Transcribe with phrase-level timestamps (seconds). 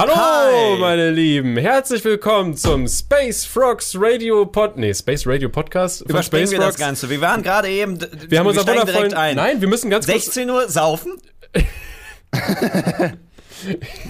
[0.00, 0.78] Hallo, Hi.
[0.78, 1.58] meine Lieben.
[1.58, 4.78] Herzlich willkommen zum Space Frogs Radio Pod.
[4.78, 5.98] Nee, Space Radio Podcast.
[5.98, 6.80] von Überspringen Space wir das Frogs.
[6.86, 7.10] Ganze.
[7.10, 7.98] Wir waren gerade eben.
[8.26, 9.36] Wir haben unser steigen wundervollen.
[9.36, 10.24] Nein, wir müssen ganz kurz.
[10.24, 11.20] 16 Uhr saufen.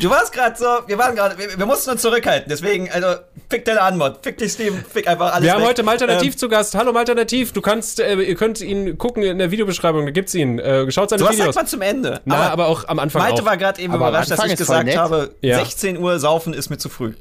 [0.00, 2.48] du warst gerade so, wir waren gerade, wir, wir mussten uns zurückhalten.
[2.48, 5.44] Deswegen, also, fick deine Anmod, fick dich, Steven, fick einfach alles.
[5.44, 5.68] Wir haben weg.
[5.68, 6.74] heute Malternativ Ähm, zu Gast.
[6.74, 7.52] Hallo Malternativ.
[7.52, 10.04] Du kannst, äh, ihr könnt ihn gucken in der Videobeschreibung.
[10.06, 10.58] Da gibt's ihn.
[10.58, 11.46] Äh, schaut seine du hast Videos.
[11.54, 12.20] sagt man zum Ende.
[12.24, 13.46] Na, aber, auch am Anfang Malte auch.
[13.46, 15.58] war gerade eben Aber überrascht, dass ich gesagt habe, Ja.
[15.58, 17.14] 16 Uhr saufen ist mir zu früh.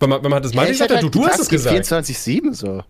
[0.00, 1.48] Wenn man, wenn man hat das Malte ich gesagt hat, du, halt du hast es
[1.48, 1.76] gesagt.
[1.76, 2.82] 24-7 so.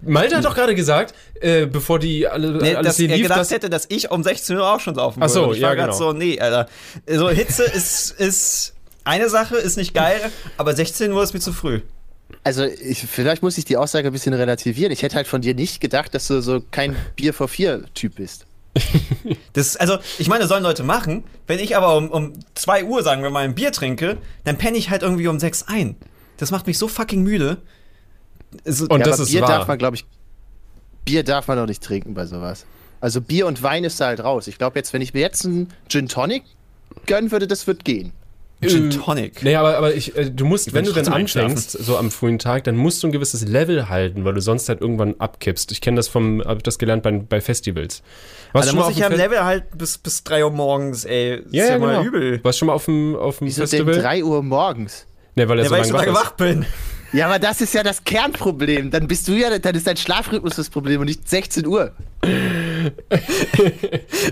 [0.00, 3.24] Malte hat doch gerade gesagt, äh, bevor die alle, Nee, alles dass hier er lief,
[3.24, 5.54] gedacht dass, hätte, dass ich um 16 Uhr auch schon saufen Ach so, würde.
[5.56, 5.92] Ich ja, war genau.
[5.92, 6.68] so, nee, Alter.
[7.06, 8.74] So, Hitze ist, ist
[9.04, 10.20] eine Sache, ist nicht geil,
[10.56, 11.80] aber 16 Uhr ist mir zu früh.
[12.44, 14.92] Also, ich, vielleicht muss ich die Aussage ein bisschen relativieren.
[14.92, 18.16] Ich hätte halt von dir nicht gedacht, dass du so kein Bier vor vier Typ
[18.16, 18.46] bist.
[19.54, 21.24] Das, also, ich meine, das sollen Leute machen.
[21.48, 24.78] Wenn ich aber um, um 2 Uhr, sagen wir mal, ein Bier trinke, dann penne
[24.78, 25.96] ich halt irgendwie um 6 ein.
[26.36, 27.56] Das macht mich so fucking müde.
[28.66, 29.48] Also, Und ja, das ist Bier wahr.
[29.50, 30.04] darf man, glaube ich,
[31.04, 32.66] Bier darf man doch nicht trinken bei sowas.
[33.00, 34.46] Also Bier und Wein ist da halt raus.
[34.46, 36.42] Ich glaube jetzt, wenn ich mir jetzt einen Gin Tonic
[37.06, 38.12] gönnen würde, das wird gehen.
[38.60, 39.44] Gin Tonic.
[39.44, 42.64] Nee, aber, aber ich, äh, du musst, wenn du dann anfängst, so am frühen Tag,
[42.64, 45.70] dann musst du ein gewisses Level halten, weil du sonst halt irgendwann abkippst.
[45.70, 48.02] Ich kenne das vom, hab das gelernt bei, bei Festivals.
[48.52, 51.42] Warst Also, muss ich ja Fe- Level halt bis, bis 3 Uhr morgens, ey.
[51.44, 52.02] Das Ja, ist ja, ja, mal genau.
[52.08, 52.40] übel.
[52.42, 53.94] Warst du schon mal auf dem, auf dem Wieso Festival?
[53.94, 55.06] denn 3 Uhr morgens?
[55.36, 56.66] Nee, weil er Ja, so weil ich so lange wach bin.
[57.12, 58.90] Ja, aber das ist ja das Kernproblem.
[58.90, 61.92] Dann bist du ja, dann ist dein Schlafrhythmus das Problem und nicht 16 Uhr.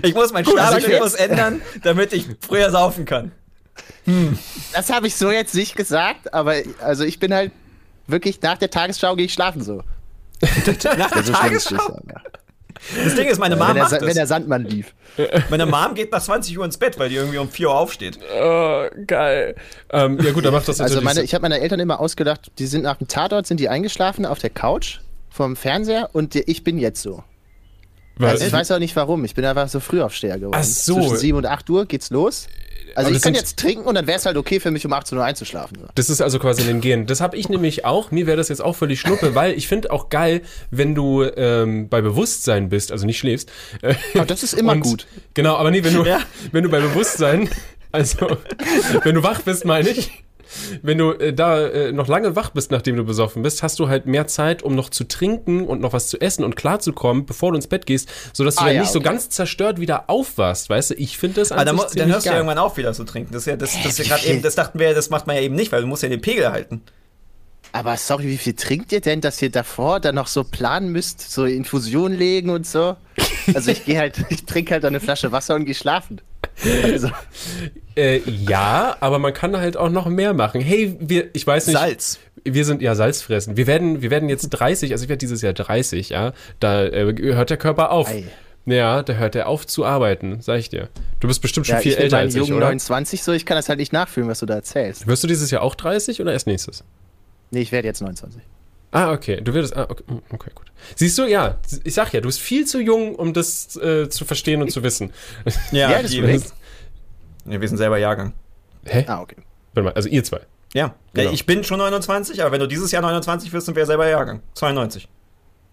[0.03, 3.31] Ich muss meinen also Schlafrhythmus ändern, damit ich früher saufen kann.
[4.73, 7.51] Das habe ich so jetzt nicht gesagt, aber also ich bin halt
[8.07, 9.83] wirklich nach der Tagesschau gehe ich schlafen so.
[10.97, 11.99] Nach der Tagesschau.
[13.03, 14.13] Das Ding ist, meine Mom Wenn der, macht wenn das.
[14.15, 14.93] der Sandmann lief.
[15.49, 18.19] Meine Mom geht nach 20 Uhr ins Bett, weil die irgendwie um 4 Uhr aufsteht.
[18.41, 19.55] Oh, geil.
[19.91, 21.25] Ähm, ja gut, dann macht das Also natürlich meine, Sinn.
[21.25, 24.39] ich habe meine Eltern immer ausgedacht, die sind nach dem Tatort, sind die eingeschlafen auf
[24.39, 27.23] der Couch vom Fernseher und die, ich bin jetzt so.
[28.17, 30.55] Weil- Also ich weiß auch nicht warum, ich bin einfach so Frühaufsteher geworden.
[30.59, 30.95] Ach so.
[30.95, 32.47] Zwischen 7 und 8 Uhr geht's los.
[32.95, 35.17] Also ich kann jetzt trinken und dann wäre es halt okay für mich, um 18
[35.17, 35.77] Uhr einzuschlafen.
[35.95, 37.05] Das ist also quasi in den Genen.
[37.05, 38.11] Das habe ich nämlich auch.
[38.11, 41.89] Mir wäre das jetzt auch völlig schnuppe, weil ich finde auch geil, wenn du ähm,
[41.89, 43.51] bei Bewusstsein bist, also nicht schläfst.
[43.81, 45.07] Äh, Aber das ist immer und- gut.
[45.33, 46.21] Genau, aber nee, wenn du, Ja.
[46.51, 47.49] wenn du bei Bewusstsein,
[47.91, 48.37] also
[49.03, 50.23] wenn du wach bist, meine ich,
[50.81, 53.87] wenn du äh, da äh, noch lange wach bist, nachdem du besoffen bist, hast du
[53.89, 57.51] halt mehr Zeit, um noch zu trinken und noch was zu essen und klarzukommen, bevor
[57.51, 59.09] du ins Bett gehst, sodass du Ah, dann ja, nicht so okay.
[59.09, 60.93] ganz zerstört wieder aufwachst, weißt du?
[60.95, 62.41] Ich finde das an Aber dann, dann hörst du ja geil.
[62.41, 63.33] irgendwann auf, wieder zu trinken.
[63.33, 64.33] Das ist ja, das, das ist ja viel?
[64.33, 66.09] eben, das dachten wir ja, das macht man ja eben nicht, weil du musst ja
[66.09, 66.81] den Pegel halten.
[67.71, 71.31] Aber sorry, wie viel trinkt ihr denn, dass ihr davor dann noch so planen müsst,
[71.31, 72.95] so Infusion legen und so?
[73.53, 76.21] Also ich gehe halt, ich trinke halt eine Flasche Wasser und gehe schlafen.
[76.83, 77.09] Also,
[77.97, 80.61] Äh, ja, aber man kann halt auch noch mehr machen.
[80.61, 81.77] Hey, wir, ich weiß nicht.
[81.77, 82.19] Salz.
[82.43, 83.57] Wir sind ja Salzfressen.
[83.57, 86.33] Wir werden, wir werden jetzt 30, also ich werde dieses Jahr 30, ja.
[86.59, 88.07] Da äh, hört der Körper auf.
[88.07, 88.25] Ei.
[88.67, 90.89] Ja, da hört er auf zu arbeiten, sag ich dir.
[91.19, 92.65] Du bist bestimmt schon ja, viel ich bin älter als ich, oder?
[92.65, 95.07] 29 so, ich kann das halt nicht nachfühlen, was du da erzählst.
[95.07, 96.83] Wirst du dieses Jahr auch 30 oder erst nächstes?
[97.51, 98.41] Nee, ich werde jetzt 29.
[98.91, 99.41] Ah, okay.
[99.41, 99.75] Du würdest.
[99.75, 100.67] Ah, okay, hm, okay, gut.
[100.95, 104.25] Siehst du, ja, ich sag ja, du bist viel zu jung, um das äh, zu
[104.25, 105.11] verstehen und zu wissen.
[105.71, 106.53] Ja, Ja, das ist
[107.49, 108.33] ja, wir sind selber Jahrgang.
[108.85, 109.05] Hä?
[109.07, 109.37] Ah, okay.
[109.73, 110.41] Warte mal, also ihr zwei.
[110.73, 110.95] Ja.
[111.13, 111.29] Genau.
[111.29, 111.33] ja.
[111.33, 114.41] Ich bin schon 29, aber wenn du dieses Jahr 29 wirst, sind wir selber Jahrgang.
[114.53, 115.07] 92.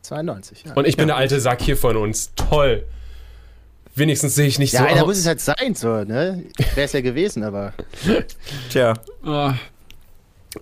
[0.03, 0.73] 92, ja.
[0.75, 2.33] Und ich bin der alte Sack hier von uns.
[2.37, 2.85] Toll.
[3.97, 5.07] Wenigstens sehe ich nicht ja, so einer aus.
[5.07, 6.45] muss es halt sein, so, ne?
[6.75, 7.73] Wäre es ja gewesen, aber.
[8.71, 8.95] Tja.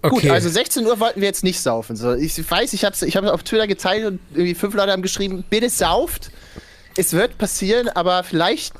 [0.03, 0.09] Okay.
[0.09, 1.97] Gut, also 16 Uhr wollten wir jetzt nicht saufen.
[1.97, 5.03] So, ich weiß, ich habe ich hab auf Twitter geteilt und irgendwie fünf Leute haben
[5.03, 6.31] geschrieben, bitte sauft.
[6.97, 8.75] Es wird passieren, aber vielleicht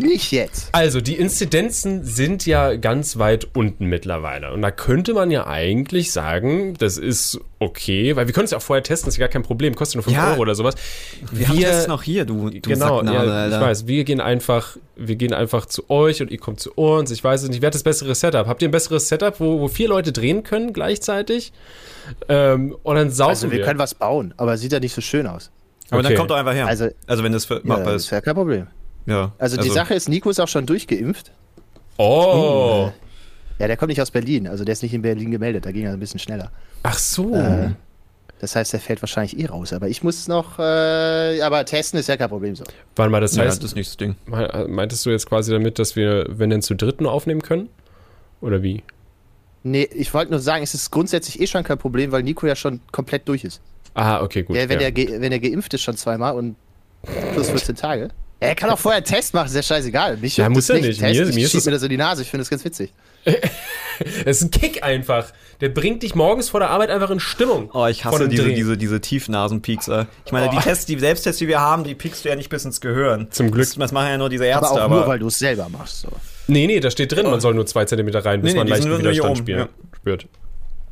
[0.00, 0.68] nicht jetzt.
[0.72, 4.52] Also, die Inzidenzen sind ja ganz weit unten mittlerweile.
[4.52, 8.58] Und da könnte man ja eigentlich sagen, das ist okay, weil wir können es ja
[8.58, 10.30] auch vorher testen, das ist ja gar kein Problem, kostet nur 5 Ja.
[10.32, 10.74] Euro oder sowas.
[11.30, 13.86] Wir, haben das noch hier, du, du Genau, ja, ich weiß.
[13.86, 17.10] Wir gehen einfach, wir gehen einfach zu euch und ihr kommt zu uns.
[17.10, 17.60] Ich weiß es nicht.
[17.62, 18.46] Wer hat das bessere Setup?
[18.46, 21.52] Habt ihr ein besseres Setup, wo, wo vier Leute drehen können gleichzeitig?
[22.28, 23.64] Ähm, und dann saufen Also wir wir.
[23.64, 25.50] können was bauen, aber sieht ja nicht so schön aus.
[25.90, 26.18] Aber dann Okay.
[26.18, 26.66] kommt doch einfach her.
[26.66, 28.12] Also- Also, wenn das für, Ja, machbar das ist.
[28.12, 28.68] wäre kein Problem.
[29.06, 29.32] Ja.
[29.38, 31.30] Also, die Sache ist, Nico ist auch schon durchgeimpft.
[31.98, 32.90] oh,
[33.58, 35.84] Ja, der kommt nicht aus Berlin, also der ist nicht in Berlin gemeldet, da ging
[35.84, 36.50] er ein bisschen schneller.
[36.82, 37.34] ach so.
[37.34, 37.70] Äh,
[38.40, 39.74] das heißt, der fällt wahrscheinlich eh raus.
[39.74, 42.64] Aber ich muss noch, äh, aber testen ist ja kein Problem so.
[42.96, 44.16] Warte mal, das Ja, heißt, das ist nicht das Ding.
[44.24, 47.68] me- meintest du jetzt quasi damit, dass wir, wenn denn zu dritt nur aufnehmen können?
[48.40, 48.82] Oder wie?
[49.62, 52.56] Nee, ich wollte nur sagen, es ist grundsätzlich eh schon kein Problem, weil Nico ja
[52.56, 53.60] schon komplett durch ist.
[53.92, 54.56] Ah, okay, gut.
[54.56, 54.86] Ja, wenn, ja.
[54.86, 56.56] Er ge- wenn er geimpft ist schon zweimal und
[57.34, 58.08] plus 14 Tage.
[58.40, 60.16] Ja, er kann auch vorher einen Test machen, ist ja scheißeigal.
[60.16, 61.00] Mich Ja, muss das er nicht.
[61.00, 62.92] Test, Mir- ich mir ist mir das in die Nase, ich finde das ganz witzig.
[64.24, 65.30] Es ist ein Kick einfach.
[65.60, 67.70] Der bringt dich morgens vor der Arbeit einfach in Stimmung.
[67.74, 70.06] Oh, ich hasse diese, diese, diese Tiefnasenpiekser.
[70.24, 70.50] Ich meine, oh.
[70.52, 73.28] die Tests, die Selbsttests, die wir haben, die piekst du ja nicht bis ins Gehirn.
[73.30, 73.66] Zum Glück.
[73.66, 74.68] Das, das machen ja nur diese Ärzte.
[74.68, 76.00] Aber auch aber nur, weil du es selber machst.
[76.00, 76.08] So.
[76.46, 78.68] Nee, nee, da steht drin, man soll nur zwei Zentimeter rein, bis nee, nee, man
[78.68, 79.68] leichten Widerstand spielt, ja.
[79.96, 80.26] spürt.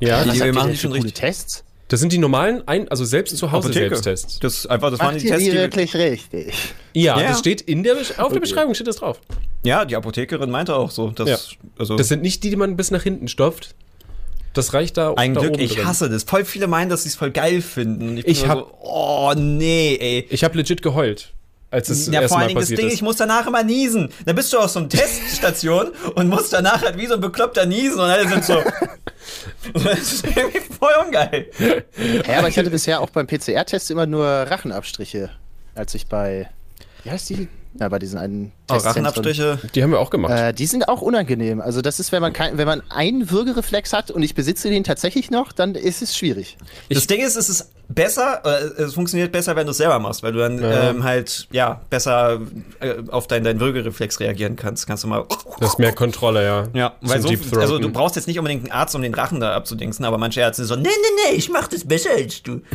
[0.00, 1.14] Ja, die, die wir machen die schon richtig.
[1.14, 1.64] Tests?
[1.88, 3.96] Das sind die normalen, ein, also selbst zu Hause Apotheke.
[3.96, 4.38] Selbsttests.
[4.40, 6.54] Das einfach, das Macht waren die Tests, die wirklich richtig.
[6.92, 8.34] Ja, ja, das steht in der auf okay.
[8.34, 9.20] der Beschreibung steht das drauf.
[9.64, 11.38] Ja, die Apothekerin meinte auch so, dass, ja.
[11.78, 13.74] also das sind nicht die, die man bis nach hinten stopft.
[14.52, 15.86] Das reicht da Ein da Glück, ich drin.
[15.86, 16.24] hasse das.
[16.24, 18.18] Voll viele meinen, dass sie es voll geil finden.
[18.18, 20.26] Ich, ich hab, so, oh nee, ey.
[20.30, 21.32] Ich habe legit geheult
[21.70, 22.94] als es ja, vor allen Dingen das Ding, ist.
[22.94, 24.10] ich muss danach immer niesen.
[24.24, 27.66] Dann bist du auf so einer Teststation und musst danach halt wie so ein Bekloppter
[27.66, 28.62] niesen und alle sind so.
[29.74, 31.50] das ist irgendwie voll ungeil.
[32.26, 35.30] Ja, aber ich hatte bisher auch beim PCR-Test immer nur Rachenabstriche,
[35.74, 36.48] als ich bei.
[37.04, 37.48] Wie heißt die?
[37.78, 39.58] Ja, bei diesen einen oh, Rachenabstriche.
[39.74, 40.32] Die haben wir auch gemacht.
[40.32, 41.60] Äh, die sind auch unangenehm.
[41.60, 44.84] Also das ist, wenn man kein, wenn man einen Würgereflex hat und ich besitze den
[44.84, 46.56] tatsächlich noch, dann ist es schwierig.
[46.88, 50.22] Das Ding ist, es ist besser, äh, es funktioniert besser, wenn du es selber machst,
[50.22, 50.90] weil du dann ja.
[50.90, 52.40] ähm, halt ja besser
[52.80, 54.86] äh, auf deinen, deinen Würgereflex reagieren kannst.
[54.86, 55.24] Kannst du mal.
[55.60, 56.64] Das ist mehr Kontrolle, ja.
[56.74, 59.54] Ja, weil so, also du brauchst jetzt nicht unbedingt einen Arzt, um den Rachen da
[59.54, 62.60] abzudingsen, aber manche Ärzte so, nee, nee, nee, ich mach das besser als du.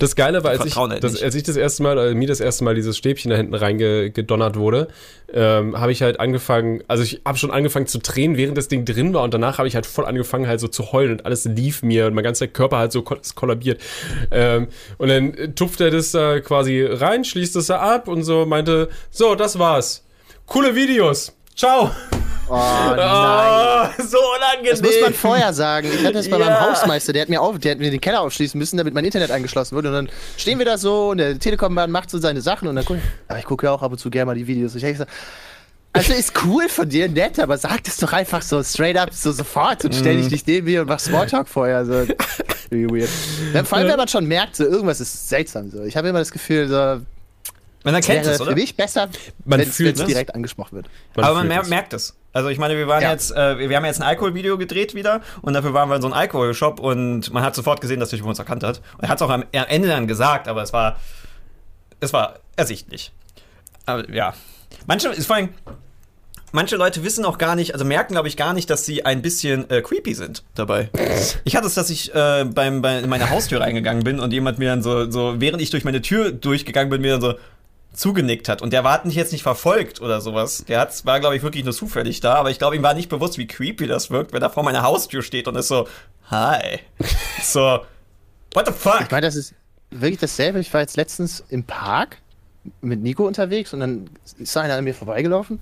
[0.00, 2.40] Das Geile war, als ich, halt das, als ich das erste Mal, äh, mir das
[2.40, 4.88] erste Mal dieses Stäbchen da hinten reingedonnert wurde,
[5.32, 8.84] ähm, habe ich halt angefangen, also ich habe schon angefangen zu tränen, während das Ding
[8.84, 11.44] drin war und danach habe ich halt voll angefangen halt so zu heulen und alles
[11.44, 13.80] lief mir und mein ganzer Körper halt so kollabiert.
[14.30, 14.68] Ähm,
[14.98, 18.88] und dann tupft er das da quasi rein, schließt das da ab und so meinte,
[19.10, 20.04] so, das war's.
[20.46, 21.32] Coole Videos.
[21.56, 21.90] Ciao.
[22.48, 22.54] Oh,
[22.96, 23.90] nein.
[23.98, 24.70] Oh, so unangenehm.
[24.70, 25.88] Das muss man vorher sagen.
[25.92, 26.44] Ich hatte das bei ja.
[26.44, 29.04] meinem Hausmeister, der hat, mir auf, der hat mir den Keller aufschließen müssen, damit mein
[29.04, 29.88] Internet angeschlossen wurde.
[29.88, 32.84] Und dann stehen wir da so und der Telekom-Mann macht so seine Sachen und dann
[32.84, 34.74] gucke ich, aber ich gucke ja auch ab und zu gerne mal die Videos.
[34.74, 35.10] Ich habe gesagt,
[35.96, 39.32] also ist cool von dir, nett, aber sag das doch einfach so straight up, so
[39.32, 40.32] sofort und stell dich mhm.
[40.32, 41.84] nicht neben mir und mach Smalltalk vorher.
[41.84, 42.06] So.
[42.70, 43.08] weird.
[43.66, 45.70] Vor allem, wenn man schon merkt, so irgendwas ist seltsam.
[45.70, 45.82] So.
[45.82, 47.00] Ich habe immer das Gefühl, so,
[47.84, 48.50] man erkennt es, oder?
[48.50, 49.08] Für mich besser,
[49.44, 50.86] wenn es direkt angesprochen wird.
[51.14, 52.16] Man aber man mer merkt es.
[52.32, 53.12] Also ich meine, wir waren ja.
[53.12, 56.08] jetzt, äh, wir haben jetzt ein Alkoholvideo gedreht wieder und dafür waren wir in so
[56.08, 58.82] einem Alkoholshop und man hat sofort gesehen, dass er uns erkannt hat.
[58.98, 60.98] Und er hat es auch am, am Ende dann gesagt, aber es war,
[62.00, 63.12] es war ersichtlich.
[63.86, 64.34] Aber ja.
[64.86, 65.50] Manche, ist vor allem,
[66.52, 69.22] manche Leute wissen auch gar nicht, also merken, glaube ich, gar nicht, dass sie ein
[69.22, 70.90] bisschen äh, creepy sind dabei.
[71.44, 74.58] Ich hatte es, dass ich äh, beim, bei in meine Haustür reingegangen bin und jemand
[74.58, 77.34] mir dann so, so, während ich durch meine Tür durchgegangen bin, mir dann so
[77.92, 78.62] zugenickt hat.
[78.62, 80.64] Und der war jetzt nicht verfolgt oder sowas.
[80.68, 83.08] Der hat, war, glaube ich, wirklich nur zufällig da, aber ich glaube, ihm war nicht
[83.08, 85.88] bewusst, wie creepy das wirkt, wenn er vor meiner Haustür steht und ist so,
[86.30, 86.80] hi.
[87.42, 87.80] so,
[88.52, 89.00] what the fuck?
[89.02, 89.54] Ich meine, das ist
[89.90, 90.60] wirklich dasselbe.
[90.60, 92.18] Ich war jetzt letztens im Park
[92.80, 95.60] mit Nico unterwegs und dann ist einer an mir vorbeigelaufen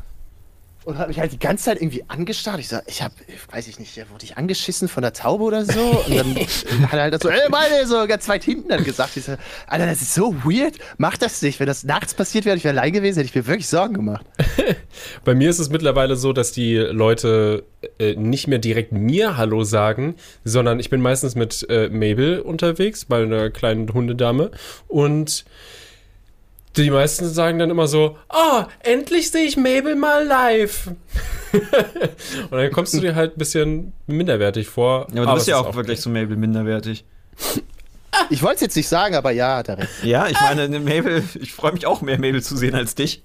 [0.85, 2.61] und hat mich halt die ganze Zeit irgendwie angestarrt.
[2.61, 3.13] Ich sag, ich hab,
[3.51, 6.05] weiß ich nicht, wurde ich angeschissen von der Taube oder so?
[6.07, 6.37] Und dann
[6.83, 9.17] hat er halt so, ey, meine, so ganz weit hinten dann gesagt.
[9.17, 10.79] Ich sag, Alter, das ist so weird.
[10.99, 11.61] Mach das nicht.
[11.61, 14.27] Wenn das nachts passiert wäre, ich wäre allein gewesen, hätte ich mir wirklich Sorgen gemacht.
[15.25, 17.65] Bei mir ist es mittlerweile so, dass die Leute
[17.99, 23.05] äh, nicht mehr direkt mir Hallo sagen, sondern ich bin meistens mit äh, Mabel unterwegs,
[23.07, 24.51] bei einer kleinen Hundedame
[24.89, 25.45] und
[26.83, 30.89] die meisten sagen dann immer so, oh, endlich sehe ich Mabel mal live.
[31.53, 35.07] und dann kommst du dir halt ein bisschen minderwertig vor.
[35.13, 37.05] Ja, aber du bist ja auch, auch wirklich so Mabel minderwertig.
[38.31, 39.89] Ich wollte es jetzt nicht sagen, aber ja, Tarek.
[40.03, 43.23] Ja, ich meine, Mabel, ich freue mich auch mehr, Mabel zu sehen als dich.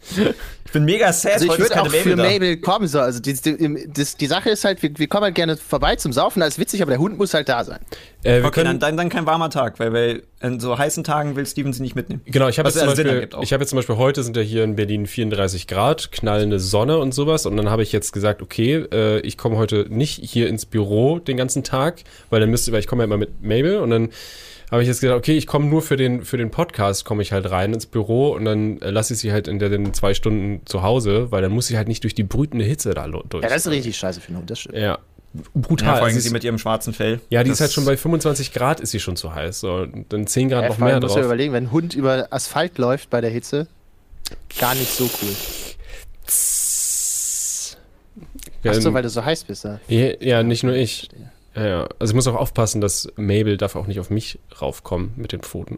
[0.66, 2.24] Ich bin mega sad, also ich würde auch Mabel für da.
[2.24, 2.88] Mabel kommen.
[2.88, 3.00] So.
[3.00, 6.14] Also die, die, die, die Sache ist halt, wir, wir, kommen halt gerne vorbei zum
[6.14, 7.80] Saufen, das ist witzig, aber der Hund muss halt da sein.
[8.24, 11.46] Äh, okay, dann, dann, dann kein warmer Tag, weil, weil in so heißen Tagen will
[11.46, 12.22] Steven sie nicht mitnehmen.
[12.26, 14.64] Genau, ich habe jetzt, zum Beispiel, ich hab jetzt zum Beispiel heute sind ja hier
[14.64, 17.46] in Berlin 34 Grad, knallende Sonne und sowas.
[17.46, 21.20] Und dann habe ich jetzt gesagt, okay, äh, ich komme heute nicht hier ins Büro
[21.20, 24.10] den ganzen Tag, weil dann müsste, weil ich komme ja immer mit Mabel und dann
[24.72, 27.32] habe ich jetzt gesagt, okay, ich komme nur für den, für den Podcast, komme ich
[27.32, 30.14] halt rein ins Büro und dann äh, lasse ich sie halt in der, den zwei
[30.14, 33.44] Stunden zu Hause, weil dann muss sie halt nicht durch die brütende Hitze da durch.
[33.44, 34.78] Ja, das ist richtig scheiße für einen Hund, das stimmt.
[34.78, 35.00] Ja.
[35.54, 35.88] Brutal.
[35.88, 37.20] Ja, vor allem sie mit ihrem schwarzen Fell.
[37.30, 39.60] Ja, die ist halt schon bei 25 Grad ist sie schon zu heiß.
[39.60, 41.12] So, dann 10 Grad ja, noch mehr drauf.
[41.12, 43.68] muss ja überlegen, wenn ein Hund über Asphalt läuft bei der Hitze,
[44.60, 45.36] gar nicht so cool.
[48.68, 49.66] Ach so, weil du so heiß bist.
[49.66, 51.10] Ja, ja nicht nur ich.
[51.10, 51.32] Verstehe.
[51.60, 51.90] Ja, ja.
[52.00, 55.42] Also ich muss auch aufpassen, dass Mabel darf auch nicht auf mich raufkommen mit den
[55.42, 55.78] Pfoten.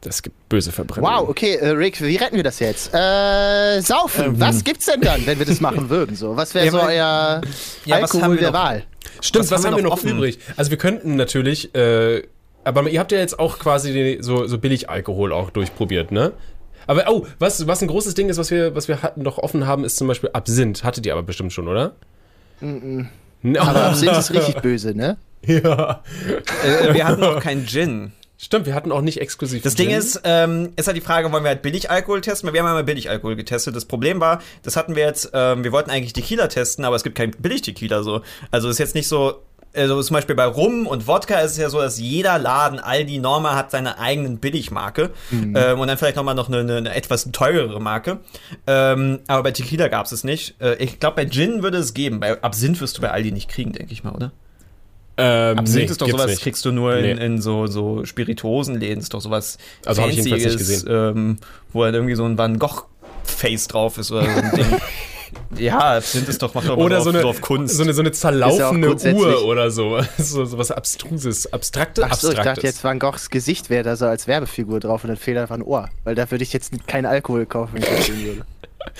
[0.00, 1.12] Das gibt böse Verbrennungen.
[1.12, 2.94] Wow, okay, äh, Rick, wie retten wir das jetzt?
[2.94, 4.24] Äh, saufen.
[4.24, 4.40] Ähm.
[4.40, 6.14] Was gibt's denn dann, wenn wir das machen würden?
[6.16, 7.40] So, was wäre ja, so euer
[7.84, 8.84] ja, Alkohol der Wahl?
[9.20, 10.38] Stimmt, was, was haben, wir noch, noch übrig?
[10.56, 12.22] Also wir könnten natürlich, äh,
[12.62, 16.32] aber ihr habt ja jetzt auch quasi die, so, so billig Alkohol auch durchprobiert, ne?
[16.86, 19.66] Aber oh, was, was ein großes Ding ist, was wir, was wir hatten, noch offen
[19.66, 20.84] haben, ist zum Beispiel Absinth.
[20.84, 21.96] Hattet ihr aber bestimmt schon, oder?
[22.60, 23.06] Mm -mm.
[23.42, 25.16] Aber Absinth ist richtig böse, ne?
[25.46, 26.02] Ja.
[26.64, 28.12] Äh, wir hatten noch keinen Gin.
[28.40, 29.64] Stimmt, wir hatten auch nicht exklusiv.
[29.64, 32.52] Das Ding ist, ähm, ist halt die Frage, wollen wir halt Billig-Alkohol testen?
[32.52, 33.74] Wir haben einmal Billig-Alkohol getestet.
[33.74, 37.02] Das Problem war, das hatten wir jetzt, ähm, wir wollten eigentlich Tequila testen, aber es
[37.02, 38.22] gibt kein Billig-Tequila so.
[38.52, 39.42] Also ist jetzt nicht so,
[39.74, 43.18] also zum Beispiel bei Rum und Wodka ist es ja so, dass jeder Laden, Aldi,
[43.18, 45.54] Norma hat seine eigenen Billigmarke mhm.
[45.56, 48.18] ähm, und dann vielleicht nochmal noch eine, eine, eine etwas teurere Marke.
[48.66, 50.60] Ähm, aber bei Tequila gab es es nicht.
[50.60, 52.20] Äh, ich glaube, bei Gin würde es geben.
[52.20, 54.32] Bei Absinth wirst du bei Aldi nicht kriegen, denke ich mal, oder?
[55.16, 56.42] Ähm, Absinth nee, ist doch sowas, nicht.
[56.42, 57.10] kriegst du nur nee.
[57.10, 60.84] in, in, so, so Spirituosenläden, ist doch sowas also habe ich nicht gesehen.
[60.88, 61.36] Ähm,
[61.72, 64.80] wo halt irgendwie so ein Van Gogh-Face drauf ist oder so ein Ding.
[65.56, 67.76] Ja, sind es doch, macht doch oder so eine, so Kunst.
[67.76, 70.00] So eine, so eine zerlaufende ja Uhr oder so.
[70.18, 70.44] so.
[70.44, 74.06] So was Abstruses, Abstrakte, Ach so, ich dachte jetzt Van Goghs Gesicht wäre da so
[74.06, 75.88] als Werbefigur drauf und dann fehlt einfach ein Ohr.
[76.04, 78.44] Weil da würde ich jetzt keinen Alkohol kaufen, wenn ich das sehen würde.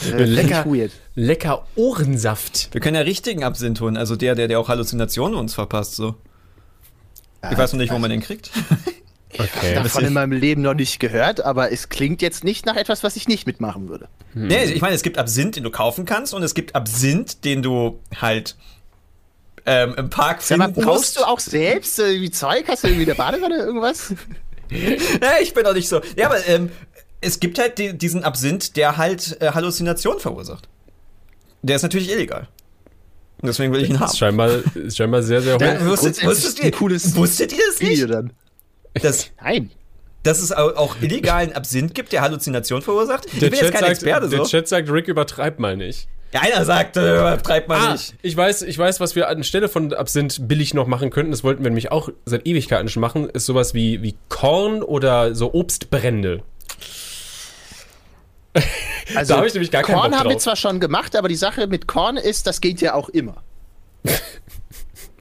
[0.04, 0.66] Äh, lecker,
[1.14, 2.68] lecker Ohrensaft.
[2.72, 6.14] Wir können ja richtigen Absinth holen, also der, der, der auch Halluzinationen uns verpasst, so.
[7.50, 8.50] Ich weiß noch nicht, wo man den kriegt.
[9.32, 9.74] Ich okay.
[9.74, 13.02] habe davon in meinem Leben noch nicht gehört, aber es klingt jetzt nicht nach etwas,
[13.02, 14.08] was ich nicht mitmachen würde.
[14.32, 14.46] Hm.
[14.46, 17.62] Nee, ich meine, es gibt Absinth, den du kaufen kannst, und es gibt Absinth, den
[17.62, 18.56] du halt
[19.66, 22.64] ähm, im Park finden Sag mal, brauchst du auch selbst äh, wie Zeug?
[22.68, 24.14] Hast du irgendwie der Badewanne irgendwas?
[24.70, 26.00] ja, ich bin auch nicht so.
[26.16, 26.70] Ja, aber ähm,
[27.20, 30.68] es gibt halt die, diesen Absinth, der halt äh, Halluzinationen verursacht.
[31.62, 32.48] Der ist natürlich illegal.
[33.40, 34.14] Und deswegen will ich ihn haben.
[34.14, 35.60] Scheinbar, ist scheinbar sehr, sehr hoch.
[35.60, 38.10] Ja, wusstet, wusstet, ihr, cooles wusstet ihr das nicht?
[38.10, 38.32] Dann.
[39.02, 39.70] Das, Nein.
[40.24, 43.26] Dass es auch illegalen Absinth gibt, der Halluzinationen verursacht.
[43.26, 44.28] Der ich bin Chat jetzt kein sagt, Experte.
[44.28, 44.44] Der so.
[44.44, 46.08] Chat sagt, Rick übertreibt mal nicht.
[46.32, 48.14] Ja, einer sagt, äh, übertreibt mal ah, nicht.
[48.20, 51.30] Ich weiß, ich weiß, was wir anstelle von Absinth billig noch machen könnten.
[51.30, 53.30] Das wollten wir nämlich auch seit Ewigkeiten schon machen.
[53.30, 56.42] Ist sowas wie, wie Korn oder so Obstbrände.
[59.14, 61.34] Also, da habe ich nämlich gar keinen Korn haben wir zwar schon gemacht, aber die
[61.34, 63.42] Sache mit Korn ist, das geht ja auch immer.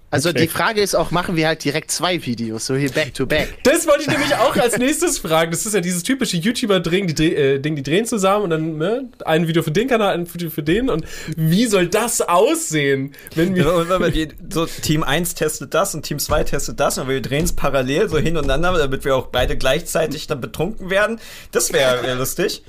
[0.10, 0.44] Also okay.
[0.44, 3.58] die Frage ist auch, machen wir halt direkt zwei Videos, so hier back to back.
[3.64, 5.52] Das wollte ich nämlich auch als nächstes fragen.
[5.52, 9.10] Das ist ja dieses typische YouTuber-Ding, die, äh, Ding, die drehen zusammen und dann ne,
[9.26, 10.90] ein Video für den Kanal, ein Video für den.
[10.90, 13.14] Und wie soll das aussehen?
[13.36, 16.80] Wenn wir, ja, wenn wir die, so Team 1 testet das und Team 2 testet
[16.80, 20.90] das und wir drehen es parallel so hintereinander, damit wir auch beide gleichzeitig dann betrunken
[20.90, 21.20] werden.
[21.52, 22.64] Das wäre wär lustig.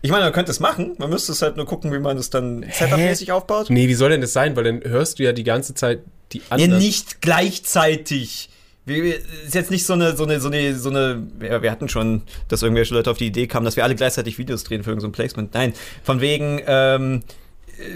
[0.00, 0.94] Ich meine, man könnte es machen.
[0.96, 3.68] Man müsste es halt nur gucken, wie man es dann setupmäßig aufbaut.
[3.68, 4.56] Nee, wie soll denn das sein?
[4.56, 6.00] Weil dann hörst du ja die ganze Zeit
[6.32, 6.72] die anderen.
[6.72, 8.48] Ja, nicht gleichzeitig.
[8.86, 12.22] ist jetzt nicht so eine, so eine, so eine, so eine, ja, wir hatten schon,
[12.48, 15.10] dass irgendwelche Leute auf die Idee kamen, dass wir alle gleichzeitig Videos drehen für irgendein
[15.10, 15.54] so Placement.
[15.54, 17.22] Nein, von wegen, ähm,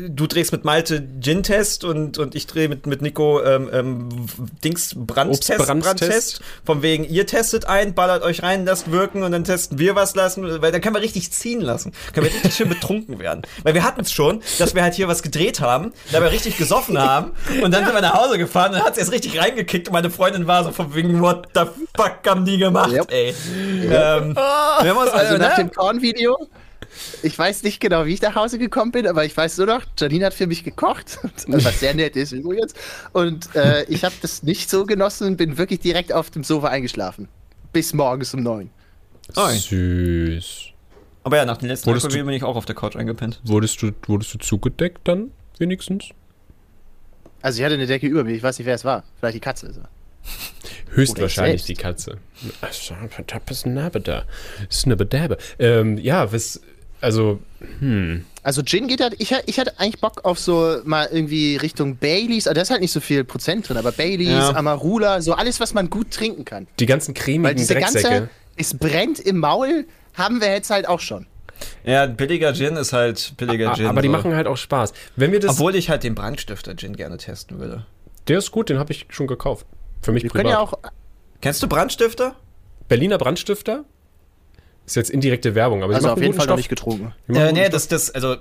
[0.08, 4.08] du drehst mit Malte Gin-Test und, und ich drehe mit, mit Nico ähm, ähm,
[4.62, 6.40] Dings Brandtest, Brandtest.
[6.64, 10.14] Von wegen, ihr testet ein, ballert euch rein, lasst wirken und dann testen wir was
[10.14, 11.92] lassen, weil dann können wir richtig ziehen lassen.
[12.12, 13.42] Können wir richtig schön betrunken werden.
[13.62, 16.98] Weil wir hatten es schon, dass wir halt hier was gedreht haben, dabei richtig gesoffen
[16.98, 19.88] haben und dann sind wir nach Hause gefahren und dann hat es erst richtig reingekickt
[19.88, 21.62] und meine Freundin war so von wegen, what the
[21.96, 23.10] fuck haben die gemacht, yep.
[23.10, 23.34] ey.
[23.82, 23.92] Yep.
[23.92, 26.36] Ähm, also nach dem Korn-Video
[27.22, 29.82] ich weiß nicht genau, wie ich nach Hause gekommen bin, aber ich weiß nur noch,
[29.98, 32.74] Janine hat für mich gekocht, was sehr nett ist übrigens.
[33.12, 36.68] Und äh, ich habe das nicht so genossen und bin wirklich direkt auf dem Sofa
[36.68, 37.28] eingeschlafen.
[37.72, 38.70] Bis morgens um neun.
[39.36, 39.48] Oh.
[39.48, 40.70] Süß.
[41.24, 43.40] Aber ja, nach den letzten Wurdest bin ich auch auf der Couch eingepennt.
[43.44, 46.10] Wurdest du, wurdest du zugedeckt dann, wenigstens?
[47.40, 49.04] Also ich hatte eine Decke über mir, ich weiß nicht, wer es war.
[49.18, 49.66] Vielleicht die Katze.
[49.68, 49.80] Also.
[50.90, 52.18] Höchstwahrscheinlich die Katze.
[55.58, 56.60] Ähm, ja, was,
[57.04, 57.38] also,
[57.78, 58.24] hm.
[58.42, 62.46] Also Gin geht halt, ich, ich hatte eigentlich Bock auf so mal irgendwie Richtung Baileys,
[62.46, 64.54] also da ist halt nicht so viel Prozent drin, aber Baileys, ja.
[64.54, 66.66] Amarula, so alles, was man gut trinken kann.
[66.78, 68.08] Die ganzen cremigen Weil diese Drecksäcke.
[68.08, 71.26] ganze, es brennt im Maul, haben wir jetzt halt auch schon.
[71.84, 73.86] Ja, billiger Gin ist halt billiger Gin.
[73.86, 74.12] Aber die so.
[74.12, 74.92] machen halt auch Spaß.
[75.16, 77.86] Wenn wir das Obwohl ich halt den Brandstifter Gin gerne testen würde.
[78.28, 79.66] Der ist gut, den habe ich schon gekauft.
[80.02, 80.44] Für mich wir privat.
[80.44, 80.74] Können ja auch
[81.40, 82.36] Kennst du Brandstifter?
[82.88, 83.84] Berliner Brandstifter?
[84.86, 87.14] Ist jetzt indirekte Werbung, aber also auf jeden Fall noch nicht getrunken.
[87.28, 88.36] Äh, nee, das, das, also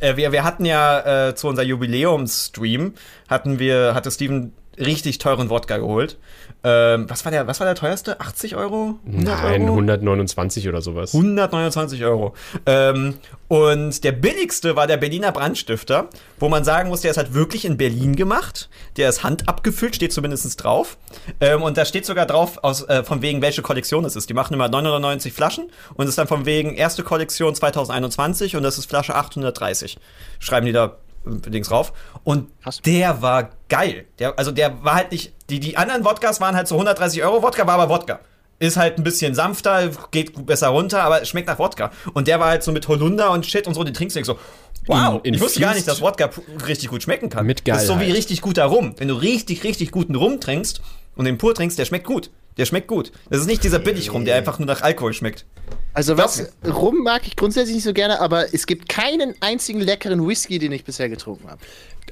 [0.00, 2.94] äh, wir, wir hatten ja äh, zu unser Jubiläumsstream
[3.28, 6.18] hatten wir, hatte Steven richtig teuren Wodka geholt.
[6.62, 8.20] Ähm, was, war der, was war der teuerste?
[8.20, 8.98] 80 Euro?
[9.06, 9.72] 100 Nein, Euro?
[9.72, 11.14] 129 oder sowas.
[11.14, 12.34] 129 Euro.
[12.66, 13.14] Ähm,
[13.48, 16.08] und der billigste war der Berliner Brandstifter,
[16.38, 18.68] wo man sagen muss, der ist halt wirklich in Berlin gemacht.
[18.96, 20.98] Der ist handabgefüllt, steht zumindest drauf.
[21.40, 24.28] Ähm, und da steht sogar drauf, aus, äh, von wegen, welche Kollektion es ist.
[24.28, 28.62] Die machen immer 990 Flaschen und es ist dann von wegen erste Kollektion 2021 und
[28.62, 29.98] das ist Flasche 830.
[30.38, 31.92] Schreiben die da Dings drauf.
[32.24, 32.80] Und Krass.
[32.82, 34.06] der war geil.
[34.18, 35.32] Der, also der war halt nicht.
[35.50, 38.20] Die, die anderen Wodkas waren halt so 130 Euro Wodka, war aber Wodka.
[38.58, 41.90] ist halt ein bisschen sanfter, geht besser runter, aber schmeckt nach Wodka.
[42.14, 44.38] Und der war halt so mit Holunder und Shit und so, die trinkst du so,
[44.86, 46.30] wow, in, in ich wusste gar nicht, dass Wodka
[46.66, 47.46] richtig gut schmecken kann.
[47.46, 47.84] Mit Geilheit.
[47.84, 48.94] Das ist so wie richtig guter Rum.
[48.98, 50.80] Wenn du richtig, richtig guten Rum trinkst
[51.16, 52.30] und den pur trinkst, der schmeckt gut.
[52.60, 53.10] Der schmeckt gut.
[53.30, 55.46] Das ist nicht dieser Billigrum, der einfach nur nach Alkohol schmeckt.
[55.94, 60.28] Also was Rum mag ich grundsätzlich nicht so gerne, aber es gibt keinen einzigen leckeren
[60.28, 61.62] Whisky, den ich bisher getrunken habe.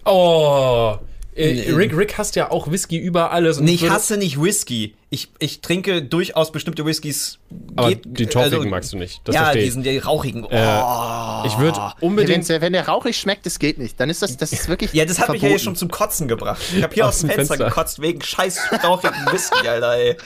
[0.07, 0.97] Oh,
[1.39, 3.61] äh, Rick, Rick hasst ja auch Whisky über alles.
[3.61, 4.95] Nee, ich hasse nicht Whisky.
[5.11, 7.39] Ich, ich trinke durchaus bestimmte Whiskys.
[7.77, 9.23] Aber geht, die torfigen also, magst du nicht.
[9.25, 10.45] Das ja, die sind die rauchigen.
[10.45, 10.49] Oh.
[10.51, 12.47] Äh, ich würde unbedingt.
[12.49, 13.99] Wenn, wenn der rauchig schmeckt, das geht nicht.
[14.01, 14.93] Dann ist das, das ist wirklich.
[14.93, 16.61] ja, das hat mich ja hier schon zum Kotzen gebracht.
[16.77, 20.17] Ich habe hier aus, aus dem Fenster, Fenster, gekotzt wegen scheiß rauchigen Whisky, Alter, ey.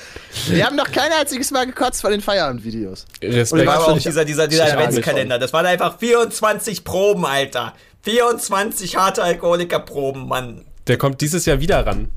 [0.49, 3.07] Wir haben noch kein einziges Mal gekotzt von den Feierabendvideos.
[3.23, 3.52] Respekt.
[3.52, 5.38] Und war aber auch dieser, dieser, dieser Adventskalender.
[5.38, 7.75] Das waren einfach 24 Proben, Alter.
[8.02, 10.64] 24 harte Alkoholikerproben, Mann.
[10.86, 12.10] Der kommt dieses Jahr wieder ran.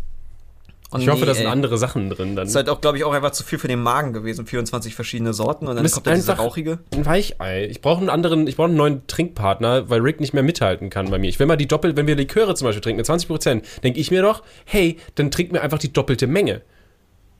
[0.91, 2.45] Oh, ich nee, hoffe, da sind andere Sachen drin dann.
[2.45, 4.45] Das ist halt auch, glaube ich, auch einfach zu viel für den Magen gewesen.
[4.45, 6.79] 24 verschiedene Sorten und dann kommt dann dieser rauchige.
[6.93, 7.65] Ein Weichei.
[7.65, 11.10] Ich brauche einen anderen, ich brauche einen neuen Trinkpartner, weil Rick nicht mehr mithalten kann
[11.10, 11.27] bei mir.
[11.27, 14.00] Ich will mal die doppelt, wenn wir Liköre zum Beispiel trinken, mit 20 Prozent, denke
[14.00, 16.62] ich mir doch, hey, dann trink mir einfach die doppelte Menge.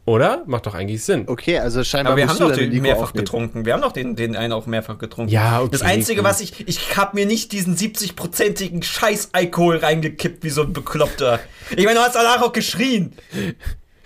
[0.06, 0.44] Oder?
[0.46, 1.24] Macht doch eigentlich Sinn.
[1.28, 2.14] Okay, also scheinbar.
[2.14, 3.26] Aber wir haben doch den mehrfach aufnehmen.
[3.26, 3.66] getrunken.
[3.66, 5.32] Wir haben doch den, den einen auch mehrfach getrunken.
[5.32, 5.70] Ja, okay.
[5.72, 6.68] Das Einzige, was ich.
[6.68, 11.40] Ich hab mir nicht diesen 70-prozentigen Scheiß-Alkohol reingekippt, wie so ein Bekloppter.
[11.76, 13.14] Ich meine, du hast danach auch geschrien.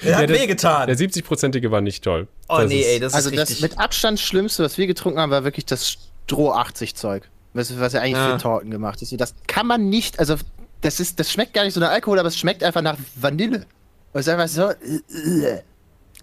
[0.04, 0.88] Der hat ja, wehgetan.
[0.88, 2.30] Der 70-prozentige war nicht toll.
[2.48, 5.20] Oh das nee, ey, das also ist Also das mit Abstand Schlimmste, was wir getrunken
[5.20, 7.30] haben, war wirklich das Stroh 80 Zeug.
[7.54, 8.38] Was, was ja eigentlich ja.
[8.38, 9.20] für Torten gemacht ist.
[9.20, 10.36] Das kann man nicht, also
[10.80, 13.66] das ist, das schmeckt gar nicht so nach Alkohol, aber es schmeckt einfach nach Vanille.
[14.14, 14.70] Und es ist einfach so.
[14.70, 15.62] Äh, äh.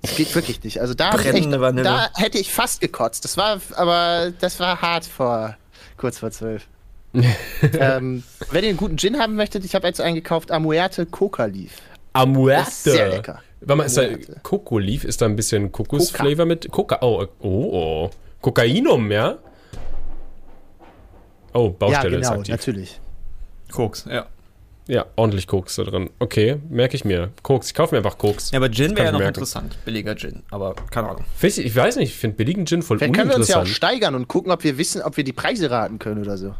[0.06, 0.80] Das geht wirklich nicht.
[0.80, 3.24] Also da, echt, da hätte ich fast gekotzt.
[3.24, 5.56] Das war, aber das war hart vor
[5.96, 6.66] kurz vor zwölf.
[7.12, 11.72] ähm, wenn ihr einen guten Gin haben möchtet, ich habe jetzt eingekauft Amuerte Coca Leaf.
[12.12, 12.70] Amuerte.
[12.70, 13.42] Sehr lecker.
[13.60, 14.06] Warte mal, ist da
[14.42, 15.04] Coco Leaf?
[15.04, 16.70] Ist da ein bisschen Kokosflavor mit?
[16.70, 16.98] Coca.
[17.00, 18.10] Oh, oh, oh.
[18.40, 19.38] Kokainum, ja?
[21.52, 22.54] Oh, Baustelle ja, genau, ist aktiv.
[22.54, 23.00] natürlich.
[23.72, 24.26] Koks, ja.
[24.88, 26.10] Ja, ordentlich Koks da drin.
[26.18, 27.30] Okay, merke ich mir.
[27.42, 28.52] Koks, ich kaufe mir einfach Koks.
[28.52, 29.34] Ja, aber Gin wäre ja noch merken.
[29.34, 29.76] interessant.
[29.84, 31.24] Billiger Gin, aber keine Ahnung.
[31.42, 33.66] Ich, ich weiß nicht, ich finde billigen Gin voll Vielleicht können wir uns ja auch
[33.66, 36.54] steigern und gucken, ob wir wissen, ob wir die Preise raten können oder so.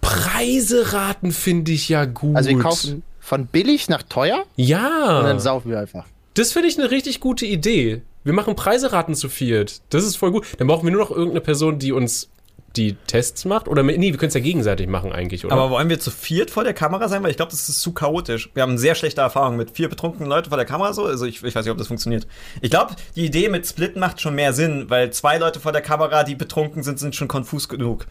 [0.00, 2.36] Preise raten finde ich ja gut.
[2.36, 4.44] Also wir kaufen von billig nach teuer?
[4.56, 5.20] Ja.
[5.20, 6.04] Und dann saufen wir einfach.
[6.34, 8.02] Das finde ich eine richtig gute Idee.
[8.24, 9.80] Wir machen Preiseraten zu viert.
[9.90, 10.46] Das ist voll gut.
[10.58, 12.28] Dann brauchen wir nur noch irgendeine Person, die uns
[12.76, 13.68] die Tests macht?
[13.68, 15.54] Oder nee, wir können es ja gegenseitig machen eigentlich, oder?
[15.54, 17.22] Aber wollen wir zu viert vor der Kamera sein?
[17.22, 18.50] Weil ich glaube, das ist zu chaotisch.
[18.54, 21.04] Wir haben sehr schlechte Erfahrungen mit vier betrunkenen Leuten vor der Kamera so.
[21.04, 22.26] Also ich, ich weiß nicht, ob das funktioniert.
[22.60, 25.82] Ich glaube, die Idee mit Split macht schon mehr Sinn, weil zwei Leute vor der
[25.82, 28.06] Kamera, die betrunken sind, sind schon konfus genug.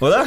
[0.00, 0.26] Oder?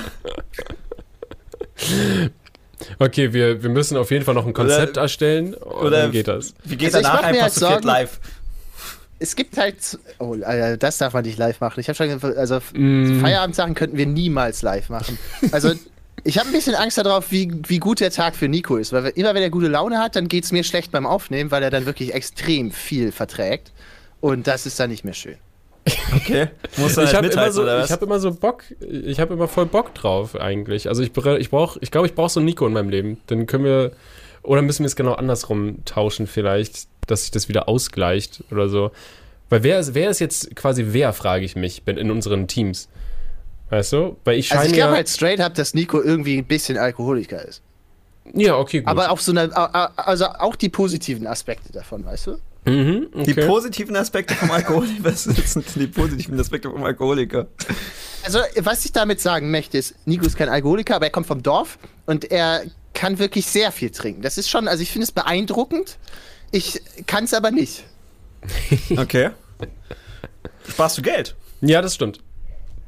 [2.97, 5.53] Okay, wir, wir müssen auf jeden Fall noch ein Konzept oder, erstellen.
[5.55, 6.53] Oder dann geht das.
[6.63, 8.19] Wie geht also danach einfach zu viert live?
[9.19, 11.79] Es gibt halt, oh, das darf man nicht live machen.
[11.79, 13.19] Ich habe schon, also mm.
[13.19, 15.19] Feierabendsachen könnten wir niemals live machen.
[15.51, 15.73] Also
[16.23, 19.07] ich habe ein bisschen Angst darauf, wie, wie gut der Tag für Nico ist, weil
[19.15, 21.69] immer wenn er gute Laune hat, dann geht es mir schlecht beim Aufnehmen, weil er
[21.69, 23.73] dann wirklich extrem viel verträgt
[24.21, 25.35] und das ist dann nicht mehr schön.
[26.15, 26.49] Okay.
[26.77, 30.35] Muss ich habe immer, so, hab immer so Bock, ich habe immer voll Bock drauf
[30.35, 30.87] eigentlich.
[30.87, 33.17] Also ich, ich brauche, ich glaube, ich brauche so Nico in meinem Leben.
[33.27, 33.91] Dann können wir,
[34.43, 38.91] oder müssen wir es genau andersrum tauschen vielleicht dass sich das wieder ausgleicht oder so.
[39.49, 42.87] Weil wer ist, wer ist jetzt quasi wer, frage ich mich, in unseren Teams.
[43.69, 44.17] Weißt du?
[44.23, 46.77] Weil ich scheine also ich glaube ja, halt straight up, dass Nico irgendwie ein bisschen
[46.77, 47.61] Alkoholiker ist.
[48.33, 48.87] Ja, okay, gut.
[48.87, 52.37] Aber auf so eine, also auch die positiven Aspekte davon, weißt du?
[52.65, 53.33] Mhm, okay.
[53.33, 55.03] Die positiven Aspekte vom Alkoholiker.
[55.03, 57.47] Was sind die positiven Aspekte vom Alkoholiker?
[58.23, 61.41] Also, was ich damit sagen möchte, ist, Nico ist kein Alkoholiker, aber er kommt vom
[61.41, 64.21] Dorf und er kann wirklich sehr viel trinken.
[64.21, 65.97] Das ist schon, also ich finde es beeindruckend,
[66.51, 67.83] ich kann es aber nicht.
[68.97, 69.31] Okay.
[70.69, 71.35] Sparst du Geld?
[71.61, 72.19] Ja, das stimmt.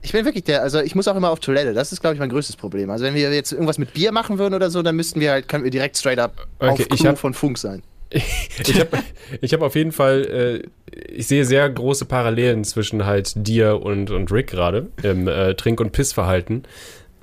[0.03, 1.73] Ich bin wirklich der, also ich muss auch immer auf Toilette.
[1.73, 2.89] Das ist, glaube ich, mein größtes Problem.
[2.89, 5.47] Also wenn wir jetzt irgendwas mit Bier machen würden oder so, dann müssten wir halt,
[5.47, 7.83] können wir direkt straight up okay, auf Crew von Funk sein.
[8.11, 8.97] ich habe
[9.39, 14.11] ich hab auf jeden Fall, äh, ich sehe sehr große Parallelen zwischen halt dir und,
[14.11, 16.63] und Rick gerade im äh, Trink- und Pissverhalten.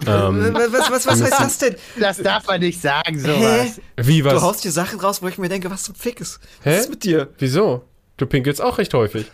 [0.07, 1.77] Ähm, was, was, was heißt das denn?
[1.99, 3.41] Das darf man nicht sagen, sowas.
[3.41, 3.81] Hä?
[3.97, 4.35] Wie was?
[4.35, 6.39] Du haust dir Sachen raus, wo ich mir denke, was zum Fick ist.
[6.63, 6.79] Was Hä?
[6.81, 7.29] ist mit dir?
[7.39, 7.85] Wieso?
[8.17, 9.31] Du pinkelst auch recht häufig.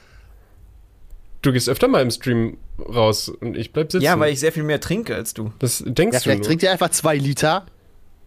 [1.42, 4.04] Du gehst öfter mal im Stream raus und ich bleib sitzen.
[4.04, 5.52] Ja, weil ich sehr viel mehr trinke als du.
[5.58, 6.22] Das denkst ja, du.
[6.22, 7.66] Vielleicht trinkt ihr einfach zwei Liter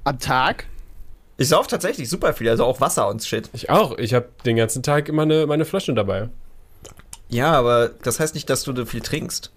[0.04, 0.67] am Tag.
[1.38, 3.50] Ich sauf tatsächlich super viel, also auch Wasser und Shit.
[3.54, 3.97] Ich auch.
[3.97, 6.30] Ich habe den ganzen Tag immer eine, meine Flasche dabei.
[7.30, 9.52] Ja, aber das heißt nicht, dass du viel trinkst.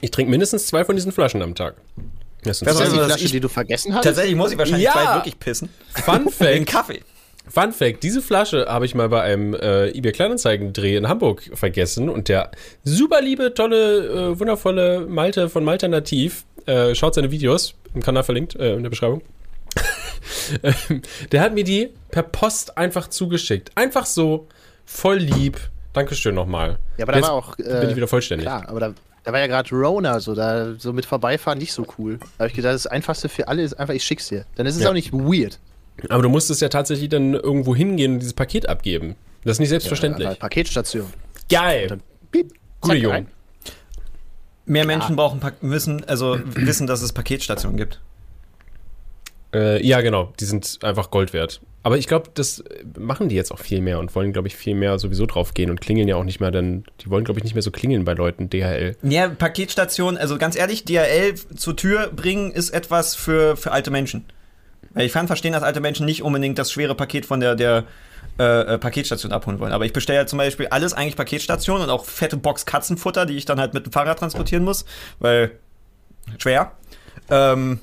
[0.00, 1.76] Ich trinke mindestens zwei von diesen Flaschen am Tag.
[2.42, 4.04] Das sind das die Flasche, die du vergessen hast?
[4.04, 4.92] Tatsächlich muss ich wahrscheinlich ja.
[4.92, 5.70] zwei wirklich pissen.
[6.04, 6.66] Fun Fact.
[6.66, 7.00] Kaffee.
[7.46, 12.08] Fun Fact: Diese Flasche habe ich mal bei einem äh, eBay Kleinanzeigen-Dreh in Hamburg vergessen
[12.08, 12.50] und der
[12.84, 18.24] super liebe, tolle, äh, wundervolle Malte von Malta Nativ, äh, schaut seine Videos im Kanal
[18.24, 19.22] verlinkt äh, in der Beschreibung.
[20.62, 21.00] Ähm,
[21.32, 23.70] der hat mir die per Post einfach zugeschickt.
[23.76, 24.48] Einfach so,
[24.84, 25.58] voll lieb.
[25.94, 26.78] Dankeschön nochmal.
[26.98, 27.58] Ja, aber da war auch.
[27.58, 28.44] Äh, bin ich wieder vollständig.
[28.44, 31.86] Klar, aber da, da war ja gerade Rona, so da so mit vorbeifahren nicht so
[31.98, 32.18] cool.
[32.18, 34.44] Da habe ich gedacht, das Einfachste für alle ist einfach, ich schick's dir.
[34.54, 34.90] Dann ist es ja.
[34.90, 35.58] auch nicht weird.
[36.10, 39.16] Aber du musstest ja tatsächlich dann irgendwo hingehen und dieses Paket abgeben.
[39.44, 40.28] Das ist nicht selbstverständlich.
[40.28, 41.06] Ja, Paketstation.
[41.48, 41.98] Geil.
[42.80, 43.28] Gute Jungen.
[44.66, 45.16] Mehr Menschen ja.
[45.16, 48.00] brauchen müssen, also wissen, dass es Paketstationen gibt.
[49.54, 50.32] Äh, ja, genau.
[50.40, 51.60] Die sind einfach Gold wert.
[51.84, 52.64] Aber ich glaube, das
[52.98, 55.68] machen die jetzt auch viel mehr und wollen, glaube ich, viel mehr sowieso drauf gehen
[55.68, 58.06] und klingeln ja auch nicht mehr, denn die wollen, glaube ich, nicht mehr so klingeln
[58.06, 58.96] bei Leuten, DHL.
[59.02, 64.24] Ja, Paketstation, also ganz ehrlich, DHL zur Tür bringen ist etwas für, für alte Menschen.
[64.96, 67.84] Ich kann verstehen, dass alte Menschen nicht unbedingt das schwere Paket von der, der
[68.38, 69.72] äh, äh Paketstation abholen wollen.
[69.72, 73.36] Aber ich bestelle ja zum Beispiel alles eigentlich Paketstation und auch fette Box Katzenfutter, die
[73.36, 74.86] ich dann halt mit dem Fahrrad transportieren muss,
[75.18, 75.50] weil
[76.38, 76.72] schwer.
[77.30, 77.80] Ähm,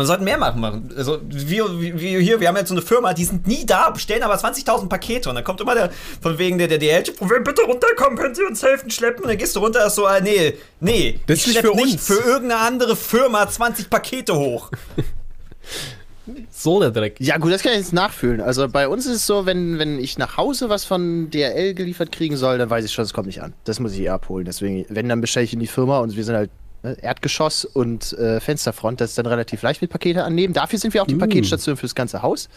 [0.00, 0.90] man sollte mehr machen.
[0.96, 1.60] Also, wie,
[2.00, 4.88] wie, hier, wir haben jetzt so eine Firma, die sind nie da, bestellen aber 20.000
[4.88, 5.28] Pakete.
[5.28, 5.90] Und dann kommt immer der,
[6.22, 9.24] von wegen der, der DL-Typ, bitte runterkommen, können Sie uns helfen, schleppen?
[9.24, 12.14] Und dann gehst du runter, ist so, ah, nee, nee, das ist für nicht für
[12.14, 14.70] irgendeine andere Firma 20 Pakete hoch.
[16.50, 17.16] so der Dreck.
[17.20, 18.40] Ja, gut, das kann ich jetzt nachfühlen.
[18.40, 22.10] Also bei uns ist es so, wenn, wenn ich nach Hause was von DRL geliefert
[22.10, 23.52] kriegen soll, dann weiß ich schon, es kommt nicht an.
[23.64, 24.46] Das muss ich eh abholen.
[24.46, 26.50] Deswegen, wenn, dann bestelle ich in die Firma und wir sind halt
[26.82, 30.54] Erdgeschoss und äh, Fensterfront, das ist dann relativ leicht mit Pakete annehmen.
[30.54, 31.20] Dafür sind wir auch die mm.
[31.20, 32.48] Paketstation fürs ganze Haus.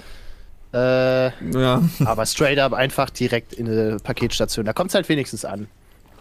[0.73, 1.81] Äh, ja.
[2.05, 4.65] Aber straight up einfach direkt in eine Paketstation.
[4.65, 5.67] Da kommt es halt wenigstens an.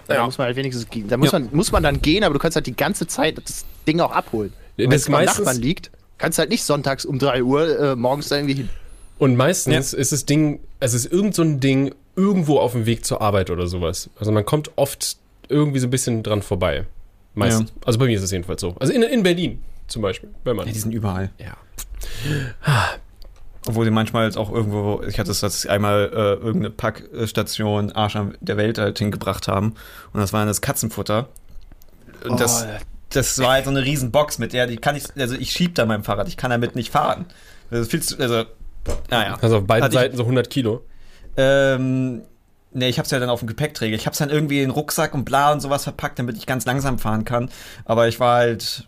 [0.08, 0.24] Da ja.
[0.24, 1.08] muss man halt wenigstens gehen.
[1.08, 1.38] Da muss, ja.
[1.38, 4.12] man, muss man dann gehen, aber du kannst halt die ganze Zeit das Ding auch
[4.12, 4.52] abholen.
[4.76, 8.28] Wenn es beim Nachbarn liegt, kannst du halt nicht sonntags um 3 Uhr äh, morgens
[8.28, 8.68] da irgendwie hin.
[9.18, 9.98] Und meistens ja.
[9.98, 13.50] ist das Ding, es ist irgend so ein Ding irgendwo auf dem Weg zur Arbeit
[13.50, 14.10] oder sowas.
[14.18, 15.16] Also man kommt oft
[15.48, 16.86] irgendwie so ein bisschen dran vorbei.
[17.34, 17.70] Meistens.
[17.70, 17.76] Ja.
[17.86, 18.74] Also bei mir ist es jedenfalls so.
[18.78, 20.30] Also in, in Berlin zum Beispiel.
[20.44, 21.30] Wenn man ja, die sind überall.
[21.38, 21.56] Ja.
[23.66, 27.92] Obwohl sie manchmal jetzt auch irgendwo, ich hatte es, dass sie einmal äh, irgendeine Packstation
[27.92, 29.74] Arsch der Welt halt hingebracht haben.
[30.12, 31.28] Und das war das Katzenfutter.
[32.24, 32.66] Und oh, das,
[33.10, 35.74] das war halt so eine riesen Box, mit der die kann ich, also ich schieb
[35.76, 37.26] da mein Fahrrad, ich kann damit nicht fahren.
[37.70, 38.44] Das ist viel zu, also,
[39.10, 39.38] naja.
[39.40, 40.84] Also auf beiden Seiten ich, so 100 Kilo.
[41.36, 42.22] Ähm,
[42.74, 43.96] Ne, ich hab's ja dann auf dem Gepäckträger.
[43.96, 46.98] Ich hab's dann irgendwie in Rucksack und bla und sowas verpackt, damit ich ganz langsam
[46.98, 47.50] fahren kann.
[47.84, 48.86] Aber ich war halt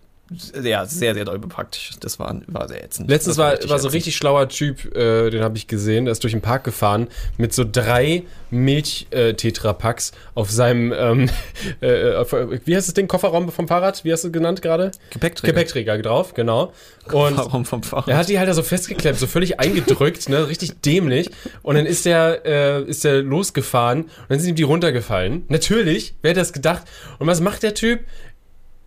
[0.62, 2.02] ja, sehr, sehr doll bepackt.
[2.02, 3.10] Das war, war sehr ätzend.
[3.10, 6.12] Letztens war, war, war so ein richtig schlauer Typ, äh, den habe ich gesehen, der
[6.12, 11.30] ist durch den Park gefahren mit so drei Milch-Tetrapacks äh, auf seinem, ähm,
[11.80, 14.04] äh, auf, wie heißt das Ding, Kofferraum vom Fahrrad?
[14.04, 14.92] Wie hast du genannt gerade?
[15.10, 15.52] Gepäckträger.
[15.52, 16.72] Gepäckträger drauf, genau.
[17.12, 18.08] Und Kofferraum vom Fahrrad.
[18.08, 21.30] Er hat die halt da so festgeklemmt, so völlig eingedrückt, ne, richtig dämlich.
[21.62, 25.44] Und dann ist der, äh, ist der losgefahren und dann sind ihm die runtergefallen.
[25.48, 26.84] Natürlich, wer hätte das gedacht?
[27.18, 28.00] Und was macht der Typ?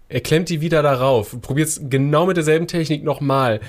[0.09, 1.39] Er klemmt die wieder darauf.
[1.41, 3.59] Probiert es genau mit derselben Technik nochmal.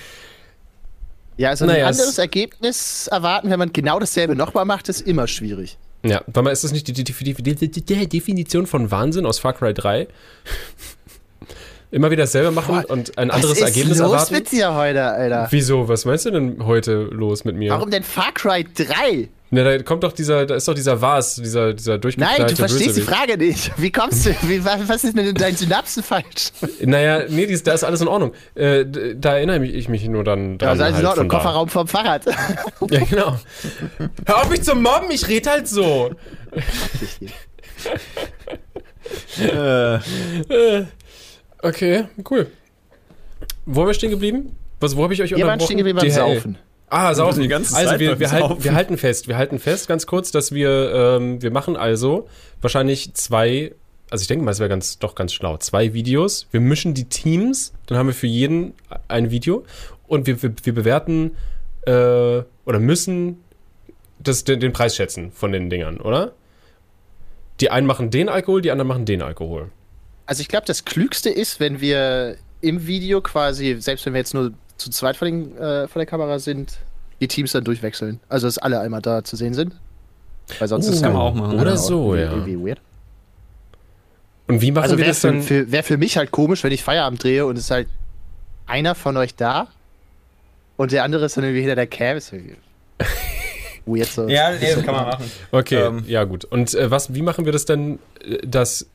[1.37, 5.27] Ja, also naja, ein anderes Ergebnis erwarten, wenn man genau dasselbe nochmal macht, ist immer
[5.29, 5.79] schwierig.
[6.05, 9.75] Ja, weil man ist das nicht die, die, die, Definition von Wahnsinn aus Far Cry
[9.75, 10.09] 3?
[11.91, 14.15] Immer wieder dasselbe machen Boah, und ein anderes Ergebnis erwarten.
[14.15, 15.49] Was ist los mit dir heute, Alter?
[15.51, 15.89] Wieso?
[15.89, 17.71] Was meinst du denn heute los mit mir?
[17.71, 19.29] Warum denn Far Cry 3?
[19.51, 22.57] Ne, da kommt doch dieser, da ist doch dieser Vars, dieser, dieser durchgeknallte Nein, du
[22.57, 23.09] verstehst Bösewicht.
[23.09, 23.73] die Frage nicht.
[23.79, 26.51] Wie kommst du, wie, was ist denn in deinen Synapsen falsch?
[26.83, 28.35] Naja, nee, dies, da ist alles in Ordnung.
[28.55, 28.85] Äh,
[29.17, 30.79] da erinnere ich mich nur dann dran.
[30.79, 32.27] Ja, alles halt in Ordnung, Kofferraum vom Fahrrad.
[32.91, 33.39] ja, genau.
[34.27, 36.11] Hör auf mich zu mobben, ich rede halt so.
[39.41, 39.99] äh,
[41.63, 42.49] okay, cool.
[43.65, 44.57] Wo haben wir stehen geblieben?
[44.81, 45.47] Was, wo habe ich euch wir unterbrochen?
[45.47, 46.59] Wir waren stehen geblieben beim Saufen.
[46.91, 47.43] Ah, saufen.
[47.43, 50.31] Die ganze also Zeit wir, wir, halten, wir halten fest, wir halten fest, ganz kurz,
[50.31, 52.29] dass wir, ähm, wir machen also
[52.61, 53.75] wahrscheinlich zwei,
[54.11, 56.47] also ich denke mal, es wäre ganz, doch ganz schlau, zwei Videos.
[56.51, 58.75] Wir mischen die Teams, dann haben wir für jeden
[59.09, 59.65] ein Video
[60.07, 61.37] und wir, wir, wir bewerten
[61.83, 63.43] äh, oder müssen
[64.19, 66.33] das, den, den Preis schätzen von den Dingern, oder?
[67.61, 69.71] Die einen machen den Alkohol, die anderen machen den Alkohol.
[70.27, 74.35] Also ich glaube, das Klügste ist, wenn wir im Video quasi, selbst wenn wir jetzt
[74.35, 76.79] nur zu zweit vor, den, äh, vor der Kamera sind,
[77.21, 78.21] die Teams dann durchwechseln.
[78.29, 79.75] Also, dass alle einmal da zu sehen sind.
[80.59, 81.61] Weil sonst uh, ist kann man auch machen.
[81.61, 82.33] Oder so, ja.
[82.33, 82.81] Irgendwie weird.
[84.47, 85.47] Und wie machen also wir das dann?
[85.49, 87.89] Wäre für mich halt komisch, wenn ich Feierabend drehe und es ist halt
[88.67, 89.69] einer von euch da
[90.79, 92.17] und der andere ist dann irgendwie hinter der Cam.
[92.17, 92.33] Ist
[93.85, 94.29] weird so.
[94.29, 95.31] Ja, nee, das kann man machen.
[95.51, 96.05] Okay, ähm.
[96.07, 96.45] ja gut.
[96.47, 98.87] Und äh, was, wie machen wir das denn, äh, dass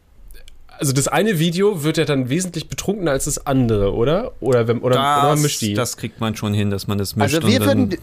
[0.80, 4.34] also das eine Video wird ja dann wesentlich betrunkener als das andere, oder?
[4.40, 5.74] Oder, wenn, oder, das, oder mischt die?
[5.74, 7.36] Das kriegt man schon hin, dass man das mischt.
[7.36, 7.98] Also wir würden,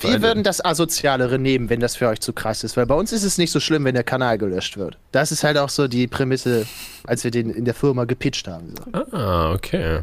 [0.00, 3.12] Wir würden das Asozialere nehmen, wenn das für euch zu krass ist, weil bei uns
[3.12, 4.98] ist es nicht so schlimm, wenn der Kanal gelöscht wird.
[5.12, 6.66] Das ist halt auch so die Prämisse,
[7.04, 8.74] als wir den in der Firma gepitcht haben.
[8.76, 9.16] So.
[9.16, 10.00] Ah, okay.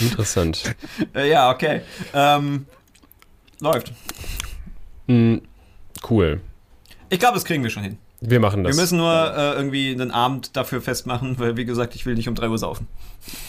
[0.00, 0.74] Interessant.
[1.14, 1.80] Äh, ja, okay.
[2.14, 2.66] Ähm,
[3.60, 3.92] läuft.
[5.06, 5.42] Mhm,
[6.08, 6.40] cool.
[7.08, 7.98] Ich glaube, das kriegen wir schon hin.
[8.20, 8.76] Wir machen das.
[8.76, 12.28] Wir müssen nur äh, irgendwie einen Abend dafür festmachen, weil, wie gesagt, ich will nicht
[12.28, 12.86] um 3 Uhr saufen.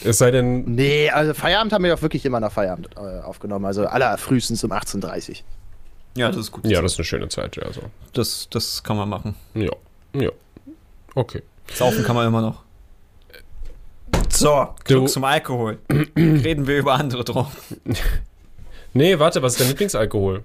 [0.02, 0.64] Es sei denn.
[0.64, 3.66] Nee, also Feierabend haben wir auch wirklich immer nach Feierabend äh, aufgenommen.
[3.66, 5.36] Also aller frühestens um 18.30 Uhr.
[6.16, 6.66] Ja, das ist gut.
[6.66, 7.70] Ja, das ist eine schöne Zeit, ja.
[7.72, 7.82] So.
[8.14, 9.34] Das, das kann man machen.
[9.54, 9.72] Ja.
[10.14, 10.30] Ja.
[11.14, 11.42] Okay.
[11.74, 12.62] Saufen kann man immer noch.
[14.30, 15.78] So, genug zum Alkohol.
[16.16, 17.52] Reden wir über andere Drogen.
[18.94, 20.42] nee, warte, was ist dein Lieblingsalkohol?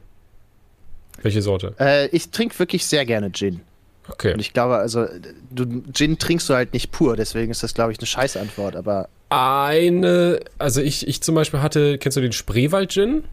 [1.22, 1.74] Welche Sorte?
[1.80, 3.62] Äh, ich trinke wirklich sehr gerne Gin.
[4.10, 4.34] Okay.
[4.34, 5.08] Und ich glaube, also,
[5.50, 9.10] du, Gin trinkst du halt nicht pur, deswegen ist das, glaube ich, eine Scheißantwort, aber.
[9.30, 13.24] Eine, also ich, ich zum Beispiel hatte, kennst du den Spreewald-Gin?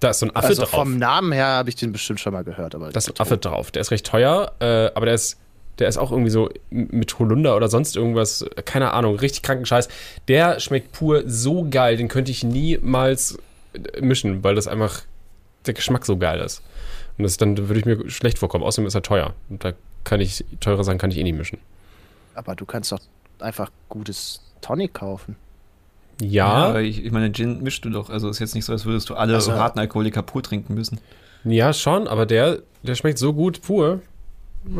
[0.00, 0.70] Da ist so ein Affe also drauf.
[0.70, 2.90] Vom Namen her habe ich den bestimmt schon mal gehört, aber.
[2.90, 3.70] Da ist ein Affe drauf.
[3.70, 5.38] Der ist recht teuer, äh, aber der ist,
[5.78, 9.88] der ist auch irgendwie so mit Holunder oder sonst irgendwas, keine Ahnung, richtig kranken Scheiß.
[10.26, 13.38] Der schmeckt pur so geil, den könnte ich niemals
[14.00, 15.02] mischen, weil das einfach
[15.66, 16.62] der Geschmack so geil ist.
[17.22, 18.64] Und das dann würde ich mir schlecht vorkommen.
[18.64, 19.32] Außerdem ist er teuer.
[19.48, 21.58] Und da kann ich, teure Sachen kann ich eh nicht mischen.
[22.34, 22.98] Aber du kannst doch
[23.38, 25.36] einfach gutes Tonic kaufen.
[26.20, 26.72] Ja.
[26.72, 28.10] ja ich, ich, meine, Gin mischst du doch.
[28.10, 30.98] Also ist jetzt nicht so, als würdest du alle also, harten Alkoholiker pur trinken müssen.
[31.44, 34.00] Ja, schon, aber der, der schmeckt so gut pur.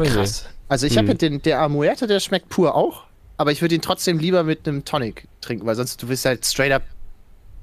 [0.03, 0.49] Krass.
[0.69, 1.07] Also ich hm.
[1.07, 3.05] habe den, der Amuerte, der schmeckt pur auch,
[3.37, 6.45] aber ich würde ihn trotzdem lieber mit einem Tonic trinken, weil sonst du bist halt
[6.45, 6.83] straight up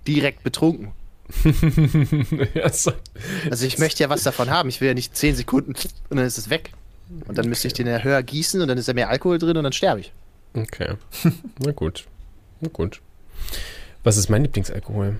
[0.07, 0.93] direkt betrunken.
[2.63, 2.91] also
[3.65, 4.69] ich möchte ja was davon haben.
[4.69, 5.73] Ich will ja nicht 10 Sekunden
[6.09, 6.71] und dann ist es weg.
[7.27, 9.57] Und dann müsste ich den ja höher gießen und dann ist ja mehr Alkohol drin
[9.57, 10.13] und dann sterbe ich.
[10.53, 10.95] Okay.
[11.59, 12.05] Na gut.
[12.61, 13.01] Na gut.
[14.03, 15.17] Was ist mein Lieblingsalkohol?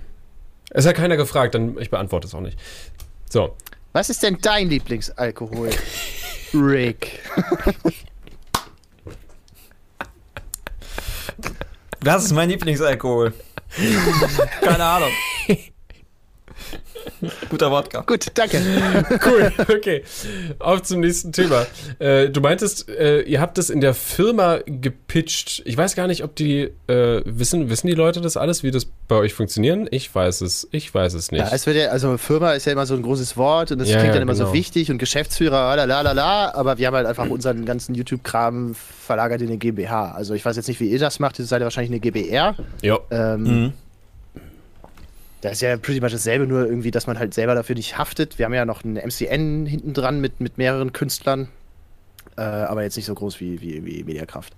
[0.72, 2.60] Es hat keiner gefragt, dann ich beantworte es auch nicht.
[3.30, 3.56] So.
[3.94, 5.72] Was ist denn dein Lieblingsalkohol?
[6.54, 7.20] Rick.
[12.02, 13.34] Was ist mein Lieblingsalkohol?
[14.62, 15.10] Keine Ahnung.
[17.50, 18.02] Guter Wodka.
[18.02, 18.60] Gut, danke.
[19.26, 20.04] Cool, okay.
[20.60, 21.66] Auf zum nächsten Thema.
[22.00, 25.62] Äh, du meintest, äh, ihr habt das in der Firma gepitcht.
[25.66, 28.86] Ich weiß gar nicht, ob die äh, wissen, wissen die Leute das alles, wie das
[29.08, 29.88] bei euch funktioniert?
[29.92, 31.42] Ich weiß es, ich weiß es nicht.
[31.42, 33.90] Ja, es wird ja, also Firma ist ja immer so ein großes Wort und das
[33.90, 34.48] ja, klingt dann immer genau.
[34.48, 39.48] so wichtig und Geschäftsführer, la aber wir haben halt einfach unseren ganzen YouTube-Kram verlagert in
[39.48, 40.12] eine GmbH.
[40.12, 42.56] Also ich weiß jetzt nicht, wie ihr das macht, ihr seid ja wahrscheinlich eine GBR.
[42.82, 43.00] Ja.
[43.12, 43.74] Ähm, mhm.
[45.42, 48.38] Da ist ja pretty much dasselbe, nur irgendwie, dass man halt selber dafür nicht haftet.
[48.38, 51.48] Wir haben ja noch ein MCN hinten dran mit, mit mehreren Künstlern,
[52.38, 54.54] äh, aber jetzt nicht so groß wie, wie, wie Mediakraft.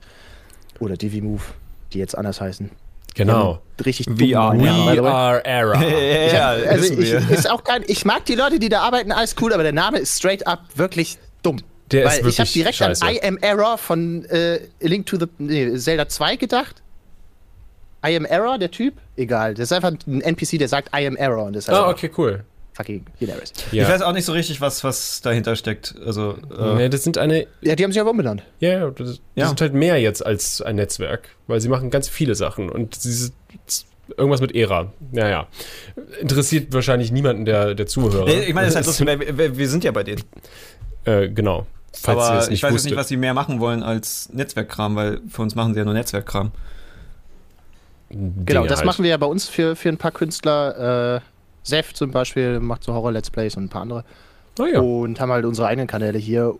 [0.79, 1.53] Oder DiviMove,
[1.93, 2.71] die jetzt anders heißen.
[3.13, 3.61] Genau.
[3.85, 5.83] Richtig VR, VR Era.
[6.33, 9.53] ja, also ich, ist auch kein, ich mag die Leute, die da arbeiten, alles cool,
[9.53, 11.61] aber der Name ist straight up wirklich dumm.
[11.91, 13.05] Der Weil ist wirklich ich habe direkt scheiße.
[13.05, 16.81] an I Am Error von äh, Link to the nee, Zelda 2 gedacht.
[18.05, 18.95] I am Error, der Typ?
[19.15, 19.53] Egal.
[19.53, 21.45] Das ist einfach ein NPC, der sagt I am Error.
[21.45, 22.43] Und das ah, okay, cool.
[22.73, 23.51] Fucking hilarious.
[23.71, 23.83] Ja.
[23.83, 25.93] Ich weiß auch nicht so richtig, was, was dahinter steckt.
[26.05, 27.45] Also, äh nee, das sind eine.
[27.61, 28.43] Ja, die haben sich aber umbenannt.
[28.59, 29.47] Ja, das, das ja.
[29.47, 33.31] sind halt mehr jetzt als ein Netzwerk, weil sie machen ganz viele Sachen und sie
[34.17, 34.91] irgendwas mit Ära.
[35.11, 35.47] Naja.
[36.21, 38.27] Interessiert wahrscheinlich niemanden der, der Zuhörer.
[38.27, 40.23] Ich meine, das ist halt lustig, weil wir sind ja bei denen.
[41.03, 41.67] Äh, genau.
[41.93, 45.41] Falls aber ich weiß jetzt nicht, was sie mehr machen wollen als Netzwerkkram, weil für
[45.41, 46.51] uns machen sie ja nur Netzwerkkram.
[48.45, 48.86] Genau, das halt.
[48.86, 51.17] machen wir ja bei uns für, für ein paar Künstler.
[51.17, 51.21] Äh,
[51.63, 54.04] Seth zum Beispiel macht so Horror-Let's Plays und ein paar andere.
[54.60, 54.80] Oh ja.
[54.80, 56.56] Und haben halt unsere eigenen Kanäle hier.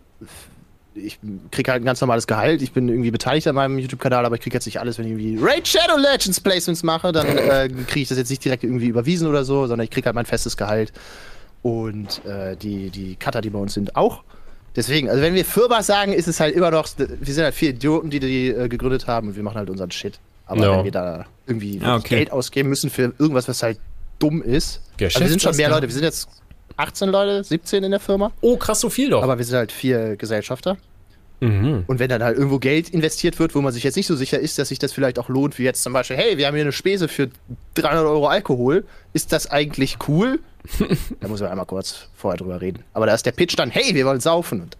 [0.94, 1.18] Ich
[1.50, 2.62] kriege halt ein ganz normales Gehalt.
[2.62, 5.12] Ich bin irgendwie beteiligt an meinem YouTube-Kanal, aber ich kriege jetzt nicht alles, wenn ich
[5.12, 8.88] irgendwie Raid Shadow Legends Placements mache, dann äh, kriege ich das jetzt nicht direkt irgendwie
[8.88, 10.92] überwiesen oder so, sondern ich kriege halt mein festes Gehalt.
[11.62, 14.22] Und äh, die, die Cutter, die bei uns sind, auch.
[14.74, 17.70] Deswegen, also wenn wir Firma sagen, ist es halt immer noch, wir sind halt vier
[17.70, 20.18] Idioten, die die äh, gegründet haben und wir machen halt unseren Shit.
[20.46, 20.76] Aber no.
[20.78, 22.16] wenn wir da irgendwie ah, okay.
[22.16, 23.78] Geld ausgeben müssen für irgendwas, was halt
[24.18, 24.80] dumm ist.
[25.00, 25.88] Also wir sind schon mehr Leute.
[25.88, 26.28] Wir sind jetzt
[26.76, 28.32] 18 Leute, 17 in der Firma.
[28.40, 29.22] Oh, krass, so viel doch.
[29.22, 30.76] Aber wir sind halt vier Gesellschafter.
[31.40, 31.82] Mhm.
[31.88, 34.38] Und wenn dann halt irgendwo Geld investiert wird, wo man sich jetzt nicht so sicher
[34.38, 36.62] ist, dass sich das vielleicht auch lohnt, wie jetzt zum Beispiel, hey, wir haben hier
[36.62, 37.30] eine Spese für
[37.74, 40.38] 300 Euro Alkohol, ist das eigentlich cool?
[41.20, 42.84] da muss man einmal kurz vorher drüber reden.
[42.92, 44.60] Aber da ist der Pitch dann, hey, wir wollen saufen.
[44.60, 44.76] Und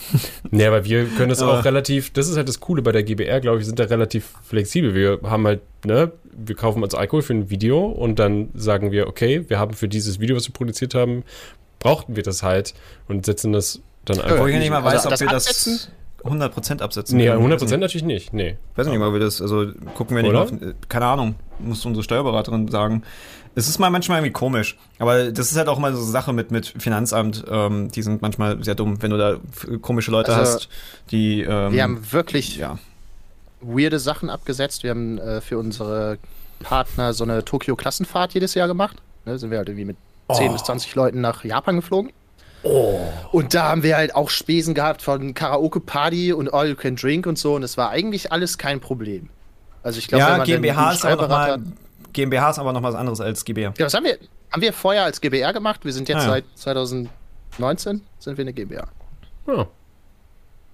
[0.50, 3.40] Nee, aber wir können das auch relativ, das ist halt das Coole bei der GBR,
[3.40, 4.94] glaube ich, sind da relativ flexibel.
[4.94, 9.06] Wir haben halt, ne, wir kaufen uns Alkohol für ein Video und dann sagen wir,
[9.06, 11.24] okay, wir haben für dieses Video, was wir produziert haben,
[11.78, 12.74] brauchten wir das halt
[13.08, 14.40] und setzen das dann einfach.
[14.40, 15.90] Wo ich nicht mal weiß, also ob wir das
[16.24, 17.18] 100% absetzen.
[17.18, 18.32] Nee, 100% natürlich nicht.
[18.32, 18.56] Nee.
[18.76, 20.42] Weiß nicht mal, wie das, also gucken wir nicht Oder?
[20.42, 20.52] auf,
[20.88, 23.02] keine Ahnung, muss unsere Steuerberaterin sagen.
[23.54, 26.32] Es ist mal manchmal irgendwie komisch, aber das ist halt auch mal so eine Sache
[26.32, 29.36] mit, mit Finanzamt, ähm, die sind manchmal sehr dumm, wenn du da
[29.80, 30.68] komische Leute also, hast,
[31.10, 31.42] die.
[31.42, 32.78] Ähm, wir haben wirklich ja.
[33.60, 34.82] weirde Sachen abgesetzt.
[34.82, 36.18] Wir haben äh, für unsere
[36.60, 38.96] Partner so eine Tokio-Klassenfahrt jedes Jahr gemacht.
[39.24, 39.96] Ne, sind wir halt irgendwie mit
[40.32, 40.52] 10 oh.
[40.54, 42.12] bis 20 Leuten nach Japan geflogen.
[42.62, 43.00] Oh.
[43.32, 47.26] Und da haben wir halt auch Spesen gehabt von Karaoke-Party und All You Can Drink
[47.26, 47.54] und so.
[47.54, 49.28] Und es war eigentlich alles kein Problem.
[49.82, 51.58] Also ich glaube, ja, GmbH ist, aber noch mal,
[52.12, 53.74] GmbH ist aber noch was anderes als GbR.
[53.78, 54.18] Ja, was haben wir?
[54.50, 55.84] Haben wir vorher als GbR gemacht?
[55.84, 56.30] Wir sind jetzt ah, ja.
[56.30, 58.86] seit 2019 sind wir eine GmbH.
[59.46, 59.66] Ja.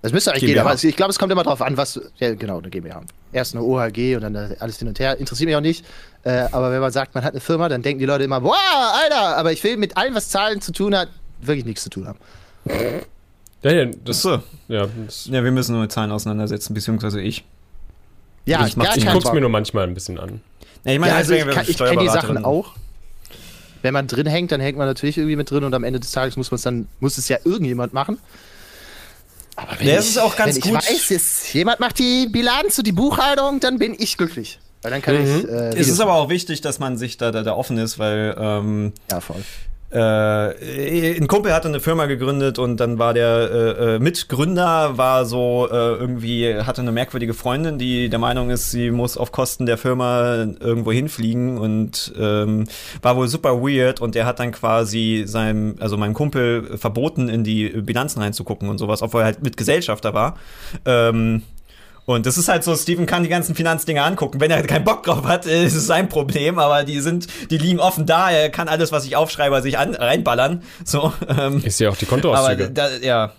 [0.02, 0.62] Das müsste eigentlich GmbH.
[0.62, 2.00] gehen, aber ich glaube, es kommt immer darauf an, was.
[2.18, 3.02] Ja, genau, eine GmbH.
[3.32, 5.18] Erst eine OHG und dann alles hin und her.
[5.18, 5.84] Interessiert mich auch nicht.
[6.24, 8.54] Äh, aber wenn man sagt, man hat eine Firma, dann denken die Leute immer, wow,
[9.02, 11.08] Alter, aber ich will mit allem, was Zahlen zu tun hat,
[11.40, 12.18] wirklich nichts zu tun haben.
[13.62, 14.40] Ja, ja, das, so.
[14.68, 17.44] ja, das ja, wir müssen nur mit Zahlen auseinandersetzen, beziehungsweise ich.
[18.46, 20.40] Ja, ich, ich guck's mir nur manchmal ein bisschen an.
[20.84, 22.74] Ja, ich meine, ja, also ich, ich kenne die Sachen auch.
[23.82, 26.10] Wenn man drin hängt, dann hängt man natürlich irgendwie mit drin und am Ende des
[26.10, 28.18] Tages muss man es dann, muss es ja irgendjemand machen.
[29.54, 30.82] Aber wenn ja, ich, ist auch ganz wenn gut.
[30.88, 34.60] ich weiß, jemand macht die Bilanz und die Buchhaltung, dann bin ich glücklich.
[34.82, 35.38] Weil dann kann mhm.
[35.38, 35.48] ich.
[35.48, 38.36] Äh, es ist aber auch wichtig, dass man sich da, da, da offen ist, weil
[38.38, 39.42] ähm, ja, voll.
[39.90, 45.24] Äh, ein Kumpel hatte eine Firma gegründet und dann war der äh, äh, Mitgründer, war
[45.24, 49.64] so äh, irgendwie, hatte eine merkwürdige Freundin, die der Meinung ist, sie muss auf Kosten
[49.64, 52.66] der Firma irgendwo hinfliegen und ähm,
[53.00, 57.42] war wohl super weird und der hat dann quasi seinem, also meinem Kumpel verboten, in
[57.42, 60.36] die Bilanzen reinzugucken und sowas, obwohl er halt mit Gesellschafter war.
[60.84, 61.44] Ähm,
[62.08, 64.40] und das ist halt so, Steven kann die ganzen Finanzdinge angucken.
[64.40, 67.80] Wenn er keinen Bock drauf hat, ist es sein Problem, aber die sind, die liegen
[67.80, 68.30] offen da.
[68.30, 70.62] Er kann alles, was ich aufschreibe, sich an, reinballern.
[70.86, 72.64] So, ähm, ich sehe auch die Kontoauszüge.
[72.64, 73.32] Aber da, ja.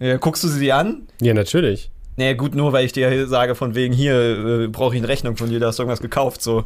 [0.00, 0.16] ja.
[0.16, 1.06] Guckst du sie dir an?
[1.20, 1.92] Ja, natürlich.
[2.16, 5.36] Naja, gut, nur weil ich dir sage, von wegen hier äh, brauche ich eine Rechnung
[5.36, 6.42] von dir, da hast du irgendwas gekauft.
[6.42, 6.64] So,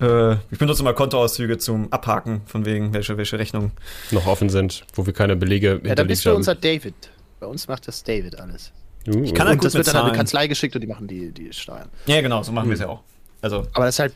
[0.00, 3.72] äh, ich benutze mal Kontoauszüge zum Abhaken, von wegen, welche, welche Rechnungen
[4.12, 6.94] noch offen sind, wo wir keine Belege Ja, da bist du unser David.
[7.38, 8.72] Bei uns macht das David alles.
[9.08, 11.32] Uh, ich kann halt das wird dann an eine Kanzlei geschickt und die machen die,
[11.32, 11.88] die Steuern.
[12.06, 13.02] Ja, genau, so machen wir es ja auch.
[13.42, 13.66] Also.
[13.74, 14.14] Aber das ist halt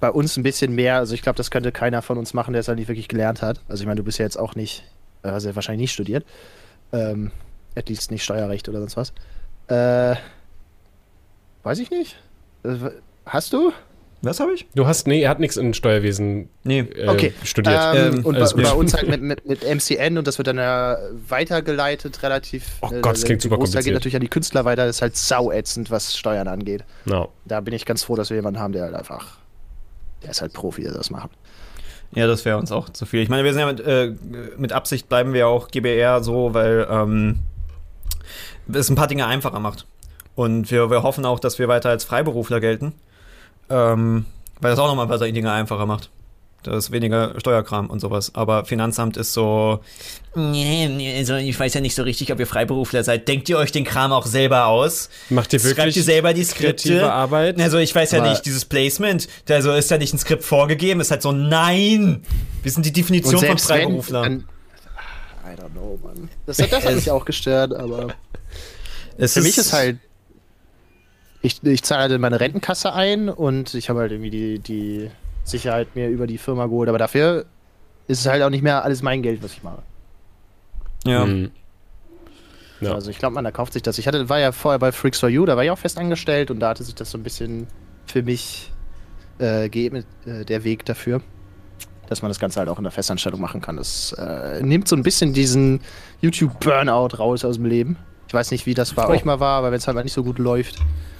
[0.00, 2.60] bei uns ein bisschen mehr, also ich glaube, das könnte keiner von uns machen, der
[2.60, 3.60] es halt nicht wirklich gelernt hat.
[3.68, 4.84] Also ich meine, du bist ja jetzt auch nicht,
[5.22, 6.24] also ja wahrscheinlich nicht studiert.
[6.92, 7.30] Ähm,
[7.74, 9.12] at least nicht Steuerrecht oder sonst was.
[9.68, 10.16] Äh,
[11.62, 12.16] weiß ich nicht.
[12.64, 12.90] Äh,
[13.26, 13.72] hast du?
[14.22, 14.66] Was habe ich?
[14.74, 16.80] Du hast, nee, er hat nichts in Steuerwesen nee.
[16.80, 17.32] äh, okay.
[17.42, 17.80] studiert.
[17.94, 20.58] Ähm, ähm, und bei, bei, uns halt mit, mit, mit, MCN und das wird dann
[20.58, 22.66] ja weitergeleitet, relativ.
[22.82, 23.84] Oh Gott, das klingt super kompliziert.
[23.84, 26.84] geht natürlich an die Künstler weiter, das ist halt sauätzend, was Steuern angeht.
[27.06, 27.30] No.
[27.46, 29.38] Da bin ich ganz froh, dass wir jemanden haben, der halt einfach,
[30.22, 31.30] der ist halt Profi, der das macht.
[32.12, 33.22] Ja, das wäre uns auch zu viel.
[33.22, 34.14] Ich meine, wir sind ja mit, äh,
[34.58, 37.38] mit Absicht bleiben wir auch GBR so, weil ähm,
[38.70, 39.86] es ein paar Dinge einfacher macht.
[40.34, 42.94] Und wir, wir hoffen auch, dass wir weiter als Freiberufler gelten.
[43.70, 44.26] Ähm,
[44.60, 46.10] weil das auch nochmal ein paar Dinge einfacher macht.
[46.62, 48.34] Da ist weniger Steuerkram und sowas.
[48.34, 49.80] Aber Finanzamt ist so.
[50.34, 53.28] Nee, also ich weiß ja nicht so richtig, ob ihr Freiberufler seid.
[53.28, 55.08] Denkt ihr euch den Kram auch selber aus?
[55.30, 57.10] Macht ihr wirklich Schreibt ihr selber die Skripte?
[57.10, 57.58] Arbeit?
[57.58, 61.10] Also ich weiß ja nicht, dieses Placement, also ist ja nicht ein Skript vorgegeben, ist
[61.10, 62.22] halt so, nein!
[62.62, 64.22] Wir sind die Definition von Freiberufler.
[64.24, 66.28] Wenn, I don't know, Mann.
[66.44, 68.08] Das, das hat mich auch gestört, aber.
[69.16, 69.98] Es für mich ist halt
[71.42, 75.10] ich, ich zahle halt in meine Rentenkasse ein und ich habe halt irgendwie die, die
[75.44, 76.88] Sicherheit mir über die Firma geholt.
[76.88, 77.46] Aber dafür
[78.06, 79.82] ist es halt auch nicht mehr alles mein Geld, was ich mache.
[81.04, 81.24] Ja.
[81.24, 81.50] Mhm.
[82.80, 82.92] ja.
[82.92, 83.98] Also ich glaube, man, da kauft sich das.
[83.98, 86.50] Ich hatte, war ja vorher bei Freaks for You, da war ich auch fest angestellt
[86.50, 87.66] und da hatte sich das so ein bisschen
[88.06, 88.70] für mich
[89.38, 91.22] äh, gegeben, äh, der Weg dafür,
[92.08, 93.76] dass man das Ganze halt auch in der Festanstellung machen kann.
[93.78, 95.80] Das äh, nimmt so ein bisschen diesen
[96.20, 97.96] YouTube-Burnout raus aus dem Leben.
[98.30, 99.10] Ich weiß nicht, wie das bei oh.
[99.10, 100.76] euch mal war, aber wenn es halt mal nicht so gut läuft,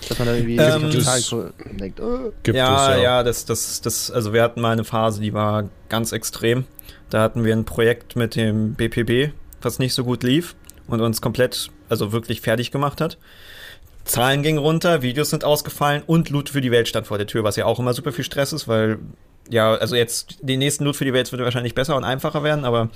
[0.08, 2.30] dass man da irgendwie ähm, total so denkt, oh.
[2.44, 5.34] Gibt ja, es, ja, ja, das, das, das, also wir hatten mal eine Phase, die
[5.34, 6.66] war ganz extrem.
[7.08, 10.54] Da hatten wir ein Projekt mit dem BPB, was nicht so gut lief
[10.86, 13.18] und uns komplett, also wirklich fertig gemacht hat.
[14.04, 17.42] Zahlen gingen runter, Videos sind ausgefallen und Loot für die Welt stand vor der Tür,
[17.42, 19.00] was ja auch immer super viel Stress ist, weil
[19.48, 22.64] ja, also jetzt die nächsten Loot für die Welt würde wahrscheinlich besser und einfacher werden,
[22.64, 22.90] aber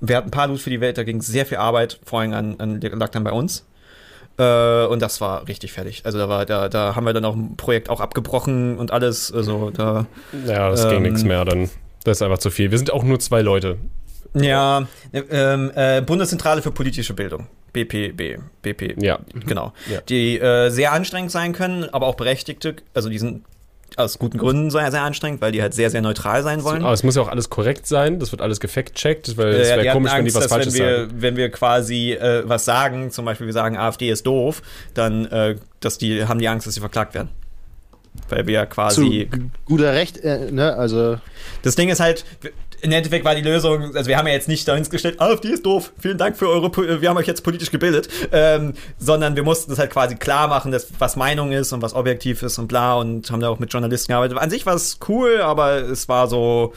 [0.00, 2.32] wir hatten ein paar Loot für die Welt, da ging sehr viel Arbeit, vor allem
[2.32, 3.64] an, an lag dann bei uns.
[4.38, 6.02] Äh, und das war richtig fertig.
[6.04, 9.32] Also da war, da, da haben wir dann auch ein Projekt auch abgebrochen und alles.
[9.32, 10.06] Also da.
[10.46, 11.68] Ja, das ähm, ging nichts mehr dann.
[12.04, 12.70] Das ist einfach zu viel.
[12.70, 13.76] Wir sind auch nur zwei Leute.
[14.32, 17.48] Ja, ähm, äh, Bundeszentrale für politische Bildung.
[17.72, 19.20] BPB, BP, ja.
[19.46, 19.72] genau.
[19.90, 20.00] Ja.
[20.02, 23.44] Die äh, sehr anstrengend sein können, aber auch berechtigte, also die sind
[23.98, 26.82] aus guten Gründen sehr, sehr anstrengend, weil die halt sehr, sehr neutral sein wollen.
[26.82, 29.92] Aber es muss ja auch alles korrekt sein, das wird alles gefact-checkt, weil es wäre
[29.92, 31.12] komisch, Angst, wenn die was Falsches wenn wir, sagen.
[31.16, 34.62] Wenn wir quasi äh, was sagen, zum Beispiel wir sagen, AfD ist doof,
[34.94, 37.30] dann äh, dass die, haben die Angst, dass sie verklagt werden.
[38.28, 39.28] Weil wir ja quasi.
[39.30, 40.74] Zu guter Recht, äh, ne?
[40.74, 41.18] Also.
[41.62, 42.24] Das Ding ist halt,
[42.82, 45.66] im Endeffekt war die Lösung, also wir haben ja jetzt nicht dahin gestellt, AfD ist
[45.66, 49.72] doof, vielen Dank für eure, wir haben euch jetzt politisch gebildet, ähm, sondern wir mussten
[49.72, 52.94] es halt quasi klar machen, dass, was Meinung ist und was objektiv ist und bla
[52.94, 54.38] und haben da auch mit Journalisten gearbeitet.
[54.38, 56.72] An sich war es cool, aber es war so,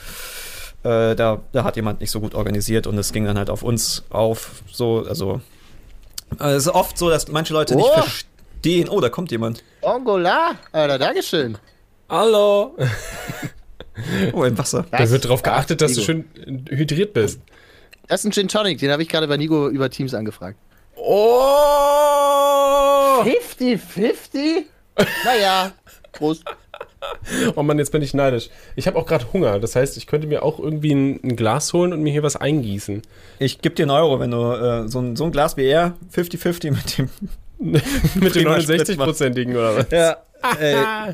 [0.84, 3.64] äh, da, da hat jemand nicht so gut organisiert und es ging dann halt auf
[3.64, 5.42] uns auf, so, also,
[6.40, 7.78] äh, es ist oft so, dass manche Leute oh.
[7.78, 9.64] nicht verstehen, oh, da kommt jemand.
[9.82, 11.58] Angola, Alter, Dankeschön.
[12.10, 12.76] Hallo.
[14.34, 14.86] Oh, im Wasser.
[14.92, 16.02] Da wird darauf geachtet, dass Nigo.
[16.02, 16.26] du schön
[16.70, 17.42] hydriert bist.
[18.08, 20.58] Das ist ein Gin Tonic, den habe ich gerade bei Nigo über Teams angefragt.
[20.96, 21.64] Oh!
[23.24, 24.66] 50-50?
[25.26, 25.72] naja,
[26.12, 26.44] Prost.
[27.56, 28.50] Oh Mann, jetzt bin ich neidisch.
[28.76, 29.60] Ich habe auch gerade Hunger.
[29.60, 32.36] Das heißt, ich könnte mir auch irgendwie ein, ein, Glas holen und mir hier was
[32.36, 33.02] eingießen.
[33.40, 35.96] Ich gebe dir einen Euro, wenn du äh, so, ein, so ein Glas wie er
[36.14, 37.10] 50-50 mit dem.
[37.60, 39.92] mit dem 69-prozentigen oder was?
[39.92, 40.18] Ja
[40.60, 41.14] äh,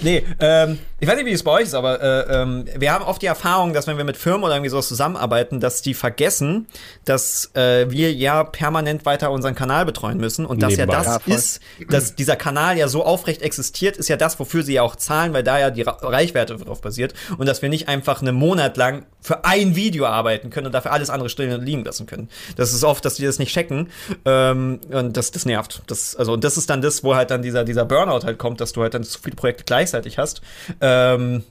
[0.00, 3.04] nee, ähm, ich weiß nicht, wie es bei euch ist, aber äh, ähm, wir haben
[3.04, 6.66] oft die Erfahrung, dass wenn wir mit Firmen oder irgendwie sowas zusammenarbeiten, dass die vergessen,
[7.04, 10.94] dass äh, wir ja permanent weiter unseren Kanal betreuen müssen und dass Nebenbei.
[10.94, 14.62] ja das ja, ist, dass dieser Kanal ja so aufrecht existiert, ist ja das, wofür
[14.62, 17.88] sie ja auch zahlen, weil da ja die Reichweite darauf basiert und dass wir nicht
[17.88, 21.84] einfach einen Monat lang für ein Video arbeiten können und dafür alles andere still liegen
[21.84, 22.28] lassen können.
[22.56, 23.88] Das ist oft, dass die das nicht checken
[24.24, 25.82] ähm, und das, das nervt.
[25.86, 28.53] Das, also, und das ist dann das, wo halt dann dieser, dieser Burnout halt kommt,
[28.60, 30.42] dass du halt dann zu viele Projekte gleichzeitig hast.
[30.80, 31.44] Ähm,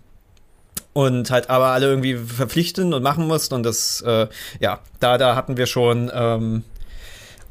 [0.94, 4.28] und halt aber alle irgendwie verpflichten und machen musst und das, äh,
[4.60, 6.64] ja, da, da hatten wir schon ähm,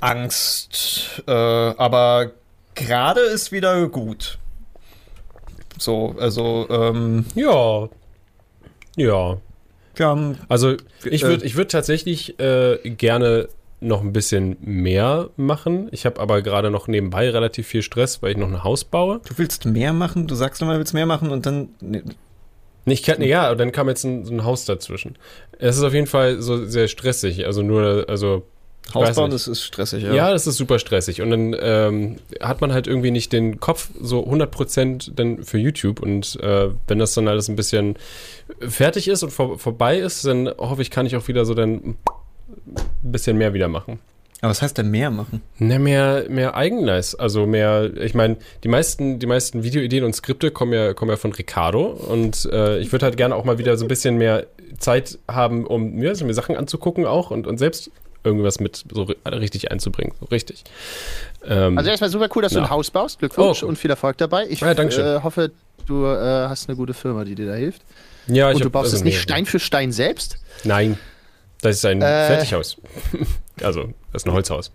[0.00, 2.30] Angst, äh, aber
[2.74, 4.38] gerade ist wieder gut.
[5.78, 7.88] So, also, ähm, ja.
[8.96, 9.38] Ja.
[9.94, 13.48] Wir haben, also ich würde äh, ich würd tatsächlich äh, gerne
[13.82, 15.88] noch ein bisschen mehr machen.
[15.90, 19.20] Ich habe aber gerade noch nebenbei relativ viel Stress, weil ich noch ein Haus baue.
[19.28, 20.26] Du willst mehr machen?
[20.26, 21.68] Du sagst immer, du willst mehr machen und dann.
[21.80, 22.02] Nee.
[22.84, 25.16] Ich kann, ja, dann kam jetzt ein, ein Haus dazwischen.
[25.58, 27.46] Es ist auf jeden Fall so sehr stressig.
[27.46, 28.44] Also nur, also
[28.92, 30.12] Hausbauen, das ist stressig, ja.
[30.12, 31.22] Ja, das ist super stressig.
[31.22, 36.00] Und dann ähm, hat man halt irgendwie nicht den Kopf so 100% dann für YouTube.
[36.00, 37.96] Und äh, wenn das dann alles ein bisschen
[38.60, 41.96] fertig ist und vor, vorbei ist, dann hoffe ich, kann ich auch wieder so dann
[42.66, 43.98] ein bisschen mehr wieder machen.
[44.42, 45.40] Aber was heißt denn mehr machen?
[45.58, 47.14] Na, mehr, mehr Eigenleis.
[47.14, 51.16] Also mehr, ich meine, die meisten, die meisten Videoideen und Skripte kommen ja, kommen ja
[51.16, 51.86] von Ricardo.
[51.86, 54.46] Und äh, ich würde halt gerne auch mal wieder so ein bisschen mehr
[54.78, 57.92] Zeit haben, um mir, also mir Sachen anzugucken auch und, und selbst
[58.24, 60.12] irgendwas mit so richtig einzubringen.
[60.18, 60.64] So richtig.
[61.46, 62.58] Ähm, also erstmal super cool, dass ja.
[62.58, 63.20] du ein Haus baust.
[63.20, 63.66] Glückwunsch oh.
[63.68, 64.46] und viel Erfolg dabei.
[64.48, 65.52] Ich ja, äh, hoffe,
[65.86, 67.82] du äh, hast eine gute Firma, die dir da hilft.
[68.26, 70.38] Ja, ich und du hab, baust also es nicht Stein für Stein selbst?
[70.64, 70.98] Nein.
[71.62, 72.76] Das ist ein äh, Fertighaus.
[73.62, 74.72] also, das ist ein Holzhaus.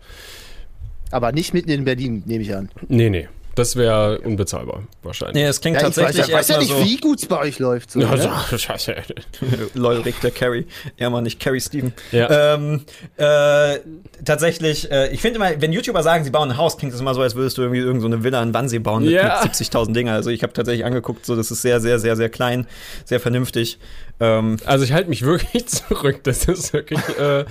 [1.11, 2.69] Aber nicht mitten in Berlin, nehme ich an.
[2.87, 3.27] Nee, nee.
[3.57, 5.33] Das wäre unbezahlbar, wahrscheinlich.
[5.33, 7.25] Nee, es klingt ja, tatsächlich ich weiß, ja, weiß ja nicht, so wie gut es
[7.25, 7.89] bei euch läuft.
[7.89, 8.31] So, ja, ne?
[8.51, 8.95] so, scheiße.
[9.73, 10.67] Lol, Richter Carry.
[10.99, 11.91] Ja, mal nicht Carry Steven.
[12.11, 12.53] Ja.
[12.53, 12.85] Ähm,
[13.17, 13.79] äh,
[14.23, 17.15] tatsächlich, äh, ich finde immer, wenn YouTuber sagen, sie bauen ein Haus, klingt das immer
[17.15, 19.41] so, als würdest du irgendwie irgendeine so Villa in Wannsee bauen mit, ja.
[19.43, 20.13] mit 70.000 Dinger.
[20.13, 22.67] Also ich habe tatsächlich angeguckt, so das ist sehr, sehr, sehr, sehr klein,
[23.05, 23.79] sehr vernünftig.
[24.19, 26.23] Ähm, also ich halte mich wirklich zurück.
[26.25, 27.45] Das ist wirklich äh,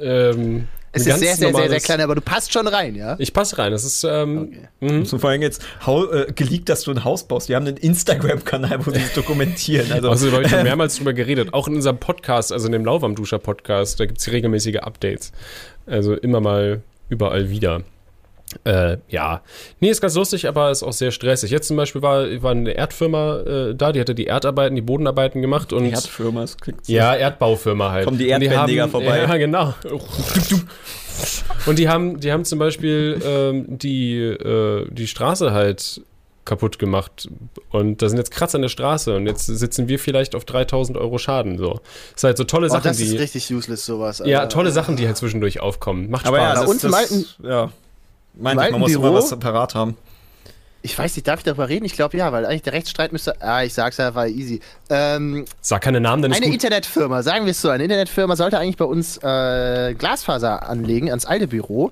[0.00, 3.14] ähm, es ist sehr, sehr, sehr, sehr klein, aber du passt schon rein, ja?
[3.18, 3.70] Ich passe rein.
[3.70, 4.02] Das ist.
[4.02, 4.94] Ähm, okay.
[4.94, 5.06] Mhm.
[5.06, 7.48] vor allem jetzt äh, geleakt, dass du ein Haus baust.
[7.48, 9.92] Die haben einen Instagram-Kanal, wo sie das dokumentieren.
[9.92, 11.54] Also, also da habe ich schon mehrmals drüber geredet.
[11.54, 15.32] Auch in unserem Podcast, also in dem Lauwarmduscher-Podcast, da gibt es regelmäßige Updates.
[15.86, 17.82] Also immer mal überall wieder.
[18.64, 19.42] Äh, ja.
[19.78, 21.50] Nee, ist ganz lustig, aber ist auch sehr stressig.
[21.50, 25.40] Jetzt zum Beispiel war, war eine Erdfirma äh, da, die hatte die Erdarbeiten, die Bodenarbeiten
[25.40, 25.90] gemacht und.
[25.90, 26.92] Erdfirma, das klingt so.
[26.92, 28.04] Ja, Erdbaufirma halt.
[28.06, 29.20] Kommen die Erdbändiger vorbei.
[29.20, 29.74] Ja, genau.
[31.66, 36.02] und die haben, die haben zum Beispiel ähm, die, äh, die Straße halt
[36.44, 37.28] kaputt gemacht
[37.70, 40.98] und da sind jetzt Kratzer an der Straße und jetzt sitzen wir vielleicht auf 3000
[40.98, 41.74] Euro Schaden so.
[41.74, 44.20] Das ist halt so tolle oh, Sachen, das ist richtig useless sowas.
[44.24, 46.10] Ja, tolle Sachen, die halt zwischendurch aufkommen.
[46.10, 46.34] Macht Spaß.
[46.34, 47.70] Aber ja, das, uns das, ja.
[48.40, 49.96] Meinte ich, man muss Büro, immer was parat haben.
[50.82, 51.84] Ich weiß nicht, darf ich darüber reden?
[51.84, 53.40] Ich glaube ja, weil eigentlich der Rechtsstreit müsste.
[53.42, 54.60] Ah, ich sag's ja, war easy.
[54.88, 56.54] Ähm, Sag keine Namen, denn Eine gut.
[56.54, 61.26] Internetfirma, sagen wir es so, eine Internetfirma sollte eigentlich bei uns äh, Glasfaser anlegen ans
[61.26, 61.90] alte Büro.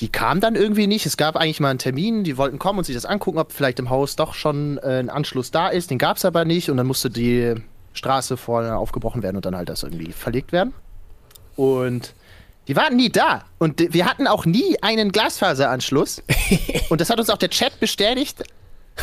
[0.00, 1.04] Die kam dann irgendwie nicht.
[1.04, 3.78] Es gab eigentlich mal einen Termin, die wollten kommen und sich das angucken, ob vielleicht
[3.78, 5.90] im Haus doch schon äh, ein Anschluss da ist.
[5.90, 7.54] Den gab es aber nicht und dann musste die
[7.92, 10.72] Straße vorne aufgebrochen werden und dann halt das irgendwie verlegt werden.
[11.54, 12.14] Und
[12.68, 13.44] die waren nie da.
[13.58, 16.22] Und wir hatten auch nie einen Glasfaseranschluss.
[16.88, 18.42] und das hat uns auch der Chat bestätigt.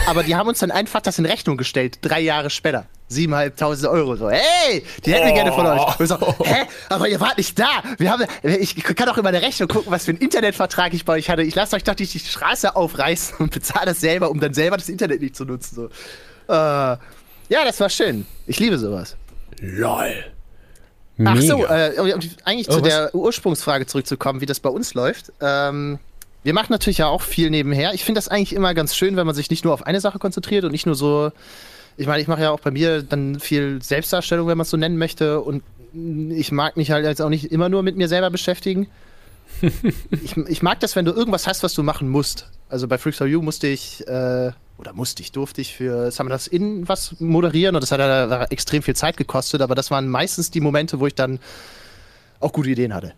[0.07, 2.85] aber die haben uns dann einfach das in Rechnung gestellt, drei Jahre später.
[3.11, 4.15] 7.500 Euro.
[4.15, 5.35] So, hey, die hätten wir oh.
[5.35, 5.99] gerne von euch.
[5.99, 7.83] Und so, hä, aber ihr wart nicht da.
[7.97, 11.13] Wir haben, ich kann auch immer der Rechnung gucken, was für einen Internetvertrag ich bei
[11.13, 11.43] euch hatte.
[11.43, 14.77] Ich lasse euch doch nicht die Straße aufreißen und bezahle das selber, um dann selber
[14.77, 15.75] das Internet nicht zu nutzen.
[15.75, 15.85] So.
[16.47, 18.25] Äh, ja, das war schön.
[18.47, 19.17] Ich liebe sowas.
[19.59, 20.31] LOL.
[21.25, 22.13] Ach so, äh,
[22.45, 22.87] eigentlich oh, zu was?
[22.87, 25.31] der Ursprungsfrage zurückzukommen, wie das bei uns läuft.
[25.41, 25.99] Ähm,
[26.43, 27.93] wir machen natürlich ja auch viel nebenher.
[27.93, 30.19] Ich finde das eigentlich immer ganz schön, wenn man sich nicht nur auf eine Sache
[30.19, 31.31] konzentriert und nicht nur so.
[31.97, 34.77] Ich meine, ich mache ja auch bei mir dann viel Selbstdarstellung, wenn man es so
[34.77, 35.41] nennen möchte.
[35.41, 35.61] Und
[35.93, 38.87] ich mag mich halt jetzt auch nicht immer nur mit mir selber beschäftigen.
[40.11, 42.49] ich, ich, mag das, wenn du irgendwas hast, was du machen musst.
[42.69, 46.47] Also bei Freaks for You musste ich, äh, oder musste ich, durfte ich für Summoners
[46.47, 50.51] Inn was moderieren und das hat ja extrem viel Zeit gekostet, aber das waren meistens
[50.51, 51.39] die Momente, wo ich dann
[52.39, 53.13] auch gute Ideen hatte.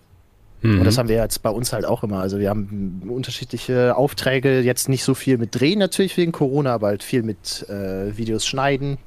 [0.64, 0.80] Mhm.
[0.80, 2.20] Und das haben wir jetzt bei uns halt auch immer.
[2.20, 6.88] Also wir haben unterschiedliche Aufträge, jetzt nicht so viel mit Drehen natürlich wegen Corona, aber
[6.88, 8.98] halt viel mit äh, Videos schneiden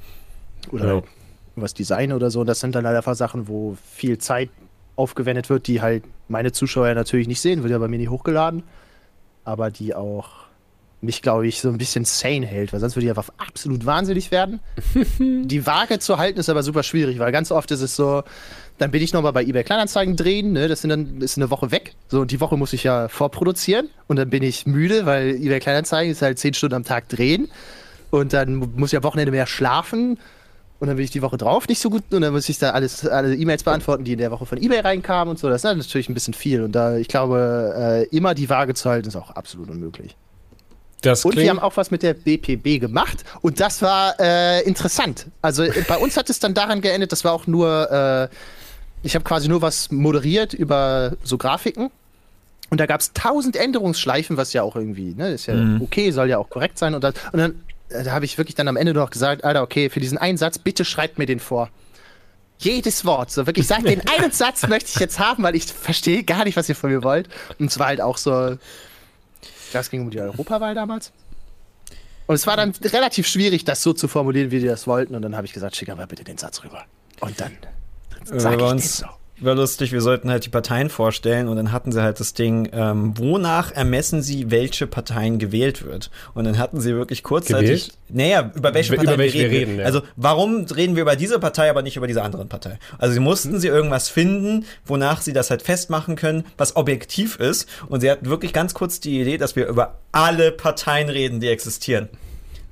[0.71, 1.03] oder ja.
[1.57, 2.41] was Design oder so.
[2.41, 4.51] Und das sind dann halt einfach Sachen, wo viel Zeit
[4.97, 8.63] aufgewendet wird, die halt meine Zuschauer natürlich nicht sehen, wird ja bei mir nicht hochgeladen,
[9.45, 10.47] aber die auch
[11.03, 14.31] mich, glaube ich, so ein bisschen sane hält, weil sonst würde ich einfach absolut wahnsinnig
[14.31, 14.61] werden.
[15.19, 18.23] die Waage zu halten ist aber super schwierig, weil ganz oft ist es so,
[18.79, 20.69] dann bin ich nochmal bei eBay Kleinanzeigen drehen, ne?
[20.69, 21.95] Das sind dann ist eine Woche weg.
[22.09, 23.89] So, und die Woche muss ich ja vorproduzieren.
[24.07, 27.49] Und dann bin ich müde, weil eBay Kleinanzeigen ist halt zehn Stunden am Tag drehen.
[28.11, 30.19] Und dann muss ich am Wochenende mehr schlafen.
[30.79, 32.03] Und dann bin ich die Woche drauf nicht so gut.
[32.11, 34.81] Und dann muss ich da alles, alle E-Mails beantworten, die in der Woche von eBay
[34.81, 35.49] reinkamen und so.
[35.49, 36.63] Das ist natürlich ein bisschen viel.
[36.63, 37.75] Und da, ich glaube,
[38.11, 40.17] äh, immer die Waage zu halten, ist auch absolut unmöglich.
[41.03, 45.27] Das und wir haben auch was mit der BPB gemacht und das war äh, interessant.
[45.43, 48.29] Also bei uns hat es dann daran geendet, das war auch nur äh,
[49.07, 51.91] ich habe quasi nur was moderiert über so Grafiken.
[52.69, 55.81] Und da gab es tausend Änderungsschleifen, was ja auch irgendwie, ne, ist ja mhm.
[55.81, 56.95] okay, soll ja auch korrekt sein.
[56.95, 57.55] Und, das, und dann äh,
[57.89, 60.59] da habe ich wirklich dann am Ende noch gesagt, Alter, okay, für diesen einen Satz,
[60.59, 61.71] bitte schreibt mir den vor.
[62.59, 66.25] Jedes Wort, so wirklich, sag den einen Satz möchte ich jetzt haben, weil ich verstehe
[66.25, 67.29] gar nicht, was ihr von mir wollt.
[67.59, 68.57] Und es war halt auch so,
[69.43, 71.13] ich es ging um die Europawahl damals.
[72.27, 75.15] Und es war dann relativ schwierig, das so zu formulieren, wie die das wollten.
[75.15, 76.85] Und dann habe ich gesagt, schick aber bitte den Satz rüber.
[77.21, 77.53] Und dann
[78.25, 79.07] Sag äh, bei uns so.
[79.41, 82.71] War lustig, wir sollten halt die Parteien vorstellen und dann hatten sie halt das Ding,
[82.73, 86.11] ähm, wonach ermessen sie, welche Parteien gewählt wird.
[86.35, 87.99] Und dann hatten sie wirklich kurzzeitig, gewählt?
[88.09, 89.71] naja, über welche über, Parteien über welche wir reden.
[89.71, 89.85] reden ja.
[89.85, 92.79] Also warum reden wir über diese Partei, aber nicht über diese anderen Partei?
[92.99, 97.69] Also sie mussten sie irgendwas finden, wonach sie das halt festmachen können, was objektiv ist.
[97.89, 101.49] Und sie hatten wirklich ganz kurz die Idee, dass wir über alle Parteien reden, die
[101.49, 102.09] existieren.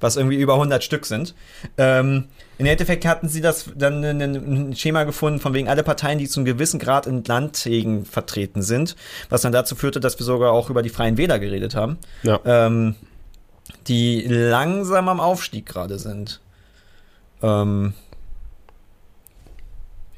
[0.00, 1.34] Was irgendwie über 100 Stück sind.
[1.78, 2.24] Ähm,
[2.59, 6.40] im Endeffekt hatten sie das dann ein Schema gefunden, von wegen alle Parteien, die zu
[6.40, 8.96] einem gewissen Grad in Landtägen vertreten sind,
[9.28, 12.40] was dann dazu führte, dass wir sogar auch über die Freien Wähler geredet haben, ja.
[12.44, 12.94] ähm,
[13.88, 16.40] die langsam am Aufstieg gerade sind.
[17.42, 17.94] Ähm,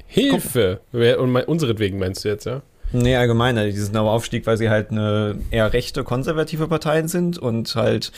[0.07, 0.79] Hilfe!
[0.91, 2.61] Und unseretwegen meinst du jetzt, ja?
[2.93, 3.57] Nee, allgemein.
[3.57, 7.75] Also die sind am Aufstieg, weil sie halt eine eher rechte, konservative Parteien sind und
[7.75, 8.11] halt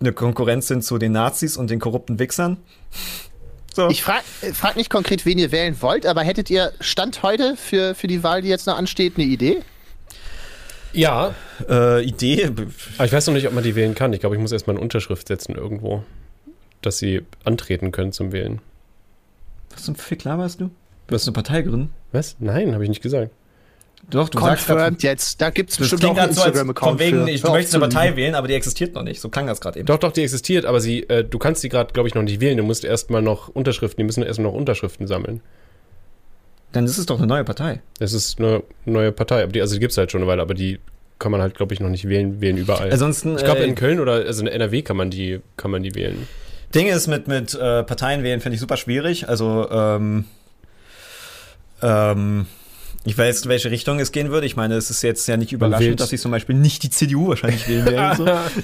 [0.00, 2.58] eine Konkurrenz sind zu den Nazis und den korrupten Wichsern.
[3.80, 3.88] So.
[3.88, 7.94] Ich frage frag nicht konkret, wen ihr wählen wollt, aber hättet ihr Stand heute für,
[7.94, 9.62] für die Wahl, die jetzt noch ansteht, eine Idee?
[10.92, 11.34] Ja.
[11.66, 12.50] Äh, Idee?
[12.98, 14.12] Aber ich weiß noch nicht, ob man die wählen kann.
[14.12, 16.04] Ich glaube, ich muss erstmal eine Unterschrift setzen irgendwo,
[16.82, 18.60] dass sie antreten können zum Wählen.
[19.70, 20.70] Was zum Fick laberst du?
[21.06, 21.90] Du hast eine Partei gründen?
[22.12, 22.36] Was?
[22.38, 23.30] Nein, habe ich nicht gesagt.
[24.10, 25.40] Doch, du Confirmed sagst grad, jetzt.
[25.40, 26.90] Da gibt es bestimmt auch einen Instagram-Account.
[26.90, 29.20] Von wegen, ich, du möchtest eine Partei wählen, aber die existiert noch nicht.
[29.20, 29.86] So klang das gerade eben.
[29.86, 32.40] Doch, doch, die existiert, aber sie, äh, du kannst sie gerade, glaube ich, noch nicht
[32.40, 32.56] wählen.
[32.56, 35.40] Du musst erstmal noch Unterschriften, die müssen erstmal noch Unterschriften sammeln.
[36.72, 37.82] Dann ist es doch eine neue Partei.
[37.98, 40.42] Es ist eine neue Partei, aber die, also die gibt es halt schon eine Weile,
[40.42, 40.78] aber die
[41.18, 42.90] kann man halt, glaube ich, noch nicht wählen, wählen überall.
[42.90, 45.82] Ansonsten, ich glaube, äh, in Köln oder also in NRW kann man die, kann man
[45.82, 46.26] die wählen.
[46.74, 49.28] Ding ist, mit, mit äh, Parteien wählen finde ich super schwierig.
[49.28, 50.24] Also, ähm,
[51.82, 52.46] ähm,
[53.04, 54.46] ich weiß, in welche Richtung es gehen würde.
[54.46, 57.28] Ich meine, es ist jetzt ja nicht überraschend, dass ich zum Beispiel nicht die CDU
[57.28, 58.16] wahrscheinlich wählen werde.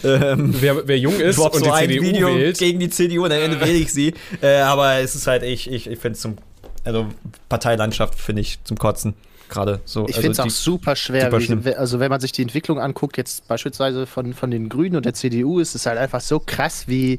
[0.03, 0.09] So.
[0.09, 2.59] ähm, wer, wer, jung ist und so die ein CDU Video wählt.
[2.59, 4.15] gegen die CDU und am Ende wähle ich sie.
[4.43, 6.37] Äh, aber es ist halt, ich, ich, ich finde es zum,
[6.85, 7.07] also
[7.49, 9.15] Parteilandschaft finde ich zum Kotzen
[9.49, 10.03] gerade so.
[10.03, 11.31] Ich also finde es auch super schwer.
[11.31, 14.97] Super wie, also wenn man sich die Entwicklung anguckt, jetzt beispielsweise von, von den Grünen
[14.97, 17.19] und der CDU, ist es halt einfach so krass, wie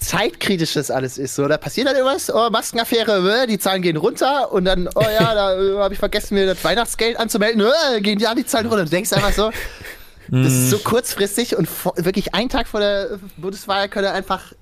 [0.00, 1.34] zeitkritisch das alles ist.
[1.34, 5.34] So, da passiert dann irgendwas, oh, Maskenaffäre, die Zahlen gehen runter und dann, oh ja,
[5.34, 8.84] da äh, habe ich vergessen, mir das Weihnachtsgeld anzumelden, äh, gehen ja die Zahlen runter.
[8.84, 9.50] Du denkst einfach so,
[10.28, 10.84] das ist so hm.
[10.84, 14.52] kurzfristig und wirklich einen Tag vor der Bundeswahl könnte einfach,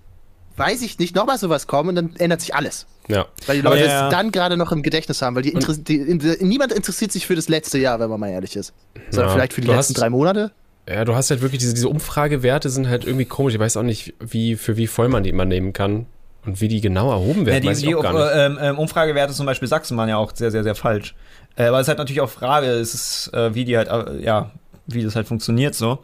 [0.56, 2.86] weiß ich nicht, nochmal sowas kommen und dann ändert sich alles.
[3.06, 3.26] Ja.
[3.46, 6.44] Weil die Leute ja, es dann gerade noch im Gedächtnis haben, weil die, die, die,
[6.44, 8.72] niemand interessiert sich für das letzte Jahr, wenn man mal ehrlich ist.
[9.10, 10.52] Sondern ja, vielleicht für die letzten hast, drei Monate.
[10.88, 13.54] Ja, du hast halt wirklich diese, diese Umfragewerte sind halt irgendwie komisch.
[13.54, 16.06] Ich weiß auch nicht, wie, für wie voll man die immer nehmen kann.
[16.46, 19.98] Und wie die genau erhoben werden, ja, die, die ähm, ähm, Umfragewerte zum Beispiel Sachsen
[19.98, 21.14] waren ja auch sehr, sehr, sehr falsch.
[21.56, 24.22] Äh, aber es ist halt natürlich auch Frage, es ist, äh, wie die halt, äh,
[24.24, 24.52] ja,
[24.88, 25.98] wie das halt funktioniert so.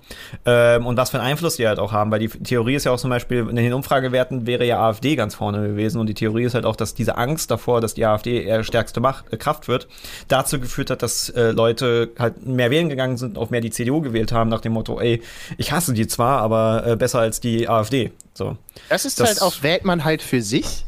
[0.45, 2.93] Ähm, und was für einen Einfluss die halt auch haben, weil die Theorie ist ja
[2.93, 6.45] auch zum Beispiel, in den Umfragewerten wäre ja AfD ganz vorne gewesen und die Theorie
[6.45, 9.69] ist halt auch, dass diese Angst davor, dass die AfD eher stärkste Macht, äh, Kraft
[9.69, 9.89] wird,
[10.29, 14.03] dazu geführt hat, dass äh, Leute halt mehr wählen gegangen sind, auch mehr die CDU
[14.03, 15.23] gewählt haben, nach dem Motto, ey,
[15.57, 18.13] ich hasse die zwar, aber äh, besser als die AfD.
[18.35, 18.59] So.
[18.91, 20.85] Das ist das halt auch, wählt man halt für sich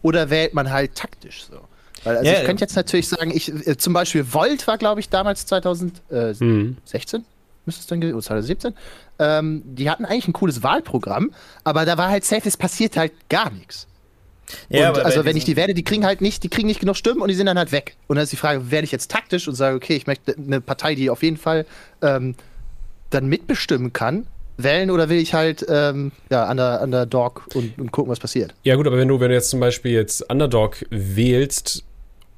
[0.00, 1.60] oder wählt man halt taktisch so.
[2.04, 2.40] Weil, also yeah.
[2.40, 6.46] ich könnte jetzt natürlich sagen, ich, äh, zum Beispiel Volt war, glaube ich, damals 2016.
[6.46, 6.76] Mhm
[7.66, 8.74] müsste es dann gewesen, 2017.
[9.18, 13.12] Ähm, die hatten eigentlich ein cooles Wahlprogramm, aber da war halt safe, es passiert halt
[13.28, 13.86] gar nichts.
[14.68, 16.96] Ja, und also wenn ich die werde, die kriegen halt nicht, die kriegen nicht genug
[16.96, 17.96] Stimmen und die sind dann halt weg.
[18.06, 20.60] Und dann ist die Frage, werde ich jetzt taktisch und sage, okay, ich möchte eine
[20.60, 21.66] Partei, die auf jeden Fall
[22.02, 22.34] ähm,
[23.10, 28.10] dann mitbestimmen kann, wählen oder will ich halt ähm, ja, Under, Underdog und, und gucken,
[28.10, 28.54] was passiert?
[28.62, 31.84] Ja gut, aber wenn du, wenn du jetzt zum Beispiel jetzt Underdog wählst,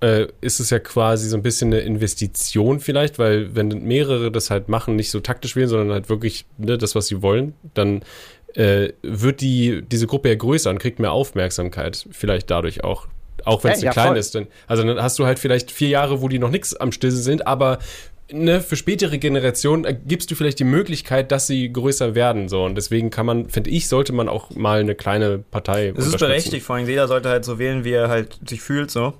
[0.00, 4.50] äh, ist es ja quasi so ein bisschen eine Investition vielleicht, weil wenn mehrere das
[4.50, 8.02] halt machen, nicht so taktisch wählen, sondern halt wirklich ne, das, was sie wollen, dann
[8.54, 13.06] äh, wird die, diese Gruppe ja größer und kriegt mehr Aufmerksamkeit, vielleicht dadurch auch.
[13.44, 14.16] Auch wenn es ja, ja, klein voll.
[14.16, 14.34] ist.
[14.34, 17.12] Denn, also dann hast du halt vielleicht vier Jahre, wo die noch nichts am Stille
[17.12, 17.78] sind, aber
[18.32, 22.48] ne, für spätere Generationen gibst du vielleicht die Möglichkeit, dass sie größer werden.
[22.48, 22.64] So.
[22.64, 25.92] Und deswegen kann man, finde ich, sollte man auch mal eine kleine Partei.
[25.94, 28.90] Das ist berechtigt, vor allem jeder sollte halt so wählen, wie er halt sich fühlt.
[28.90, 29.14] So.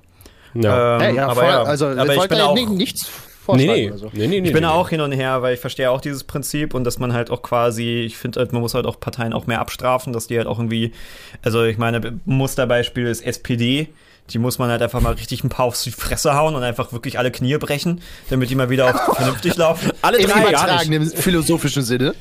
[0.63, 1.63] Ja, ähm, ja, aber, voll, ja.
[1.63, 3.11] also aber ich bin auch nichts
[3.55, 3.93] Nee, nee.
[3.97, 4.11] So.
[4.13, 6.25] nee, nee, nee, ich bin nee, auch hin und her, weil ich verstehe auch dieses
[6.25, 9.33] Prinzip und dass man halt auch quasi, ich finde halt, man muss halt auch Parteien
[9.33, 10.93] auch mehr abstrafen, dass die halt auch irgendwie,
[11.43, 13.89] also ich meine, Musterbeispiel ist SPD,
[14.31, 16.93] die muss man halt einfach mal richtig ein paar auf die Fresse hauen und einfach
[16.93, 19.93] wirklich alle Knie brechen, damit die mal wieder auf vernünftig laufen.
[20.03, 22.15] Alle drei Im übertragenen philosophischen Sinne.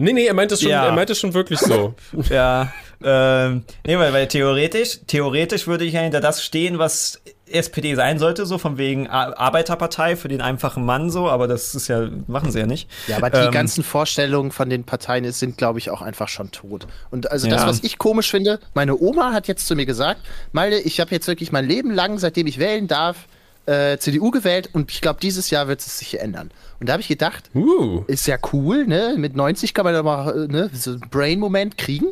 [0.00, 0.86] Nee, nee, er meint es schon, ja.
[0.86, 1.94] er meint es schon wirklich so.
[2.30, 2.72] ja.
[3.02, 8.18] Ähm, nee, weil, weil theoretisch, theoretisch würde ich ja hinter das stehen, was SPD sein
[8.18, 12.50] sollte, so von wegen Arbeiterpartei für den einfachen Mann so, aber das ist ja, machen
[12.50, 12.88] sie ja nicht.
[13.08, 16.50] Ja, aber die ähm, ganzen Vorstellungen von den Parteien sind, glaube ich, auch einfach schon
[16.50, 16.86] tot.
[17.10, 17.68] Und also das, ja.
[17.68, 20.20] was ich komisch finde, meine Oma hat jetzt zu mir gesagt,
[20.52, 23.26] Malte, ich habe jetzt wirklich mein Leben lang, seitdem ich wählen darf,
[23.66, 26.50] äh, CDU gewählt und ich glaube, dieses Jahr wird es sich ändern.
[26.80, 28.04] Und da habe ich gedacht, uh.
[28.06, 29.14] ist ja cool, ne?
[29.16, 32.06] Mit 90 kann man da mal äh, ne, so einen Brain-Moment kriegen,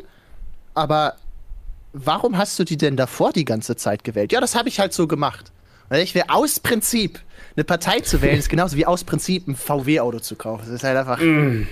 [0.73, 1.15] aber
[1.93, 4.31] warum hast du die denn davor die ganze Zeit gewählt?
[4.31, 5.51] Ja, das habe ich halt so gemacht.
[5.89, 7.19] Weil ich wäre aus Prinzip,
[7.55, 10.65] eine Partei zu wählen, ist genauso wie aus Prinzip ein VW-Auto zu kaufen.
[10.65, 11.19] Das ist halt einfach.
[11.19, 11.67] Mm.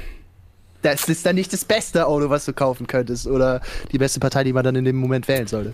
[0.82, 3.62] Das ist dann nicht das beste Auto, was du kaufen könntest oder
[3.92, 5.74] die beste Partei, die man dann in dem Moment wählen sollte.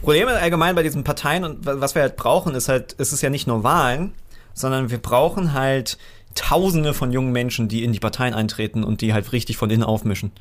[0.00, 3.30] Problem allgemein bei diesen Parteien und was wir halt brauchen, ist halt, es ist ja
[3.30, 4.14] nicht nur Wahlen,
[4.54, 5.98] sondern wir brauchen halt
[6.34, 9.82] Tausende von jungen Menschen, die in die Parteien eintreten und die halt richtig von innen
[9.82, 10.32] aufmischen.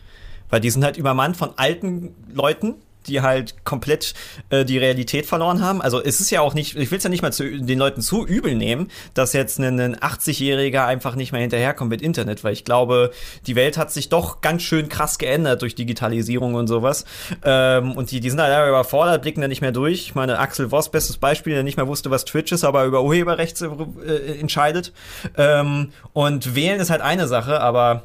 [0.49, 2.75] Weil die sind halt übermannt von alten Leuten,
[3.07, 4.13] die halt komplett
[4.49, 5.81] äh, die Realität verloren haben.
[5.81, 8.01] Also es ist ja auch nicht, ich will es ja nicht mal zu, den Leuten
[8.01, 12.53] zu übel nehmen, dass jetzt ein, ein 80-Jähriger einfach nicht mehr hinterherkommt mit Internet, weil
[12.53, 13.11] ich glaube,
[13.47, 17.05] die Welt hat sich doch ganz schön krass geändert durch Digitalisierung und sowas.
[17.43, 20.01] Ähm, und die, die sind halt überfordert, blicken da nicht mehr durch.
[20.01, 23.03] Ich meine, Axel Voss, bestes Beispiel, der nicht mehr wusste, was Twitch ist, aber über
[23.03, 24.93] Urheberrecht äh, entscheidet.
[25.37, 28.03] Ähm, und wählen ist halt eine Sache, aber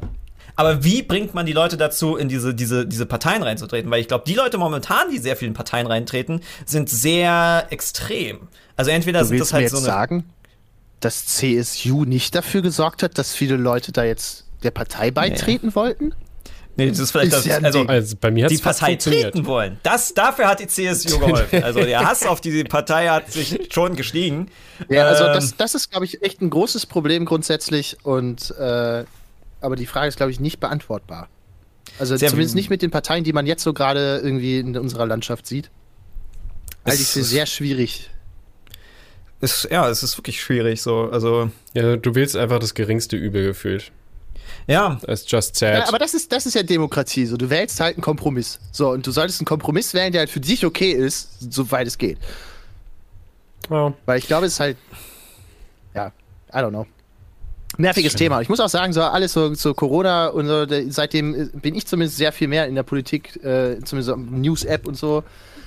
[0.60, 3.90] aber wie bringt man die Leute dazu, in diese, diese, diese Parteien reinzutreten?
[3.90, 8.48] Weil ich glaube, die Leute momentan, die sehr vielen Parteien reintreten, sind sehr extrem.
[8.76, 9.86] Also entweder du sind das halt mir jetzt so eine.
[9.86, 10.24] sagen,
[11.00, 15.74] dass CSU nicht dafür gesorgt hat, dass viele Leute da jetzt der Partei beitreten nee.
[15.74, 16.14] wollten?
[16.76, 19.78] Nee, das ist vielleicht ist das, ja also, also, bei mir die Partei treten wollen.
[19.82, 21.64] Das, dafür hat die CSU geholfen.
[21.64, 24.50] Also der Hass auf diese Partei hat sich schon gestiegen.
[24.90, 29.04] Ja, also ähm, das, das ist, glaube ich, echt ein großes Problem grundsätzlich und äh,
[29.60, 31.28] aber die Frage ist, glaube ich, nicht beantwortbar.
[31.98, 35.06] Also Sehr zumindest nicht mit den Parteien, die man jetzt so gerade irgendwie in unserer
[35.06, 35.70] Landschaft sieht.
[36.84, 38.10] Halte ich für sehr schwierig.
[39.40, 41.10] Ist, ja, es ist wirklich schwierig so.
[41.10, 43.90] Also ja, du willst einfach das geringste Übel gefühlt.
[44.66, 44.98] Ja.
[45.02, 45.78] Das ist just sad.
[45.78, 47.26] Ja, aber das ist, das ist ja Demokratie.
[47.26, 48.60] So, du wählst halt einen Kompromiss.
[48.72, 51.98] So, und du solltest einen Kompromiss wählen, der halt für dich okay ist, soweit es
[51.98, 52.18] geht.
[53.70, 53.94] Ja.
[54.06, 54.76] Weil ich glaube, es ist halt.
[55.94, 56.12] Ja,
[56.52, 56.86] I don't know.
[57.80, 58.40] Nerviges Thema.
[58.40, 61.86] Ich muss auch sagen, so alles so, so Corona und so, seitdem äh, bin ich
[61.86, 65.24] zumindest sehr viel mehr in der Politik, äh, zumindest so News-App und so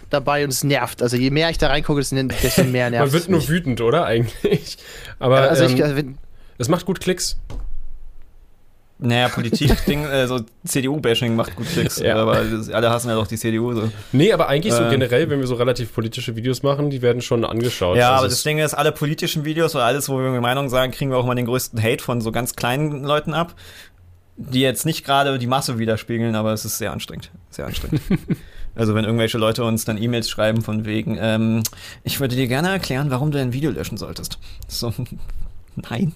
[0.10, 1.02] dabei und es nervt.
[1.02, 4.06] Also je mehr ich da reingucke, desto mehr nervt Man wird nur wütend, oder?
[4.06, 4.78] Eigentlich.
[5.20, 6.02] Aber also ähm, ich, also,
[6.58, 7.38] es macht gut Klicks.
[9.06, 12.16] Naja, Politik-Ding, äh, so CDU-Bashing macht gut Klicks, ja.
[12.16, 12.42] aber
[12.72, 13.74] alle hassen ja doch die CDU.
[13.74, 13.92] So.
[14.14, 17.22] Nee, aber eigentlich so äh, generell, wenn wir so relativ politische Videos machen, die werden
[17.22, 17.98] schon angeschaut.
[17.98, 20.94] Ja, also aber das Ding ist, alle politischen Videos oder alles, wo wir Meinung sagen,
[20.94, 23.56] kriegen wir auch mal den größten Hate von so ganz kleinen Leuten ab,
[24.38, 27.30] die jetzt nicht gerade die Masse widerspiegeln, aber es ist sehr anstrengend.
[27.50, 28.02] Sehr anstrengend.
[28.76, 31.62] Also wenn irgendwelche Leute uns dann E-Mails schreiben von wegen, ähm,
[32.04, 34.40] ich würde dir gerne erklären, warum du ein Video löschen solltest.
[34.68, 34.92] So,
[35.76, 36.14] nein.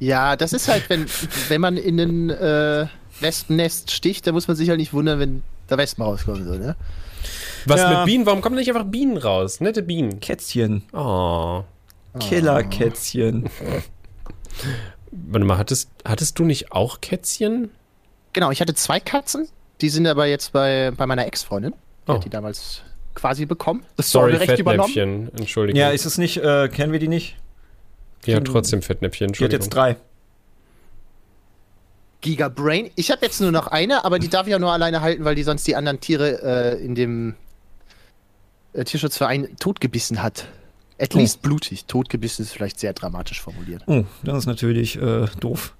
[0.00, 1.06] Ja, das ist halt, wenn,
[1.48, 2.86] wenn man in ein äh,
[3.20, 6.76] Wespennest sticht, da muss man sich halt nicht wundern, wenn da Wespen rauskommen soll, ne?
[7.66, 7.90] Was ja.
[7.90, 8.26] mit Bienen?
[8.26, 9.60] Warum kommen nicht einfach Bienen raus?
[9.60, 10.20] Nette Bienen.
[10.20, 10.82] Kätzchen.
[10.92, 11.64] Oh.
[12.20, 13.50] Killerkätzchen.
[15.10, 17.70] Warte mal, hattest, hattest du nicht auch Kätzchen?
[18.32, 19.48] Genau, ich hatte zwei Katzen.
[19.80, 21.72] Die sind aber jetzt bei, bei meiner Ex-Freundin.
[22.06, 22.14] Die oh.
[22.14, 22.82] hat die damals
[23.14, 23.84] quasi bekommen.
[23.96, 25.30] Das Sorry, Fettnäpfchen.
[25.36, 25.78] Entschuldigung.
[25.78, 27.36] Ja, ist es nicht, äh, kennen wir die nicht?
[28.26, 29.32] Die hat trotzdem Fettnäpfchen.
[29.32, 29.96] Die hat jetzt drei.
[32.20, 32.90] Giga Brain.
[32.96, 35.34] Ich habe jetzt nur noch eine, aber die darf ich ja nur alleine halten, weil
[35.34, 37.36] die sonst die anderen Tiere äh, in dem
[38.72, 40.46] äh, Tierschutzverein totgebissen hat.
[41.00, 41.18] At oh.
[41.18, 41.84] least blutig.
[41.84, 43.82] Totgebissen ist vielleicht sehr dramatisch formuliert.
[43.86, 45.74] Oh, das ist natürlich äh, doof.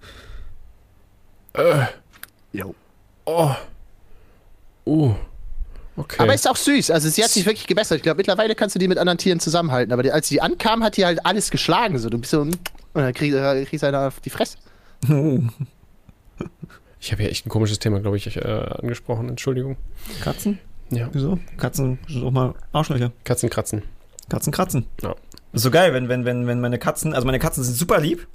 [1.54, 1.86] Äh.
[2.52, 2.74] Jo.
[3.24, 3.54] Oh.
[4.84, 5.16] Oh.
[5.98, 6.22] Okay.
[6.22, 6.92] Aber ist auch süß.
[6.92, 7.96] Also sie hat sich wirklich gebessert.
[7.96, 9.92] Ich glaube, mittlerweile kannst du die mit anderen Tieren zusammenhalten.
[9.92, 11.98] Aber die, als sie ankam, hat die halt alles geschlagen.
[11.98, 12.56] So, du bist so und
[12.94, 14.58] dann kriegst, äh, kriegst du auf die Fresse.
[17.00, 19.28] Ich habe ja echt ein komisches Thema, glaube ich, äh, angesprochen.
[19.28, 19.76] Entschuldigung.
[20.20, 20.58] Katzen?
[20.90, 21.08] Ja.
[21.12, 21.38] Wieso?
[21.56, 23.12] Katzen sind auch mal Arschlöcher.
[23.24, 23.82] Katzen kratzen.
[24.28, 24.86] Katzen kratzen.
[25.02, 25.14] Ja.
[25.52, 28.26] Ist so geil, wenn, wenn, wenn, wenn meine Katzen, also meine Katzen sind super lieb,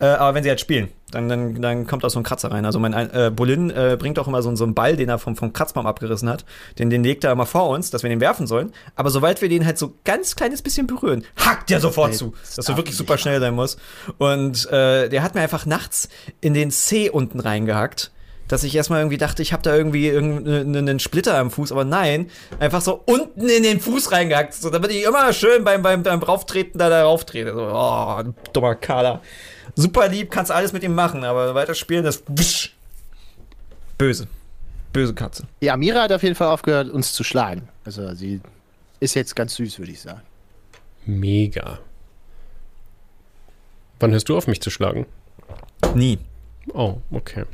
[0.00, 2.64] äh, aber wenn sie halt spielen, dann, dann, dann kommt auch so ein Kratzer rein.
[2.64, 5.36] Also mein äh, Bolin äh, bringt auch immer so, so einen Ball, den er vom,
[5.36, 6.44] vom Kratzbaum abgerissen hat.
[6.78, 8.72] Den, den legt er immer vor uns, dass wir den werfen sollen.
[8.96, 12.34] Aber sobald wir den halt so ganz kleines bisschen berühren, hackt der sofort zu.
[12.56, 13.78] Dass du wirklich super schnell sein musst.
[14.18, 16.08] Und äh, der hat mir einfach nachts
[16.40, 18.10] in den C unten reingehackt
[18.46, 22.30] dass ich erstmal irgendwie dachte, ich habe da irgendwie irgendeinen Splitter am Fuß, aber nein,
[22.60, 26.22] einfach so unten in den Fuß reingehackt, so damit ich immer schön beim, beim, beim
[26.22, 27.54] Rauftreten da, da rauftrete.
[27.54, 29.22] So, oh, dummer Kader
[29.74, 32.74] super lieb, kannst alles mit ihm machen, aber weiterspielen, das wisch.
[33.98, 34.26] böse.
[34.92, 35.44] Böse Katze.
[35.60, 37.68] Ja, Mira hat auf jeden Fall aufgehört, uns zu schlagen.
[37.84, 38.40] Also sie
[39.00, 40.22] ist jetzt ganz süß, würde ich sagen.
[41.04, 41.80] Mega.
[43.98, 45.06] Wann hörst du auf, mich zu schlagen?
[45.94, 46.18] Nie.
[46.72, 47.44] Oh, okay.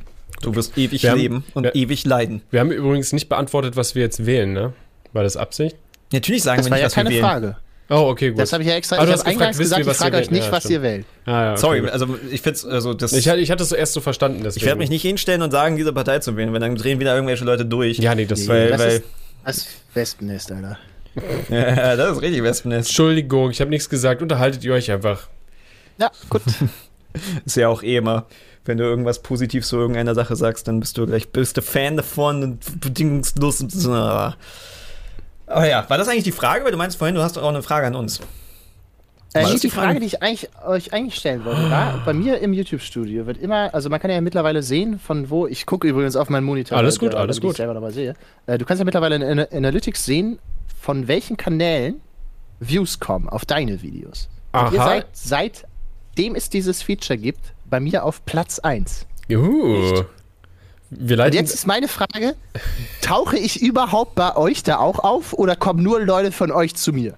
[0.43, 2.43] Du wirst ewig haben, leben und wir, ewig leiden.
[2.51, 4.73] Wir haben übrigens nicht beantwortet, was wir jetzt wählen, ne?
[5.13, 5.77] War das Absicht?
[6.13, 7.25] Natürlich sagen das wir nicht, ja was keine wir wählen.
[7.25, 7.57] Frage.
[7.93, 8.39] Oh, okay, gut.
[8.39, 8.97] Das habe ich ja extra.
[8.97, 10.75] Aber ich habe eingangs gefragt, gesagt, ich frage euch nicht, ja, was stimmt.
[10.75, 11.07] ihr wählt.
[11.27, 11.61] Ah, ja, okay.
[11.61, 13.13] Sorry, also ich finde also das.
[13.13, 14.45] Ich, ich hatte es erst so verstanden.
[14.45, 14.63] Deswegen.
[14.63, 17.15] Ich werde mich nicht hinstellen und sagen, diese Partei zu wählen, weil dann drehen wieder
[17.15, 17.99] irgendwelche Leute durch.
[17.99, 19.05] Ja, nee, das, weil, das weil, ist
[19.45, 20.79] das Wespennest, Alter.
[21.51, 22.91] ja, das ist richtig Wespennest.
[22.91, 24.23] Entschuldigung, ich habe nichts gesagt.
[24.23, 25.27] Unterhaltet ihr euch einfach.
[25.99, 26.43] Ja, gut.
[27.45, 28.27] ist ja auch eh immer
[28.67, 31.97] wenn du irgendwas positiv zu irgendeiner Sache sagst, dann bist du gleich bist du Fan
[31.97, 33.63] davon und bedingungslos.
[33.63, 34.33] Und so.
[35.51, 36.65] Aber ja, war das eigentlich die Frage?
[36.65, 38.21] Weil du meinst vorhin, du hast auch eine Frage an uns.
[39.33, 42.53] Äh, nicht die Frage, die ich eigentlich, euch eigentlich stellen wollte, war, bei mir im
[42.53, 46.31] YouTube-Studio wird immer, also man kann ja mittlerweile sehen, von wo, ich gucke übrigens auf
[46.31, 46.77] meinen Monitor.
[46.77, 47.53] Alles gut, der, alles gut.
[47.53, 48.15] Ich selber nochmal sehe.
[48.47, 50.41] Äh, du kannst ja mittlerweile in Analytics sehen,
[50.81, 52.01] von welchen Kanälen
[52.59, 54.29] Views kommen auf deine Videos.
[54.53, 54.67] Aha.
[54.67, 59.07] Und ihr seid, seitdem es dieses Feature gibt, bei mir auf Platz 1.
[59.29, 59.95] Juhu.
[59.95, 60.07] Leiten
[60.91, 62.35] Und jetzt ist meine Frage:
[63.01, 66.93] Tauche ich überhaupt bei euch da auch auf oder kommen nur Leute von euch zu
[66.93, 67.15] mir?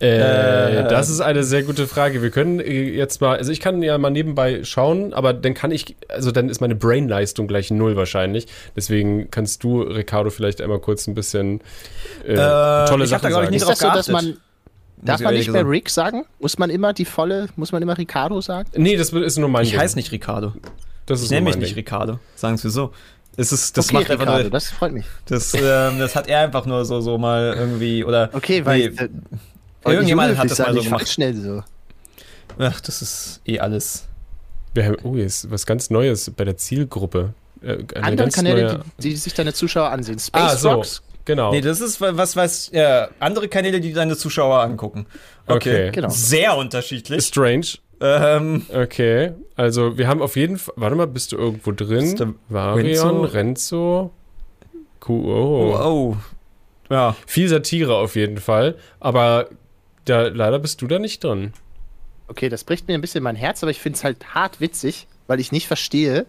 [0.00, 2.22] Äh, äh, das ist eine sehr gute Frage.
[2.22, 5.72] Wir können äh, jetzt mal, also ich kann ja mal nebenbei schauen, aber dann kann
[5.72, 8.46] ich, also dann ist meine Brainleistung gleich null wahrscheinlich.
[8.76, 11.60] Deswegen kannst du, Ricardo, vielleicht einmal kurz ein bisschen
[12.24, 12.36] äh, äh
[12.86, 13.50] tolle ich Sachen da, sagen.
[13.50, 14.36] Nicht ist das so, dass man
[15.00, 16.24] Darf man nicht mehr Rick sagen?
[16.40, 18.68] Muss man immer die volle, muss man immer Ricardo sagen?
[18.76, 20.54] Nee, das ist nur mein Ich heiße nicht Ricardo.
[21.08, 22.20] Das ich nenne mich nicht Ricardo.
[22.36, 22.92] Sagen wir so.
[23.36, 25.06] Es ist, das okay, macht einfach Ricardo, nur, das freut mich.
[25.26, 28.30] Das, ähm, das hat er einfach nur so, so mal irgendwie, oder.
[28.32, 28.90] Okay, weil.
[28.90, 28.96] Nee,
[29.84, 31.08] äh, irgendjemand hat das mal so gemacht.
[31.08, 31.62] schnell so.
[32.58, 34.06] Ach, das ist eh alles.
[34.74, 37.32] Wir haben, oh, ist was ganz Neues bei der Zielgruppe.
[37.62, 38.80] Äh, Andere Kanäle, neue...
[38.98, 40.18] die, die, sich deine Zuschauer ansehen.
[40.18, 40.70] Space ah, so.
[40.70, 41.02] Rocks.
[41.24, 41.52] Genau.
[41.52, 45.06] Nee, das ist was, was, ja, andere Kanäle, die deine Zuschauer angucken.
[45.46, 45.88] Okay.
[45.88, 45.90] okay.
[45.92, 46.08] Genau.
[46.08, 47.24] Sehr unterschiedlich.
[47.24, 47.66] Strange.
[48.00, 50.74] Ähm, okay, also wir haben auf jeden Fall.
[50.76, 52.36] Warte mal, bist du irgendwo drin?
[52.48, 54.12] Varion, Renzo.
[55.00, 55.74] Q oh.
[55.74, 55.84] oh.
[55.84, 56.16] oh.
[56.90, 57.16] Ja.
[57.26, 58.76] Viel Satire auf jeden Fall.
[59.00, 59.48] Aber
[60.04, 61.52] da, leider bist du da nicht drin.
[62.28, 65.06] Okay, das bricht mir ein bisschen mein Herz, aber ich finde es halt hart witzig,
[65.26, 66.26] weil ich nicht verstehe.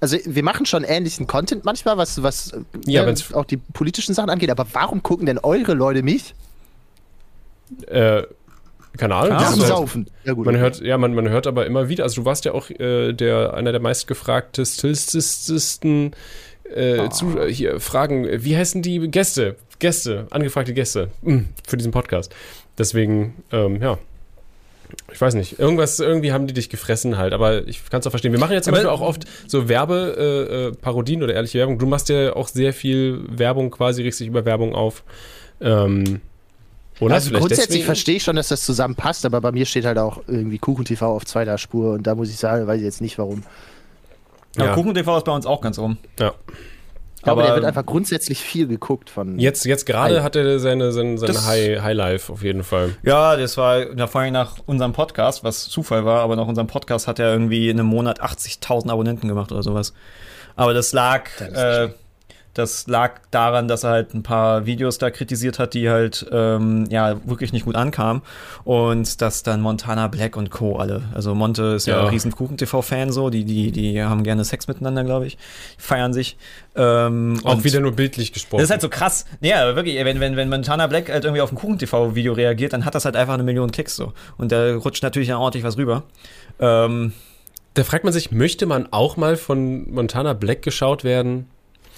[0.00, 2.52] Also wir machen schon ähnlichen Content manchmal, was, was
[2.84, 6.34] ja, äh, auch die politischen Sachen angeht, aber warum gucken denn eure Leute mich?
[7.86, 8.24] Äh,
[8.96, 9.38] Keine Ahnung.
[9.38, 10.06] Ja, halt, saufen.
[10.24, 10.46] Ja, gut.
[10.46, 13.12] Man hört, ja, man, man hört aber immer wieder, also du warst ja auch äh,
[13.12, 16.12] der, einer der meistgefragtesten
[16.74, 19.56] äh, zu, äh, hier Fragen, wie heißen die Gäste?
[19.78, 22.34] Gäste, angefragte Gäste mh, hm, für diesen Podcast.
[22.78, 23.98] Deswegen, ähm, ja,
[25.12, 28.10] ich weiß nicht, irgendwas, irgendwie haben die dich gefressen halt, aber ich kann es auch
[28.10, 28.32] verstehen.
[28.32, 31.78] Wir machen jetzt zum Beispiel auch oft so Werbeparodien äh, äh oder ehrliche Werbung.
[31.78, 35.02] Du machst ja auch sehr viel Werbung quasi, richtig über Werbung auf.
[35.60, 36.20] Ähm,
[37.00, 37.84] oder also grundsätzlich deswegen?
[37.84, 41.24] verstehe ich schon, dass das zusammenpasst, aber bei mir steht halt auch irgendwie KuchenTV auf
[41.26, 43.42] zweiter Spur und da muss ich sagen, weiß ich jetzt nicht warum.
[44.56, 44.74] Ja, ja.
[44.74, 45.98] KuchenTV ist bei uns auch ganz oben.
[46.18, 46.34] Ja.
[47.22, 49.38] Aber, aber der wird einfach grundsätzlich viel geguckt von.
[49.38, 52.96] Jetzt, jetzt gerade hat er seine, seine, seine High, High auf jeden Fall.
[53.02, 57.08] Ja, das war vor allem nach unserem Podcast, was Zufall war, aber nach unserem Podcast
[57.08, 59.92] hat er irgendwie in einem Monat 80.000 Abonnenten gemacht oder sowas.
[60.54, 61.28] Aber das lag.
[61.38, 61.90] Das
[62.56, 66.86] das lag daran, dass er halt ein paar Videos da kritisiert hat, die halt ähm,
[66.90, 68.22] ja wirklich nicht gut ankamen.
[68.64, 70.76] Und dass dann Montana Black und Co.
[70.76, 71.02] alle.
[71.14, 74.68] Also Monte ist ja, ja ein riesen Kuchen-TV-Fan so, die, die, die haben gerne Sex
[74.68, 75.36] miteinander, glaube ich.
[75.76, 76.38] Feiern sich.
[76.74, 78.60] Ähm, Auch wieder nur bildlich gesprochen.
[78.60, 79.26] Das ist halt so krass.
[79.42, 82.94] Aber wirklich, wenn, wenn, wenn Montana Black halt irgendwie auf ein Kuchen-TV-Video reagiert, dann hat
[82.94, 84.14] das halt einfach eine Million Klicks so.
[84.38, 86.04] Und da rutscht natürlich dann ordentlich was rüber.
[86.58, 87.12] Ähm,
[87.74, 91.48] da fragt man sich, möchte man auch mal von Montana Black geschaut werden?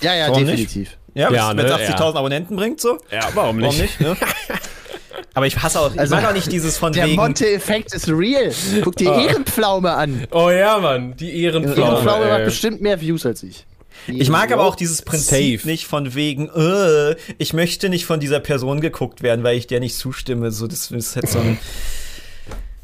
[0.00, 0.76] Ja, ja, warum definitiv.
[0.76, 0.98] Nicht?
[1.14, 1.88] Ja, ja wenn es ne?
[1.88, 2.14] 80.000 ja.
[2.14, 2.98] Abonnenten bringt, so.
[3.10, 3.66] Ja, warum nicht?
[3.66, 4.16] Warum nicht ne?
[5.34, 7.16] Aber ich hasse auch, ich also, mag auch nicht dieses von der wegen.
[7.16, 8.52] Der Monte-Effekt ist real.
[8.82, 9.20] Guck dir oh.
[9.20, 10.26] Ehrenpflaume an.
[10.32, 11.80] Oh ja, Mann, die Ehrenpflaume.
[11.80, 12.30] Ehrenpflaume ey.
[12.32, 13.64] macht bestimmt mehr Views als ich.
[14.06, 15.68] Ich mag aber auch dieses Prinzip Safe.
[15.68, 19.80] nicht von wegen, äh, ich möchte nicht von dieser Person geguckt werden, weil ich der
[19.80, 20.50] nicht zustimme.
[20.50, 21.58] So, das ist halt so ein.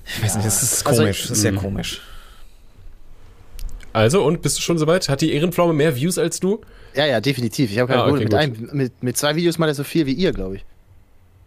[0.06, 1.16] Ich weiß nicht, das ist also komisch.
[1.16, 1.56] Also, das ist sehr mhm.
[1.56, 2.02] komisch.
[3.92, 5.08] Also, und bist du schon soweit?
[5.08, 6.60] Hat die Ehrenpflaume mehr Views als du?
[6.94, 7.70] Ja, ja, definitiv.
[7.72, 10.12] Ich habe keine ah, okay, mit, einem, mit, mit zwei Videos mal so viel wie
[10.12, 10.64] ihr, glaube ich.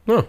[0.07, 0.25] Ja.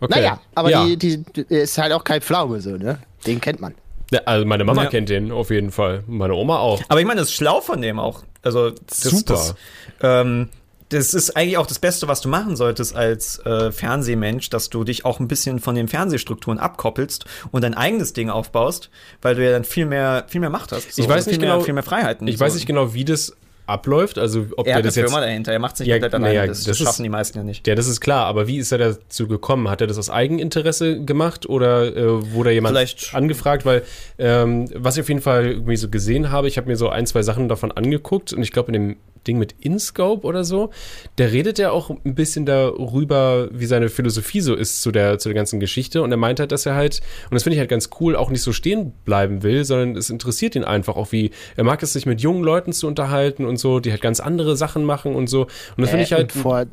[0.00, 0.14] Okay.
[0.14, 0.84] Naja, aber ja.
[0.84, 2.98] die, die, die, ist halt auch kein Pflaume so, ne?
[3.26, 3.74] Den kennt man.
[4.10, 4.90] Ja, also meine Mama ja.
[4.90, 6.04] kennt den auf jeden Fall.
[6.06, 6.80] Meine Oma auch.
[6.88, 8.22] Aber ich meine, das ist schlau von dem auch.
[8.42, 9.34] Also das, super.
[9.34, 9.54] Das,
[10.02, 10.48] ähm,
[10.90, 14.84] das ist eigentlich auch das Beste, was du machen solltest als äh, Fernsehmensch, dass du
[14.84, 18.90] dich auch ein bisschen von den Fernsehstrukturen abkoppelst und dein eigenes Ding aufbaust,
[19.22, 20.94] weil du ja dann viel mehr, viel mehr Macht hast.
[20.94, 22.28] So, ich weiß nicht viel genau, mehr, viel mehr Freiheiten.
[22.28, 22.44] Ich so.
[22.44, 23.34] weiß nicht genau, wie das
[23.66, 24.18] abläuft.
[24.18, 26.34] Also ob er der das jetzt Firma dahinter, er macht sich ja, komplett alleine.
[26.34, 27.66] Ja, das, das, schaffen ist, die meisten ja nicht.
[27.66, 28.26] Ja, das ist klar.
[28.26, 29.68] Aber wie ist er dazu gekommen?
[29.70, 33.14] Hat er das aus Eigeninteresse gemacht oder äh, wurde jemand Vielleicht.
[33.14, 33.64] angefragt?
[33.64, 33.82] Weil
[34.18, 37.06] ähm, was ich auf jeden Fall irgendwie so gesehen habe, ich habe mir so ein
[37.06, 40.70] zwei Sachen davon angeguckt und ich glaube in dem Ding mit InScope oder so,
[41.18, 45.28] der redet ja auch ein bisschen darüber, wie seine Philosophie so ist zu der, zu
[45.28, 46.02] der ganzen Geschichte.
[46.02, 48.30] Und er meint halt, dass er halt, und das finde ich halt ganz cool, auch
[48.30, 51.92] nicht so stehen bleiben will, sondern es interessiert ihn einfach auch, wie er mag es,
[51.92, 55.28] sich mit jungen Leuten zu unterhalten und so, die halt ganz andere Sachen machen und
[55.28, 55.42] so.
[55.42, 56.32] Und das äh, finde ich halt.
[56.32, 56.66] Vor,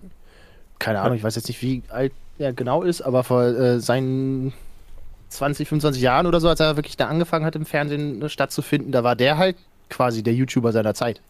[0.80, 4.54] keine Ahnung, ich weiß jetzt nicht, wie alt er genau ist, aber vor äh, seinen
[5.30, 9.04] 20, 25 Jahren oder so, als er wirklich da angefangen hat, im Fernsehen stattzufinden, da
[9.04, 9.56] war der halt
[9.89, 11.22] quasi der YouTuber seiner Zeit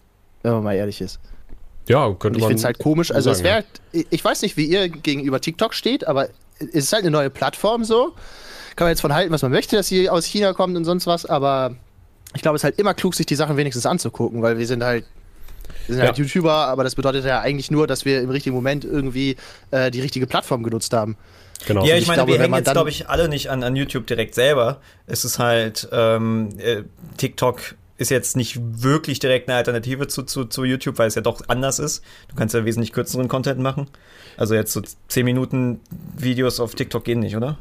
[0.43, 1.19] wenn man mal ehrlich ist.
[1.87, 3.11] Ja, könnte Und ich finde es halt komisch.
[3.11, 6.29] Also, es wäre, ich weiß nicht, wie ihr gegenüber TikTok steht, aber
[6.59, 8.13] es ist halt eine neue Plattform so.
[8.75, 11.07] Kann man jetzt von halten, was man möchte, dass sie aus China kommt und sonst
[11.07, 11.75] was, aber
[12.33, 14.83] ich glaube, es ist halt immer klug, sich die Sachen wenigstens anzugucken, weil wir sind
[14.83, 15.05] halt
[15.87, 16.23] wir sind halt ja.
[16.23, 19.35] halt YouTuber, aber das bedeutet ja eigentlich nur, dass wir im richtigen Moment irgendwie
[19.71, 21.17] äh, die richtige Plattform genutzt haben.
[21.67, 21.85] Genau.
[21.85, 24.07] Ja, ich, ich meine, glaube, wir hängen jetzt, glaube ich, alle nicht an, an YouTube
[24.07, 24.79] direkt selber.
[25.05, 26.83] Es ist halt, ähm, äh,
[27.17, 31.21] TikTok ist jetzt nicht wirklich direkt eine Alternative zu, zu, zu YouTube, weil es ja
[31.21, 32.03] doch anders ist.
[32.29, 33.87] Du kannst ja wesentlich kürzeren Content machen.
[34.37, 35.79] Also jetzt so 10 Minuten
[36.17, 37.59] Videos auf TikTok gehen nicht, oder?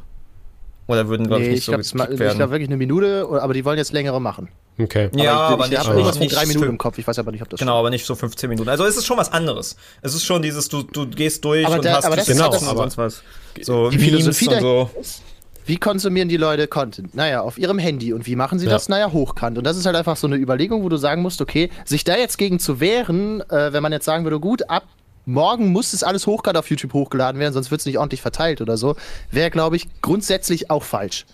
[0.87, 3.53] Oder würden, glaube nee, ich, nicht ich so glaub, Ich glaube wirklich eine Minute, aber
[3.53, 4.49] die wollen jetzt längere machen.
[4.79, 5.09] Okay.
[5.15, 6.97] Ja, aber, ich, ich habe irgendwas von drei Minuten im Kopf.
[6.97, 8.67] Ich weiß aber nicht, ob das Genau, aber nicht so 15 Minuten.
[8.67, 9.77] Also es ist schon was anderes.
[10.01, 12.51] Es ist schon dieses, du, du gehst durch aber und der, hast aber das genau,
[12.51, 13.21] ist, und sonst was.
[13.61, 14.89] So die Philosophie und so.
[14.99, 15.21] Ist,
[15.65, 17.15] wie konsumieren die Leute Content?
[17.15, 18.13] Naja, auf ihrem Handy.
[18.13, 18.71] Und wie machen sie ja.
[18.71, 18.89] das?
[18.89, 19.57] Naja, hochkant.
[19.57, 22.17] Und das ist halt einfach so eine Überlegung, wo du sagen musst, okay, sich da
[22.17, 24.83] jetzt gegen zu wehren, äh, wenn man jetzt sagen würde, gut, ab
[25.25, 28.61] morgen muss das alles hochkant auf YouTube hochgeladen werden, sonst wird es nicht ordentlich verteilt
[28.61, 28.95] oder so,
[29.29, 31.25] wäre, glaube ich, grundsätzlich auch falsch.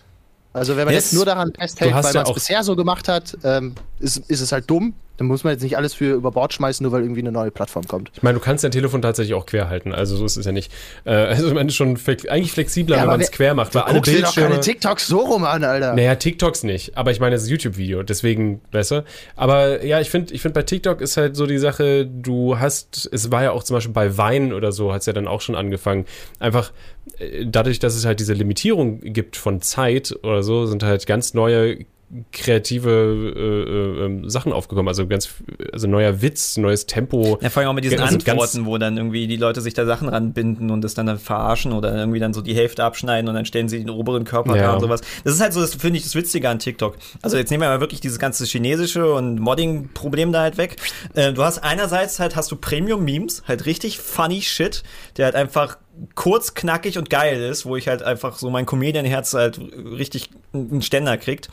[0.54, 1.06] Also wenn man yes.
[1.06, 4.52] jetzt nur daran festhält, weil man es bisher so gemacht hat, ähm, ist, ist es
[4.52, 4.94] halt dumm.
[5.18, 7.52] Dann muss man jetzt nicht alles für über Bord schmeißen, nur weil irgendwie eine neue
[7.52, 8.12] Plattform kommt.
[8.14, 9.94] Ich meine, du kannst dein Telefon tatsächlich auch quer halten.
[9.94, 10.72] Also so ist es ja nicht.
[11.06, 13.74] Äh, also man ist schon flex eigentlich flexibler, ja, wenn man es quer macht.
[13.74, 14.20] Weil alle Bildschirme.
[14.22, 15.94] Dir doch keine TikToks so rum an, Alter.
[15.94, 16.98] Naja, TikToks nicht.
[16.98, 19.04] Aber ich meine, es ist YouTube-Video, deswegen besser.
[19.36, 23.10] Aber ja, ich finde, ich finde bei TikTok ist halt so die Sache, du hast,
[23.12, 25.42] es war ja auch zum Beispiel bei Wein oder so, hat es ja dann auch
[25.42, 26.06] schon angefangen.
[26.40, 26.72] Einfach
[27.18, 31.34] äh, dadurch, dass es halt diese Limitierung gibt von Zeit oder so, sind halt ganz
[31.34, 31.86] neue
[32.32, 34.88] kreative äh, äh, Sachen aufgekommen.
[34.88, 35.30] Also ganz,
[35.74, 37.38] also neuer Witz, neues Tempo.
[37.42, 39.86] Ja, vor allem auch mit diesen also Antworten, wo dann irgendwie die Leute sich da
[39.86, 43.36] Sachen ranbinden und das dann, dann verarschen oder irgendwie dann so die Hälfte abschneiden und
[43.36, 44.64] dann stellen sie den oberen Körper ja.
[44.64, 45.02] da und sowas.
[45.26, 46.96] Das ist halt so, das finde ich das Witzige an TikTok.
[47.22, 50.78] Also jetzt nehmen wir mal wirklich dieses ganze chinesische und Modding-Problem da halt weg.
[51.14, 54.84] Äh, du hast einerseits halt, hast du Premium-Memes, halt richtig funny Shit,
[55.18, 55.78] der halt einfach
[56.16, 60.82] kurz, knackig und geil ist, wo ich halt einfach so mein Comedian-Herz halt richtig einen
[60.82, 61.50] Ständer kriegt.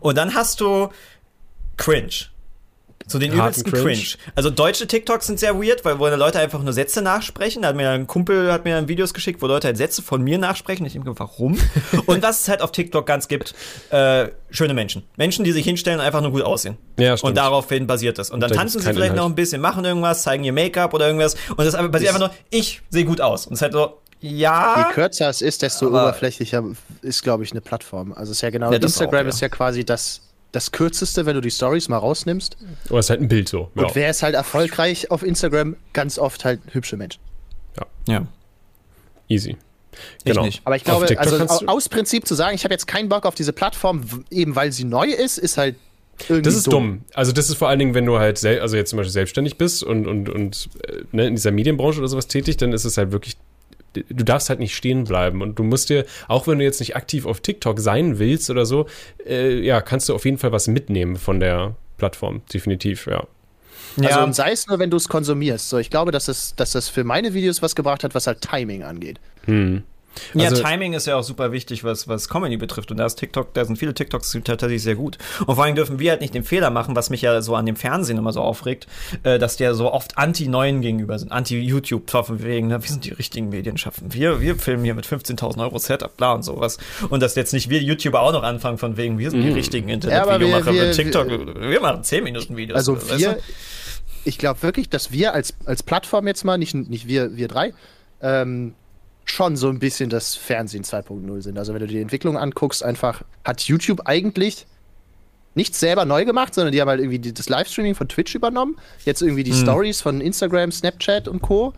[0.00, 0.88] Und dann hast du
[1.76, 2.28] Cringe.
[3.08, 3.84] So den übelsten Cringe.
[3.84, 4.06] Cringe.
[4.34, 7.62] Also deutsche TikToks sind sehr weird, weil wo Leute einfach nur Sätze nachsprechen.
[7.62, 10.22] Da hat mir ein Kumpel hat mir dann Videos geschickt, wo Leute halt Sätze von
[10.22, 10.84] mir nachsprechen.
[10.84, 11.58] Ich denke, warum?
[12.06, 13.54] und was es halt auf TikTok ganz gibt,
[13.90, 15.04] äh, schöne Menschen.
[15.16, 16.76] Menschen, die sich hinstellen und einfach nur gut aussehen.
[16.98, 17.30] Ja, stimmt.
[17.30, 18.30] Und daraufhin basiert das.
[18.30, 19.16] Und dann da tanzen sie vielleicht Inhalt.
[19.16, 21.34] noch ein bisschen, machen irgendwas, zeigen ihr Make-up oder irgendwas.
[21.56, 23.46] Und das basiert einfach nur, ich sehe gut aus.
[23.46, 24.86] Und es ist halt so, ja.
[24.88, 26.64] Je kürzer es ist, desto oberflächlicher
[27.02, 28.12] ist, glaube ich, eine Plattform.
[28.12, 29.28] Also es ist ja genau, ja, Instagram auch, ja.
[29.28, 30.22] ist ja quasi das
[30.52, 32.56] das kürzeste, wenn du die Stories mal rausnimmst.
[32.88, 33.70] Oder ist halt ein Bild so.
[33.74, 33.84] Ja.
[33.84, 35.76] Und wer ist halt erfolgreich auf Instagram?
[35.92, 37.20] Ganz oft halt hübsche Menschen.
[37.76, 37.86] Ja.
[38.08, 38.26] Ja.
[39.28, 39.56] Easy.
[40.24, 40.44] Genau.
[40.44, 43.34] Ich Aber ich glaube, also aus Prinzip zu sagen, ich habe jetzt keinen Bock auf
[43.34, 45.76] diese Plattform, eben weil sie neu ist, ist halt
[46.28, 46.72] irgendwie das ist dumm.
[46.72, 47.04] dumm.
[47.14, 49.82] Also das ist vor allen Dingen, wenn du halt, also jetzt zum Beispiel selbstständig bist
[49.82, 53.12] und, und, und äh, ne, in dieser Medienbranche oder sowas tätig, dann ist es halt
[53.12, 53.36] wirklich
[53.94, 56.96] du darfst halt nicht stehen bleiben und du musst dir, auch wenn du jetzt nicht
[56.96, 58.86] aktiv auf TikTok sein willst oder so,
[59.26, 63.26] äh, ja, kannst du auf jeden Fall was mitnehmen von der Plattform, definitiv, ja.
[63.96, 64.32] Also ja.
[64.32, 65.68] sei es nur, wenn du es konsumierst.
[65.68, 68.40] So, ich glaube, dass es, dass das für meine Videos was gebracht hat, was halt
[68.42, 69.18] Timing angeht.
[69.46, 69.82] Hm.
[70.34, 72.90] Ja, also, Timing ist ja auch super wichtig, was, was Comedy betrifft.
[72.90, 75.18] Und da ist TikTok, da sind viele TikToks tatsächlich sehr gut.
[75.46, 77.66] Und vor allem dürfen wir halt nicht den Fehler machen, was mich ja so an
[77.66, 78.86] dem Fernsehen immer so aufregt,
[79.22, 83.12] äh, dass der so oft anti-Neuen gegenüber sind, anti-YouTube, von wegen, ne, wir sind die
[83.12, 84.12] richtigen Medienschaffen.
[84.12, 86.78] Wir, wir filmen hier mit 15.000 Euro Setup, bla und sowas.
[87.10, 89.54] Und dass jetzt nicht wir YouTuber auch noch anfangen von wegen, wir sind die mhm.
[89.54, 91.28] richtigen Internetvideomacher ja, mit TikTok.
[91.28, 92.76] Wir, wir, machen 10 Minuten Videos.
[92.76, 93.36] Also wir, weißt du?
[94.24, 97.72] ich glaube wirklich, dass wir als, als Plattform jetzt mal, nicht, nicht wir, wir drei,
[98.20, 98.74] ähm,
[99.30, 101.58] schon so ein bisschen das Fernsehen 2.0 sind.
[101.58, 104.66] Also wenn du die Entwicklung anguckst, einfach hat YouTube eigentlich
[105.54, 108.76] nichts selber neu gemacht, sondern die haben halt irgendwie das Livestreaming von Twitch übernommen.
[109.04, 109.62] Jetzt irgendwie die mhm.
[109.62, 111.74] Stories von Instagram, Snapchat und Co.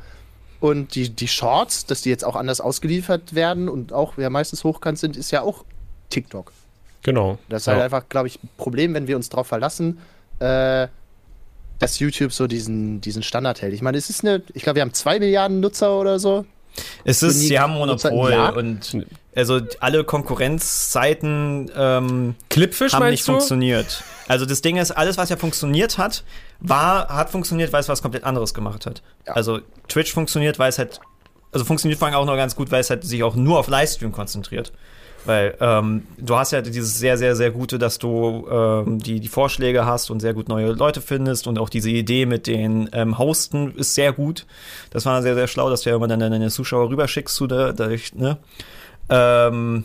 [0.60, 4.62] Und die, die Shorts, dass die jetzt auch anders ausgeliefert werden und auch ja meistens
[4.62, 5.64] hochkant sind, ist ja auch
[6.10, 6.52] TikTok.
[7.02, 7.38] Genau.
[7.48, 7.82] Das ist halt ja.
[7.82, 9.98] halt einfach, glaube ich, ein Problem, wenn wir uns darauf verlassen,
[10.38, 10.88] äh,
[11.78, 13.72] dass YouTube so diesen, diesen Standard hält.
[13.72, 16.44] Ich meine, es ist eine, ich glaube, wir haben zwei Milliarden Nutzer oder so.
[17.04, 23.32] Es ist, sie haben Monopol und also alle Konkurrenzseiten ähm, Clipfish haben nicht du?
[23.32, 24.02] funktioniert.
[24.28, 26.24] Also das Ding ist, alles, was ja funktioniert hat,
[26.60, 29.02] war, hat funktioniert, weil es was komplett anderes gemacht hat.
[29.26, 29.34] Ja.
[29.34, 31.00] Also Twitch funktioniert, weil es halt,
[31.52, 33.68] also funktioniert vor allem auch noch ganz gut, weil es halt sich auch nur auf
[33.68, 34.72] Livestream konzentriert.
[35.26, 39.28] Weil ähm, du hast ja dieses sehr, sehr, sehr Gute, dass du ähm, die, die
[39.28, 43.18] Vorschläge hast und sehr gut neue Leute findest und auch diese Idee mit den ähm,
[43.18, 44.46] Hosten ist sehr gut.
[44.90, 47.72] Das war sehr, sehr schlau, dass du ja immer dann deine Zuschauer rüberschickst zu der,
[47.74, 48.38] dadurch, ne?
[49.10, 49.84] Ähm,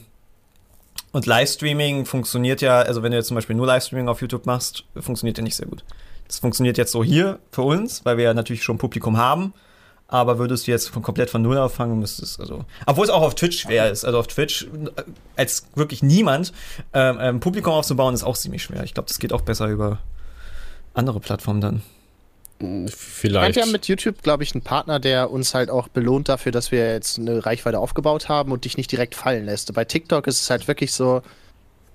[1.12, 4.84] und Livestreaming funktioniert ja, also wenn du jetzt zum Beispiel nur Livestreaming auf YouTube machst,
[4.98, 5.84] funktioniert ja nicht sehr gut.
[6.28, 9.54] Das funktioniert jetzt so hier für uns, weil wir ja natürlich schon Publikum haben
[10.08, 12.66] aber würdest du jetzt von, komplett von Null auffangen, müsstest also.
[12.86, 14.06] Obwohl es auch auf Twitch schwer ist.
[14.06, 15.04] Also auf Twitch äh,
[15.36, 16.54] als wirklich niemand
[16.94, 18.84] ähm, ähm, Publikum aufzubauen, ist auch ziemlich schwer.
[18.84, 20.00] Ich glaube, das geht auch besser über
[20.94, 21.82] andere Plattformen dann.
[22.88, 23.56] Vielleicht.
[23.56, 26.72] Wir haben mit YouTube, glaube ich, einen Partner, der uns halt auch belohnt dafür, dass
[26.72, 29.74] wir jetzt eine Reichweite aufgebaut haben und dich nicht direkt fallen lässt.
[29.74, 31.22] Bei TikTok ist es halt wirklich so,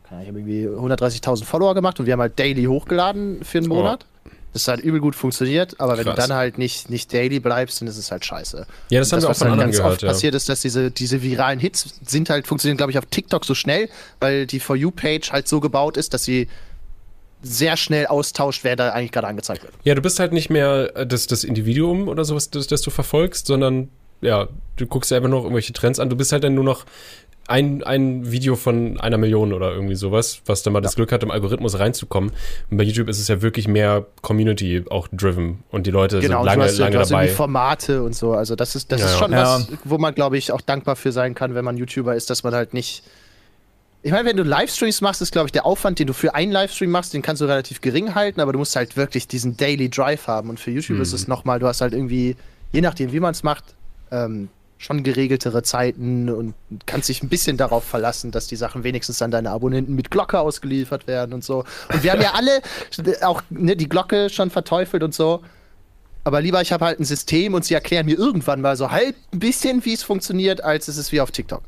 [0.05, 4.05] ich habe irgendwie 130.000 Follower gemacht und wir haben halt daily hochgeladen für einen Monat.
[4.05, 4.20] Oh.
[4.53, 6.17] Das hat übel gut funktioniert, aber wenn Krass.
[6.17, 8.67] du dann halt nicht, nicht daily bleibst, dann ist es halt scheiße.
[8.89, 10.09] Ja, das, haben wir auch von halt ganz gehört, oft ja.
[10.09, 13.55] passiert ist, dass diese, diese viralen Hits sind halt, funktionieren, glaube ich, auf TikTok so
[13.55, 13.89] schnell,
[14.19, 16.49] weil die For You-Page halt so gebaut ist, dass sie
[17.43, 19.73] sehr schnell austauscht, wer da eigentlich gerade angezeigt wird.
[19.85, 23.47] Ja, du bist halt nicht mehr das, das Individuum oder sowas, das, das du verfolgst,
[23.47, 23.89] sondern
[24.21, 26.11] ja, du guckst ja einfach noch irgendwelche Trends an.
[26.11, 26.85] Du bist halt dann nur noch
[27.51, 30.83] ein, ein Video von einer Million oder irgendwie sowas, was dann mal ja.
[30.83, 32.31] das Glück hat, im Algorithmus reinzukommen.
[32.71, 36.39] Und bei YouTube ist es ja wirklich mehr Community auch driven und die Leute genau,
[36.39, 37.29] sind lange, du hast, lange du hast dabei.
[37.29, 38.35] Formate und so.
[38.35, 39.43] Also das ist, das ja, ist schon ja.
[39.43, 42.45] was, wo man, glaube ich, auch dankbar für sein kann, wenn man YouTuber ist, dass
[42.45, 43.03] man halt nicht.
[44.03, 46.53] Ich meine, wenn du Livestreams machst, ist, glaube ich, der Aufwand, den du für einen
[46.53, 49.91] Livestream machst, den kannst du relativ gering halten, aber du musst halt wirklich diesen Daily
[49.91, 50.49] Drive haben.
[50.49, 51.03] Und für YouTube mhm.
[51.03, 52.37] ist es nochmal, du hast halt irgendwie,
[52.73, 53.65] je nachdem, wie man es macht,
[54.11, 54.49] ähm,
[54.81, 56.55] schon geregeltere Zeiten und
[56.87, 60.41] kannst dich ein bisschen darauf verlassen, dass die Sachen wenigstens an deine Abonnenten mit Glocke
[60.41, 61.65] ausgeliefert werden und so.
[61.93, 62.63] Und wir haben ja alle
[63.23, 65.43] auch ne, die Glocke schon verteufelt und so.
[66.25, 69.15] Aber lieber, ich habe halt ein System und sie erklären mir irgendwann mal so halb
[69.35, 71.63] ein bisschen, wie es funktioniert, als es ist wie auf TikTok.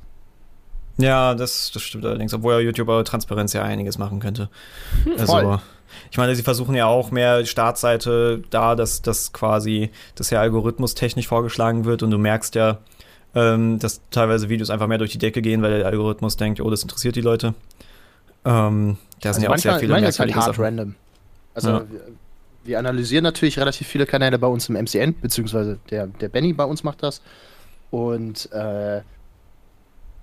[0.97, 4.49] Ja, das, das stimmt allerdings, obwohl ja YouTube über Transparenz ja einiges machen könnte.
[5.05, 5.61] Hm, also, voll.
[6.11, 10.95] ich meine, sie versuchen ja auch mehr Startseite da, dass das quasi, dass ja Algorithmus
[10.95, 12.79] technisch vorgeschlagen wird und du merkst ja,
[13.35, 16.71] ähm, dass teilweise Videos einfach mehr durch die Decke gehen, weil der Algorithmus denkt, oh,
[16.71, 17.55] das interessiert die Leute.
[18.45, 20.65] Ähm, da also sind ja auch sehr viele merkwürdige halt Sachen.
[20.65, 20.95] random.
[21.55, 21.85] Also ja.
[21.91, 22.01] wir,
[22.65, 26.65] wir, analysieren natürlich relativ viele Kanäle bei uns im MCN, beziehungsweise der, der Benny bei
[26.65, 27.23] uns macht das.
[27.91, 29.03] Und äh,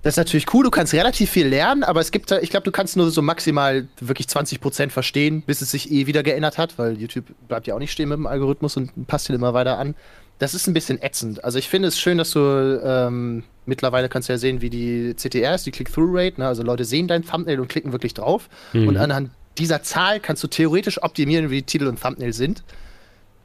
[0.01, 2.71] das ist natürlich cool, du kannst relativ viel lernen, aber es gibt, ich glaube, du
[2.71, 6.97] kannst nur so maximal wirklich 20% verstehen, bis es sich eh wieder geändert hat, weil
[6.97, 9.95] YouTube bleibt ja auch nicht stehen mit dem Algorithmus und passt ihn immer weiter an.
[10.39, 11.43] Das ist ein bisschen ätzend.
[11.43, 12.39] Also ich finde es schön, dass du
[12.83, 16.39] ähm, mittlerweile kannst du ja sehen, wie die CTR ist, die Click-Through-Rate.
[16.39, 16.47] Ne?
[16.47, 18.49] Also Leute sehen dein Thumbnail und klicken wirklich drauf.
[18.73, 18.87] Mhm.
[18.87, 22.63] Und anhand dieser Zahl kannst du theoretisch optimieren, wie die Titel und Thumbnail sind.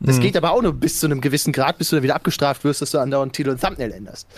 [0.01, 0.23] Das mhm.
[0.23, 2.83] geht aber auch nur bis zu einem gewissen Grad, bis du dann wieder abgestraft wirst,
[2.83, 4.29] dass du andauernd Titel und Thumbnail änderst.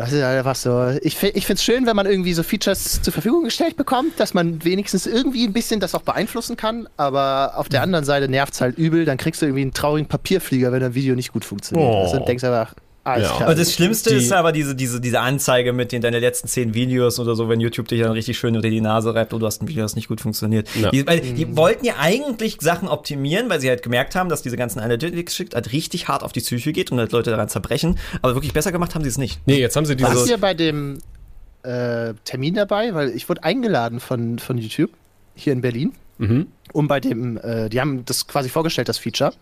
[0.00, 0.96] Das ist einfach so.
[1.02, 4.32] Ich, ich finde es schön, wenn man irgendwie so Features zur Verfügung gestellt bekommt, dass
[4.32, 6.88] man wenigstens irgendwie ein bisschen das auch beeinflussen kann.
[6.96, 9.04] Aber auf der anderen Seite nervt es halt übel.
[9.04, 11.86] Dann kriegst du irgendwie einen traurigen Papierflieger, wenn ein Video nicht gut funktioniert.
[11.86, 12.04] Oh.
[12.04, 13.48] Also denkst einfach, alles ja.
[13.48, 16.74] Und das Schlimmste die, ist aber diese, diese, diese Anzeige mit den deine letzten zehn
[16.74, 19.46] Videos oder so, wenn YouTube dich dann richtig schön unter die Nase reibt und du
[19.46, 20.68] hast ein Video, das nicht gut funktioniert.
[20.76, 20.90] Ja.
[20.90, 21.56] Die, weil die mhm.
[21.56, 25.72] wollten ja eigentlich Sachen optimieren, weil sie halt gemerkt haben, dass diese ganzen Analytics-Shit halt
[25.72, 27.98] richtig hart auf die Psyche geht und halt Leute daran zerbrechen.
[28.20, 29.40] Aber wirklich besser gemacht haben sie es nicht.
[29.46, 30.08] Nee, jetzt haben sie diese.
[30.08, 30.98] Warst du bei dem
[31.62, 32.92] äh, Termin dabei?
[32.94, 34.90] Weil ich wurde eingeladen von, von YouTube
[35.34, 36.48] hier in Berlin, mhm.
[36.74, 39.32] um bei dem, äh, die haben das quasi vorgestellt, das Feature.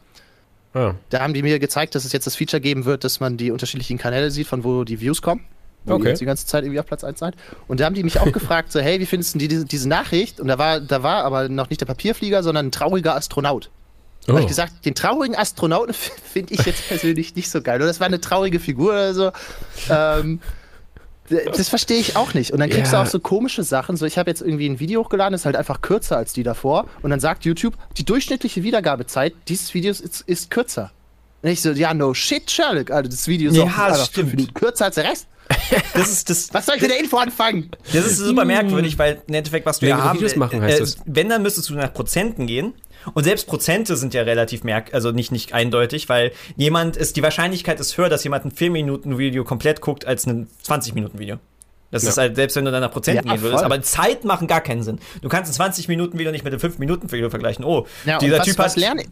[0.78, 0.94] Ah.
[1.10, 3.50] Da haben die mir gezeigt, dass es jetzt das Feature geben wird, dass man die
[3.50, 5.44] unterschiedlichen Kanäle sieht, von wo die Views kommen.
[5.84, 6.04] Wo okay.
[6.04, 7.34] ihr jetzt die ganze Zeit irgendwie auf Platz 1 seid.
[7.66, 10.38] Und da haben die mich auch gefragt, so, hey, wie findest du diese, diese Nachricht?
[10.38, 13.70] Und da war, da war aber noch nicht der Papierflieger, sondern ein trauriger Astronaut.
[13.70, 14.26] Oh.
[14.26, 15.94] Da habe ich gesagt, den traurigen Astronauten
[16.32, 17.76] finde ich jetzt persönlich nicht so geil.
[17.76, 19.32] Oder das war eine traurige Figur oder so.
[19.90, 20.40] Ähm,
[21.28, 22.52] das verstehe ich auch nicht.
[22.52, 23.02] Und dann kriegst ja.
[23.02, 23.96] du auch so komische Sachen.
[23.96, 26.86] So, ich habe jetzt irgendwie ein Video hochgeladen, ist halt einfach kürzer als die davor.
[27.02, 30.90] Und dann sagt YouTube, die durchschnittliche Wiedergabezeit dieses Videos ist, ist kürzer.
[31.42, 32.90] Und ich so, ja, no shit, Sherlock.
[32.90, 34.54] Also das Video ist ja, auch stimmt.
[34.54, 35.26] kürzer als der Rest.
[35.94, 36.52] Das ist das.
[36.52, 37.70] Was soll ich mit der Info anfangen?
[37.92, 40.80] Das ist super merkwürdig, weil im Endeffekt, was du ja haben, Videos machen, heißt äh,
[40.80, 40.96] das.
[41.06, 42.74] wenn, dann müsstest du nach Prozenten gehen.
[43.14, 47.22] Und selbst Prozente sind ja relativ merk, also nicht, nicht eindeutig, weil jemand ist, die
[47.22, 51.38] Wahrscheinlichkeit ist höher, dass jemand ein 4-Minuten-Video komplett guckt, als ein 20-Minuten-Video.
[51.90, 52.10] Das ja.
[52.10, 54.60] ist halt, selbst wenn du dann nach Prozent ja, gehen würdest, aber Zeit machen gar
[54.60, 54.98] keinen Sinn.
[55.22, 57.64] Du kannst ein 20 Minuten Video nicht mit einem 5 Minuten Video vergleichen.
[57.64, 58.80] Oh, ja, dieser was, Typ was hat.
[58.80, 59.04] Lernen,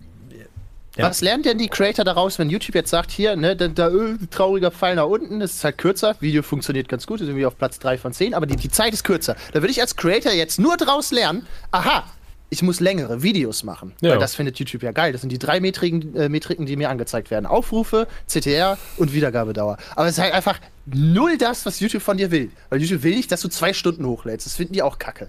[0.97, 1.11] ja.
[1.11, 4.16] Was lernen denn die Creator daraus, wenn YouTube jetzt sagt, hier, ne, da, da öh,
[4.30, 7.59] trauriger Pfeil nach unten, das ist halt kürzer, Video funktioniert ganz gut, ist irgendwie auf
[7.59, 9.36] Platz 3 von 10, aber die, die Zeit ist kürzer.
[9.53, 12.05] Da würde ich als Creator jetzt nur daraus lernen, aha,
[12.49, 13.94] ich muss längere Videos machen.
[14.01, 14.12] Ja.
[14.12, 15.12] Weil das findet YouTube ja geil.
[15.12, 17.47] Das sind die drei Metriken, äh, Metriken, die mir angezeigt werden.
[17.47, 19.78] Aufrufe, CTR und Wiedergabedauer.
[19.97, 22.51] Aber es ist halt einfach null das, was YouTube von dir will.
[22.70, 24.47] Weil YouTube will nicht, dass du zwei Stunden hochlädst.
[24.47, 25.28] Das finden die auch kacke.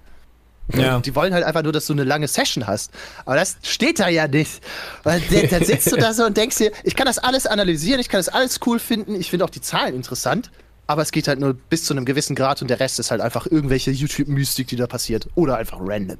[0.74, 1.00] Ja.
[1.00, 2.92] Die wollen halt einfach nur, dass du eine lange Session hast.
[3.24, 4.60] Aber das steht da ja nicht.
[5.02, 8.08] Weil dann sitzt du da so und denkst dir, ich kann das alles analysieren, ich
[8.08, 10.50] kann das alles cool finden, ich finde auch die Zahlen interessant.
[10.86, 13.20] Aber es geht halt nur bis zu einem gewissen Grad und der Rest ist halt
[13.20, 15.28] einfach irgendwelche YouTube-Mystik, die da passiert.
[15.34, 16.18] Oder einfach random.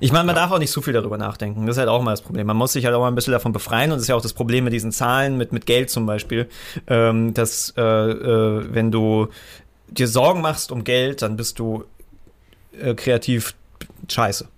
[0.00, 1.66] Ich meine, man darf auch nicht zu viel darüber nachdenken.
[1.66, 2.46] Das ist halt auch mal das Problem.
[2.46, 3.90] Man muss sich halt auch mal ein bisschen davon befreien.
[3.90, 6.48] Und das ist ja auch das Problem mit diesen Zahlen, mit, mit Geld zum Beispiel.
[6.86, 9.28] Ähm, dass, äh, äh, wenn du
[9.88, 11.84] dir Sorgen machst um Geld, dann bist du
[12.80, 13.54] äh, kreativ
[14.08, 14.48] scheiße.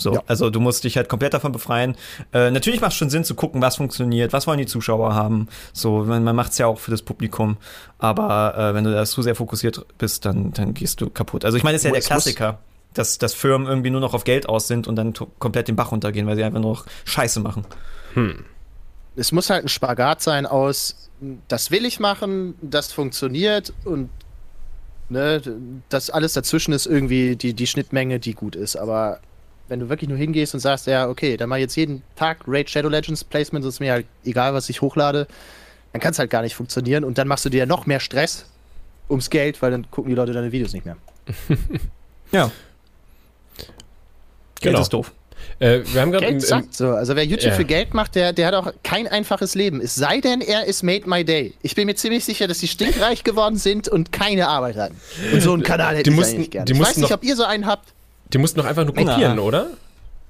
[0.00, 0.22] So, ja.
[0.28, 1.96] also du musst dich halt komplett davon befreien.
[2.32, 5.48] Äh, natürlich macht es schon Sinn zu gucken, was funktioniert, was wollen die Zuschauer haben.
[5.72, 7.56] So, man, man macht es ja auch für das Publikum.
[7.98, 11.44] Aber äh, wenn du da zu sehr fokussiert bist, dann, dann gehst du kaputt.
[11.44, 12.58] Also ich meine, das ist ja der Klassiker
[12.98, 15.92] dass, dass Firmen irgendwie nur noch auf Geld aus sind und dann komplett den Bach
[15.92, 17.64] runtergehen, weil sie einfach nur noch Scheiße machen.
[18.14, 18.44] Hm.
[19.16, 21.10] Es muss halt ein Spagat sein aus,
[21.48, 24.10] das will ich machen, das funktioniert und
[25.08, 25.40] ne,
[25.88, 28.76] das alles dazwischen ist irgendwie die, die Schnittmenge, die gut ist.
[28.76, 29.20] Aber
[29.68, 32.38] wenn du wirklich nur hingehst und sagst, ja, okay, dann mach ich jetzt jeden Tag
[32.46, 35.26] Raid Shadow Legends Placements, ist mir halt egal, was ich hochlade,
[35.92, 38.46] dann kann es halt gar nicht funktionieren und dann machst du dir noch mehr Stress
[39.08, 40.96] ums Geld, weil dann gucken die Leute deine Videos nicht mehr.
[42.32, 42.50] ja.
[44.60, 44.82] Geld genau.
[44.82, 45.12] ist doof.
[45.60, 46.90] Äh, wir haben Geld sagt so.
[46.90, 47.56] Also wer YouTube ja.
[47.56, 49.80] für Geld macht, der, der hat auch kein einfaches Leben.
[49.80, 51.54] Es sei denn, er ist Made My Day.
[51.62, 55.00] Ich bin mir ziemlich sicher, dass die stinkreich geworden sind und keine Arbeit hatten.
[55.32, 56.70] Und so einen Kanal hätte die ich mussten, eigentlich gerne.
[56.70, 57.92] Ich weiß nicht, ob ihr so einen habt.
[58.32, 59.42] Die mussten doch einfach nur kopieren, Na.
[59.42, 59.70] oder?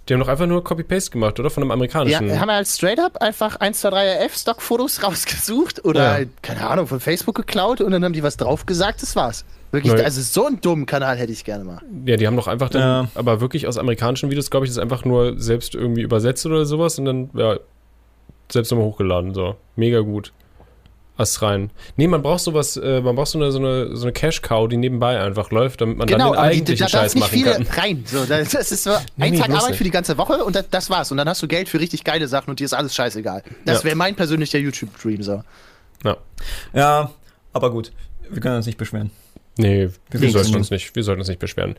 [0.08, 1.50] Die haben doch einfach nur Copy-Paste gemacht, oder?
[1.50, 2.28] Von einem amerikanischen.
[2.28, 6.10] Ja, haben wir halt straight up einfach 1, 2, 3 RF-Stock-Fotos rausgesucht oder, ja.
[6.12, 9.44] halt, keine Ahnung, von Facebook geklaut und dann haben die was drauf gesagt, das war's.
[9.70, 10.02] Wirklich, Neu.
[10.02, 11.80] also so einen dummen Kanal hätte ich gerne mal.
[12.06, 13.08] Ja, die haben doch einfach dann, ja.
[13.14, 16.98] aber wirklich aus amerikanischen Videos, glaube ich, das einfach nur selbst irgendwie übersetzt oder sowas
[16.98, 17.58] und dann, ja,
[18.50, 19.34] selbst nochmal hochgeladen.
[19.34, 20.32] So, mega gut.
[21.42, 21.70] rein.
[21.96, 24.76] Nee, man braucht sowas, äh, man braucht so eine, so eine, so eine Cash-Cow, die
[24.76, 27.66] nebenbei einfach läuft, damit man genau, dann den eigentlichen die, da Scheiß machen kann.
[27.76, 28.04] rein.
[28.06, 29.78] So, das, ist so Nee, ein nee, Tag Arbeit nicht.
[29.78, 31.10] für die ganze Woche und das, das war's.
[31.10, 33.42] Und dann hast du Geld für richtig geile Sachen und dir ist alles scheißegal.
[33.64, 33.84] Das Ja.
[33.84, 35.42] wäre mein persönlicher YouTube-Dream so.
[36.04, 36.16] Ja.
[36.72, 37.10] Ja,
[37.52, 37.92] aber gut.
[38.30, 39.10] Wir können uns nicht beschweren.
[39.60, 41.74] Nee, wir sind sollten uns nicht, wir sollten uns nicht beschweren.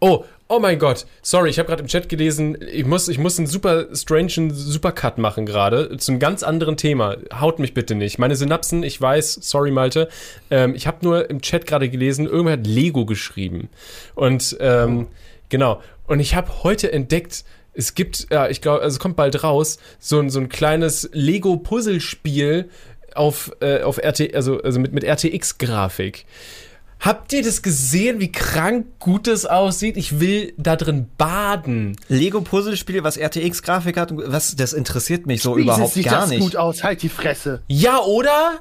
[0.00, 1.06] Oh, oh mein Gott.
[1.22, 5.16] Sorry, ich habe gerade im Chat gelesen, ich muss, ich muss einen super strangen Supercut
[5.16, 7.16] machen gerade zu einem ganz anderen Thema.
[7.40, 8.18] Haut mich bitte nicht.
[8.18, 10.10] Meine Synapsen, ich weiß, sorry Malte.
[10.50, 13.70] Ähm, ich habe nur im Chat gerade gelesen, irgendwer hat Lego geschrieben.
[14.14, 15.08] Und ähm,
[15.48, 15.80] genau.
[16.06, 19.78] Und ich habe heute entdeckt, es gibt, ja, ich glaube, also es kommt bald raus,
[19.98, 22.68] so ein, so ein kleines Lego-Puzzlespiel
[23.14, 26.26] auf, äh, auf RT, also, also mit, mit RTX-Grafik.
[27.02, 29.96] Habt ihr das gesehen, wie krank gut das aussieht?
[29.96, 31.96] Ich will da drin baden.
[32.08, 36.40] Lego-Puzzlespiel, was RTX-Grafik hat, was, das interessiert mich so Wie überhaupt sieht gar das nicht.
[36.40, 36.84] gut aus?
[36.84, 37.60] Halt die Fresse.
[37.66, 38.60] Ja, oder?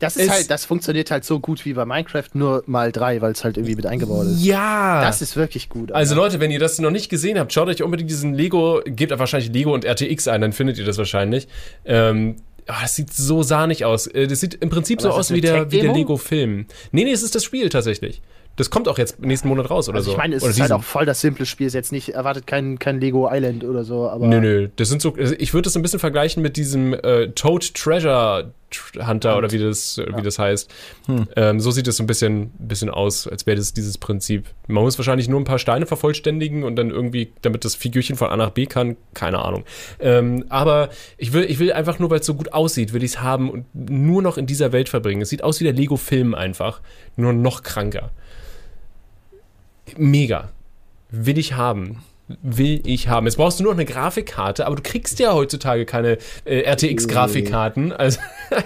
[0.00, 3.20] Das ist Es- halt, das funktioniert halt so gut wie bei Minecraft, nur mal drei,
[3.22, 4.44] weil es halt irgendwie mit eingebaut ist.
[4.44, 5.00] Ja.
[5.00, 5.92] Das ist wirklich gut.
[5.92, 6.22] also Alter.
[6.24, 9.18] Leute, wenn ihr das noch nicht gesehen habt, schaut euch unbedingt diesen Lego, gebt da
[9.20, 11.46] wahrscheinlich Lego und RTX ein, dann findet ihr das wahrscheinlich.
[11.84, 12.36] Ähm,
[12.66, 14.06] ah, das sieht so sahnig aus.
[14.06, 15.92] Äh, Das sieht im Prinzip so Aber ist aus wie der, wie der?
[15.92, 16.66] Lego-Film.
[16.92, 18.22] Nee, nee, es ist das Spiel tatsächlich.
[18.56, 20.12] Das kommt auch jetzt nächsten Monat raus oder also so.
[20.12, 21.66] ich meine, es oder ist halt auch voll das simple Spiel.
[21.66, 24.26] Ist jetzt nicht, erwartet kein, kein Lego Island oder so, aber.
[24.26, 27.28] Nö, nö, das sind so, also ich würde das ein bisschen vergleichen mit diesem äh,
[27.28, 30.72] Toad Treasure Tr- Hunter oder wie das, äh, wie das heißt.
[31.36, 34.46] Ähm, so sieht es so ein bisschen, bisschen aus, als wäre das dieses Prinzip.
[34.66, 38.28] Man muss wahrscheinlich nur ein paar Steine vervollständigen und dann irgendwie, damit das Figürchen von
[38.28, 39.64] A nach B kann, keine Ahnung.
[40.00, 43.12] Ähm, aber ich will, ich will einfach nur, weil es so gut aussieht, will ich
[43.12, 45.22] es haben und nur noch in dieser Welt verbringen.
[45.22, 46.80] Es sieht aus wie der Lego-Film einfach,
[47.16, 48.10] nur noch kranker.
[49.96, 50.50] Mega.
[51.10, 52.02] Will ich haben.
[52.42, 53.26] Will ich haben.
[53.26, 57.92] Jetzt brauchst du nur noch eine Grafikkarte, aber du kriegst ja heutzutage keine äh, RTX-Grafikkarten.
[57.92, 58.18] Also,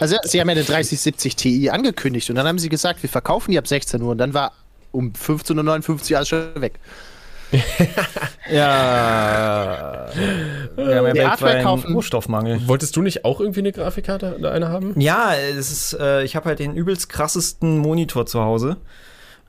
[0.00, 3.52] Also, sie haben ja eine 3070 Ti angekündigt und dann haben sie gesagt, wir verkaufen
[3.52, 4.50] die ab 16 Uhr und dann war
[4.90, 6.74] um 15.59 Uhr alles schon weg.
[8.50, 10.08] Ja.
[10.76, 11.86] Wir haben ja Die Hardware kaufen.
[11.86, 12.66] einen Rohstoffmangel.
[12.66, 15.00] wolltest du nicht auch irgendwie eine Grafikkarte oder eine haben?
[15.00, 18.76] Ja, es ist, äh, ich habe halt den übelst krassesten Monitor zu Hause.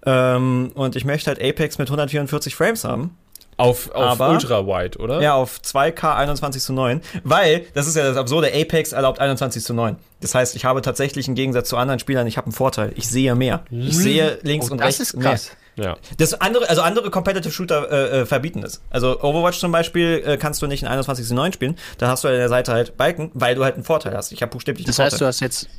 [0.06, 3.18] Ähm, und ich möchte halt Apex mit 144 Frames haben.
[3.58, 5.22] Auf, auf Aber- Ultra-Wide, oder?
[5.22, 7.00] Ja, auf 2K 21 zu 9.
[7.24, 9.96] Weil, das ist ja das Absurde, Apex erlaubt 21 zu 9.
[10.20, 12.92] Das heißt, ich habe tatsächlich im Gegensatz zu anderen Spielern, ich habe einen Vorteil.
[12.98, 13.64] Ich sehe mehr.
[13.72, 15.52] Ich sehe links Oh, und das rechts ist krass.
[15.78, 15.96] Ja.
[16.18, 18.82] Das andere, also andere Competitive Shooter äh, äh, verbieten es.
[18.90, 21.78] Also Overwatch zum Beispiel äh, kannst du nicht in 21 zu 9 spielen.
[21.98, 24.32] Da hast du an der Seite halt Balken, weil du halt einen Vorteil hast.
[24.34, 25.28] Ich habe buchstäblich Das heißt, du Vorteil.
[25.30, 25.70] hast jetzt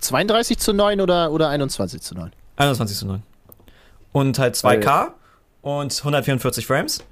[0.00, 2.32] 32 zu 9 oder, oder 21 zu 9?
[2.56, 3.22] 21 zu 9.
[4.12, 5.12] Und halt 2K
[5.62, 7.04] und 144 Frames.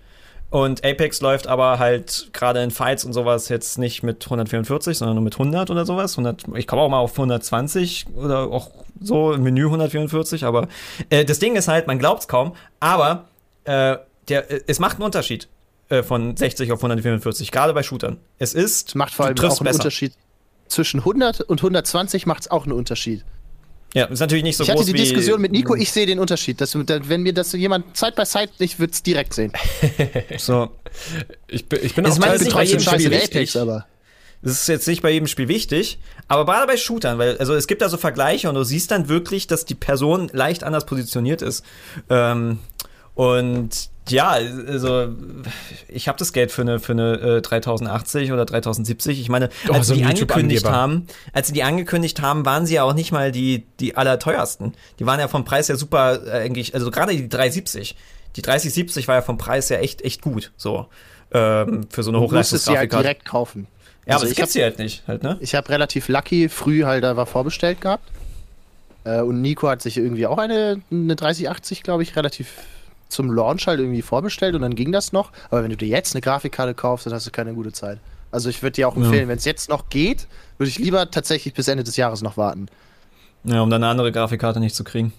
[0.50, 5.14] Und Apex läuft aber halt gerade in Fights und sowas jetzt nicht mit 144, sondern
[5.14, 6.18] nur mit 100 oder sowas.
[6.18, 8.70] 100, ich komme auch mal auf 120 oder auch
[9.00, 10.44] so im Menü 144.
[10.44, 10.66] Aber
[11.08, 13.26] äh, das Ding ist halt, man glaubt es kaum, aber
[13.62, 13.96] äh,
[14.28, 15.48] der, äh, es macht einen Unterschied
[15.88, 18.18] äh, von 60 auf 144, gerade bei Shootern.
[18.38, 19.78] Es ist, macht vor allem auch einen besser.
[19.78, 20.14] Unterschied.
[20.66, 23.24] Zwischen 100 und 120 macht es auch einen Unterschied.
[23.94, 26.06] Ja, ist natürlich nicht so ich hatte groß die wie Diskussion mit Nico, ich sehe
[26.06, 26.60] den Unterschied.
[26.60, 29.52] Dass, dass, wenn mir das jemand Side by Side, ich würde es direkt sehen.
[30.38, 30.70] so.
[31.48, 32.54] Ich bin, ich bin Ich auch Teil betroffen.
[32.54, 33.36] bei jedem scheiße wichtig.
[33.36, 33.86] Apex, aber.
[34.42, 37.66] Das ist jetzt nicht bei jedem Spiel wichtig, aber gerade bei Shootern, weil also es
[37.66, 41.42] gibt da so Vergleiche und du siehst dann wirklich, dass die Person leicht anders positioniert
[41.42, 41.62] ist.
[42.08, 42.58] Ähm,
[43.14, 45.08] und ja, also
[45.88, 49.20] ich habe das Geld für eine für eine äh, 3080 oder 3070.
[49.20, 52.66] Ich meine, Oh, als so sie die angekündigt haben, als sie die angekündigt haben, waren
[52.66, 54.74] sie ja auch nicht mal die die allerteuersten.
[54.98, 57.96] Die waren ja vom Preis ja super äh, eigentlich, also gerade die 370.
[58.36, 60.86] Die 3070 war ja vom Preis ja echt echt gut, so
[61.32, 63.66] ähm, für so eine Du musstest sie halt direkt kaufen.
[64.06, 65.36] Ja, Also aber das ich gibt's hier halt nicht, halt, ne?
[65.40, 68.08] Ich habe relativ lucky früh halt da war vorbestellt gehabt.
[69.04, 72.48] Äh, und Nico hat sich irgendwie auch eine, eine 3080, glaube ich, relativ
[73.10, 75.32] zum Launch halt irgendwie vorbestellt und dann ging das noch.
[75.50, 77.98] Aber wenn du dir jetzt eine Grafikkarte kaufst, dann hast du keine gute Zeit.
[78.32, 81.52] Also ich würde dir auch empfehlen, wenn es jetzt noch geht, würde ich lieber tatsächlich
[81.52, 82.66] bis Ende des Jahres noch warten.
[83.44, 85.12] Ja, um dann eine andere Grafikkarte nicht zu kriegen.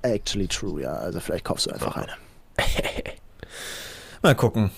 [0.00, 0.94] Actually true, ja.
[0.94, 2.12] Also vielleicht kaufst du einfach eine.
[4.22, 4.70] Mal gucken.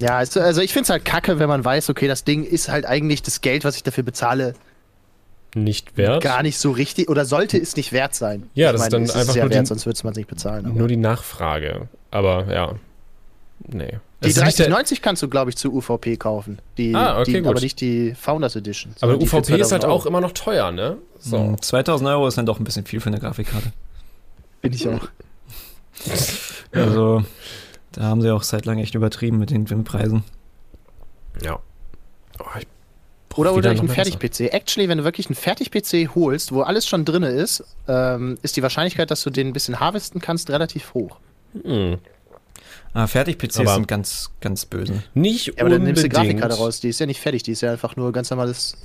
[0.00, 2.68] Ja, also, also ich finde es halt kacke, wenn man weiß, okay, das Ding ist
[2.68, 4.54] halt eigentlich das Geld, was ich dafür bezahle,
[5.54, 6.22] Nicht wert.
[6.22, 8.48] gar nicht so richtig oder sollte es nicht wert sein.
[8.54, 10.12] Ja, Ich das ist meine, dann es einfach ja nur die- wert, sonst würde man
[10.12, 10.66] es nicht bezahlen.
[10.66, 11.88] aber- Nur die Nachfrage.
[12.10, 12.74] Aber ja.
[13.66, 13.98] Nee.
[14.22, 16.58] Die Es ist nicht der- 3090 kannst du, glaube ich, zu UVP kaufen.
[16.76, 17.48] Die, Ah, okay, die, gut.
[17.50, 18.92] aber nicht die Founders Edition.
[19.00, 19.94] Aber die UVP ist halt 2000 Euro.
[19.94, 20.98] auch immer noch teuer, ne?
[21.18, 21.38] So.
[21.38, 23.72] Hm, 2000 Euro ist dann doch ein bisschen viel für eine Grafikkarte.
[24.62, 25.08] Bin ich auch.
[26.72, 27.24] Also,
[27.92, 30.22] da haben sie auch seit lang echt übertrieben mit den, mit den Preisen.
[31.42, 31.58] Ja.
[32.38, 32.66] Oh, ich
[33.36, 34.52] Oder, oder einen Fertig-PC.
[34.52, 38.62] Actually, wenn du wirklich einen Fertig-PC holst, wo alles schon drin ist, ähm, ist die
[38.62, 41.18] Wahrscheinlichkeit, dass du den ein bisschen harvesten kannst, relativ hoch.
[41.52, 41.98] Mhm.
[42.92, 45.04] Ah, Fertig-PCs sind ganz, ganz böse.
[45.14, 46.80] Nicht ja, aber dann nimmst du die Grafikkarte raus.
[46.80, 48.76] Die ist ja nicht fertig, die ist ja einfach nur ganz normales.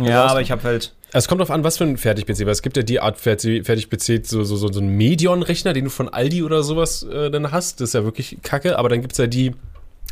[0.00, 0.94] Ja, aber ich habe halt.
[1.12, 4.24] Es kommt drauf an, was für ein Fertig-PC, weil es gibt ja die Art Fertig-PC,
[4.24, 7.80] so, so, so, so einen Medion-Rechner, den du von Aldi oder sowas äh, dann hast.
[7.80, 9.52] Das ist ja wirklich kacke, aber dann gibt es ja die,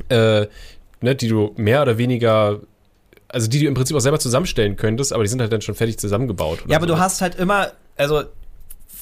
[0.09, 0.47] äh,
[1.01, 2.61] ne, die du mehr oder weniger
[3.33, 5.75] also die du im Prinzip auch selber zusammenstellen könntest, aber die sind halt dann schon
[5.75, 6.61] fertig zusammengebaut.
[6.67, 6.95] Ja, aber so.
[6.95, 8.25] du hast halt immer, also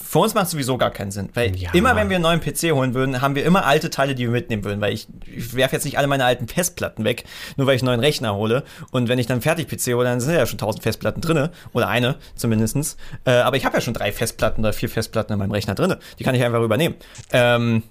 [0.09, 1.29] für uns macht es sowieso gar keinen Sinn.
[1.35, 1.71] Weil ja.
[1.75, 4.31] immer, wenn wir einen neuen PC holen würden, haben wir immer alte Teile, die wir
[4.31, 4.81] mitnehmen würden.
[4.81, 7.25] Weil ich, ich werfe jetzt nicht alle meine alten Festplatten weg,
[7.59, 8.65] nur weil ich einen neuen Rechner hole.
[8.91, 11.51] Und wenn ich dann fertig PC hole, dann sind ja schon 1000 Festplatten drin.
[11.75, 12.97] Oder eine zumindestens.
[13.27, 15.97] Äh, aber ich habe ja schon drei Festplatten oder vier Festplatten in meinem Rechner drin.
[16.19, 16.95] Die kann ich einfach übernehmen.
[17.31, 17.83] Ähm,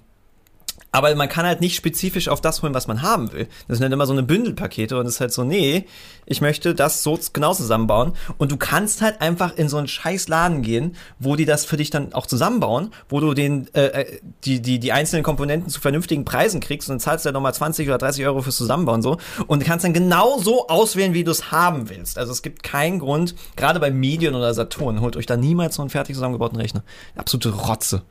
[0.90, 3.46] aber man kann halt nicht spezifisch auf das holen, was man haben will.
[3.66, 5.84] Das sind halt immer so eine Bündelpakete und es ist halt so, nee,
[6.24, 8.12] ich möchte das so genau zusammenbauen.
[8.38, 11.76] Und du kannst halt einfach in so einen scheiß Laden gehen, wo die das für
[11.76, 15.80] dich dann auch zusammenbauen, wo du den, äh, äh die, die, die einzelnen Komponenten zu
[15.80, 19.02] vernünftigen Preisen kriegst und dann zahlst du ja nochmal 20 oder 30 Euro fürs Zusammenbauen
[19.02, 22.18] so und kannst dann genau so auswählen, wie du es haben willst.
[22.18, 25.82] Also es gibt keinen Grund, gerade bei Medien oder Saturn, holt euch da niemals so
[25.82, 26.82] einen fertig zusammengebauten Rechner.
[27.16, 28.02] Absolute Rotze.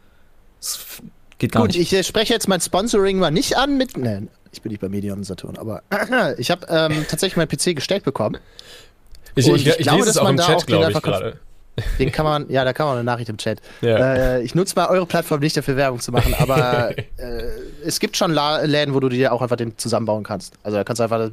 [1.37, 1.91] Geht gar Gut, nicht.
[1.91, 3.95] ich spreche jetzt mein Sponsoring mal nicht an mit.
[3.97, 5.83] Nein, ich bin nicht bei Medion Saturn, aber
[6.37, 8.37] ich habe ähm, tatsächlich meinen PC gestellt bekommen.
[9.35, 11.39] Ich, ich, ich, ich glaube, lese es auch im Chat, glaube ich, gerade.
[11.99, 13.61] Den kann man, ja, da kann man eine Nachricht im Chat.
[13.81, 14.15] Ja.
[14.37, 17.03] Äh, ich nutze mal eure Plattform nicht dafür Werbung zu machen, aber äh,
[17.85, 20.55] es gibt schon La Läden, wo du dir auch einfach den zusammenbauen kannst.
[20.63, 21.29] Also da kannst du einfach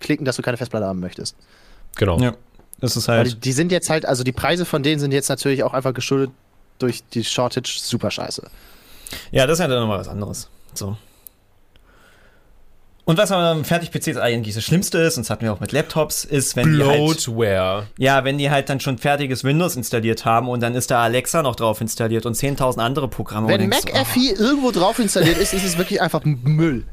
[0.00, 1.34] klicken, dass du keine Festplatte haben möchtest.
[1.96, 2.18] Genau.
[2.18, 2.34] Ja.
[2.80, 3.26] Das ist halt.
[3.26, 5.94] Die, die, sind jetzt halt, also die Preise von denen sind jetzt natürlich auch einfach
[5.94, 6.30] geschuldet
[6.78, 8.50] durch die Shortage super scheiße.
[9.30, 10.48] Ja, das ist ja dann nochmal was anderes.
[10.74, 10.96] So.
[13.04, 16.24] Und was am Fertig-PCs eigentlich das Schlimmste ist, und das hatten wir auch mit Laptops,
[16.24, 17.18] ist, wenn Bloatware.
[17.18, 20.92] die halt, Ja, wenn die halt dann schon fertiges Windows installiert haben und dann ist
[20.92, 23.48] da Alexa noch drauf installiert und 10.000 andere Programme.
[23.48, 24.40] Wenn McAfee oh.
[24.40, 26.84] irgendwo drauf installiert ist, ist es wirklich einfach Müll.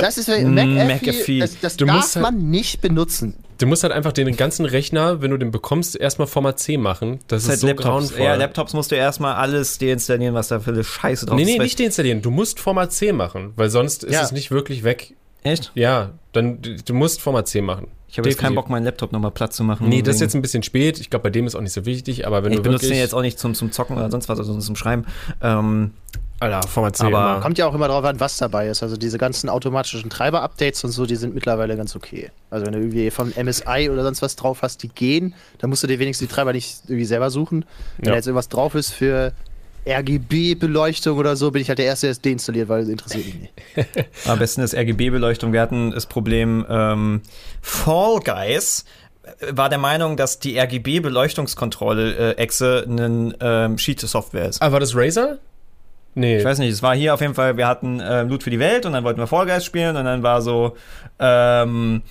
[0.00, 1.38] Das ist McAfee, McAfee.
[1.40, 3.34] das, das darf halt, man nicht benutzen.
[3.58, 7.18] Du musst halt einfach den ganzen Rechner, wenn du den bekommst, erstmal Format C machen.
[7.26, 7.88] Das, das ist halt so Laptops.
[7.88, 8.20] grauenvoll.
[8.20, 11.46] Ja, Laptops musst du erstmal alles deinstallieren, was da für eine Scheiße drauf ist.
[11.46, 12.22] Nee, nee, nicht deinstallieren.
[12.22, 14.22] Du musst Format C machen, weil sonst ist ja.
[14.22, 15.14] es nicht wirklich weg.
[15.42, 15.72] Echt?
[15.74, 17.88] Ja, dann du musst Format C machen.
[18.10, 19.88] Ich habe jetzt keinen Bock, meinen Laptop nochmal platt zu machen.
[19.88, 20.98] Nee, das ist jetzt ein bisschen spät.
[20.98, 22.96] Ich glaube, bei dem ist auch nicht so wichtig, aber wenn ich du benutze den
[22.96, 25.04] jetzt auch nicht zum, zum Zocken oder sonst was, sondern zum Schreiben.
[25.42, 25.92] Ähm,
[26.40, 27.40] Alter, Format C aber immer.
[27.40, 28.82] kommt ja auch immer drauf an, was dabei ist.
[28.82, 32.30] Also diese ganzen automatischen Treiber-Updates und so, die sind mittlerweile ganz okay.
[32.50, 35.82] Also wenn du irgendwie von MSI oder sonst was drauf hast, die gehen, dann musst
[35.82, 37.64] du dir wenigstens die Treiber nicht irgendwie selber suchen.
[37.96, 38.12] Wenn ja.
[38.12, 39.32] da jetzt irgendwas drauf ist für
[39.86, 43.40] RGB-Beleuchtung oder so, bin ich halt der Erste, der es deinstalliert, weil es interessiert mich
[43.40, 43.52] nicht.
[44.26, 45.52] Am besten ist RGB-Beleuchtung.
[45.52, 47.22] Wir hatten das Problem ähm,
[47.62, 48.84] Fall Guys
[49.50, 54.62] war der Meinung, dass die RGB-Beleuchtungskontrolle-Exe äh, eine ähm, Sheet-Software ist.
[54.62, 55.36] Ah, war das Razer?
[56.18, 56.38] Nee.
[56.38, 58.58] Ich weiß nicht, es war hier auf jeden Fall, wir hatten äh, Loot für die
[58.58, 60.76] Welt und dann wollten wir Fall Guys spielen und dann war so,
[61.20, 62.02] ähm,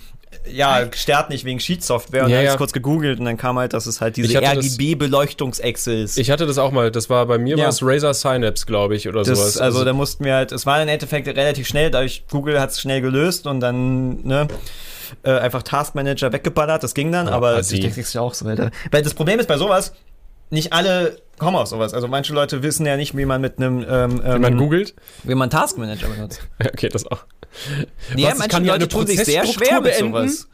[0.50, 2.58] ja, stört nicht wegen Sheet-Software und ja, dann habe ich ja.
[2.58, 6.18] kurz gegoogelt und dann kam halt, dass es halt diese RGB-Beleuchtungsechse ist.
[6.18, 7.64] Ich hatte das auch mal, das war bei mir ja.
[7.64, 9.58] war es Razer Synapse, glaube ich, oder das, sowas.
[9.58, 12.72] Also, also da mussten wir halt, es war im Endeffekt relativ schnell, dadurch Google hat
[12.72, 14.48] es schnell gelöst und dann, ne,
[15.24, 18.34] äh, einfach Taskmanager weggeballert, das ging dann, ja, aber ich denke, das ist ja auch
[18.34, 18.72] so, Alter.
[18.92, 19.94] Weil das Problem ist bei sowas,
[20.50, 21.94] nicht alle kommen aus sowas.
[21.94, 24.96] Also manche Leute wissen ja nicht, wie man mit einem ähm, wie man ähm, googelt,
[25.24, 26.42] wie man Taskmanager benutzt.
[26.60, 27.26] okay, das auch.
[28.16, 30.48] Nee, Was, manche Leute tun sich sehr schwer mit sowas.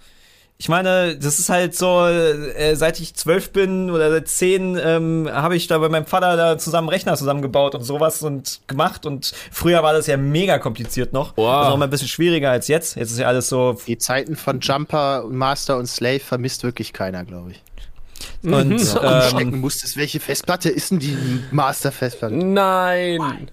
[0.60, 5.28] Ich meine, das ist halt so, äh, seit ich zwölf bin oder seit zehn, ähm,
[5.30, 9.06] habe ich da bei meinem Vater da zusammen Rechner zusammengebaut und sowas und gemacht.
[9.06, 11.36] Und früher war das ja mega kompliziert noch.
[11.36, 11.48] Wow.
[11.50, 12.96] Also noch mal ein bisschen schwieriger als jetzt.
[12.96, 13.78] Jetzt ist ja alles so.
[13.88, 17.64] Die Zeiten von Jumper, Master und Slave vermisst wirklich keiner, glaube ich.
[18.44, 19.00] Und mhm.
[19.02, 19.98] ähm, stecken musstest.
[19.98, 21.18] Welche Festplatte ist denn die
[21.52, 22.36] Master-Festplatte?
[22.36, 23.50] Nein.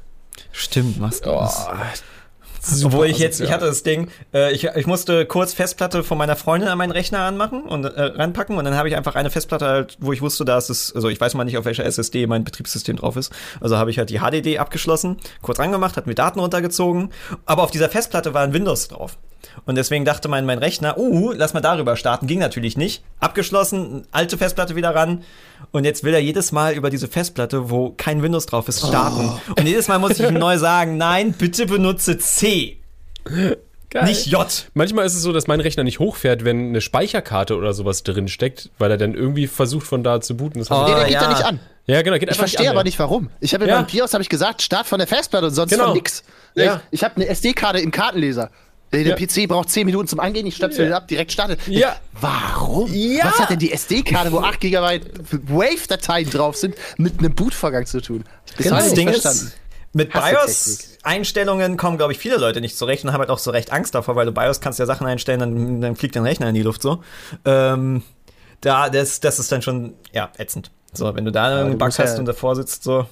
[0.53, 1.33] Stimmt, Master.
[1.33, 6.19] Oh, Obwohl ich jetzt, ich hatte das Ding, äh, ich, ich musste kurz Festplatte von
[6.19, 9.31] meiner Freundin an meinen Rechner anmachen und äh, reinpacken und dann habe ich einfach eine
[9.31, 11.85] Festplatte halt, wo ich wusste, da ist es, also ich weiß mal nicht, auf welcher
[11.85, 13.33] SSD mein Betriebssystem drauf ist.
[13.61, 17.11] Also habe ich halt die HDD abgeschlossen, kurz angemacht, hat mir Daten runtergezogen,
[17.47, 19.17] aber auf dieser Festplatte war ein Windows drauf.
[19.67, 22.27] Und deswegen dachte mein, mein Rechner, uh, lass mal darüber starten.
[22.27, 23.03] Ging natürlich nicht.
[23.19, 25.23] Abgeschlossen, alte Festplatte wieder ran.
[25.71, 29.31] Und jetzt will er jedes Mal über diese Festplatte, wo kein Windows drauf ist, starten.
[29.49, 29.53] Oh.
[29.59, 32.79] Und jedes Mal muss ich ihm neu sagen, nein, bitte benutze C.
[33.91, 34.05] Geil.
[34.05, 34.47] Nicht J.
[34.75, 38.29] Manchmal ist es so, dass mein Rechner nicht hochfährt, wenn eine Speicherkarte oder sowas drin
[38.29, 40.61] steckt, weil er dann irgendwie versucht von da zu booten.
[40.61, 41.21] Das oh, nee, der geht ja.
[41.21, 41.61] da nicht an.
[41.87, 43.31] Ja, genau, geht Ich verstehe aber nicht warum.
[43.41, 43.77] Ich habe in ja.
[43.77, 45.87] meinem BIOS habe ich gesagt, Start von der Festplatte und sonst genau.
[45.87, 46.23] von nix.
[46.55, 46.77] Ja.
[46.93, 48.51] Ich, ich habe eine SD-Karte im Kartenleser.
[48.93, 49.15] Der ja.
[49.15, 50.97] PC braucht 10 Minuten zum Angehen, ich stöpsel ja.
[50.97, 51.61] ab, direkt startet.
[51.69, 51.97] Ja.
[52.21, 52.93] Warum?
[52.93, 53.27] Ja.
[53.27, 55.01] Was hat denn die SD-Karte, wo 8 GB
[55.47, 58.25] Wave-Dateien drauf sind, mit einem Bootvorgang zu tun?
[58.57, 58.77] Das genau.
[58.77, 59.57] das Ding ist,
[59.93, 63.73] mit BIOS-Einstellungen kommen, glaube ich, viele Leute nicht zurecht und haben halt auch so recht
[63.73, 66.55] Angst davor, weil du BIOS kannst ja Sachen einstellen, dann, dann fliegt dein Rechner in
[66.55, 67.03] die Luft so.
[67.45, 68.03] Ähm,
[68.61, 70.71] da, das, das ist dann schon, ja, ätzend.
[70.93, 73.07] So, wenn du da ja, einen Bug hast ja und davor sitzt, so.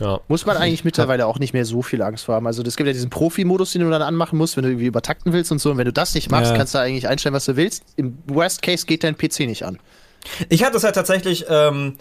[0.00, 0.20] Ja.
[0.28, 2.46] Muss man eigentlich mittlerweile auch nicht mehr so viel Angst vor haben.
[2.46, 5.32] Also es gibt ja diesen Profi-Modus, den du dann anmachen musst, wenn du irgendwie übertakten
[5.32, 5.70] willst und so.
[5.70, 6.56] Und wenn du das nicht machst, ja.
[6.56, 7.84] kannst du eigentlich einstellen, was du willst.
[7.96, 9.78] Im Worst Case geht dein PC nicht an.
[10.48, 11.96] Ich hatte es halt tatsächlich, ähm,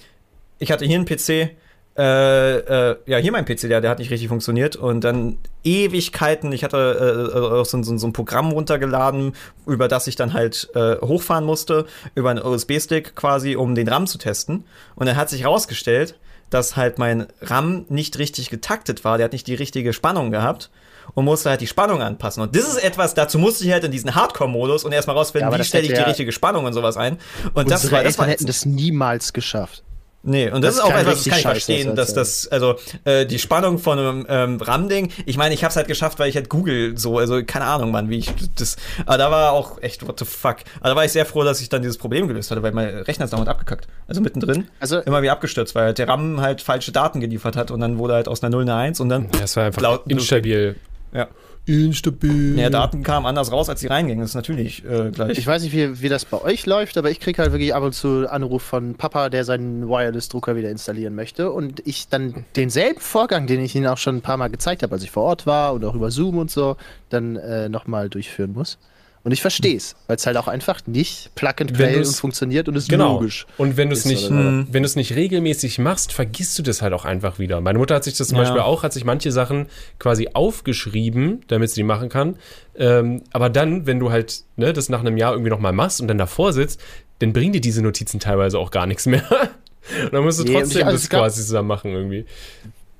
[0.58, 1.56] ich hatte hier einen PC,
[1.96, 6.52] äh, äh, ja, hier mein PC, der, der hat nicht richtig funktioniert und dann Ewigkeiten.
[6.52, 9.34] Ich hatte äh, äh, auch so, so, so, ein Programm runtergeladen,
[9.68, 14.08] über das ich dann halt äh, hochfahren musste, über einen USB-Stick quasi, um den RAM
[14.08, 14.64] zu testen.
[14.96, 16.16] Und dann hat sich rausgestellt,
[16.54, 19.18] dass halt mein RAM nicht richtig getaktet war.
[19.18, 20.70] Der hat nicht die richtige Spannung gehabt
[21.16, 22.44] und musste halt die Spannung anpassen.
[22.44, 25.60] Und das ist etwas, dazu musste ich halt in diesen Hardcore-Modus und erstmal rausfinden, ja,
[25.60, 27.18] wie stelle ich die richtige Spannung und sowas ein.
[27.54, 29.84] Und das war, das war hätten das niemals geschafft.
[30.26, 33.26] Nee, und das, das ist auch etwas, das kann ich verstehen, dass das, also äh,
[33.26, 36.48] die Spannung von einem ähm, RAM-Ding, ich meine, ich hab's halt geschafft, weil ich halt
[36.48, 40.18] Google so, also keine Ahnung, Mann, wie ich das, aber da war auch echt, what
[40.20, 40.58] the fuck.
[40.80, 42.88] Aber da war ich sehr froh, dass ich dann dieses Problem gelöst hatte, weil mein
[42.88, 43.88] Rechner ist dauernd abgekackt.
[44.08, 47.82] Also mittendrin, also immer wie abgestürzt, weil der RAM halt falsche Daten geliefert hat und
[47.82, 49.24] dann wurde halt aus einer 0 eine 1 und dann.
[49.34, 50.78] Ja, das war einfach instabil.
[51.14, 51.28] Ja
[51.66, 52.60] instabil.
[52.60, 54.20] Ja, Daten kamen anders raus, als sie reingingen.
[54.20, 55.38] Das ist natürlich äh, gleich.
[55.38, 57.84] Ich weiß nicht, wie, wie das bei euch läuft, aber ich kriege halt wirklich ab
[57.84, 61.52] und zu Anruf von Papa, der seinen Wireless-Drucker wieder installieren möchte.
[61.52, 64.94] Und ich dann denselben Vorgang, den ich Ihnen auch schon ein paar Mal gezeigt habe,
[64.94, 66.76] als ich vor Ort war und auch über Zoom und so,
[67.10, 68.78] dann äh, nochmal durchführen muss.
[69.26, 72.68] Und ich verstehe es, weil es halt auch einfach nicht Plug and Play und funktioniert
[72.68, 73.14] und ist genau.
[73.14, 73.46] logisch.
[73.58, 76.92] Und wenn du es nicht, wenn du es nicht regelmäßig machst, vergisst du das halt
[76.92, 77.62] auch einfach wieder.
[77.62, 78.44] Meine Mutter hat sich das zum ja.
[78.44, 79.68] Beispiel auch, hat sich manche Sachen
[79.98, 82.36] quasi aufgeschrieben, damit sie die machen kann.
[82.76, 86.10] Ähm, aber dann, wenn du halt ne, das nach einem Jahr irgendwie nochmal machst und
[86.10, 86.82] dann davor sitzt,
[87.20, 89.24] dann bringen dir diese Notizen teilweise auch gar nichts mehr.
[90.04, 92.26] und dann musst du trotzdem nee, also das quasi zusammen machen irgendwie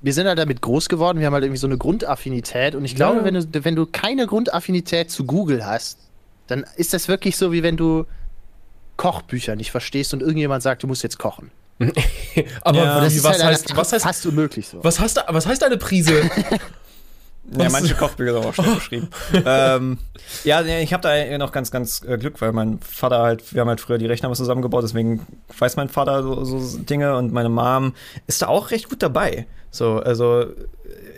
[0.04, 2.94] wir sind halt damit groß geworden, wir haben halt irgendwie so eine Grundaffinität und ich
[2.94, 3.24] glaube, ja.
[3.24, 5.98] wenn, du, wenn du keine Grundaffinität zu Google hast,
[6.46, 8.06] dann ist das wirklich so, wie wenn du
[8.96, 11.50] Kochbücher nicht verstehst und irgendjemand sagt, du musst jetzt kochen.
[12.62, 13.10] Aber ja.
[13.10, 14.82] wie, was, halt heißt, was heißt fast unmöglich so.
[14.84, 16.22] Was heißt, was heißt eine Prise?
[17.58, 19.08] ja, manche Kochbücher sind auch schnell geschrieben.
[19.44, 19.98] ähm,
[20.44, 23.68] ja, ich habe da noch ganz, ganz äh, Glück, weil mein Vater halt, wir haben
[23.68, 25.26] halt früher die Rechner zusammengebaut, deswegen
[25.58, 27.94] weiß mein Vater so, so Dinge und meine Mom
[28.28, 29.46] ist da auch recht gut dabei.
[29.72, 30.46] So, also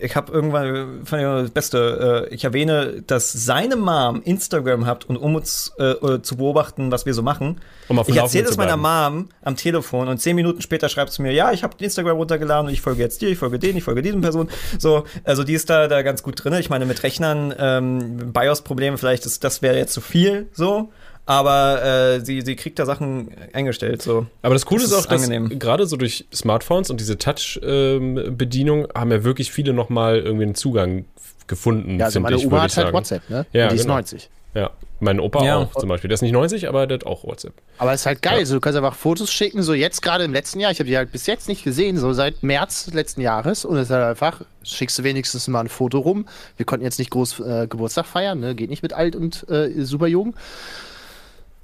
[0.00, 5.04] ich habe irgendwann, fand ich das Beste, äh, ich erwähne, dass seine Mom Instagram hat
[5.04, 7.60] und um uns äh, äh, zu beobachten, was wir so machen.
[7.88, 11.32] Um ich erzähle es meiner Mom am Telefon und zehn Minuten später schreibt sie mir,
[11.32, 14.02] ja, ich habe Instagram runtergeladen und ich folge jetzt dir, ich folge denen, ich folge
[14.02, 14.48] diesen Person.
[14.78, 16.54] So, also die ist da, da ganz gut drin.
[16.54, 20.90] Ich meine, mit Rechnern, ähm, BIOS-Probleme vielleicht, ist, das wäre jetzt zu viel, so
[21.26, 24.00] aber äh, sie, sie kriegt da Sachen eingestellt.
[24.00, 24.26] So.
[24.42, 25.28] Aber das Coole das ist auch, dass
[25.58, 30.54] gerade so durch Smartphones und diese Touch-Bedienung ähm, haben ja wirklich viele nochmal irgendwie einen
[30.54, 31.04] Zugang
[31.48, 31.98] gefunden.
[31.98, 33.44] Ja, also meine ich, Oma hat halt WhatsApp, ne?
[33.52, 33.94] Ja, die ist genau.
[33.94, 34.30] 90.
[34.54, 34.70] Ja,
[35.00, 35.56] mein Opa ja.
[35.56, 36.08] auch zum Beispiel.
[36.08, 37.52] Der ist nicht 90, aber der hat auch WhatsApp.
[37.76, 38.34] Aber es ist halt geil.
[38.34, 38.38] Ja.
[38.38, 40.70] Also, du kannst einfach Fotos schicken, so jetzt gerade im letzten Jahr.
[40.70, 43.66] Ich habe die halt bis jetzt nicht gesehen, so seit März letzten Jahres.
[43.66, 46.26] Und es ist halt einfach, schickst du wenigstens mal ein Foto rum.
[46.56, 48.54] Wir konnten jetzt nicht groß äh, Geburtstag feiern, ne?
[48.54, 50.34] Geht nicht mit alt und äh, super jung.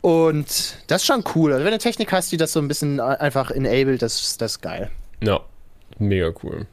[0.02, 1.52] Und das ist schon cool.
[1.52, 4.60] Also wenn du Technik hast, die das so ein bisschen einfach enabled, das, das ist
[4.60, 4.90] geil.
[5.22, 5.40] Ja,
[5.98, 6.66] mega cool.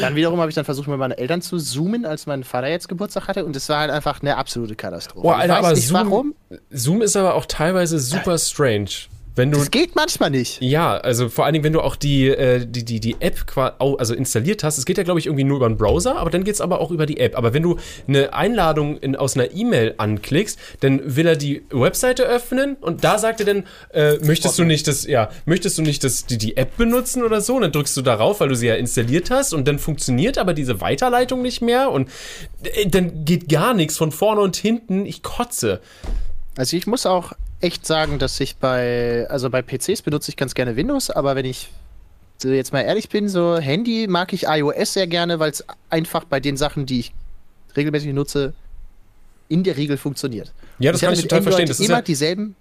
[0.00, 2.88] Dann wiederum habe ich dann versucht, mit meinen Eltern zu zoomen, als mein Vater jetzt
[2.88, 3.44] Geburtstag hatte.
[3.44, 5.22] Und das war halt einfach eine absolute Katastrophe.
[5.22, 6.34] Boah, Alter, aber Zoom, warum.
[6.70, 8.90] Zoom ist aber auch teilweise super strange.
[9.36, 10.62] Wenn du, das geht manchmal nicht.
[10.62, 13.44] Ja, also vor allen Dingen, wenn du auch die, äh, die, die, die App
[13.78, 16.44] also installiert hast, es geht ja, glaube ich, irgendwie nur über einen Browser, aber dann
[16.44, 17.36] geht es aber auch über die App.
[17.36, 22.22] Aber wenn du eine Einladung in, aus einer E-Mail anklickst, dann will er die Webseite
[22.22, 26.04] öffnen und da sagt er dann, äh, möchtest du nicht das, ja, möchtest du nicht
[26.04, 27.56] das, die, die App benutzen oder so?
[27.56, 30.54] Und dann drückst du darauf, weil du sie ja installiert hast und dann funktioniert aber
[30.54, 32.08] diese Weiterleitung nicht mehr und
[32.62, 35.06] äh, dann geht gar nichts von vorne und hinten.
[35.06, 35.80] Ich kotze.
[36.56, 37.32] Also ich muss auch
[37.64, 41.46] echt sagen, dass ich bei, also bei PCs benutze ich ganz gerne Windows, aber wenn
[41.46, 41.70] ich
[42.42, 46.40] jetzt mal ehrlich bin, so Handy mag ich iOS sehr gerne, weil es einfach bei
[46.40, 47.14] den Sachen, die ich
[47.74, 48.52] regelmäßig nutze,
[49.48, 50.52] in der Regel funktioniert.
[50.78, 51.68] Ja, das ich kann ich total Android verstehen.
[51.68, 52.56] Das immer ist ja, dieselben.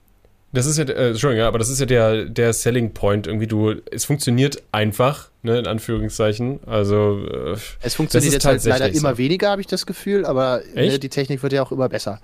[0.53, 3.27] Das ist ja, äh, Entschuldigung, ja, aber das ist ja der, der Selling Point.
[3.27, 6.59] Irgendwie du, es funktioniert einfach, ne, in Anführungszeichen.
[6.65, 8.99] Also, äh, es funktioniert jetzt halt leider so.
[8.99, 12.21] immer weniger, habe ich das Gefühl, aber ne, die Technik wird ja auch immer besser.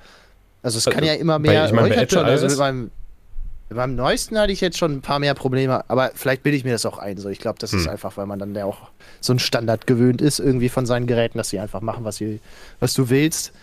[0.61, 1.61] Also es kann ja immer mehr.
[1.61, 2.47] Bei, ich meine, bei Apple schon, also
[3.69, 6.63] mit meinem neuesten hatte ich jetzt schon ein paar mehr Probleme, aber vielleicht bilde ich
[6.63, 7.17] mir das auch ein.
[7.17, 7.79] So, ich glaube, das hm.
[7.79, 8.89] ist einfach, weil man dann ja auch
[9.21, 12.39] so ein Standard gewöhnt ist, irgendwie von seinen Geräten, dass sie einfach machen, was, sie,
[12.79, 13.53] was du willst.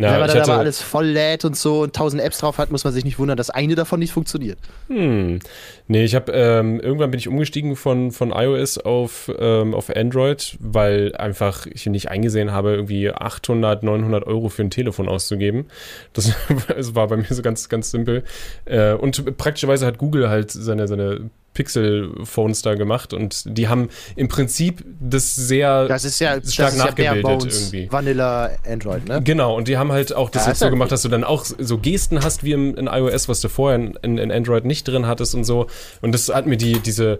[0.00, 2.70] Ja, Wenn man dann aber alles voll lädt und so und tausend Apps drauf hat,
[2.70, 4.58] muss man sich nicht wundern, dass eine davon nicht funktioniert.
[4.88, 5.40] Hm.
[5.88, 10.56] Nee, ich habe ähm, irgendwann bin ich umgestiegen von, von iOS auf, ähm, auf Android,
[10.58, 15.66] weil einfach ich nicht eingesehen habe, irgendwie 800, 900 Euro für ein Telefon auszugeben.
[16.14, 16.32] Das,
[16.68, 18.24] das war bei mir so ganz, ganz simpel.
[18.64, 24.28] Äh, und praktischerweise hat Google halt seine, seine Pixel-Phones da gemacht und die haben im
[24.28, 27.88] Prinzip das sehr das ist ja, stark das ist nachgebildet ja irgendwie.
[27.90, 29.20] Vanilla Android, ne?
[29.22, 31.44] Genau, und die haben halt auch das ja, jetzt so gemacht, dass du dann auch
[31.44, 35.06] so Gesten hast wie im, in iOS, was du vorher in, in, Android nicht drin
[35.06, 35.66] hattest und so.
[36.00, 37.18] Und das hat mir die, diese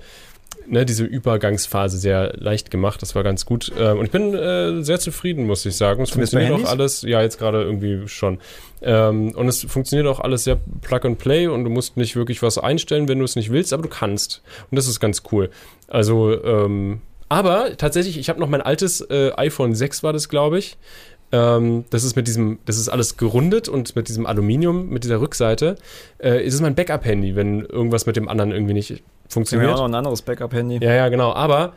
[0.70, 3.02] ne, diese Übergangsphase sehr leicht gemacht.
[3.02, 3.72] Das war ganz gut.
[3.78, 6.02] Ähm, und ich bin äh, sehr zufrieden, muss ich sagen.
[6.02, 7.02] Es funktioniert auch alles.
[7.02, 8.38] Ja, jetzt gerade irgendwie schon.
[8.80, 12.42] Ähm, und es funktioniert auch alles sehr Plug and Play und du musst nicht wirklich
[12.42, 14.42] was einstellen, wenn du es nicht willst, aber du kannst.
[14.70, 15.50] Und das ist ganz cool.
[15.88, 20.58] Also, ähm, aber tatsächlich, ich habe noch mein altes äh, iPhone 6 war das, glaube
[20.58, 20.78] ich.
[21.32, 25.20] Ähm, das ist mit diesem, das ist alles gerundet und mit diesem Aluminium, mit dieser
[25.20, 25.76] Rückseite.
[26.18, 29.70] Äh, ist es mein Backup-Handy, wenn irgendwas mit dem anderen irgendwie nicht funktioniert.
[29.70, 30.84] Ja, auch noch ein anderes Backup-Handy.
[30.84, 31.32] Ja, ja, genau.
[31.32, 31.74] Aber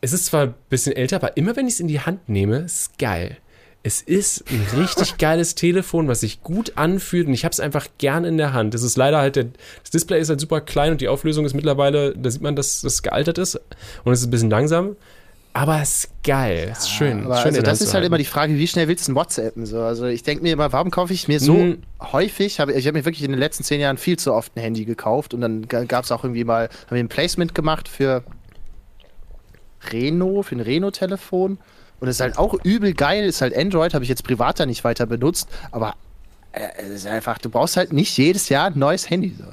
[0.00, 2.58] es ist zwar ein bisschen älter, aber immer wenn ich es in die Hand nehme,
[2.58, 3.36] ist es geil.
[3.82, 7.86] Es ist ein richtig geiles Telefon, was sich gut anfühlt und ich habe es einfach
[7.98, 8.74] gern in der Hand.
[8.74, 9.46] Es ist leider halt, der,
[9.82, 12.80] das Display ist halt super klein und die Auflösung ist mittlerweile, da sieht man, dass
[12.80, 13.60] das gealtert ist
[14.04, 14.96] und es ist ein bisschen langsam.
[15.56, 17.22] Aber es ist geil, es ist schön.
[17.22, 19.64] Schön also das ist halt immer die Frage, wie schnell willst du ein WhatsAppen?
[19.64, 21.78] So, also ich denke mir immer, warum kaufe ich mir so mm.
[22.12, 22.60] häufig?
[22.60, 24.84] Hab, ich habe mir wirklich in den letzten zehn Jahren viel zu oft ein Handy
[24.84, 28.22] gekauft und dann gab es auch irgendwie mal, haben wir ein Placement gemacht für
[29.90, 31.56] Reno, für ein Reno-Telefon.
[32.00, 34.84] Und es ist halt auch übel geil, ist halt Android, habe ich jetzt privater nicht
[34.84, 35.94] weiter benutzt, aber
[36.52, 39.34] äh, es ist einfach, du brauchst halt nicht jedes Jahr ein neues Handy.
[39.38, 39.46] So.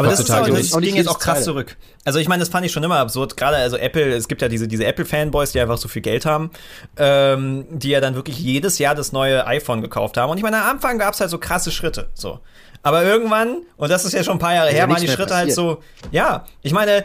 [0.00, 1.76] Aber das, ist auch, das ging jetzt auch krass zurück.
[2.04, 3.36] Also ich meine, das fand ich schon immer absurd.
[3.36, 6.50] Gerade also Apple, es gibt ja diese, diese Apple-Fanboys, die einfach so viel Geld haben,
[6.96, 10.30] ähm, die ja dann wirklich jedes Jahr das neue iPhone gekauft haben.
[10.30, 12.08] Und ich meine, am Anfang gab es halt so krasse Schritte.
[12.14, 12.40] So.
[12.82, 15.48] Aber irgendwann, und das ist ja schon ein paar Jahre her, waren die Schritte halt
[15.48, 15.68] passiert.
[15.68, 17.04] halt so, ja, ich meine,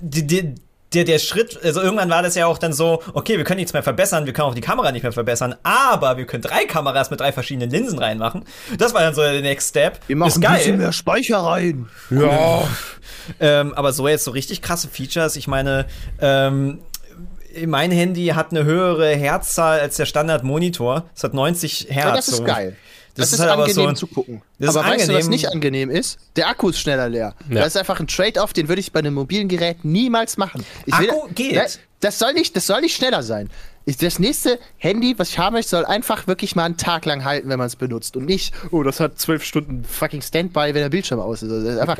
[0.00, 0.54] die, die,
[0.94, 3.72] der, der Schritt, also irgendwann war das ja auch dann so, okay, wir können nichts
[3.72, 7.10] mehr verbessern, wir können auch die Kamera nicht mehr verbessern, aber wir können drei Kameras
[7.10, 8.44] mit drei verschiedenen Linsen reinmachen.
[8.78, 10.00] Das war dann so der Next Step.
[10.06, 11.88] Wir machen ein bisschen mehr Speicher rein.
[12.10, 12.68] Ja.
[13.40, 15.86] ähm, aber so jetzt so richtig krasse Features, ich meine,
[16.20, 16.80] ähm,
[17.66, 21.04] mein Handy hat eine höhere Herzzahl als der Standard-Monitor.
[21.14, 22.06] Es hat 90 Hertz.
[22.06, 22.76] Ja, das ist geil.
[23.14, 24.42] Das, das ist, ist halt angenehm so, zu gucken.
[24.58, 25.08] aber weißt angenehm.
[25.08, 26.18] du, was nicht angenehm ist?
[26.36, 27.34] Der Akku ist schneller leer.
[27.48, 27.56] Ja.
[27.56, 30.64] Das ist einfach ein Trade-off, den würde ich bei einem mobilen Gerät niemals machen.
[30.86, 31.56] Ich Akku will, geht.
[31.56, 33.50] Das, das, soll nicht, das soll nicht schneller sein.
[33.84, 37.24] Ich, das nächste Handy, was ich haben möchte, soll einfach wirklich mal einen Tag lang
[37.24, 38.16] halten, wenn man es benutzt.
[38.16, 41.50] Und nicht, oh, das hat zwölf Stunden fucking Standby, wenn der Bildschirm aus ist.
[41.50, 41.98] Also einfach,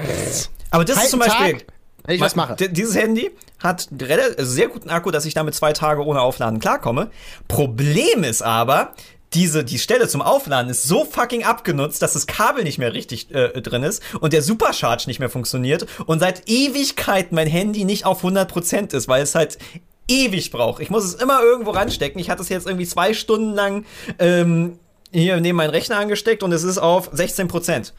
[0.70, 1.59] aber das ist zum Beispiel.
[1.59, 1.66] Tag,
[2.05, 2.56] wenn ich was mache.
[2.56, 3.30] Dieses Handy
[3.60, 7.10] hat einen also sehr guten Akku, dass ich damit zwei Tage ohne Aufladen klarkomme.
[7.48, 8.94] Problem ist aber,
[9.35, 13.35] diese, die Stelle zum Aufladen ist so fucking abgenutzt, dass das Kabel nicht mehr richtig
[13.35, 18.05] äh, drin ist und der Supercharge nicht mehr funktioniert und seit Ewigkeit mein Handy nicht
[18.05, 19.59] auf 100% ist, weil es halt
[20.09, 20.83] ewig braucht.
[20.83, 22.21] Ich muss es immer irgendwo ranstecken.
[22.21, 23.85] Ich hatte es jetzt irgendwie zwei Stunden lang
[24.19, 24.79] ähm,
[25.11, 27.93] hier neben meinen Rechner angesteckt und es ist auf 16%.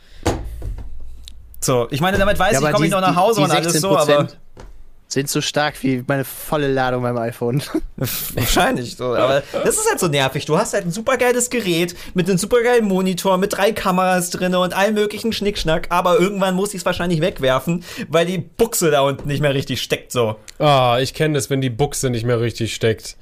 [1.60, 3.58] So, ich meine, damit weiß ja, ich, komme ich noch nach Hause die, die und
[3.58, 4.28] alles so, aber
[5.14, 7.62] sind so stark wie meine volle Ladung beim iPhone.
[8.34, 10.46] Wahrscheinlich so, aber das ist halt so nervig.
[10.46, 14.74] Du hast halt ein supergeiles Gerät mit einem supergeilen Monitor, mit drei Kameras drin und
[14.74, 19.28] allem möglichen Schnickschnack, aber irgendwann muss ich es wahrscheinlich wegwerfen, weil die Buchse da unten
[19.28, 20.36] nicht mehr richtig steckt so.
[20.60, 23.16] Ah, oh, ich kenne das, wenn die Buchse nicht mehr richtig steckt.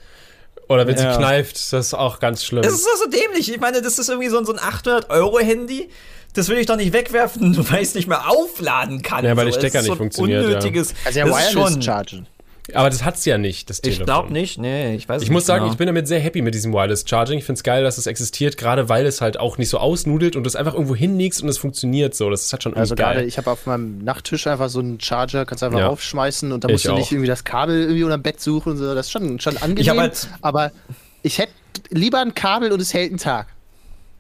[0.68, 1.14] Oder wenn ja.
[1.14, 2.62] sie kneift, das ist auch ganz schlimm.
[2.62, 3.52] Das ist doch so dämlich.
[3.52, 5.90] Ich meine, das ist irgendwie so ein, so ein 800-Euro-Handy
[6.34, 9.26] das will ich doch nicht wegwerfen, weil ich es nicht mehr aufladen kann.
[9.26, 10.46] Ja, weil der Stecker nicht so funktioniert.
[10.46, 10.96] Unnötiges, ja.
[11.06, 12.28] Also ja, Wireless schon, Chargen.
[12.74, 14.02] Aber das hat's ja nicht, das Telefon.
[14.02, 15.72] Ich glaube nicht, nee, ich weiß Ich muss sagen, genau.
[15.74, 17.40] ich bin damit sehr happy mit diesem Wireless Charging.
[17.40, 20.36] Ich finde es geil, dass es existiert, gerade weil es halt auch nicht so ausnudelt
[20.36, 22.30] und es einfach irgendwo hinlegst und es funktioniert so.
[22.30, 25.46] Das ist halt schon Also gerade, ich habe auf meinem Nachttisch einfach so einen Charger,
[25.46, 25.88] kannst du einfach ja.
[25.88, 27.12] aufschmeißen und da musst ich du nicht auch.
[27.12, 28.94] irgendwie das Kabel irgendwie unter dem Bett suchen und so.
[28.94, 29.78] Das ist schon, schon angenehm.
[29.82, 30.72] Ich halt aber
[31.24, 31.54] ich hätte
[31.90, 33.48] lieber ein Kabel und es hält einen Tag.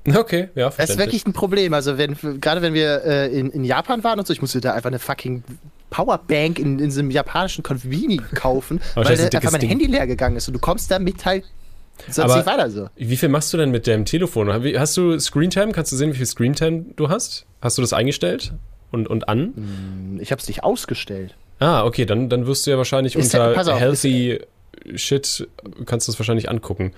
[0.07, 1.75] Okay, ja, Das ist wirklich ein Problem.
[1.75, 4.73] Also, wenn, gerade wenn wir äh, in, in Japan waren und so, ich musste da
[4.73, 5.43] einfach eine fucking
[5.91, 9.69] Powerbank in, in so einem japanischen Konvini kaufen, weil da einfach mein Ding.
[9.69, 11.43] Handy leer gegangen ist und du kommst damit halt
[12.09, 12.89] sonst nicht weiter so.
[12.95, 14.51] Wie viel machst du denn mit deinem Telefon?
[14.51, 15.71] Hast du Screentime?
[15.71, 17.45] Kannst du sehen, wie viel Screentime du hast?
[17.61, 18.53] Hast du das eingestellt
[18.91, 19.53] und, und an?
[19.55, 21.35] Hm, ich habe es nicht ausgestellt.
[21.59, 24.39] Ah, okay, dann, dann wirst du ja wahrscheinlich ist unter auf, healthy
[24.95, 25.47] Shit
[25.85, 26.93] kannst du es wahrscheinlich angucken.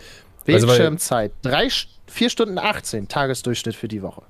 [0.46, 1.32] Bildschirmzeit.
[1.44, 1.70] Also, Drei,
[2.08, 4.22] 4 Stunden 18 Tagesdurchschnitt für die Woche.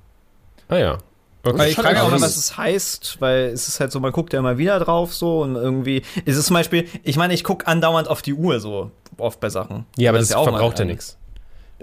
[0.68, 0.98] Ah ja.
[1.44, 1.70] Okay.
[1.70, 4.38] Ich frage auch immer, was es heißt, weil es ist halt so, man guckt ja
[4.38, 8.08] immer wieder drauf so und irgendwie ist es zum Beispiel, ich meine, ich gucke andauernd
[8.08, 9.86] auf die Uhr so oft bei Sachen.
[9.96, 11.18] Ja, aber das, das ja verbraucht ja nichts.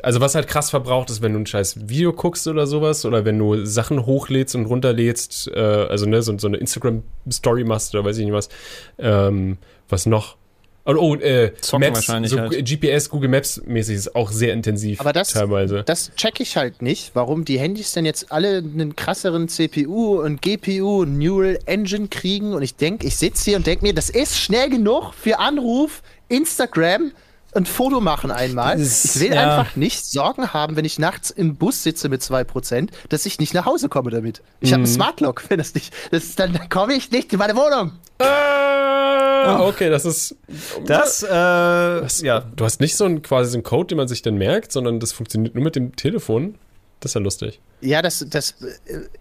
[0.04, 3.26] Also was halt krass verbraucht ist, wenn du ein scheiß Video guckst oder sowas oder
[3.26, 8.06] wenn du Sachen hochlädst und runterlädst, äh, also ne, so, so eine Instagram-Story machst oder
[8.06, 8.50] weiß ich nicht was.
[8.98, 9.58] Ähm,
[9.90, 10.38] was noch?
[10.84, 12.66] Oh, oh äh, Maps, so halt.
[12.66, 15.84] GPS, Google Maps mäßig ist auch sehr intensiv Aber das, teilweise.
[15.84, 20.42] Das check ich halt nicht, warum die Handys denn jetzt alle einen krasseren CPU und
[20.42, 24.10] GPU und Neural Engine kriegen und ich denke, ich sitze hier und denke mir, das
[24.10, 27.12] ist schnell genug für Anruf, Instagram,
[27.54, 28.82] ein Foto machen einmal.
[28.82, 29.58] ich will ja.
[29.58, 33.54] einfach nicht Sorgen haben, wenn ich nachts im Bus sitze mit 2%, dass ich nicht
[33.54, 34.42] nach Hause komme damit.
[34.62, 34.74] Ich mhm.
[34.74, 37.92] habe einen Smart Lock, wenn das nicht, das, dann komme ich nicht in meine Wohnung.
[38.24, 40.36] Ah, okay, das ist.
[40.86, 42.42] Das, äh, das, ja.
[42.56, 45.00] Du hast nicht so ein quasi so einen Code, den man sich dann merkt, sondern
[45.00, 46.56] das funktioniert nur mit dem Telefon.
[47.02, 47.60] Das ist ja lustig.
[47.82, 48.54] Ja, das, das,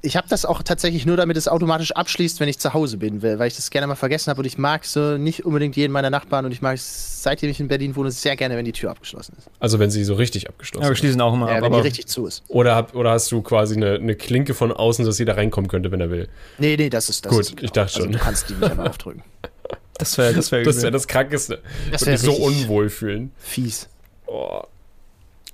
[0.03, 3.23] ich habe das auch tatsächlich nur, damit es automatisch abschließt, wenn ich zu Hause bin,
[3.23, 6.11] weil ich das gerne mal vergessen habe und ich mag so nicht unbedingt jeden meiner
[6.11, 8.91] Nachbarn und ich mag es, seitdem ich in Berlin wohne, sehr gerne, wenn die Tür
[8.91, 9.49] abgeschlossen ist.
[9.61, 10.89] Also wenn sie so richtig abgeschlossen ist.
[10.89, 11.63] Ja, wir schließen auch immer ja, ab.
[11.63, 12.45] wenn die richtig zu ist.
[12.49, 15.91] Oder, hab, oder hast du quasi eine, eine Klinke von außen, dass jeder reinkommen könnte,
[15.91, 16.29] wenn er will?
[16.59, 17.33] Nee, nee, das ist das.
[17.33, 18.09] Gut, ist ich dachte also schon.
[18.09, 19.23] Also du kannst die nicht einmal aufdrücken.
[19.95, 21.63] Das wäre das, wär das, wär das Krankeste.
[21.91, 23.33] Das wäre so unwohl fühlen.
[23.39, 23.89] Fies.
[24.27, 24.65] Oh.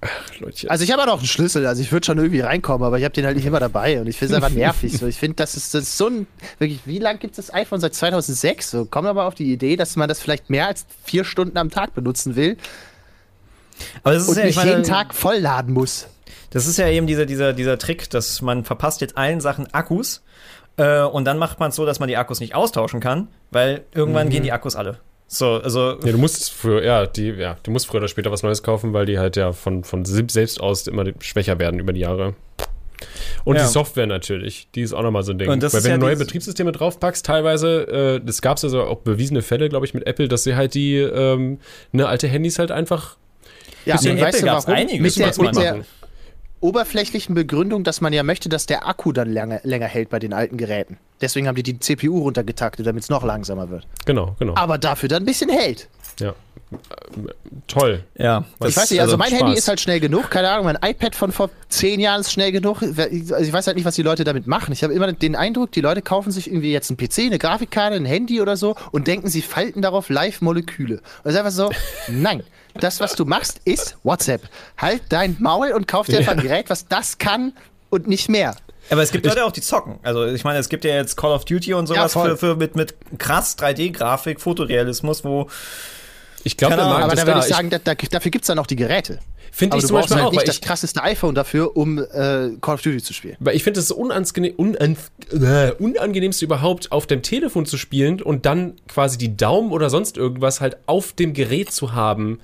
[0.02, 0.70] Ach, Leute.
[0.70, 3.05] Also ich habe ja noch einen Schlüssel, also ich würde schon irgendwie reinkommen, aber ich
[3.05, 4.97] habe den halt nicht immer dabei und ich finde es einfach nervig.
[4.98, 5.06] So.
[5.06, 6.27] Ich finde, das ist, das ist so ein,
[6.59, 7.81] wirklich, wie lange gibt es das iPhone?
[7.81, 8.70] Seit 2006?
[8.70, 11.70] So, komm aber auf die Idee, dass man das vielleicht mehr als vier Stunden am
[11.70, 12.56] Tag benutzen will
[14.02, 16.09] aber das ist und ja, nicht meine, jeden Tag vollladen muss.
[16.51, 20.23] Das ist ja eben dieser, dieser, dieser Trick, dass man verpasst jetzt allen Sachen Akkus
[20.77, 23.85] äh, und dann macht man es so, dass man die Akkus nicht austauschen kann, weil
[23.93, 24.31] irgendwann mhm.
[24.31, 24.98] gehen die Akkus alle.
[25.28, 25.98] So, also.
[26.05, 28.93] Ja, du musst früher, ja, die, ja, du musst früher oder später was Neues kaufen,
[28.93, 32.35] weil die halt ja von, von selbst aus immer schwächer werden über die Jahre.
[33.44, 33.62] Und ja.
[33.62, 35.48] die Software natürlich, die ist auch nochmal so ein Ding.
[35.48, 39.01] Und Weil wenn ja du neue Betriebssysteme draufpackst, teilweise, äh, das gab es also auch
[39.01, 41.59] bewiesene Fälle, glaube ich, mit Apple, dass sie halt die ähm,
[41.93, 43.16] ne, alte Handys halt einfach.
[43.85, 44.74] Ja, und weißt du warum?
[44.74, 45.85] Einiges, mit der, mit der
[46.61, 50.33] oberflächlichen Begründung, dass man ja möchte, dass der Akku dann länger, länger hält bei den
[50.33, 50.99] alten Geräten.
[51.20, 53.87] Deswegen haben die die CPU runtergetaktet, damit es noch langsamer wird.
[54.05, 54.55] Genau, genau.
[54.57, 55.89] Aber dafür dann ein bisschen hält.
[56.20, 56.35] Ja.
[57.69, 58.03] Toll.
[58.16, 58.45] Ja.
[58.65, 59.41] Ich weiß nicht, also, also mein Spaß.
[59.41, 60.31] Handy ist halt schnell genug.
[60.31, 62.83] Keine Ahnung, mein iPad von vor zehn Jahren ist schnell genug.
[62.83, 64.73] Also ich weiß halt nicht, was die Leute damit machen.
[64.73, 67.97] Ich habe immer den Eindruck, die Leute kaufen sich irgendwie jetzt einen PC, eine Grafikkarte,
[67.97, 70.97] ein Handy oder so und denken, sie falten darauf Live-Moleküle.
[70.97, 71.70] Und das ist einfach so,
[72.09, 72.43] nein.
[72.81, 74.43] Das, was du machst, ist WhatsApp.
[74.77, 77.53] Halt dein Maul und kauf dir einfach ein Gerät, was das kann
[77.90, 78.57] und nicht mehr.
[78.90, 79.98] Aber es gibt Leute auch, die zocken.
[80.03, 82.57] Also ich meine, es gibt ja jetzt Call of Duty und sowas ja, für, für
[82.57, 85.48] mit, mit krass 3D-Grafik, Fotorealismus, wo
[86.44, 88.77] ich glaube, aber da würde ich sagen, da, da, dafür gibt es dann auch die
[88.77, 89.19] Geräte.
[89.51, 90.32] Finde ich zum Beispiel halt auch.
[90.32, 93.36] nicht das krasseste iPhone dafür, um äh, Call of Duty zu spielen.
[93.40, 94.97] Weil ich finde es unangenehm, unan,
[95.32, 100.19] äh, unangenehmste überhaupt, auf dem Telefon zu spielen und dann quasi die Daumen oder sonst
[100.19, 102.39] irgendwas halt auf dem Gerät zu haben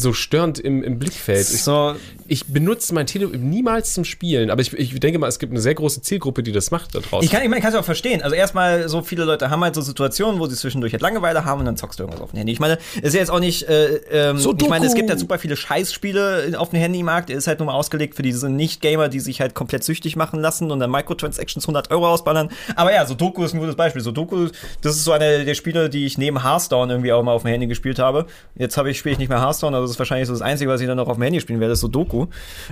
[0.00, 1.46] so störend im, im Blickfeld.
[1.46, 1.94] So.
[2.28, 5.52] Ich, ich benutze mein Telefon niemals zum Spielen, aber ich, ich denke mal, es gibt
[5.52, 7.24] eine sehr große Zielgruppe, die das macht da draußen.
[7.24, 8.22] Ich kann, ich meine, kann es auch verstehen.
[8.22, 11.60] Also erstmal, so viele Leute haben halt so Situationen, wo sie zwischendurch halt Langeweile haben
[11.60, 12.52] und dann zockst du irgendwas auf dem Handy.
[12.52, 15.16] Ich meine, es ist jetzt auch nicht, äh, ähm, so ich meine, es gibt ja
[15.16, 19.08] super viele Scheißspiele auf dem Handymarkt, der ist halt nur mal ausgelegt für diese Nicht-Gamer,
[19.08, 22.50] die sich halt komplett süchtig machen lassen und dann Microtransactions 100 Euro ausballern.
[22.76, 24.02] Aber ja, Sudoku ist ein gutes Beispiel.
[24.02, 24.48] Sudoku,
[24.82, 27.50] das ist so eine der Spiele, die ich neben Hearthstone irgendwie auch mal auf dem
[27.50, 28.26] Handy gespielt habe.
[28.56, 30.70] Jetzt habe ich, spiele ich nicht mehr Hearthstone, also das ist wahrscheinlich so das Einzige,
[30.70, 32.26] was ich dann noch auf dem Handy spielen werde, ist Sudoku.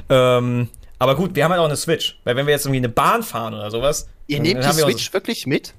[0.08, 0.68] Ähm,
[0.98, 2.18] aber gut, wir haben halt auch eine Switch.
[2.24, 4.08] Weil wenn wir jetzt irgendwie eine Bahn fahren oder sowas.
[4.26, 5.74] Ihr nehmt die Switch so wirklich mit?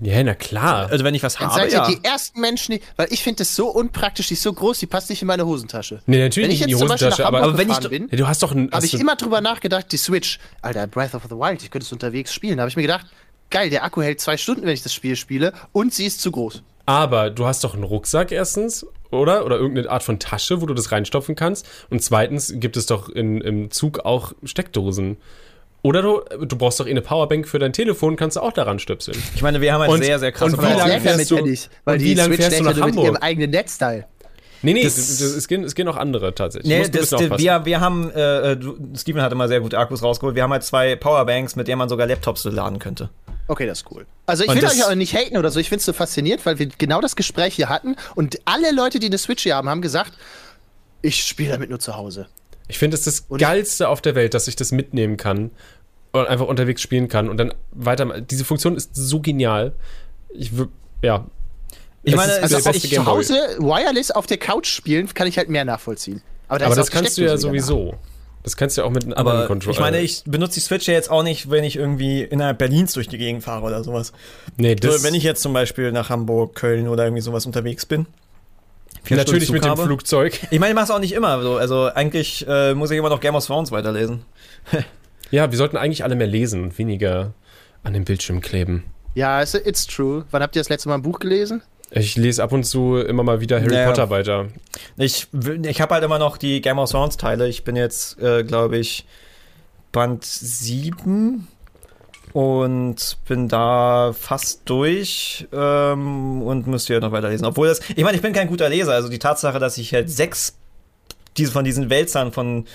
[0.00, 0.88] Ja, na klar.
[0.90, 1.88] Also wenn ich was dann habe, seid ihr ja.
[1.88, 4.86] die ersten Menschen, die, weil ich finde das so unpraktisch, die ist so groß, die
[4.86, 6.02] passt nicht in meine Hosentasche.
[6.06, 8.54] Nee, natürlich nicht in die Hosentasche, aber, aber wenn ich bin, ja, du hast doch
[8.54, 11.92] habe ich immer drüber nachgedacht, die Switch, Alter, Breath of the Wild, ich könnte es
[11.92, 13.06] unterwegs spielen, da habe ich mir gedacht,
[13.50, 16.30] geil, der Akku hält zwei Stunden, wenn ich das Spiel spiele und sie ist zu
[16.30, 16.62] groß.
[16.86, 19.44] Aber du hast doch einen Rucksack erstens, oder?
[19.44, 21.66] Oder irgendeine Art von Tasche, wo du das reinstopfen kannst.
[21.90, 25.16] Und zweitens gibt es doch in, im Zug auch Steckdosen.
[25.82, 28.78] Oder du, du brauchst doch eh eine Powerbank für dein Telefon, kannst du auch daran
[28.78, 29.16] stöpseln.
[29.34, 31.70] Ich meine, wir haben halt und, sehr, sehr krasse Und wie lange fährst du, nicht,
[31.84, 32.94] weil wie lange fährst du nach Hamburg?
[32.96, 34.06] mit ihrem eigenen Netzteil.
[34.62, 36.68] Nee, nee, das, das, es, gehen, es gehen auch andere tatsächlich.
[36.68, 38.58] Nee, das, wir, wir haben, äh, äh
[38.96, 40.34] Steven hatte mal sehr gute Akkus rausgeholt.
[40.34, 43.10] Wir haben halt zwei Powerbanks, mit denen man sogar Laptops laden könnte.
[43.46, 44.06] Okay, das ist cool.
[44.26, 46.58] Also ich will euch auch nicht haten oder so, ich finde es so fasziniert, weil
[46.58, 49.80] wir genau das Gespräch hier hatten und alle Leute, die eine Switch hier haben, haben
[49.80, 50.12] gesagt,
[51.02, 52.26] ich spiele damit nur zu Hause.
[52.66, 55.50] Ich finde es das und Geilste auf der Welt, dass ich das mitnehmen kann
[56.12, 58.20] und einfach unterwegs spielen kann und dann weiter.
[58.20, 59.72] Diese Funktion ist so genial.
[60.34, 60.52] Ich
[61.02, 61.26] ja.
[62.08, 65.48] Ich meine, also ob ich zu Hause wireless auf der Couch spielen, kann ich halt
[65.48, 66.22] mehr nachvollziehen.
[66.48, 67.92] Aber, da Aber das kannst du ja sowieso.
[67.92, 67.98] Nach.
[68.42, 69.74] Das kannst du ja auch mit einem anderen Controller.
[69.74, 72.94] Ich meine, ich benutze die Switch ja jetzt auch nicht, wenn ich irgendwie innerhalb Berlins
[72.94, 74.12] durch die Gegend fahre oder sowas.
[74.56, 75.02] Nee, das.
[75.02, 78.06] So, wenn ich jetzt zum Beispiel nach Hamburg, Köln oder irgendwie sowas unterwegs bin.
[79.10, 80.38] Natürlich mit dem Flugzeug.
[80.50, 81.56] Ich meine, ich mache es auch nicht immer so.
[81.56, 84.24] Also eigentlich äh, muss ich immer noch Game of Thrones weiterlesen.
[85.30, 87.32] ja, wir sollten eigentlich alle mehr lesen und weniger
[87.82, 88.84] an dem Bildschirm kleben.
[89.14, 90.24] Ja, it's, it's true.
[90.30, 91.62] Wann habt ihr das letzte Mal ein Buch gelesen?
[91.90, 93.86] Ich lese ab und zu immer mal wieder Harry naja.
[93.86, 94.48] Potter weiter.
[94.96, 95.28] Ich,
[95.62, 97.48] ich habe halt immer noch die Game of Thrones Teile.
[97.48, 99.06] Ich bin jetzt, äh, glaube ich,
[99.92, 101.48] Band 7
[102.32, 107.46] und bin da fast durch ähm, und müsste ja noch weiterlesen.
[107.46, 108.92] Obwohl das, ich meine, ich bin kein guter Leser.
[108.92, 110.56] Also die Tatsache, dass ich halt sechs
[111.38, 112.66] diese, von diesen Wälzern von,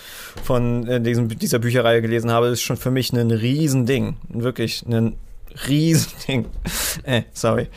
[0.44, 4.18] von äh, diesem, dieser Bücherreihe gelesen habe, ist schon für mich ein Riesending.
[4.30, 5.18] Wirklich ein
[5.68, 6.46] Riesending.
[7.04, 7.68] äh, sorry.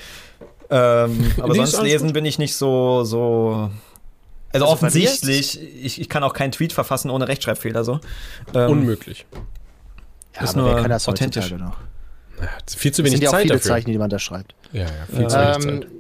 [0.71, 3.71] Ähm, aber sonst lesen bin ich nicht so, so
[4.53, 8.01] also, also offensichtlich, ich, ich kann auch keinen Tweet verfassen ohne Rechtschreibfehler so.
[8.55, 9.27] Ähm, Unmöglich.
[10.35, 11.51] Ja, ist nur kann das authentisch.
[11.53, 11.77] Noch.
[12.41, 13.71] Ja, viel zu wenig Zeit ja auch viele dafür.
[13.71, 14.55] Zeichen, die man da schreibt.
[14.73, 15.91] Ja, ja, viel ähm, zu wenig Zeit.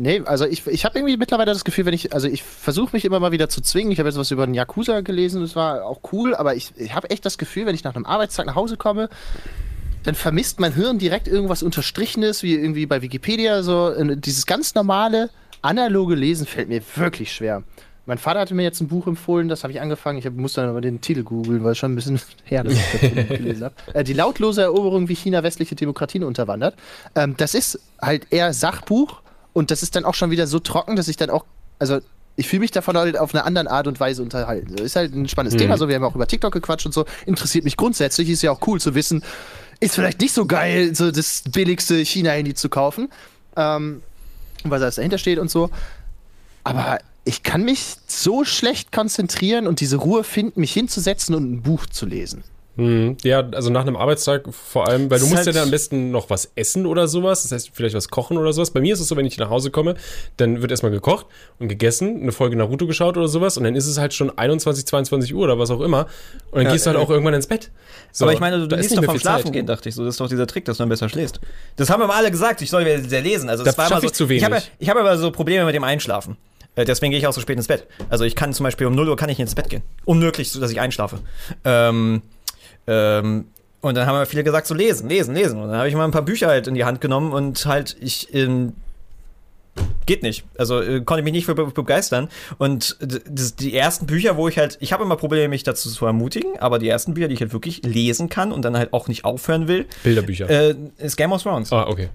[0.00, 3.04] Nee, also ich, ich habe irgendwie mittlerweile das Gefühl, wenn ich, also ich versuche mich
[3.04, 3.90] immer mal wieder zu zwingen.
[3.90, 6.94] Ich habe jetzt was über den Yakuza gelesen, das war auch cool, aber ich, ich
[6.94, 9.08] habe echt das Gefühl, wenn ich nach einem Arbeitstag nach Hause komme,
[10.02, 15.30] dann vermisst mein Hirn direkt irgendwas Unterstrichenes, wie irgendwie bei Wikipedia, so dieses ganz normale,
[15.62, 17.62] analoge Lesen fällt mir wirklich schwer.
[18.08, 20.18] Mein Vater hatte mir jetzt ein Buch empfohlen, das habe ich angefangen.
[20.18, 22.72] Ich hab, musste dann aber den Titel googeln, weil es schon ein bisschen her, dass
[22.72, 23.74] ich das gelesen habe.
[23.92, 26.74] Äh, die lautlose Eroberung, wie China westliche Demokratien unterwandert.
[27.14, 29.20] Ähm, das ist halt eher Sachbuch
[29.52, 31.44] und das ist dann auch schon wieder so trocken, dass ich dann auch,
[31.78, 32.00] also
[32.36, 34.72] ich fühle mich davon halt auf eine andere Art und Weise unterhalten.
[34.78, 35.64] Ist halt ein spannendes mhm.
[35.64, 37.04] Thema, so wir haben auch über TikTok gequatscht und so.
[37.26, 39.22] Interessiert mich grundsätzlich, ist ja auch cool zu wissen,
[39.80, 43.08] ist vielleicht nicht so geil, so das billigste China-Handy zu kaufen.
[43.56, 44.02] Ähm,
[44.64, 45.70] was alles dahinter steht und so.
[46.64, 51.62] Aber ich kann mich so schlecht konzentrieren und diese Ruhe finden, mich hinzusetzen und ein
[51.62, 52.42] Buch zu lesen.
[52.78, 55.70] Hm, ja, also nach einem Arbeitstag vor allem, weil du musst halt ja dann am
[55.72, 58.70] besten noch was essen oder sowas, das heißt vielleicht was kochen oder sowas.
[58.70, 59.96] Bei mir ist es so, wenn ich nach Hause komme,
[60.36, 61.26] dann wird erstmal gekocht
[61.58, 64.86] und gegessen, eine Folge Naruto geschaut oder sowas und dann ist es halt schon 21,
[64.86, 66.06] 22 Uhr oder was auch immer
[66.52, 67.72] und dann ja, gehst du halt äh, auch irgendwann ins Bett.
[68.12, 69.52] So, aber ich meine, du, du liest doch vom Schlafen Zeit.
[69.52, 70.04] gehen, dachte ich so.
[70.04, 71.40] Das ist doch dieser Trick, dass du dann besser schläfst.
[71.74, 73.50] Das haben wir mal alle gesagt, ich soll sehr lesen.
[73.50, 74.42] Also das, das war immer so, ich zu wenig.
[74.42, 76.36] Ich habe ich hab aber so Probleme mit dem Einschlafen.
[76.76, 77.88] Äh, deswegen gehe ich auch so spät ins Bett.
[78.08, 79.82] Also ich kann zum Beispiel um 0 Uhr kann ich ins Bett gehen.
[80.04, 81.18] Unmöglich, dass ich einschlafe.
[81.64, 82.22] Ähm,
[82.88, 83.46] ähm,
[83.80, 85.60] und dann haben wir viele gesagt, so lesen, lesen, lesen.
[85.60, 87.96] Und dann habe ich mal ein paar Bücher halt in die Hand genommen und halt,
[88.00, 88.72] ich, ähm,
[90.06, 90.44] geht nicht.
[90.58, 92.28] Also äh, konnte mich nicht für begeistern.
[92.58, 96.06] Und das, die ersten Bücher, wo ich halt, ich habe immer Probleme, mich dazu zu
[96.06, 99.06] ermutigen, aber die ersten Bücher, die ich halt wirklich lesen kann und dann halt auch
[99.06, 99.86] nicht aufhören will.
[100.02, 100.48] Bilderbücher.
[100.50, 101.72] Äh, ist Game of Thrones.
[101.72, 102.08] Ah, okay.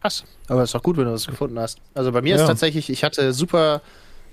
[0.00, 0.24] Krass.
[0.48, 1.78] Aber ist doch gut, wenn du das gefunden hast.
[1.94, 2.42] Also bei mir ja.
[2.42, 3.82] ist tatsächlich, ich hatte super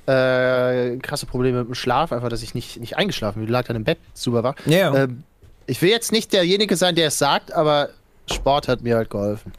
[0.05, 3.45] äh, krasse Probleme mit dem Schlaf, einfach, dass ich nicht, nicht eingeschlafen bin.
[3.45, 4.55] Ich lag dann im Bett, super wach.
[4.65, 4.93] Ja.
[4.95, 5.23] Ähm,
[5.67, 7.89] ich will jetzt nicht derjenige sein, der es sagt, aber
[8.31, 9.51] Sport hat mir halt geholfen.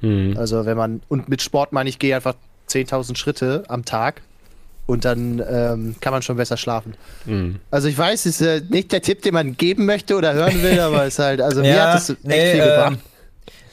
[0.00, 0.36] Mhm.
[0.36, 2.34] Also wenn man, und mit Sport meine ich, gehe einfach
[2.68, 4.22] 10.000 Schritte am Tag
[4.86, 6.94] und dann ähm, kann man schon besser schlafen.
[7.24, 7.60] Mhm.
[7.70, 10.62] Also ich weiß, es ist äh, nicht der Tipp, den man geben möchte oder hören
[10.62, 12.98] will, aber es ist halt, also ja, mir hat es echt nee, viel gebracht.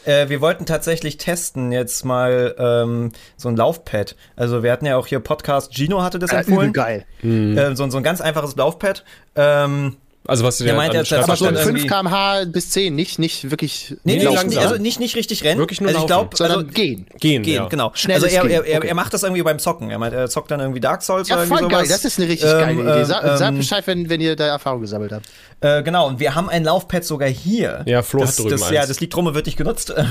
[0.06, 4.16] Äh, wir wollten tatsächlich testen jetzt mal ähm, so ein Laufpad.
[4.36, 6.72] Also wir hatten ja auch hier Podcast, Gino hatte das äh, empfohlen.
[6.72, 7.06] geil.
[7.22, 7.58] Mhm.
[7.58, 9.04] Äh, so, so ein ganz einfaches Laufpad.
[9.36, 9.98] Ähm,
[10.28, 13.95] also was du dir meint jetzt, aber schon 5 km/h bis 10, nicht, nicht wirklich
[14.04, 15.60] nee, nee, nicht, also nicht, nicht richtig rennen.
[15.60, 17.08] Wirklich nur also ich glaub, sondern also, gehen.
[17.20, 17.68] Gehen, gehen ja.
[17.68, 17.91] genau.
[17.94, 18.88] Schnelles also er, er, er, okay.
[18.88, 19.90] er, macht das irgendwie beim Zocken.
[19.90, 21.86] Er, meint, er zockt dann irgendwie Dark Souls ja, oder voll geil.
[21.88, 23.06] Das ist eine richtig ähm, geile Idee.
[23.06, 25.26] Sag, ähm, sag Bescheid, wenn, wenn ihr da Erfahrung gesammelt habt.
[25.62, 27.84] Äh, genau, und wir haben ein Laufpad sogar hier.
[27.86, 28.72] Ja, Flo das, hat drüben das, eins.
[28.72, 29.94] Ja, das liegt rum und wird nicht genutzt.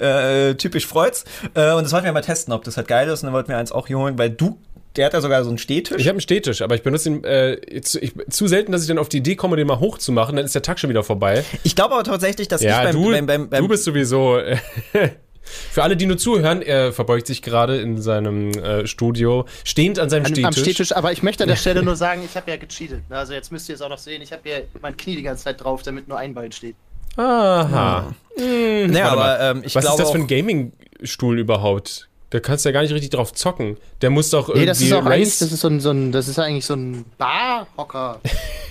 [0.00, 1.24] Äh, typisch Freud's.
[1.54, 3.22] Äh, und das wollten wir mal testen, ob das halt geil ist.
[3.22, 4.58] Und dann wollten wir eins auch hier holen, weil du
[4.98, 5.96] der hat ja sogar so einen Stehtisch.
[5.98, 8.88] Ich habe einen Stehtisch, aber ich benutze ihn äh, zu, ich, zu, selten, dass ich
[8.88, 10.36] dann auf die Idee komme, den mal hochzumachen.
[10.36, 11.44] Dann ist der Tag schon wieder vorbei.
[11.62, 14.38] Ich glaube aber tatsächlich, dass ja, ich beim, du, beim, beim, beim, Du bist sowieso.
[14.38, 14.58] Äh,
[15.70, 20.10] für alle, die nur zuhören, er verbeugt sich gerade in seinem äh, Studio, stehend an
[20.10, 20.44] seinem an, Stehtisch.
[20.44, 23.02] Am Stehtisch, aber ich möchte an der Stelle nur sagen, ich habe ja gecheatet.
[23.08, 24.20] Also jetzt müsst ihr es auch noch sehen.
[24.20, 26.74] Ich habe ja mein Knie die ganze Zeit drauf, damit nur ein Bein steht.
[27.16, 28.14] Aha.
[28.36, 28.44] Hm.
[28.44, 28.90] Hm.
[28.90, 32.08] Naja, aber ähm, ich Was glaube ist das für ein Gaming-Stuhl überhaupt?
[32.30, 33.78] Da kannst du ja gar nicht richtig drauf zocken.
[34.02, 34.60] Der muss doch irgendwie.
[34.60, 36.74] Nee, das ist auch eigentlich, das ist so ein, so ein, das ist eigentlich so
[36.74, 38.20] ein Barhocker.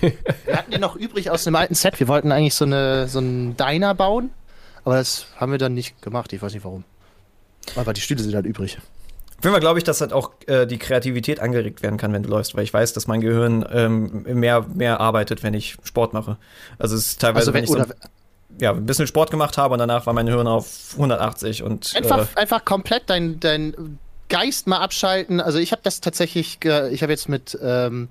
[0.00, 1.98] wir hatten den noch übrig aus einem alten Set.
[1.98, 4.30] Wir wollten eigentlich so, eine, so einen Diner bauen,
[4.84, 6.32] aber das haben wir dann nicht gemacht.
[6.32, 6.84] Ich weiß nicht warum.
[7.74, 8.78] Aber die Stühle sind halt übrig.
[9.38, 12.22] Auf jeden Fall glaube ich, dass halt auch äh, die Kreativität angeregt werden kann, wenn
[12.22, 16.12] du läufst, weil ich weiß, dass mein Gehirn ähm, mehr, mehr arbeitet, wenn ich Sport
[16.12, 16.38] mache.
[16.78, 17.94] Also es ist teilweise, also wenn, wenn ich so
[18.60, 22.28] ja, ein bisschen Sport gemacht habe und danach war mein Hirn auf 180 und einfach,
[22.34, 23.98] äh, einfach komplett dein, dein
[24.28, 25.40] Geist mal abschalten.
[25.40, 28.08] Also ich habe das tatsächlich, ich habe jetzt mit ähm,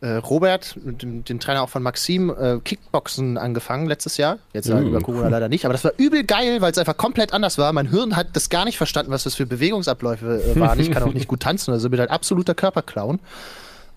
[0.00, 4.38] äh, Robert, den, den, Trainer auch von Maxim, äh, Kickboxen angefangen letztes Jahr.
[4.52, 4.78] Jetzt uh.
[4.78, 7.72] über Corona leider nicht, aber das war übel geil, weil es einfach komplett anders war.
[7.72, 10.80] Mein Hirn hat das gar nicht verstanden, was das für Bewegungsabläufe äh, waren.
[10.80, 13.20] ich kann auch nicht gut tanzen, also bin halt absoluter Körperclown.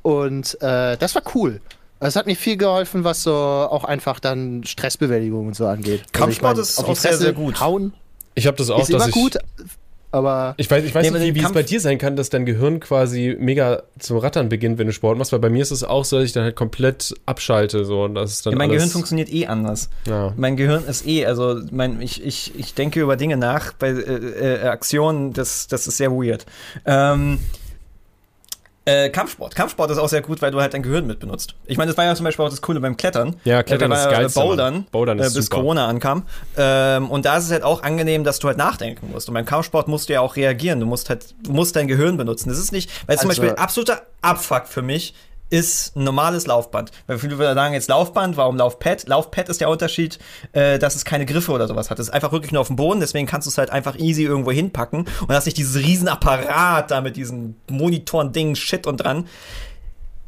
[0.02, 1.62] Und äh, das war cool.
[2.08, 6.02] Es hat mir viel geholfen, was so auch einfach dann Stressbewältigung und so angeht.
[6.02, 7.60] Also Kampfsport also ich mein, ist auch sehr, sehr gut.
[7.60, 7.94] Hauen
[8.36, 9.38] ich habe das auch, ist dass immer ich, gut,
[10.12, 12.30] aber ich weiß, ich weiß nee, nicht, wie, wie es bei dir sein kann, dass
[12.30, 15.72] dein Gehirn quasi mega zum Rattern beginnt, wenn du Sport machst, weil bei mir ist
[15.72, 17.84] es auch so, dass ich dann halt komplett abschalte.
[17.86, 19.90] So, und das ist dann ja, mein Gehirn funktioniert eh anders.
[20.08, 20.34] Ja.
[20.38, 24.62] Mein Gehirn ist eh, also mein, ich, ich, ich denke über Dinge nach bei äh,
[24.62, 26.46] äh, Aktionen, das, das ist sehr weird.
[26.86, 27.40] Ähm,
[28.86, 29.56] äh, Kampfsport.
[29.56, 31.56] Kampfsport ist auch sehr gut, weil du halt dein Gehirn mit benutzt.
[31.66, 33.38] Ich meine, das war ja zum Beispiel auch das Coole beim Klettern.
[33.46, 34.28] Ja, Klettern äh, ist geil.
[34.30, 35.58] Bouldern, Bouldern ist äh, bis super.
[35.58, 36.24] Corona ankam.
[36.58, 39.30] Ähm, und da ist es halt auch angenehm, dass du halt nachdenken musst.
[39.30, 40.80] Und beim Kampfsport musst du ja auch reagieren.
[40.80, 42.50] Du musst halt, du musst dein Gehirn benutzen.
[42.50, 45.14] Das ist nicht, weil also, zum Beispiel absoluter Abfuck für mich
[45.54, 46.92] ist ein normales Laufband.
[47.06, 49.08] Weil viele würden sagen, jetzt Laufband, warum Laufpad?
[49.08, 50.18] Laufpad ist der Unterschied,
[50.54, 52.00] äh, dass es keine Griffe oder sowas hat.
[52.00, 54.24] Es ist einfach wirklich nur auf dem Boden, deswegen kannst du es halt einfach easy
[54.24, 59.28] irgendwo hinpacken und hast nicht dieses riesen Apparat da mit diesen Monitoren-Dingen, Shit und dran.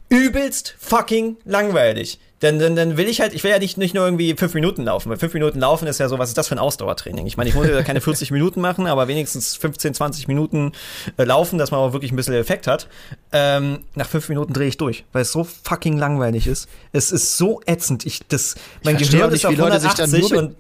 [0.10, 2.20] Übelst fucking langweilig.
[2.42, 4.84] Denn, denn, dann will ich halt, ich will ja nicht, nicht nur irgendwie fünf Minuten
[4.84, 7.26] laufen, weil fünf Minuten laufen ist ja so, was ist das für ein Ausdauertraining?
[7.28, 10.74] Ich meine, ich muss ja keine 40 Minuten machen, aber wenigstens 15, 20 Minuten
[11.16, 12.90] äh, laufen, dass man auch wirklich ein bisschen Effekt hat.
[13.32, 16.68] Ähm, nach fünf Minuten drehe ich durch, weil es so fucking langweilig ist.
[16.92, 18.06] Es ist so ätzend.
[18.06, 20.56] Ich, das, mein ich Gehirn ist auf 180 nur und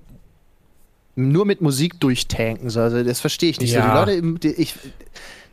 [1.15, 2.69] nur mit Musik durchtanken.
[2.69, 2.79] So.
[2.79, 3.73] Also das verstehe ich nicht.
[3.73, 3.99] Ja.
[3.99, 4.75] So, die Leute, ich,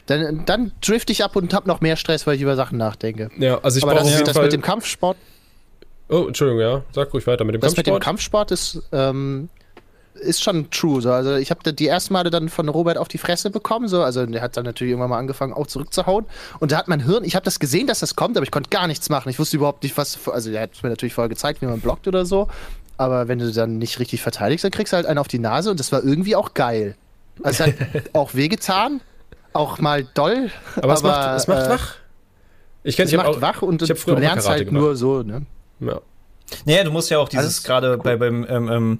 [0.07, 3.31] dann, dann drift ich ab und hab noch mehr Stress, weil ich über Sachen nachdenke.
[3.39, 5.17] Ja, also ich Aber das, das mit dem Kampfsport
[6.13, 6.83] Oh, Entschuldigung, ja.
[6.93, 7.45] Sag ruhig weiter.
[7.45, 7.95] Mit dem das Kampfsport?
[7.95, 9.49] mit dem Kampfsport ist, ähm,
[10.15, 11.01] ist schon true.
[11.01, 11.11] So.
[11.11, 13.89] Also ich habe die ersten Male dann von Robert auf die Fresse bekommen.
[13.89, 14.03] So.
[14.03, 16.27] Also der hat dann natürlich irgendwann mal angefangen, auch zurückzuhauen.
[16.61, 18.69] Und da hat mein Hirn, ich habe das gesehen, dass das kommt, aber ich konnte
[18.69, 19.31] gar nichts machen.
[19.31, 20.29] Ich wusste überhaupt nicht, was.
[20.29, 22.49] Also er hat mir natürlich vorher gezeigt, wie man blockt oder so.
[22.99, 25.71] Aber wenn du dann nicht richtig verteidigst, dann kriegst du halt einen auf die Nase
[25.71, 26.95] und das war irgendwie auch geil.
[27.43, 27.75] Also es hat
[28.13, 29.01] auch wehgetan,
[29.55, 30.51] auch mal doll.
[30.77, 31.95] Aber, aber es macht, es macht äh, wach.
[32.85, 34.83] Ich kenn, es ich macht auch, wach und, und du lernst halt gemacht.
[34.83, 35.47] nur so, ne?
[35.83, 36.01] Ja.
[36.65, 37.99] Naja, du musst ja auch dieses, also gerade cool.
[37.99, 38.99] bei, beim ähm, ähm,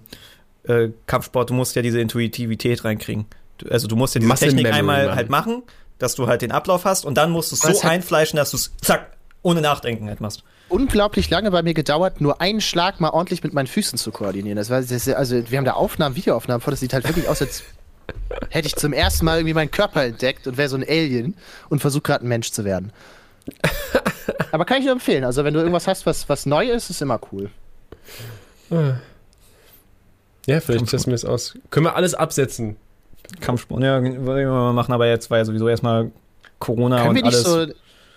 [0.65, 3.27] äh, Kampfsport, du musst ja diese Intuitivität reinkriegen.
[3.59, 5.17] Du, also du musst ja diese Muscle Technik Memory einmal machen.
[5.17, 5.63] halt machen,
[5.99, 8.57] dass du halt den Ablauf hast und dann musst du es so einfleischen, dass du
[8.57, 10.45] es zack, ohne Nachdenken halt machst.
[10.69, 14.57] Unglaublich lange bei mir gedauert, nur einen Schlag mal ordentlich mit meinen Füßen zu koordinieren.
[14.57, 17.43] Das war, das, also wir haben da Aufnahmen, Videoaufnahmen vor, das sieht halt wirklich aus,
[17.43, 17.63] als
[18.49, 21.35] hätte ich zum ersten Mal irgendwie meinen Körper entdeckt und wäre so ein Alien
[21.69, 22.93] und versuche gerade ein Mensch zu werden.
[24.53, 25.25] Aber kann ich nur empfehlen.
[25.25, 27.51] Also, wenn du irgendwas hast, was, was neu ist, ist immer cool.
[30.47, 31.55] Ja, vielleicht testen wir es aus.
[31.71, 32.77] Können wir alles absetzen?
[33.41, 36.11] Kampfsport, ja, wollen wir mal machen, aber jetzt war ja sowieso erstmal
[36.59, 37.43] Corona Können und wir nicht alles.
[37.43, 37.67] So,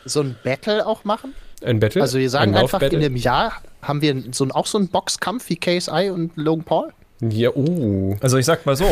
[0.06, 1.34] so ein Battle auch machen?
[1.64, 2.02] Ein Battle?
[2.02, 5.58] Also, wir sagen einfach, in dem Jahr haben wir so, auch so einen Boxkampf wie
[5.58, 6.94] KSI und Logan Paul?
[7.22, 8.16] Ja, uh.
[8.22, 8.86] Also, ich sag mal so.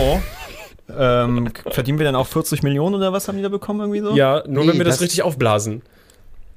[0.97, 4.15] ähm, verdienen wir dann auch 40 Millionen oder was haben die da bekommen irgendwie so?
[4.15, 5.81] Ja, nur nee, wenn wir das, das richtig aufblasen.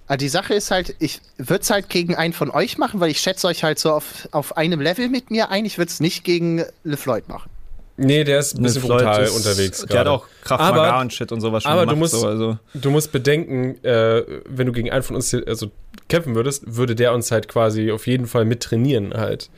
[0.08, 3.10] Ah, die Sache ist halt, ich würde es halt gegen einen von euch machen, weil
[3.10, 5.64] ich schätze euch halt so auf, auf einem Level mit mir ein.
[5.64, 7.50] Ich würde es nicht gegen LeFloid machen.
[7.96, 9.78] Nee, der ist ein bisschen brutal ist, unterwegs.
[9.78, 10.10] Der grade.
[10.10, 11.94] hat auch Kraft aber, und Shit und sowas schon aber gemacht.
[11.94, 12.58] Du musst, so, also.
[12.74, 15.70] du musst bedenken, äh, wenn du gegen einen von uns also,
[16.08, 19.50] kämpfen würdest, würde der uns halt quasi auf jeden Fall mit trainieren halt.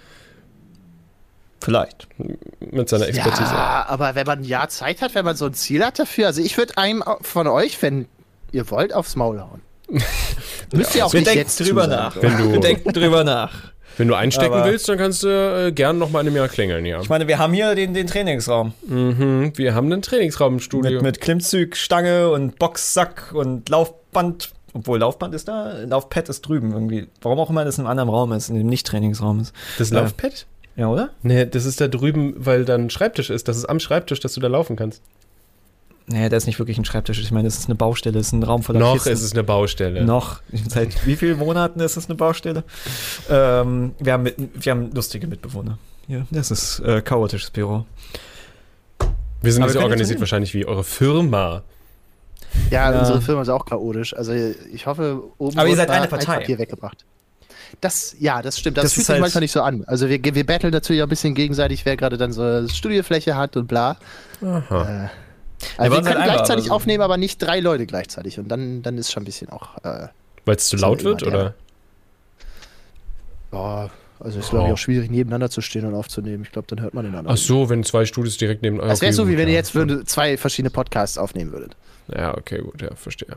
[1.60, 2.06] Vielleicht.
[2.60, 3.52] Mit seiner Expertise.
[3.52, 6.28] Ja, aber wenn man ein Jahr Zeit hat, wenn man so ein Ziel hat dafür,
[6.28, 8.06] also ich würde einem von euch, wenn
[8.52, 9.60] ihr wollt, aufs Maul hauen.
[10.72, 12.20] Müsst ihr auch wir nicht jetzt drüber nach.
[12.20, 13.72] Wenn du, wir denken drüber nach.
[13.96, 16.48] Wenn du einstecken Aber willst, dann kannst du äh, gern noch mal in einem Jahr
[16.48, 17.00] klingeln, ja.
[17.00, 18.72] Ich meine, wir haben hier den, den Trainingsraum.
[18.86, 20.92] Mhm, wir haben einen Trainingsraum im Studio.
[20.92, 24.50] Mit, mit Klimmzugstange und Boxsack und Laufband.
[24.72, 27.08] Obwohl, Laufband ist da, Laufpad ist drüben irgendwie.
[27.22, 29.52] Warum auch immer das in einem anderen Raum ist, in dem Nicht-Trainingsraum ist.
[29.78, 30.46] Das Laufpad?
[30.76, 31.10] Ja, oder?
[31.22, 33.48] Nee, das ist da drüben, weil da ein Schreibtisch ist.
[33.48, 35.02] Das ist am Schreibtisch, dass du da laufen kannst.
[36.10, 37.18] Naja, das ist nicht wirklich ein Schreibtisch.
[37.20, 39.10] Ich meine, das ist eine Baustelle, das ist ein Raum voller Noch Kisten.
[39.10, 40.04] ist es eine Baustelle.
[40.04, 40.40] Noch.
[40.68, 42.64] Seit wie vielen Monaten ist es eine Baustelle?
[43.28, 45.78] Ähm, wir, haben mit, wir haben lustige Mitbewohner.
[46.06, 47.84] Hier, das ist äh, chaotisches Büro.
[49.42, 51.62] Wir sind nicht so organisiert wahrscheinlich wie eure Firma.
[52.70, 54.16] Ja, ja, unsere Firma ist auch chaotisch.
[54.16, 56.38] Also ich hoffe, oben Aber ihr seid eine Partei.
[56.38, 57.04] Papier weggebracht.
[57.82, 58.78] Das, ja, das stimmt.
[58.78, 59.84] Das, das fühlt sich halt manchmal nicht so an.
[59.86, 63.58] Also wir, wir battlen natürlich auch ein bisschen gegenseitig, wer gerade dann so Studiofläche hat
[63.58, 63.98] und bla.
[64.42, 65.04] Aha.
[65.04, 65.08] Äh,
[65.76, 68.38] also wir können gleichzeitig also aufnehmen, aber nicht drei Leute gleichzeitig.
[68.38, 69.76] Und dann, dann ist schon ein bisschen auch.
[69.84, 70.08] Äh,
[70.44, 71.54] Weil es zu laut wird, oder?
[73.52, 73.90] Ja,
[74.20, 76.42] also es ist, glaube ich, auch schwierig, nebeneinander zu stehen und aufzunehmen.
[76.42, 77.34] Ich glaube, dann hört man den anderen.
[77.34, 78.92] Ach so, wenn zwei Studios direkt nebeneinander.
[78.92, 79.76] Das wäre so, wie wenn ihr jetzt
[80.06, 81.76] zwei verschiedene Podcasts aufnehmen würdet.
[82.14, 83.36] Ja, okay, gut, ja, verstehe.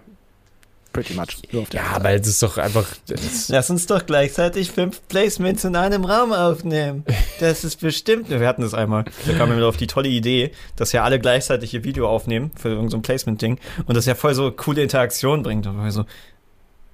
[0.93, 1.37] Pretty much.
[1.71, 2.85] ja, aber es ist doch einfach.
[3.47, 7.05] Lass uns doch gleichzeitig fünf Placements in einem Raum aufnehmen.
[7.39, 8.29] Das ist bestimmt.
[8.29, 9.05] Wir hatten das einmal.
[9.25, 12.69] Da kamen wir auf die tolle Idee, dass ja alle gleichzeitig ihr Video aufnehmen für
[12.69, 15.65] irgendein so Placement-Ding und das ja voll so coole Interaktion bringt.
[15.65, 16.05] Und wir so,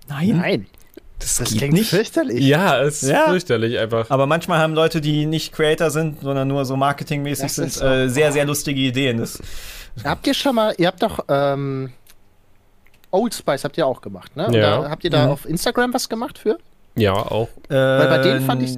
[0.07, 0.37] nein.
[0.37, 0.67] Nein.
[1.19, 1.89] Das, das klingt nicht.
[1.89, 2.43] fürchterlich.
[2.43, 3.25] Ja, es ist ja.
[3.27, 4.11] fürchterlich einfach.
[4.11, 8.31] Aber manchmal haben Leute, die nicht Creator sind, sondern nur so marketingmäßig sind, äh, sehr,
[8.31, 9.17] sehr lustige Ideen.
[9.17, 9.39] Das
[10.03, 11.91] habt ihr schon mal, ihr habt doch ähm,
[13.11, 14.47] Old Spice habt ihr auch gemacht, ne?
[14.51, 14.81] Ja.
[14.81, 15.31] Da, habt ihr da mhm.
[15.31, 16.57] auf Instagram was gemacht für?
[16.95, 17.49] Ja, auch.
[17.69, 18.77] Äh, Weil bei denen fand ich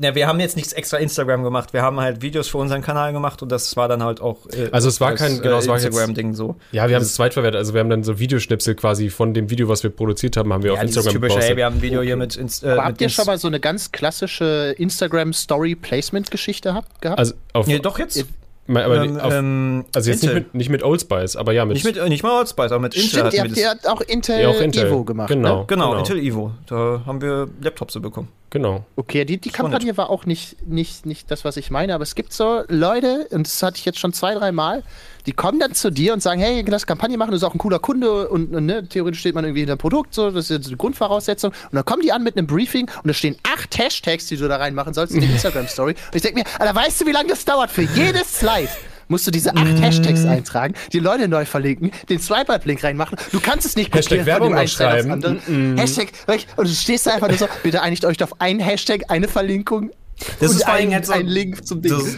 [0.00, 1.72] na, wir haben jetzt nichts extra Instagram gemacht.
[1.72, 4.46] Wir haben halt Videos für unseren Kanal gemacht und das war dann halt auch.
[4.46, 6.56] Äh, also es war kein genau, es war Instagram-Ding so.
[6.70, 7.58] Ja, wir haben es zweitverwertet.
[7.58, 10.62] Also wir haben dann so Videoschnipsel quasi von dem Video, was wir produziert haben, haben
[10.62, 11.50] wir ja, auf Instagram typische, gepostet.
[11.50, 12.06] Hey, wir haben ein Video okay.
[12.06, 12.36] hier mit.
[12.36, 17.18] Inst äh, Aber habt ihr schon mal so eine ganz klassische Instagram-Story-Placement-Geschichte gehabt?
[17.18, 18.24] Also auf, nee, doch jetzt.
[18.68, 21.74] Aber ähm, auf, ähm, also jetzt nicht mit, nicht mit Old Spice, aber ja mit.
[21.74, 23.30] Nicht, mit, nicht mal Old Spice, aber mit Intel.
[23.30, 25.28] Stimmt, ihr habt, habt auch Intel, ja, auch Intel Evo gemacht.
[25.28, 25.64] Genau, ne?
[25.66, 26.52] genau, genau, Intel Evo.
[26.66, 28.28] Da haben wir Laptops bekommen.
[28.50, 28.84] Genau.
[28.96, 32.14] Okay, die, die Kampagne war auch nicht, nicht, nicht das, was ich meine, aber es
[32.14, 34.82] gibt so Leute, und das hatte ich jetzt schon zwei, drei Mal,
[35.28, 37.58] die kommen dann zu dir und sagen, hey, lass Kampagne machen, du bist auch ein
[37.58, 40.50] cooler Kunde und, und ne, theoretisch steht man irgendwie hinter dem Produkt, so, das ist
[40.50, 41.50] jetzt eine Grundvoraussetzung.
[41.50, 44.48] Und dann kommen die an mit einem Briefing und da stehen acht Hashtags, die du
[44.48, 45.96] da reinmachen sollst in die Instagram-Story.
[46.06, 48.70] Und ich denke mir, Alter, weißt du, wie lange das dauert für jedes Slide?
[49.10, 50.28] musst du diese acht Hashtags mm.
[50.28, 53.16] eintragen, die Leute neu verlinken, den Swipe-Up-Link reinmachen.
[53.32, 55.18] Du kannst es nicht Hashtag Werbung noch schreiben.
[55.46, 55.78] Mm.
[55.78, 56.10] Hashtag,
[56.56, 59.92] und du stehst da einfach nur so, bitte einigt euch auf einen Hashtag, eine Verlinkung
[60.40, 61.92] das und ist allem ein, so, ein Link zum Ding.
[61.92, 62.16] Das,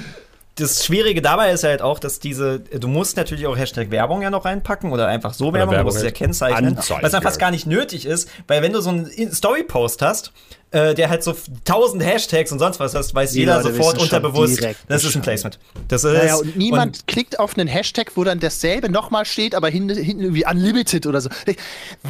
[0.57, 4.31] das Schwierige dabei ist halt auch, dass diese, du musst natürlich auch Hashtag Werbung ja
[4.31, 7.39] noch reinpacken oder einfach so Werbung, Werbung du musst es ja kennzeichnen, was dann fast
[7.39, 10.33] gar nicht nötig ist, weil wenn du so einen Story-Post hast,
[10.73, 11.35] äh, der halt so
[11.65, 15.23] tausend Hashtags und sonst was hast, weiß Die jeder Leute sofort unterbewusst, das ist ein
[15.23, 15.59] Placement.
[15.89, 19.55] Das ist, naja, und niemand und klickt auf einen Hashtag, wo dann dasselbe nochmal steht,
[19.55, 21.31] aber hinten, hinten irgendwie Unlimited oder so.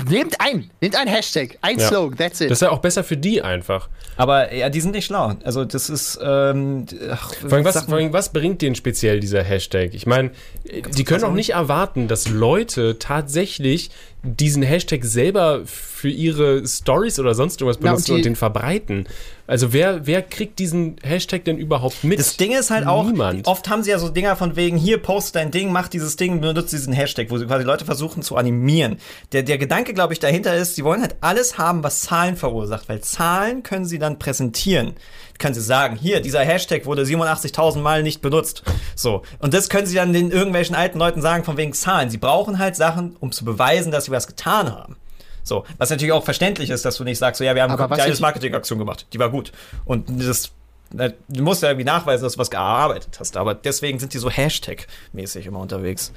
[0.09, 1.89] Nehmt ein, nehmt ein Hashtag, ein ja.
[1.89, 2.51] Slogan, that's it.
[2.51, 3.89] Das ist ja auch besser für die einfach.
[4.17, 5.33] Aber ja, die sind nicht schlau.
[5.45, 6.19] Also das ist.
[6.23, 9.95] Ähm, ach, vor, allem, was, vor allem, was bringt denen speziell dieser Hashtag?
[9.95, 10.33] Ich meine,
[10.65, 13.91] die können auch nicht erwarten, dass Leute tatsächlich
[14.23, 19.07] diesen Hashtag selber für ihre Stories oder sonst irgendwas benutzen ja, und, und, den verbreiten.
[19.47, 22.19] Also wer, wer kriegt diesen Hashtag denn überhaupt mit?
[22.19, 23.47] Das Ding ist halt auch, Niemand.
[23.47, 26.41] oft haben sie ja so Dinger von wegen, hier post dein Ding, mach dieses Ding,
[26.41, 28.99] benutzt diesen Hashtag, wo sie quasi Leute versuchen zu animieren.
[29.33, 32.89] Der, der Gedanke, glaube ich, dahinter ist, sie wollen halt alles haben, was Zahlen verursacht,
[32.89, 34.95] weil Zahlen können sie dann präsentieren
[35.41, 38.63] können sie sagen, hier, dieser Hashtag wurde 87.000 Mal nicht benutzt.
[38.95, 39.23] So.
[39.41, 42.11] Und das können sie dann den irgendwelchen alten Leuten sagen, von wegen Zahlen.
[42.11, 44.97] Sie brauchen halt Sachen, um zu beweisen, dass sie was getan haben.
[45.43, 45.65] So.
[45.79, 48.17] Was natürlich auch verständlich ist, dass du nicht sagst, so, ja, wir haben eine geile
[48.21, 49.07] Marketingaktion gemacht.
[49.13, 49.51] Die war gut.
[49.85, 50.53] Und das
[50.93, 54.29] Du musst ja irgendwie nachweisen, dass du was gearbeitet hast, aber deswegen sind die so
[54.29, 56.13] Hashtag-mäßig immer unterwegs.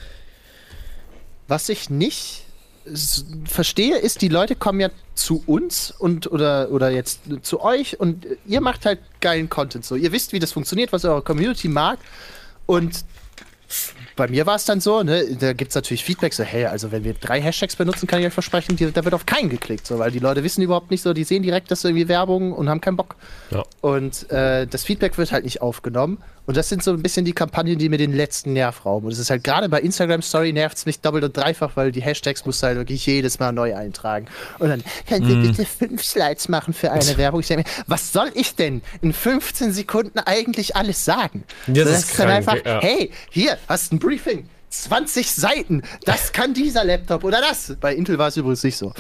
[1.48, 2.43] Was ich nicht
[3.46, 8.26] verstehe, ist, die Leute kommen ja zu uns und oder, oder jetzt zu euch und
[8.46, 9.96] ihr macht halt geilen Content so.
[9.96, 12.00] Ihr wisst, wie das funktioniert, was eure Community mag.
[12.66, 13.06] Und
[14.16, 16.92] bei mir war es dann so, ne, da gibt es natürlich Feedback, so, hey, also
[16.92, 19.88] wenn wir drei Hashtags benutzen, kann ich euch versprechen, die, da wird auf keinen geklickt,
[19.88, 22.70] so, weil die Leute wissen überhaupt nicht so, die sehen direkt, dass irgendwie Werbung und
[22.70, 23.16] haben keinen Bock.
[23.50, 23.64] Ja.
[23.82, 26.20] Und äh, das Feedback wird halt nicht aufgenommen.
[26.46, 29.08] Und das sind so ein bisschen die Kampagnen, die mir den letzten Nerv rauben.
[29.08, 31.92] Und es ist halt gerade bei Instagram Story nervt es mich doppelt und dreifach, weil
[31.92, 34.28] die Hashtags musst du halt wirklich jedes Mal neu eintragen.
[34.60, 35.42] Und dann könnt ihr mm.
[35.44, 37.40] bitte fünf Slides machen für eine Werbung.
[37.40, 41.44] Ich denke mir, was soll ich denn in 15 Sekunden eigentlich alles sagen?
[41.68, 42.82] Das, das ist dann einfach, ja.
[42.82, 44.50] hey, hier, hast ein Briefing.
[44.70, 45.84] 20 Seiten.
[46.04, 47.76] Das kann dieser Laptop oder das.
[47.80, 48.92] Bei Intel war es übrigens nicht so.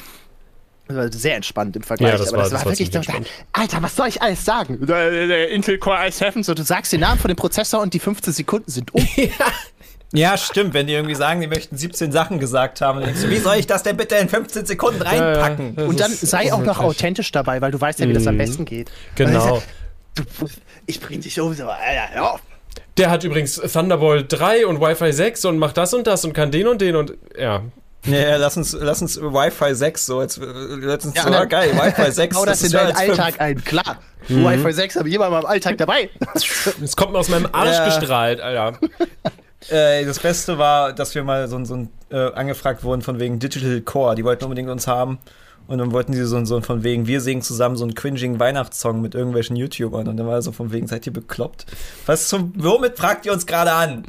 [0.88, 2.12] Das war sehr entspannt im Vergleich.
[2.12, 3.28] Ja, das aber war, das, das war, wirklich entspannt.
[3.54, 4.86] Alter, was soll ich alles sagen?
[4.86, 8.34] Der, Intel Core i7, so du sagst den Namen von dem Prozessor und die 15
[8.34, 9.08] Sekunden sind um.
[10.16, 10.76] Ja, stimmt.
[10.76, 13.56] Wenn die irgendwie sagen, die möchten 17 Sachen gesagt haben, dann denkst du, wie soll
[13.56, 15.76] ich das denn bitte in 15 Sekunden reinpacken?
[15.76, 18.36] Ja, und dann sei auch noch authentisch dabei, weil du weißt ja, wie das am
[18.36, 18.38] mhm.
[18.38, 18.92] besten geht.
[19.16, 19.64] Genau.
[20.14, 20.24] Du,
[20.86, 22.36] ich bring dich um, so, Alter, ja.
[22.98, 26.52] Der hat übrigens Thunderbolt 3 und Wi-Fi 6 und macht das und das und kann
[26.52, 27.64] den und den und ja.
[28.06, 31.72] Ja, ja lass uns, lass uns Wi-Fi 6 so jetzt letztens ja, so, ah, geil,
[31.74, 32.36] Wi-Fi 6.
[32.38, 33.42] Hau das, das in deinen Alltag 5.
[33.42, 34.00] ein, klar.
[34.28, 34.46] Mhm.
[34.46, 36.10] Wi-Fi 6 habe ich immer in meinem Alltag dabei.
[36.84, 37.86] Es kommt mir aus meinem Arsch ja.
[37.86, 38.78] gestrahlt, Alter.
[39.70, 43.80] Äh, das Beste war, dass wir mal so, so äh, angefragt wurden von wegen Digital
[43.80, 44.16] Core.
[44.16, 45.20] Die wollten unbedingt uns haben.
[45.68, 49.02] Und dann wollten sie so, so von wegen, wir singen zusammen so einen cringing Weihnachtssong
[49.02, 50.08] mit irgendwelchen YouTubern.
[50.08, 51.66] Und dann war so von wegen, seid ihr bekloppt?
[52.06, 54.04] Was zum, womit fragt ihr uns gerade an?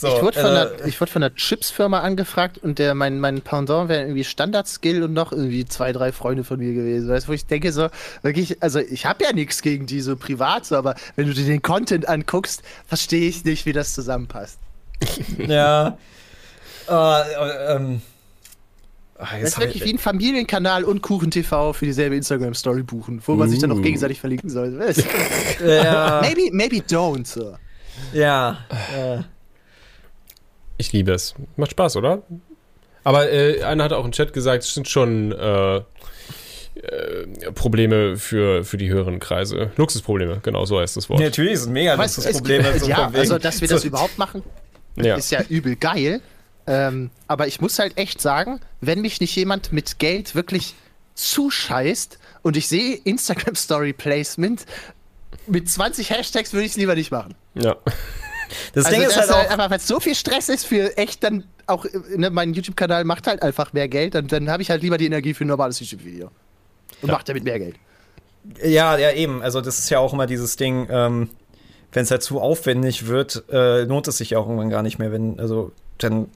[0.00, 3.90] So, ich wurde von, äh, der, von der Chips-Firma angefragt und der, mein, mein Pendant
[3.90, 7.10] wäre irgendwie Standard-Skill und noch irgendwie zwei, drei Freunde von mir gewesen.
[7.10, 7.88] Weißt du, wo ich denke so,
[8.22, 11.44] wirklich, also ich habe ja nichts gegen die so privat, so, aber wenn du dir
[11.44, 14.58] den Content anguckst, verstehe ich nicht, wie das zusammenpasst.
[15.46, 15.98] ja.
[16.88, 18.00] Äh, ähm,
[19.18, 23.48] Ach, das ist wirklich wie ein Familienkanal und KuchenTV für dieselbe Instagram-Story buchen, wo man
[23.48, 23.50] uh.
[23.50, 23.82] sich dann auch uh.
[23.82, 24.80] gegenseitig verlinken soll.
[25.62, 26.22] ja.
[26.22, 27.26] maybe, maybe don't.
[27.26, 27.58] So.
[28.14, 28.64] Ja.
[30.80, 31.34] Ich liebe es.
[31.56, 32.22] Macht Spaß, oder?
[33.04, 35.82] Aber äh, einer hat auch im Chat gesagt, es sind schon äh, äh,
[37.54, 39.72] Probleme für, für die höheren Kreise.
[39.76, 41.20] Luxusprobleme, genau so heißt das Wort.
[41.20, 42.78] Ja, natürlich sind mega Luxusprobleme.
[42.78, 44.42] So ja, also dass wir das überhaupt machen,
[44.96, 45.16] ja.
[45.16, 46.22] ist ja übel geil.
[46.66, 50.74] Ähm, aber ich muss halt echt sagen, wenn mich nicht jemand mit Geld wirklich
[51.14, 54.64] zuscheißt und ich sehe Instagram Story Placement
[55.46, 57.34] mit 20 Hashtags, würde ich es lieber nicht machen.
[57.54, 57.76] Ja.
[58.72, 59.50] Das also Ding ist halt auch.
[59.50, 61.86] Einfach, weil es so viel Stress ist für echt dann auch,
[62.16, 65.06] ne, mein YouTube-Kanal macht halt einfach mehr Geld, dann, dann habe ich halt lieber die
[65.06, 66.30] Energie für ein normales YouTube-Video.
[67.02, 67.14] Und ja.
[67.14, 67.76] macht damit mehr Geld.
[68.62, 69.42] Ja, ja, eben.
[69.42, 71.30] Also, das ist ja auch immer dieses Ding, ähm,
[71.92, 74.98] wenn es halt zu aufwendig wird, äh, lohnt es sich ja auch irgendwann gar nicht
[74.98, 76.28] mehr, wenn, also, dann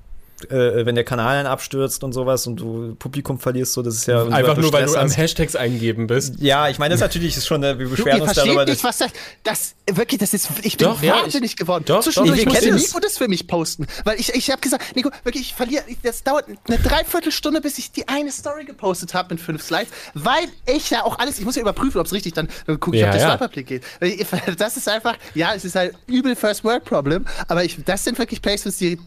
[0.50, 4.06] äh, wenn der Kanal dann abstürzt und sowas und du Publikum verlierst, so, das ist
[4.06, 4.24] ja.
[4.26, 6.34] Einfach nur, weil du am Hashtags eingeben bist.
[6.38, 8.64] Ja, ich meine, das ist natürlich ist schon, äh, wir beschweren uns darüber.
[8.64, 9.10] Nicht, was das,
[9.42, 11.84] das, wirklich, das ist, ich bin doch, wahnsinnig ja, geworden.
[11.86, 15.10] Doch, Zwischendurch doch, musste Nico das für mich posten, weil ich, ich habe gesagt, Nico,
[15.22, 19.42] wirklich, ich verliere, das dauert eine Dreiviertelstunde, bis ich die eine Story gepostet habe mit
[19.42, 22.48] fünf Slides, weil ich ja auch alles, ich muss ja überprüfen, ob es richtig dann,
[22.66, 23.30] dann gucke ich, ja, ob der ja.
[23.30, 23.82] Swiper-Blick geht.
[24.58, 28.18] Das ist einfach, ja, es ist halt übel First World Problem, aber ich, das sind
[28.18, 28.98] wirklich Placements, die,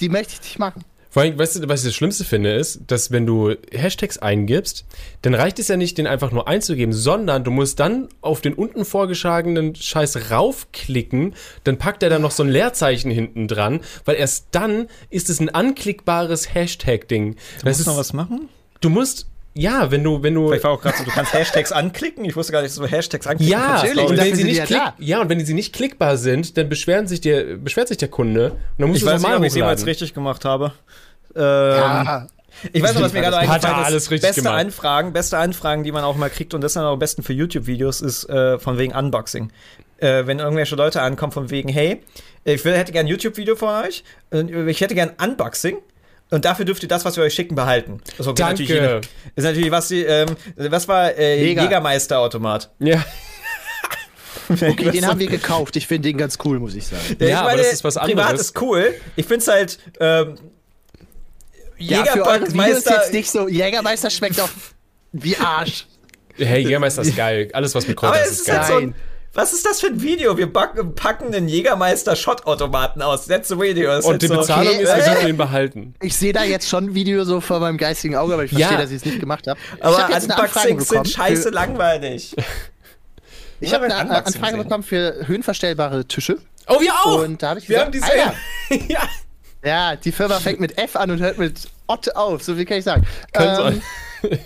[0.00, 0.84] die möchte ich nicht machen.
[1.16, 4.84] Vor allem, weißt du, was ich das Schlimmste finde, ist, dass wenn du Hashtags eingibst,
[5.22, 8.52] dann reicht es ja nicht, den einfach nur einzugeben, sondern du musst dann auf den
[8.52, 14.16] unten vorgeschlagenen Scheiß raufklicken, dann packt er dann noch so ein Leerzeichen hinten dran, weil
[14.16, 17.36] erst dann ist es ein anklickbares Hashtag-Ding.
[17.62, 18.50] Du musst noch was machen?
[18.82, 19.26] Du musst
[19.56, 20.52] ja, wenn du, wenn du.
[20.52, 22.24] Ich war auch gerade so, du kannst Hashtags anklicken.
[22.24, 23.52] Ich wusste gar nicht, so Hashtags anklicken.
[23.52, 24.04] Ja, natürlich.
[24.04, 27.20] Und wenn sie nicht klick, ja, und wenn sie nicht klickbar sind, dann beschweren sich
[27.20, 28.50] der, beschwert sich der Kunde.
[28.50, 30.72] Und dann musst ich du weiß nicht, ob ich es jemals richtig gemacht habe.
[31.34, 32.26] Ähm, ja.
[32.72, 33.86] Ich weiß noch, was mir gerade eingefallen ist.
[33.86, 34.60] Alles beste gemacht.
[34.60, 37.32] Anfragen, beste Anfragen, die man auch mal kriegt, und das sind auch am besten für
[37.32, 39.52] YouTube-Videos, ist äh, von wegen Unboxing.
[39.98, 42.02] Äh, wenn irgendwelche Leute ankommen von wegen, hey,
[42.44, 44.04] ich will, hätte gern ein YouTube-Video von euch,
[44.68, 45.78] ich hätte gern Unboxing.
[46.30, 48.00] Und dafür dürft ihr das, was wir euch schicken, behalten.
[48.16, 48.62] Das ist Danke.
[48.64, 52.70] Natürlich, ist natürlich was, ähm, was war äh, Jägermeister-Automat?
[52.78, 53.04] Ja.
[54.48, 55.74] Okay, den haben wir gekauft.
[55.74, 57.16] Ich finde den ganz cool, muss ich sagen.
[57.18, 58.26] Ja, ja aber das ist was anderes.
[58.26, 58.94] Privat ist cool.
[59.16, 60.36] Ich finde es halt, ähm,
[61.78, 62.90] Jägermeister.
[62.90, 63.48] Ja, jetzt nicht so.
[63.48, 64.48] Jägermeister schmeckt doch
[65.12, 65.86] wie Arsch.
[66.36, 67.48] Hey, Jägermeister ist geil.
[67.52, 68.58] Alles, was mit Kräutern ist, ist, ist geil.
[68.58, 68.94] Halt so ein,
[69.36, 70.36] was ist das für ein Video?
[70.38, 73.26] Wir backen, packen den Jägermeister-Shot-Automaten aus.
[73.26, 73.90] That's the video.
[73.90, 75.94] Das Und die so, Bezahlung okay, ist, wir dürfen ihn behalten.
[76.00, 78.72] Ich sehe da jetzt schon ein Video so vor meinem geistigen Auge, aber ich verstehe,
[78.72, 78.80] ja.
[78.82, 79.60] dass ich es nicht gemacht habe.
[79.80, 82.34] Aber Unboxings sind scheiße langweilig.
[83.58, 84.58] Ich habe eine Anfrage sehen.
[84.58, 86.36] bekommen für höhenverstellbare Tische.
[86.68, 87.24] Oh, wir auch!
[87.24, 88.36] Und da habe ich wir gesagt, haben
[88.68, 89.08] diese, ja.
[89.64, 92.76] ja, die Firma fängt mit F an und hört mit Ott auf, so viel kann
[92.76, 93.06] ich sagen.
[93.32, 93.82] Kann
[94.22, 94.38] ähm,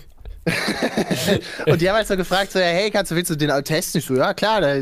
[1.66, 3.98] und die haben halt so gefragt, so, ja, hey, kannst du, willst du den testen?
[3.98, 4.74] Ich so, ja, klar, da,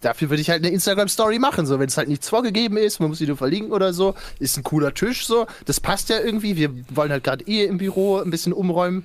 [0.00, 3.08] dafür würde ich halt eine Instagram-Story machen, so, wenn es halt nichts vorgegeben ist, man
[3.08, 6.56] muss die nur verlinken oder so, ist ein cooler Tisch, so, das passt ja irgendwie,
[6.56, 9.04] wir wollen halt gerade eh im Büro ein bisschen umräumen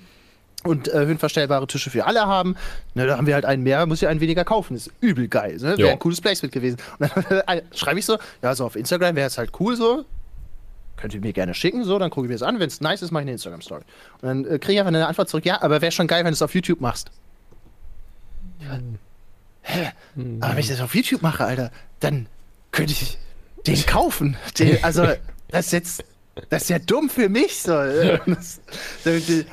[0.64, 2.56] und äh, höhenverstellbare Tische für alle haben.
[2.96, 4.76] Na, da haben wir halt einen mehr, muss ich einen weniger kaufen.
[4.76, 5.58] Ist übel geil.
[5.62, 5.78] Ne?
[5.78, 6.78] Wäre ein cooles Placement gewesen.
[6.98, 10.06] Und dann äh, schreibe ich so, ja, so auf Instagram wäre es halt cool so
[10.98, 12.60] könnt ihr mir gerne schicken, so, dann gucke ich mir das an.
[12.60, 13.84] Wenn es nice ist, mache ich eine Instagram-Story.
[14.22, 16.32] Und dann äh, kriege ich einfach eine Antwort zurück, ja, aber wäre schon geil, wenn
[16.32, 17.12] du es auf YouTube machst.
[18.62, 18.80] Ja.
[19.62, 19.92] Hä?
[20.16, 20.38] Mhm.
[20.42, 22.28] Aber wenn ich das auf YouTube mache, Alter, dann
[22.72, 23.18] könnte ich
[23.66, 24.38] den kaufen.
[24.60, 25.08] Den, also,
[25.50, 26.04] das ist jetzt
[26.50, 27.62] das ist ja dumm für mich.
[27.62, 27.72] So.
[28.26, 28.60] Das,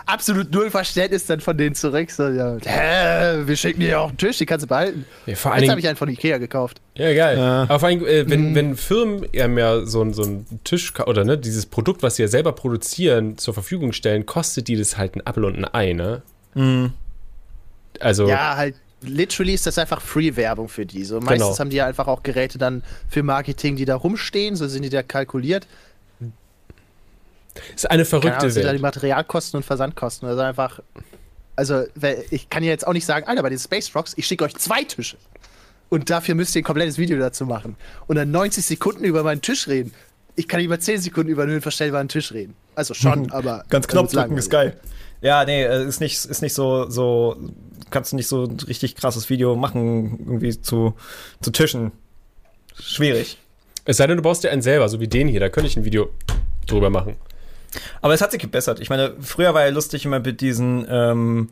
[0.07, 2.11] absolut null Verständnis dann von denen zurück.
[2.11, 2.57] So, ja.
[2.65, 5.07] Hä, wir schicken dir ja auch einen Tisch, den kannst du behalten.
[5.27, 6.81] Ja, vor Jetzt habe ich einen von Ikea gekauft.
[6.95, 7.39] Ja, geil.
[7.39, 7.63] Ja.
[7.63, 8.55] Aber vor allem, äh, wenn, mhm.
[8.55, 12.29] wenn Firmen ja mehr so, so einen Tisch oder ne, dieses Produkt, was sie ja
[12.29, 16.23] selber produzieren, zur Verfügung stellen, kostet die das halt ein Apfel und ein Ei, ne?
[16.55, 16.93] Mhm.
[18.01, 18.27] Also.
[18.27, 21.05] Ja, halt literally ist das einfach Free-Werbung für die.
[21.05, 21.59] So, meistens genau.
[21.59, 24.91] haben die ja einfach auch Geräte dann für Marketing, die da rumstehen, so sind die
[24.91, 25.67] da kalkuliert.
[27.75, 28.67] Ist eine verrückte Ahnung, Welt.
[28.67, 30.29] Da die Materialkosten und Versandkosten.
[30.29, 30.81] Also einfach.
[31.55, 31.85] Also,
[32.31, 34.57] ich kann ja jetzt auch nicht sagen, Alter, bei den Space Rocks, ich schicke euch
[34.57, 35.19] zwei Tische.
[35.91, 37.77] Und dafür müsst ihr ein komplettes Video dazu machen.
[38.07, 39.93] Und dann 90 Sekunden über meinen Tisch reden.
[40.37, 42.55] Ich kann über 10 Sekunden über einen höhenverstellbaren Tisch reden.
[42.75, 43.65] Also schon, aber.
[43.69, 44.81] Ganz Knopfdrücken ist geil.
[45.21, 47.37] Ja, nee, äh, ist nicht, ist nicht so, so,
[47.91, 50.95] kannst du nicht so ein richtig krasses Video machen, irgendwie zu,
[51.43, 51.93] zu Tischen.
[52.75, 53.39] Schwierig.
[53.85, 55.77] Es sei denn, du baust dir einen selber, so wie den hier, da könnte ich
[55.77, 56.09] ein Video
[56.67, 57.17] drüber machen.
[58.01, 58.81] Aber es hat sich gebessert.
[58.81, 61.49] Ich meine, früher war ja lustig immer mit diesen ähm,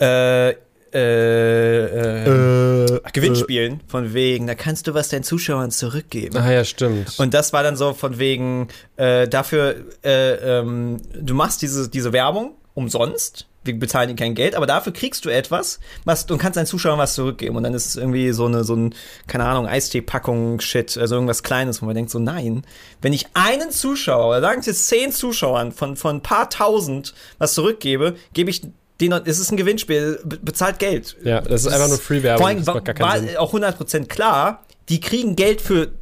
[0.00, 0.54] äh,
[0.94, 1.84] äh,
[2.24, 6.36] äh, äh, Gewinnspielen, von wegen, da kannst du was deinen Zuschauern zurückgeben.
[6.36, 7.18] Ah ja, stimmt.
[7.18, 12.12] Und das war dann so von wegen, äh, dafür, äh, ähm, du machst diese, diese
[12.12, 16.56] Werbung umsonst, wir bezahlen dir kein Geld, aber dafür kriegst du etwas, was und kannst
[16.56, 17.56] deinen Zuschauern was zurückgeben.
[17.56, 18.94] Und dann ist es irgendwie so eine, so ein,
[19.26, 22.64] keine Ahnung, Eistee-Packung, Shit, also irgendwas Kleines, wo man denkt so, nein,
[23.00, 27.54] wenn ich einen Zuschauer, oder sagen wir zehn Zuschauern von, von ein paar tausend was
[27.54, 28.62] zurückgebe, gebe ich
[29.00, 31.16] den, es ist ein Gewinnspiel, bezahlt Geld.
[31.24, 32.40] Ja, das ist einfach nur Free-Werbung.
[32.40, 35.92] Vor allem war, war auch 100% klar, die kriegen Geld für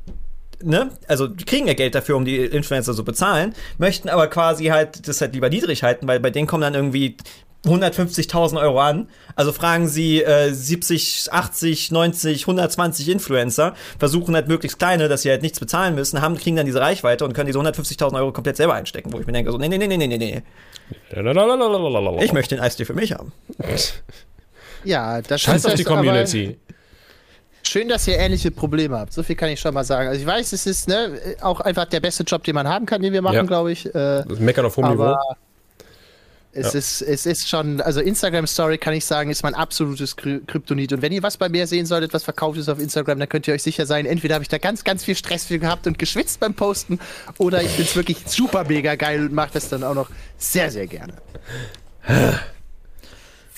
[0.62, 4.66] ne, also die kriegen ja Geld dafür, um die Influencer zu bezahlen, möchten aber quasi
[4.66, 7.16] halt das halt lieber niedrig halten, weil bei denen kommen dann irgendwie
[7.64, 9.08] 150.000 Euro an.
[9.36, 15.30] Also fragen sie äh, 70, 80, 90, 120 Influencer, versuchen halt möglichst kleine, dass sie
[15.30, 18.56] halt nichts bezahlen müssen, haben, kriegen dann diese Reichweite und können diese 150.000 Euro komplett
[18.56, 20.42] selber einstecken, wo ich mir denke, so, nee, nee, nee, nee, nee, nee.
[22.22, 23.32] Ich möchte den Eistee für mich haben.
[24.84, 26.58] Ja, das Scheiß auf die Community.
[27.62, 29.12] Schön, dass ihr ähnliche Probleme habt.
[29.12, 30.08] So viel kann ich schon mal sagen.
[30.08, 33.02] Also ich weiß, es ist ne, auch einfach der beste Job, den man haben kann,
[33.02, 33.42] den wir machen, ja.
[33.42, 33.86] glaube ich.
[33.86, 35.14] Äh, das Meckern auf hohem Niveau.
[36.52, 36.78] Es, ja.
[36.80, 40.92] ist, es ist schon, also Instagram Story kann ich sagen, ist mein absolutes Kryptonit.
[40.92, 43.46] Und wenn ihr was bei mir sehen solltet, was verkauft ist auf Instagram, dann könnt
[43.46, 45.98] ihr euch sicher sein, entweder habe ich da ganz, ganz viel Stress für gehabt und
[45.98, 46.98] geschwitzt beim Posten,
[47.38, 50.70] oder ich finde es wirklich super mega geil und mache das dann auch noch sehr,
[50.72, 51.14] sehr gerne.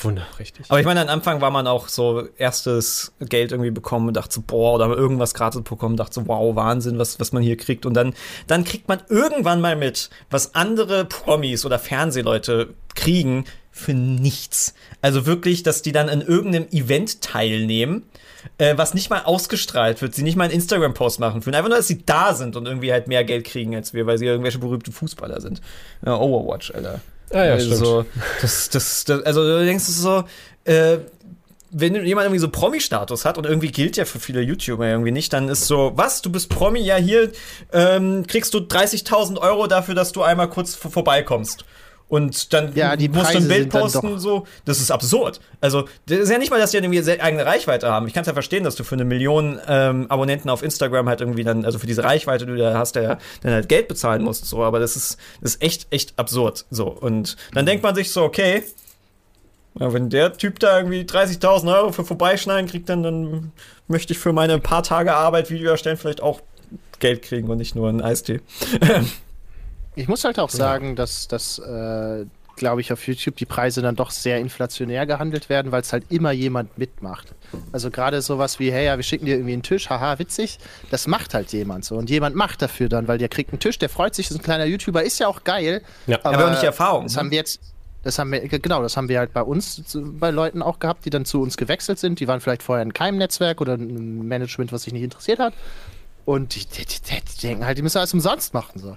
[0.04, 0.66] Wunder, richtig.
[0.68, 4.34] Aber ich meine, am Anfang war man auch so erstes Geld irgendwie bekommen und dachte
[4.34, 7.86] so, boah, oder irgendwas gratis bekommen, dachte so, wow, Wahnsinn, was, was man hier kriegt.
[7.86, 8.14] Und dann,
[8.46, 14.74] dann kriegt man irgendwann mal mit, was andere Promis oder Fernsehleute kriegen für nichts.
[15.00, 18.04] Also wirklich, dass die dann in irgendeinem Event teilnehmen,
[18.58, 21.78] äh, was nicht mal ausgestrahlt wird, sie nicht mal einen Instagram-Post machen für einfach nur,
[21.78, 24.58] dass sie da sind und irgendwie halt mehr Geld kriegen als wir, weil sie irgendwelche
[24.58, 25.60] berühmte Fußballer sind.
[26.04, 27.00] Ja, Overwatch, Alter.
[27.32, 28.04] Ah, ja, also,
[28.40, 30.24] das, das, das, also du denkst so,
[30.64, 30.98] äh,
[31.70, 35.32] wenn jemand irgendwie so Promi-Status hat und irgendwie gilt ja für viele YouTuber irgendwie nicht,
[35.32, 37.32] dann ist so, was, du bist Promi, ja hier
[37.72, 41.64] ähm, kriegst du 30.000 Euro dafür, dass du einmal kurz vorbeikommst
[42.08, 44.46] und dann ja, musst du ein Bild posten, so.
[44.64, 45.40] Das ist absurd.
[45.60, 48.06] Also, das ist ja nicht mal, dass die irgendwie eigene Reichweite haben.
[48.06, 51.22] Ich kann es ja verstehen, dass du für eine Million ähm, Abonnenten auf Instagram halt
[51.22, 54.22] irgendwie dann, also für diese Reichweite, die du da hast, der dann halt Geld bezahlen
[54.22, 54.62] musst, so.
[54.62, 56.88] Aber das ist, das ist echt, echt absurd, so.
[56.88, 58.62] Und dann denkt man sich so, okay,
[59.80, 63.52] ja, wenn der Typ da irgendwie 30.000 Euro für vorbeischneiden kriegt, dann, dann
[63.88, 66.40] möchte ich für meine paar Tage Arbeit Video erstellen vielleicht auch
[66.98, 68.40] Geld kriegen und nicht nur einen Eistee.
[69.94, 72.24] Ich muss halt auch sagen, dass, dass äh,
[72.56, 76.04] glaube ich, auf YouTube die Preise dann doch sehr inflationär gehandelt werden, weil es halt
[76.10, 77.34] immer jemand mitmacht.
[77.72, 80.58] Also gerade sowas wie, hey, ja, wir schicken dir irgendwie einen Tisch, haha, witzig,
[80.90, 81.96] das macht halt jemand so.
[81.96, 84.42] Und jemand macht dafür dann, weil der kriegt einen Tisch, der freut sich, ist ein
[84.42, 85.82] kleiner YouTuber, ist ja auch geil.
[86.06, 87.04] Ja, aber, aber auch nicht Erfahrung.
[87.04, 87.20] Das ne?
[87.20, 87.60] haben wir jetzt,
[88.02, 91.10] das haben wir, genau, das haben wir halt bei uns, bei Leuten auch gehabt, die
[91.10, 92.20] dann zu uns gewechselt sind.
[92.20, 95.54] Die waren vielleicht vorher in keinem Netzwerk oder ein Management, was sich nicht interessiert hat.
[96.24, 98.78] Und die, die, die, die denken halt, die müssen alles umsonst machen.
[98.78, 98.96] So.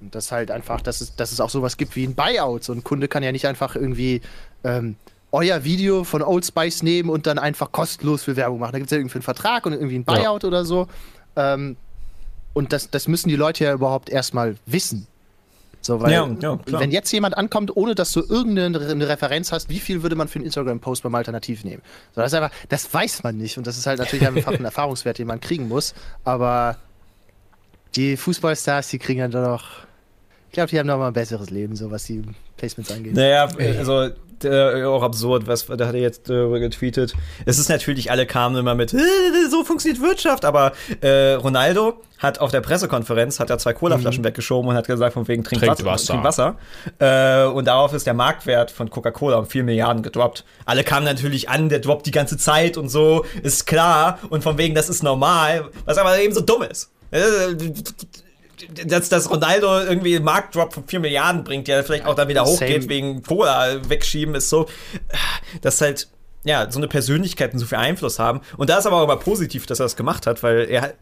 [0.00, 2.64] Und das halt einfach, dass es, dass es auch sowas gibt wie ein Buyout.
[2.64, 4.20] So ein Kunde kann ja nicht einfach irgendwie
[4.64, 4.96] ähm,
[5.32, 8.72] euer Video von Old Spice nehmen und dann einfach kostenlos für Werbung machen.
[8.72, 10.48] Da gibt es ja irgendwie einen Vertrag und irgendwie ein Buyout ja.
[10.48, 10.86] oder so.
[11.36, 11.76] Ähm,
[12.54, 15.06] und das, das müssen die Leute ja überhaupt erstmal wissen.
[15.80, 19.78] So, weil, ja, ja, wenn jetzt jemand ankommt, ohne dass du irgendeine Referenz hast, wie
[19.78, 21.82] viel würde man für einen Instagram-Post beim Alternativ nehmen?
[22.14, 23.58] So, das, einfach, das weiß man nicht.
[23.58, 25.94] Und das ist halt natürlich einfach ein Erfahrungswert, den man kriegen muss.
[26.24, 26.78] Aber
[27.94, 29.87] die Fußballstars, die kriegen dann doch
[30.48, 32.22] ich glaube, die haben noch mal ein besseres Leben, so was die
[32.56, 33.14] Placements angeht.
[33.14, 33.48] Naja,
[33.78, 34.08] also
[34.44, 37.14] äh, auch absurd, was da hat er jetzt äh, getweetet.
[37.44, 38.98] Es ist natürlich, alle kamen immer mit, äh,
[39.50, 44.26] so funktioniert Wirtschaft, aber äh, Ronaldo hat auf der Pressekonferenz hat er zwei Colaflaschen mhm.
[44.26, 45.84] weggeschoben und hat gesagt, von wegen trink, Wasser.
[45.84, 46.12] Wasser.
[46.14, 46.56] Trink Wasser.
[46.98, 50.44] Äh, und darauf ist der Marktwert von Coca-Cola um 4 Milliarden gedroppt.
[50.64, 54.18] Alle kamen natürlich an, der droppt die ganze Zeit und so, ist klar.
[54.30, 57.54] Und von wegen, das ist normal, was aber eben so dumm ist äh,
[58.86, 62.44] dass, dass Ronaldo irgendwie einen Marktdrop von 4 Milliarden bringt, der vielleicht auch dann wieder
[62.44, 62.88] hochgeht Same.
[62.88, 64.66] wegen Cola wegschieben, ist so,
[65.62, 66.08] dass halt,
[66.44, 68.40] ja, so eine Persönlichkeit so viel Einfluss haben.
[68.56, 70.94] Und da ist aber auch immer positiv, dass er das gemacht hat, weil er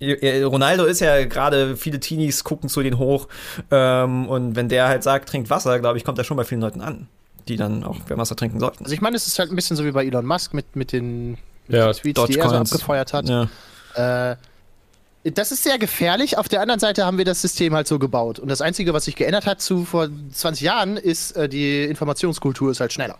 [0.00, 3.26] Ronaldo ist ja gerade, viele Teenies gucken zu den hoch.
[3.70, 6.60] Ähm, und wenn der halt sagt, trinkt Wasser, glaube ich, kommt er schon bei vielen
[6.60, 7.08] Leuten an,
[7.48, 8.84] die dann auch Wasser trinken sollten.
[8.84, 10.92] Also ich meine, es ist halt ein bisschen so wie bei Elon Musk mit, mit
[10.92, 11.38] den, mit
[11.68, 13.28] ja, den Tweets, die er so abgefeuert hat.
[13.28, 13.48] Ja.
[13.94, 14.36] Äh,
[15.32, 16.38] das ist sehr gefährlich.
[16.38, 18.38] Auf der anderen Seite haben wir das System halt so gebaut.
[18.38, 22.70] Und das Einzige, was sich geändert hat zu vor 20 Jahren, ist, äh, die Informationskultur
[22.70, 23.18] ist halt schneller.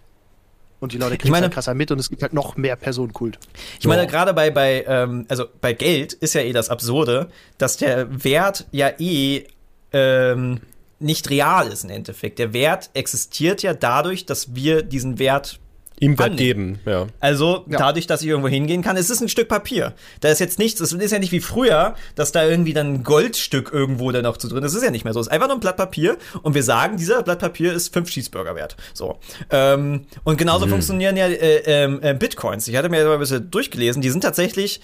[0.81, 3.39] Und die Leute kriegen es halt krasser mit und es gibt halt noch mehr Personenkult.
[3.81, 7.79] Ich meine, gerade bei, bei, ähm, also bei Geld ist ja eh das Absurde, dass
[7.79, 9.45] der Wert ja eh
[9.93, 10.61] ähm,
[11.01, 12.39] nicht real ist im Endeffekt.
[12.39, 15.59] Der Wert existiert ja dadurch, dass wir diesen Wert
[16.01, 17.07] Ihm Wert geben, ja.
[17.21, 17.79] Also ja.
[17.79, 19.95] dadurch, dass ich irgendwo hingehen kann, ist es ein Stück Papier.
[20.21, 23.03] Da ist jetzt nichts, es ist ja nicht wie früher, dass da irgendwie dann ein
[23.05, 24.73] Goldstück irgendwo dann noch zu drin ist.
[24.73, 25.21] Das ist ja nicht mehr so.
[25.21, 28.11] Es ist einfach nur ein Blatt Papier und wir sagen, dieser Blatt Papier ist fünf
[28.11, 28.77] Cheeseburger wert.
[28.95, 29.19] So.
[29.51, 30.71] Ähm, und genauso mhm.
[30.71, 32.69] funktionieren ja äh, ähm, äh, Bitcoins.
[32.69, 34.81] Ich hatte mir ja ein bisschen durchgelesen, die sind tatsächlich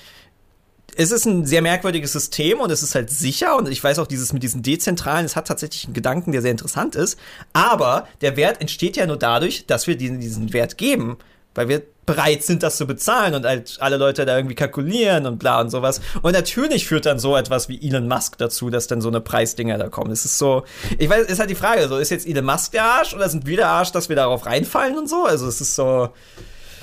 [0.97, 4.07] es ist ein sehr merkwürdiges System und es ist halt sicher und ich weiß auch
[4.07, 7.19] dieses mit diesen dezentralen, es hat tatsächlich einen Gedanken, der sehr interessant ist,
[7.53, 11.19] aber der Wert entsteht ja nur dadurch, dass wir diesen, diesen Wert geben,
[11.55, 15.39] weil wir bereit sind, das zu bezahlen und halt alle Leute da irgendwie kalkulieren und
[15.39, 16.01] bla und sowas.
[16.23, 19.79] Und natürlich führt dann so etwas wie Elon Musk dazu, dass dann so eine Preisdinger
[19.79, 20.11] da kommen.
[20.11, 20.65] Es ist so,
[20.99, 23.47] ich weiß, ist halt die Frage, so ist jetzt Elon Musk der Arsch oder sind
[23.47, 25.25] wir der Arsch, dass wir darauf reinfallen und so?
[25.25, 26.11] Also es ist so,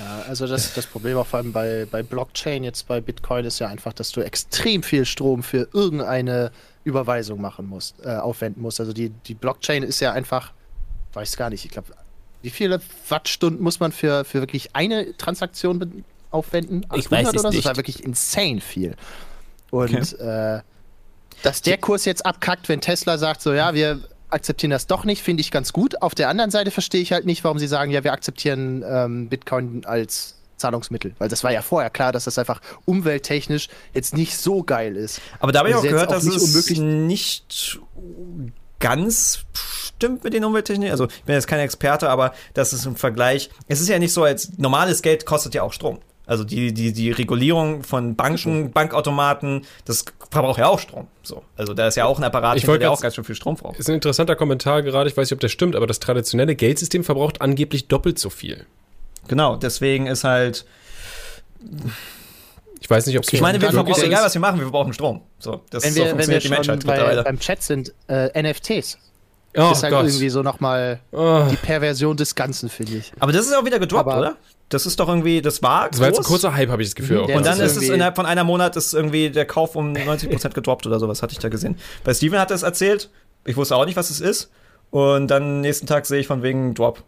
[0.01, 3.59] ja, also das, das Problem auch vor allem bei, bei Blockchain, jetzt bei Bitcoin, ist
[3.59, 6.51] ja einfach, dass du extrem viel Strom für irgendeine
[6.83, 8.79] Überweisung machen musst, äh, aufwenden musst.
[8.79, 10.53] Also die, die Blockchain ist ja einfach,
[11.13, 11.93] weiß gar nicht, ich glaube,
[12.41, 16.85] wie viele Wattstunden muss man für, für wirklich eine Transaktion aufwenden?
[16.95, 17.49] Ich weiß es oder so?
[17.49, 17.59] nicht.
[17.59, 18.95] Das war wirklich insane viel.
[19.69, 20.57] Und okay.
[20.57, 20.61] äh,
[21.43, 23.99] dass der Kurs jetzt abkackt, wenn Tesla sagt, so ja, wir
[24.31, 26.01] akzeptieren das doch nicht, finde ich ganz gut.
[26.01, 29.29] Auf der anderen Seite verstehe ich halt nicht, warum sie sagen, ja, wir akzeptieren ähm,
[29.29, 31.13] Bitcoin als Zahlungsmittel.
[31.17, 35.21] Weil das war ja vorher klar, dass das einfach umwelttechnisch jetzt nicht so geil ist.
[35.39, 37.79] Aber da habe ich auch gehört, auch dass es nicht
[38.79, 40.91] ganz stimmt mit den Umwelttechniken.
[40.91, 43.49] Also ich bin jetzt kein Experte, aber das ist im Vergleich.
[43.67, 45.99] Es ist ja nicht so, als normales Geld kostet ja auch Strom.
[46.31, 51.09] Also die, die, die Regulierung von Banken, Bankautomaten, das verbraucht ja auch Strom.
[51.23, 51.43] So.
[51.57, 53.77] Also da ist ja auch ein Apparat, ich der auch ganz schön viel Strom braucht.
[53.77, 57.03] Ist ein interessanter Kommentar gerade, ich weiß nicht, ob der stimmt, aber das traditionelle Geldsystem
[57.03, 58.65] verbraucht angeblich doppelt so viel.
[59.27, 60.63] Genau, deswegen ist halt.
[62.79, 64.93] Ich weiß nicht, ob es Ich meine, wir verbrauchen, egal was wir machen, wir verbrauchen
[64.93, 65.23] Strom.
[65.37, 68.97] So, das wenn wir, so wenn wir die Menschheit bei, beim Chat sind, äh, NFTs.
[69.55, 70.05] Oh, ist halt Gott.
[70.05, 71.45] irgendwie so nochmal oh.
[71.51, 73.11] die Perversion des Ganzen, finde ich.
[73.19, 74.35] Aber das ist auch wieder gedroppt, aber, oder?
[74.69, 75.89] Das ist doch irgendwie, das war.
[75.89, 77.27] Das war jetzt ein kurzer Hype, habe ich das Gefühl.
[77.27, 80.53] Mhm, und dann ist es innerhalb von einer Monat ist irgendwie der Kauf um 90%
[80.53, 81.77] gedroppt oder sowas, hatte ich da gesehen.
[82.05, 83.09] Bei Steven hat er es erzählt.
[83.43, 84.49] Ich wusste auch nicht, was es ist.
[84.89, 87.03] Und dann nächsten Tag sehe ich von wegen Drop.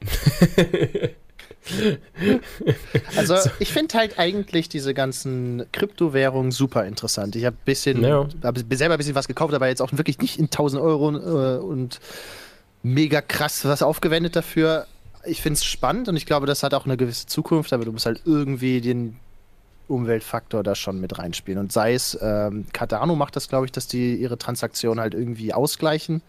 [3.16, 7.36] also ich finde halt eigentlich diese ganzen Kryptowährungen super interessant.
[7.36, 8.26] Ich habe bisschen, ja.
[8.42, 11.58] hab selber ein bisschen was gekauft, aber jetzt auch wirklich nicht in 1000 Euro äh,
[11.58, 12.00] und
[12.82, 14.86] mega krass was aufgewendet dafür
[15.24, 17.92] ich finde es spannend und ich glaube, das hat auch eine gewisse Zukunft, aber du
[17.92, 19.16] musst halt irgendwie den
[19.88, 21.58] Umweltfaktor da schon mit reinspielen.
[21.58, 25.52] Und sei es, ähm, Cardano macht das, glaube ich, dass die ihre Transaktionen halt irgendwie
[25.52, 26.22] ausgleichen.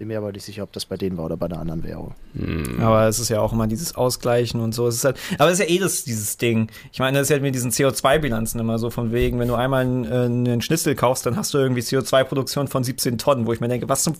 [0.00, 2.14] Bin mir aber nicht sicher, ob das bei denen war oder bei einer anderen Währung.
[2.32, 2.80] Hm.
[2.80, 4.86] Aber es ist ja auch immer dieses Ausgleichen und so.
[4.86, 6.70] Es ist halt, aber es ist ja eh das, dieses Ding.
[6.90, 9.82] Ich meine, das ist halt mit diesen CO2-Bilanzen immer so von wegen, wenn du einmal
[9.82, 13.60] einen, äh, einen Schnitzel kaufst, dann hast du irgendwie CO2-Produktion von 17 Tonnen, wo ich
[13.60, 14.14] mir denke, was zum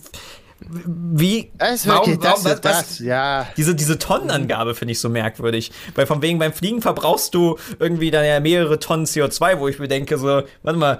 [0.69, 3.47] wie es warum, warum, das, was, das, ja.
[3.57, 5.71] diese, diese Tonnenangabe finde ich so merkwürdig.
[5.95, 9.79] Weil von wegen beim Fliegen verbrauchst du irgendwie dann ja mehrere Tonnen CO2, wo ich
[9.79, 10.99] mir denke, so, warte mal,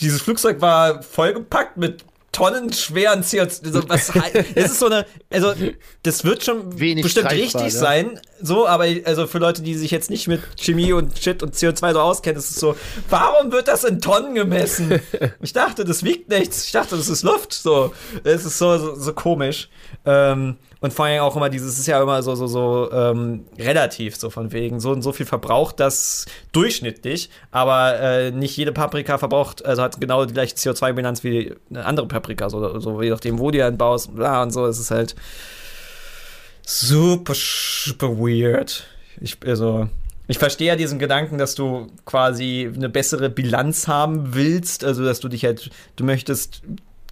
[0.00, 3.64] dieses Flugzeug war vollgepackt mit tonnenschweren CO2.
[3.64, 4.06] Also was,
[4.54, 5.52] das ist so eine, also
[6.02, 7.70] das wird schon Wenig bestimmt richtig ne?
[7.70, 11.54] sein, so, aber also für Leute, die sich jetzt nicht mit Chemie und Shit und
[11.54, 12.76] CO2 so auskennen, ist es so,
[13.08, 15.00] warum wird das in Tonnen gemessen?
[15.42, 16.66] Ich dachte, das wiegt nichts.
[16.66, 17.52] Ich dachte, das ist Luft.
[17.52, 17.92] So,
[18.24, 19.68] es ist so, so, so komisch.
[20.04, 24.16] Ähm, und vor allem auch immer dieses, ist ja immer so, so, so ähm, relativ,
[24.16, 29.18] so von wegen, so und so viel verbraucht das durchschnittlich, aber äh, nicht jede Paprika
[29.18, 33.38] verbraucht, also hat genau die gleiche CO2-Bilanz wie eine andere Paprika, so, so je nachdem,
[33.38, 35.14] wo die anbaust, bla und so, es ist halt
[36.64, 38.86] super, super weird.
[39.20, 39.88] Ich, also,
[40.28, 45.20] ich verstehe ja diesen Gedanken, dass du quasi eine bessere Bilanz haben willst, also dass
[45.20, 46.62] du dich halt, du möchtest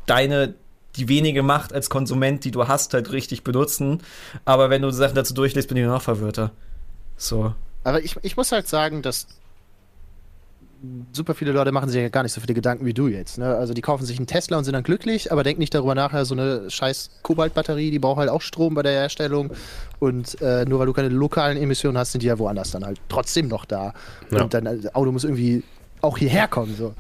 [0.07, 0.55] deine
[0.99, 4.03] die wenige Macht als Konsument, die du hast, halt richtig benutzen.
[4.45, 6.51] Aber wenn du Sachen dazu durchliest, bin ich noch verwirrter.
[7.17, 7.55] So.
[7.85, 9.27] Aber ich, ich muss halt sagen, dass
[11.13, 13.39] super viele Leute machen sich ja gar nicht so viele Gedanken wie du jetzt.
[13.39, 13.47] Ne?
[13.47, 16.25] Also die kaufen sich einen Tesla und sind dann glücklich, aber denken nicht darüber nachher,
[16.25, 19.51] so eine scheiß Kobaltbatterie, die braucht halt auch Strom bei der Herstellung.
[19.99, 23.01] Und äh, nur weil du keine lokalen Emissionen hast, sind die ja woanders dann halt
[23.09, 23.93] trotzdem noch da.
[24.31, 24.43] Ja.
[24.43, 25.65] Und dein äh, Auto muss irgendwie
[26.01, 26.77] auch hierher kommen.
[26.77, 26.95] So.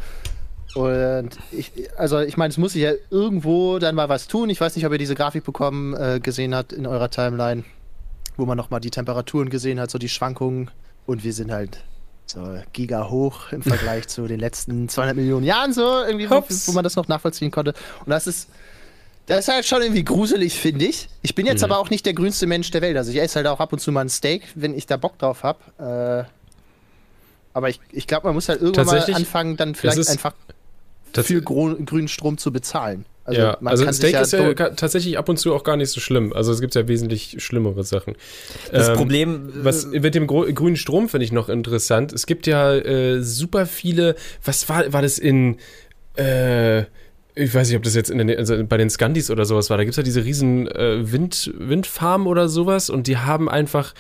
[0.75, 4.51] Und ich, also ich meine, es muss sich ja irgendwo dann mal was tun.
[4.51, 7.65] Ich weiß nicht, ob ihr diese Grafik bekommen, äh, gesehen habt in eurer Timeline,
[8.37, 10.71] wo man nochmal die Temperaturen gesehen hat, so die Schwankungen.
[11.07, 11.83] Und wir sind halt
[12.27, 16.73] so giga hoch im Vergleich zu den letzten 200 Millionen Jahren, so irgendwie, wo, wo,
[16.73, 17.73] man das noch nachvollziehen konnte.
[18.05, 18.49] Und das ist,
[19.27, 21.09] das ist halt schon irgendwie gruselig, finde ich.
[21.23, 21.73] Ich bin jetzt mhm.
[21.73, 22.97] aber auch nicht der grünste Mensch der Welt.
[22.97, 25.19] Also ich esse halt auch ab und zu mal ein Steak, wenn ich da Bock
[25.19, 26.27] drauf habe.
[26.27, 26.31] Äh,
[27.55, 30.35] aber ich, ich glaube, man muss halt irgendwann mal anfangen, dann vielleicht einfach
[31.17, 33.05] viel grünen Strom zu bezahlen.
[33.29, 36.01] Also, ja, also Steak ja ist ja tatsächlich ab und zu auch gar nicht so
[36.01, 36.33] schlimm.
[36.33, 38.15] Also es gibt ja wesentlich schlimmere Sachen.
[38.73, 39.51] Das ähm, Problem.
[39.55, 42.15] Was äh, mit dem grünen Strom finde ich noch interessant.
[42.15, 44.17] Es gibt ja äh, super viele.
[44.43, 45.59] Was war, war das in.
[46.17, 46.85] Äh,
[47.35, 49.77] ich weiß nicht, ob das jetzt in den, also bei den Scandis oder sowas war.
[49.77, 53.93] Da gibt es ja diese riesen äh, Wind, Windfarmen oder sowas und die haben einfach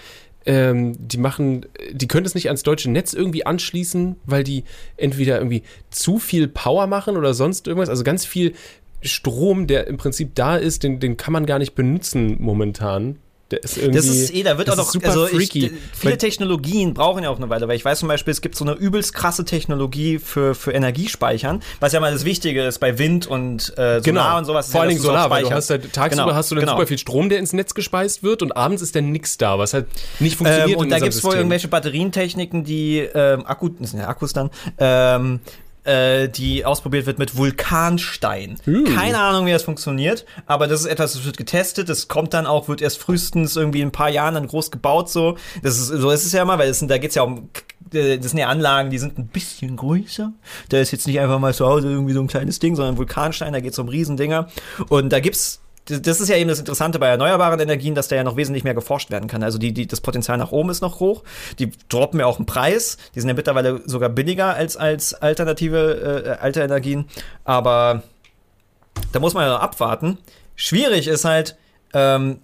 [0.48, 4.64] ähm, die machen, die können es nicht ans deutsche Netz irgendwie anschließen, weil die
[4.96, 7.90] entweder irgendwie zu viel Power machen oder sonst irgendwas.
[7.90, 8.54] Also ganz viel
[9.02, 13.16] Strom, der im Prinzip da ist, den, den kann man gar nicht benutzen momentan.
[13.50, 15.66] Der ist irgendwie, das ist eh, da wird auch noch, super also freaky.
[15.66, 18.56] Ich, viele Technologien brauchen ja auch eine Weile, weil ich weiß zum Beispiel, es gibt
[18.56, 22.98] so eine übelst krasse Technologie für, für Energiespeichern, was ja mal das Wichtige ist bei
[22.98, 24.38] Wind und äh, Solar genau.
[24.38, 24.70] und sowas.
[24.70, 26.34] Vor allen Dingen Solar, weil du hast halt, tagsüber genau.
[26.34, 26.76] hast du dann genau.
[26.76, 29.72] super viel Strom, der ins Netz gespeist wird und abends ist dann nichts da, was
[29.72, 29.86] halt
[30.20, 30.70] nicht funktioniert.
[30.70, 34.34] Ähm, und da gibt es wohl irgendwelche Batterientechniken, die ähm, Akku, das sind ja Akkus
[34.34, 35.40] dann, ähm,
[35.88, 38.58] äh, die ausprobiert wird mit Vulkanstein.
[38.66, 38.84] Uh.
[38.84, 41.88] Keine Ahnung, wie das funktioniert, aber das ist etwas, das wird getestet.
[41.88, 45.08] Das kommt dann auch, wird erst frühestens irgendwie in ein paar Jahren dann groß gebaut.
[45.08, 47.48] So, das ist so ist es ja immer, weil es, da geht's ja um
[47.92, 50.32] äh, das sind ja Anlagen, die sind ein bisschen größer.
[50.68, 53.52] Da ist jetzt nicht einfach mal zu Hause irgendwie so ein kleines Ding, sondern Vulkanstein,
[53.52, 54.48] da geht es um Riesendinger.
[54.88, 58.24] Und da gibt's das ist ja eben das Interessante bei erneuerbaren Energien, dass da ja
[58.24, 59.42] noch wesentlich mehr geforscht werden kann.
[59.42, 61.24] Also die, die, das Potenzial nach oben ist noch hoch.
[61.58, 62.98] Die droppen ja auch einen Preis.
[63.14, 67.06] Die sind ja mittlerweile sogar billiger als, als alternative äh, alte Energien.
[67.44, 68.02] Aber
[69.12, 70.18] da muss man ja abwarten.
[70.56, 71.56] Schwierig ist halt,
[71.94, 72.40] ähm,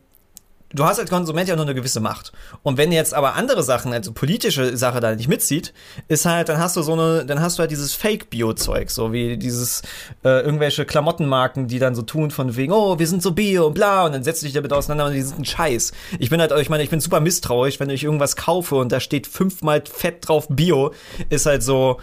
[0.74, 2.32] du hast als Konsument ja nur eine gewisse Macht.
[2.62, 5.72] Und wenn jetzt aber andere Sachen, also politische Sache da nicht mitzieht,
[6.08, 9.36] ist halt, dann hast du so eine, dann hast du halt dieses Fake-Bio-Zeug, so wie
[9.36, 9.82] dieses
[10.24, 13.74] äh, irgendwelche Klamottenmarken, die dann so tun von wegen, oh, wir sind so Bio und
[13.74, 15.92] bla, und dann setzt du dich damit auseinander und die sind ein Scheiß.
[16.18, 19.00] Ich bin halt, ich meine, ich bin super misstrauisch, wenn ich irgendwas kaufe und da
[19.00, 20.92] steht fünfmal fett drauf Bio,
[21.30, 22.00] ist halt so,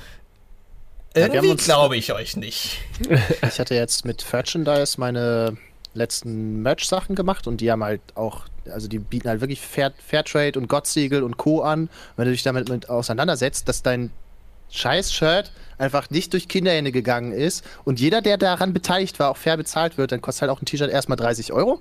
[1.14, 2.80] irgendwie ja, glaube ich euch nicht.
[3.42, 5.58] Ich hatte jetzt mit Merchandise meine
[5.94, 10.60] letzten Merch-Sachen gemacht und die haben halt auch also die bieten halt wirklich Fair, Fairtrade
[10.60, 11.62] und Gottsiegel und Co.
[11.62, 11.90] an.
[12.16, 14.12] Wenn du dich damit mit auseinandersetzt, dass dein
[14.72, 19.58] Scheiß-Shirt einfach nicht durch Kinderhände gegangen ist und jeder, der daran beteiligt war, auch fair
[19.58, 21.80] bezahlt wird, dann kostet halt auch ein T-Shirt erstmal 30 Euro.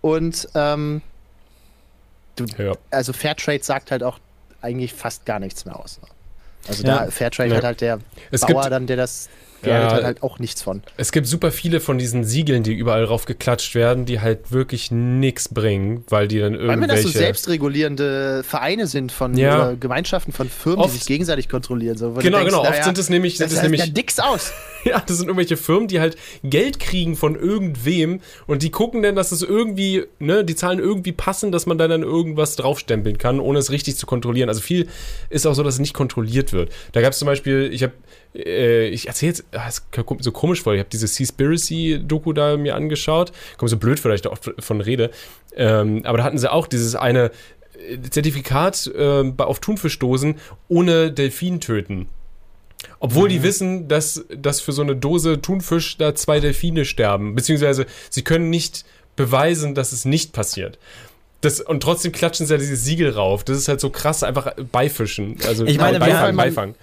[0.00, 1.02] Und ähm,
[2.36, 2.72] du, ja.
[2.90, 4.18] also Fairtrade sagt halt auch
[4.60, 6.00] eigentlich fast gar nichts mehr aus.
[6.66, 7.04] Also ja.
[7.04, 7.56] da Fairtrade ja.
[7.56, 8.00] hat halt der
[8.30, 9.28] es Bauer dann, der das
[9.62, 10.82] ja, hat halt auch nichts von.
[10.96, 14.90] Es gibt super viele von diesen Siegeln, die überall drauf geklatscht werden, die halt wirklich
[14.90, 16.80] nichts bringen, weil die dann irgendwelche...
[16.80, 19.72] Weil das so selbstregulierende Vereine sind von ja.
[19.78, 21.96] Gemeinschaften von Firmen, oft, die sich gegenseitig kontrollieren.
[21.96, 22.62] So, genau, denkst, genau.
[22.62, 23.38] Oft ja, sind es nämlich...
[23.38, 24.52] Sind das, das nämlich ja nix aus.
[24.84, 29.16] ja, das sind irgendwelche Firmen, die halt Geld kriegen von irgendwem und die gucken dann,
[29.16, 33.40] dass es irgendwie, ne, die Zahlen irgendwie passen, dass man da dann irgendwas draufstempeln kann,
[33.40, 34.48] ohne es richtig zu kontrollieren.
[34.48, 34.88] Also viel
[35.30, 36.72] ist auch so, dass es nicht kontrolliert wird.
[36.92, 37.92] Da gab es zum Beispiel, ich habe
[38.34, 42.56] äh, ich erzähle jetzt, ah, es kommt so komisch vor, ich habe diese Seaspiracy-Doku da
[42.56, 45.10] mir angeschaut, kommt so blöd vielleicht auch von Rede,
[45.56, 47.30] ähm, aber da hatten sie auch dieses eine
[48.10, 50.36] Zertifikat äh, auf Thunfischdosen
[50.68, 52.08] ohne Delfin töten.
[53.00, 53.32] Obwohl mhm.
[53.32, 57.34] die wissen, dass, dass für so eine Dose Thunfisch da zwei Delfine sterben.
[57.34, 58.84] Beziehungsweise sie können nicht
[59.16, 60.78] beweisen, dass es nicht passiert.
[61.40, 63.44] Das, und trotzdem klatschen sie ja dieses Siegel rauf.
[63.44, 65.36] Das ist halt so krass, einfach beifischen.
[65.46, 66.74] Also ich meine, Beifang, Beifang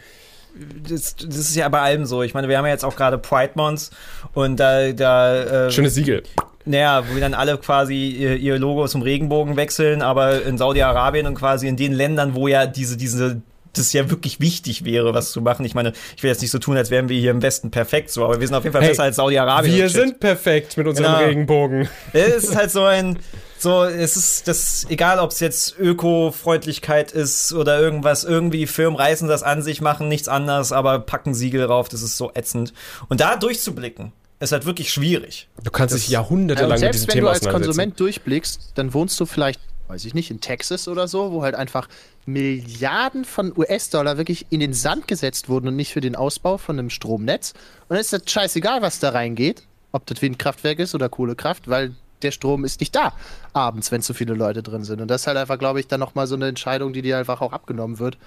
[0.88, 2.24] das, das ist ja bei allem so.
[2.24, 3.92] Ich meine, wir haben ja jetzt auch gerade Pride Months
[4.34, 4.92] und da.
[4.92, 6.24] da äh, Schönes Siegel.
[6.66, 11.36] Naja, wo dann alle quasi ihr, ihr Logo zum Regenbogen wechseln, aber in Saudi-Arabien und
[11.36, 13.42] quasi in den Ländern, wo ja diese, diese
[13.78, 15.66] das ja wirklich wichtig wäre, was zu machen.
[15.66, 18.10] Ich meine, ich will jetzt nicht so tun, als wären wir hier im Westen perfekt,
[18.12, 19.76] so, aber wir sind auf jeden Fall hey, besser als Saudi-Arabien.
[19.76, 21.26] Wir sind perfekt mit unserem genau.
[21.26, 21.90] Regenbogen.
[22.14, 23.20] Es ist halt so ein,
[23.58, 29.28] so, es ist das, egal ob es jetzt Öko-Freundlichkeit ist oder irgendwas, irgendwie Firmen reißen
[29.28, 32.74] das an sich, machen nichts anderes, aber packen Siegel rauf, das ist so ätzend.
[33.10, 35.48] Und da durchzublicken, ist halt wirklich schwierig.
[35.64, 37.46] Du kannst das, dich jahrhundertelang ja, mit diesem Thema auseinandersetzen.
[37.46, 41.07] Wenn du als Konsument durchblickst, dann wohnst du vielleicht, weiß ich nicht, in Texas oder
[41.07, 41.88] so, wo halt einfach
[42.26, 46.80] Milliarden von US-Dollar wirklich in den Sand gesetzt wurden und nicht für den Ausbau von
[46.80, 47.53] einem Stromnetz.
[47.82, 51.95] Und dann ist das scheißegal, was da reingeht, ob das Windkraftwerk ist oder Kohlekraft, weil
[52.22, 53.14] der Strom ist nicht da
[53.53, 55.02] abends, wenn zu viele Leute drin sind.
[55.02, 57.41] Und das ist halt einfach, glaube ich, dann nochmal so eine Entscheidung, die dir einfach
[57.41, 58.18] auch abgenommen wird.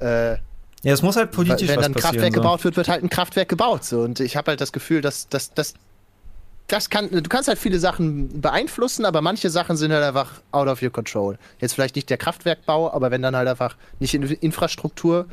[0.00, 0.32] Äh,
[0.82, 2.40] ja, es muss halt politisch Wenn dann ein Kraftwerk so.
[2.40, 3.84] gebaut wird, wird halt ein Kraftwerk gebaut.
[3.84, 4.00] So.
[4.00, 5.74] Und ich habe halt das Gefühl, dass, dass, dass
[6.70, 10.68] das kann, du kannst halt viele Sachen beeinflussen, aber manche Sachen sind halt einfach out
[10.68, 11.36] of your control.
[11.60, 15.26] Jetzt vielleicht nicht der Kraftwerkbau, aber wenn dann halt einfach nicht in Infrastruktur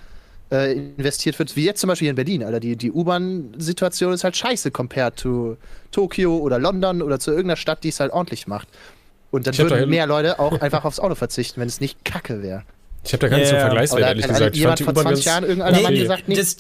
[0.51, 2.59] äh, investiert wird, wie jetzt zum Beispiel hier in Berlin, Alter.
[2.59, 5.57] Die, die U-Bahn-Situation ist halt scheiße compared to
[5.91, 8.67] Tokio oder London oder zu irgendeiner Stadt, die es halt ordentlich macht.
[9.29, 12.63] Und dann würden mehr Leute auch einfach aufs Auto verzichten, wenn es nicht kacke wäre.
[13.03, 13.51] Ich habe da gar nicht yeah.
[13.51, 14.55] so einen Vergleichswert, ehrlich gesagt.
[14.55, 16.35] Jemand vor 20 Jahren irgendeiner nee, Mann gesagt, nee.
[16.35, 16.57] Das,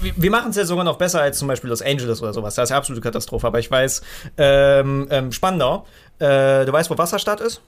[0.00, 2.54] wir, machen es ja sogar noch besser als zum Beispiel Los Angeles oder sowas.
[2.54, 3.46] Das ist ja absolute Katastrophe.
[3.46, 4.02] Aber ich weiß,
[4.36, 5.86] ähm, ähm, Spandau,
[6.18, 7.60] äh, du weißt, wo Wasserstadt ist?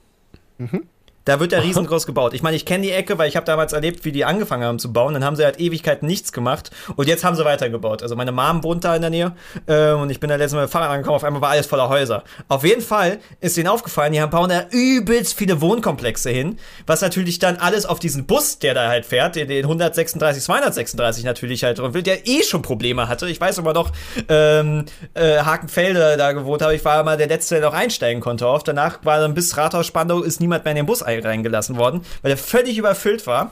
[0.57, 0.87] Mhm.
[1.25, 2.33] Da wird der riesengroß gebaut.
[2.33, 4.79] Ich meine, ich kenne die Ecke, weil ich habe damals erlebt, wie die angefangen haben
[4.79, 5.13] zu bauen.
[5.13, 8.01] Dann haben sie halt Ewigkeiten nichts gemacht und jetzt haben sie weitergebaut.
[8.01, 9.33] Also meine Mom wohnt da in der Nähe
[9.67, 11.15] äh, und ich bin da letztes Mal mit dem Fahrrad angekommen.
[11.15, 12.23] Auf einmal war alles voller Häuser.
[12.47, 16.57] Auf jeden Fall ist denen aufgefallen, die haben bauen da übelst viele Wohnkomplexe hin,
[16.87, 21.23] was natürlich dann alles auf diesen Bus, der da halt fährt, den, den 136, 236
[21.23, 23.29] natürlich halt will, der eh schon Probleme hatte.
[23.29, 23.91] Ich weiß aber noch,
[24.27, 26.73] ähm, äh, Hakenfelde da gewohnt habe.
[26.73, 28.67] Ich war immer der Letzte, der noch einsteigen konnte oft.
[28.67, 32.29] Danach war dann bis Rathaus Spandau ist niemand mehr in den Bus reingelassen worden, weil
[32.29, 33.51] der völlig überfüllt war.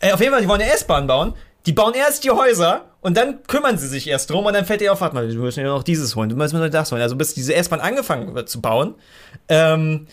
[0.00, 1.34] Äh, auf jeden Fall, die wollen eine S-Bahn bauen.
[1.66, 4.82] Die bauen erst die Häuser und dann kümmern sie sich erst drum und dann fällt
[4.82, 7.02] ihr auf, warte mal, wir müssen ja noch dieses holen, du musst noch das holen.
[7.02, 8.94] Also bis diese S-Bahn angefangen wird zu bauen,
[9.48, 10.08] ähm,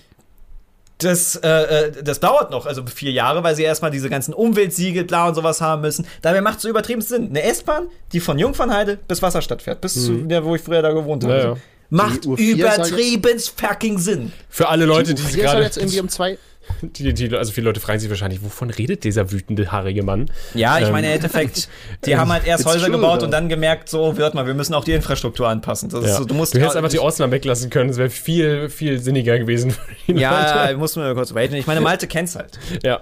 [0.99, 5.05] das, äh, äh, das dauert noch, also vier Jahre, weil sie erstmal diese ganzen Umweltsiegel,
[5.05, 6.05] bla und sowas haben müssen.
[6.21, 7.29] Dabei macht es so übertrieben Sinn.
[7.29, 10.05] Eine S-Bahn, die von Jungfernheide bis Wasserstadt fährt, bis mhm.
[10.05, 11.33] zu der, wo ich früher da gewohnt habe.
[11.33, 11.57] Ja, ja.
[11.89, 14.33] Macht übertrieben fucking Sinn.
[14.49, 15.63] Für alle Leute, die, die sich gerade.
[15.63, 16.37] jetzt irgendwie um zwei
[16.81, 20.29] die, die, also viele Leute fragen sich wahrscheinlich, wovon redet dieser wütende, haarige Mann?
[20.53, 21.69] Ja, ich ähm, meine, im Endeffekt,
[22.05, 24.73] die haben halt erst Häuser true, gebaut und dann gemerkt, so, wird mal, wir müssen
[24.73, 25.89] auch die Infrastruktur anpassen.
[25.89, 26.01] Ja.
[26.01, 29.37] So, du, musst du hättest einfach die Ausnahmen weglassen können, das wäre viel, viel sinniger
[29.39, 29.75] gewesen.
[30.07, 31.55] ja, muss man kurz warten.
[31.55, 32.59] Ich meine, Malte kennt's halt.
[32.83, 33.01] Ja,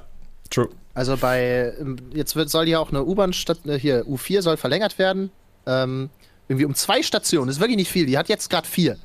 [0.50, 0.70] true.
[0.94, 1.74] Also bei,
[2.14, 3.32] jetzt wird, soll ja auch eine U-Bahn,
[3.66, 5.30] äh, hier, U4 soll verlängert werden.
[5.68, 6.10] Ähm,
[6.48, 8.06] irgendwie um zwei Stationen, das ist wirklich nicht viel.
[8.06, 8.98] Die hat jetzt gerade vier.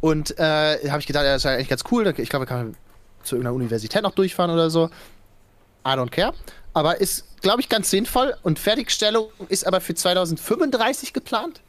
[0.00, 2.12] Und äh, habe ich gedacht, das ist ja eigentlich ganz cool.
[2.16, 2.74] Ich glaube, kann
[3.22, 4.86] zu irgendeiner Universität noch durchfahren oder so.
[5.86, 6.32] I don't care.
[6.74, 8.34] Aber ist, glaube ich, ganz sinnvoll.
[8.42, 11.60] Und Fertigstellung ist aber für 2035 geplant.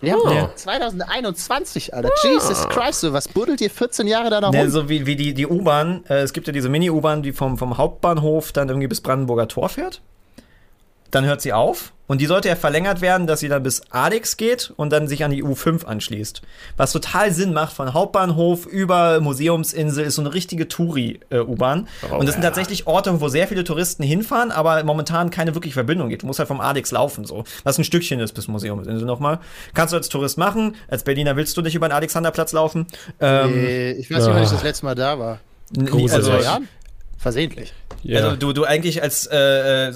[0.00, 0.48] Ja, oh.
[0.54, 2.10] 2021, Alter.
[2.12, 2.28] Oh.
[2.28, 4.70] Jesus Christ, so was buddelt ihr 14 Jahre da noch rum?
[4.70, 6.04] so wie, wie die, die U-Bahn.
[6.08, 9.68] Äh, es gibt ja diese Mini-U-Bahn, die vom, vom Hauptbahnhof dann irgendwie bis Brandenburger Tor
[9.68, 10.00] fährt
[11.10, 14.36] dann hört sie auf und die sollte ja verlängert werden, dass sie dann bis Adix
[14.36, 16.40] geht und dann sich an die U5 anschließt.
[16.76, 21.86] Was total Sinn macht, von Hauptbahnhof über Museumsinsel ist so eine richtige Touri-U-Bahn.
[22.10, 25.74] Oh, und das sind tatsächlich Orte, wo sehr viele Touristen hinfahren, aber momentan keine wirkliche
[25.74, 26.22] Verbindung geht.
[26.22, 27.44] Du musst halt vom Adix laufen, so.
[27.62, 29.38] Was ein Stückchen ist bis Museumsinsel nochmal.
[29.74, 30.76] Kannst du als Tourist machen.
[30.88, 32.86] Als Berliner willst du nicht über den Alexanderplatz laufen.
[33.20, 35.40] Ähm, nee, ich weiß nicht, wann ich das letzte Mal da war.
[36.10, 36.60] Also, ja?
[37.18, 37.74] Versehentlich.
[38.04, 38.20] Ja.
[38.20, 39.32] Also du, du eigentlich als äh,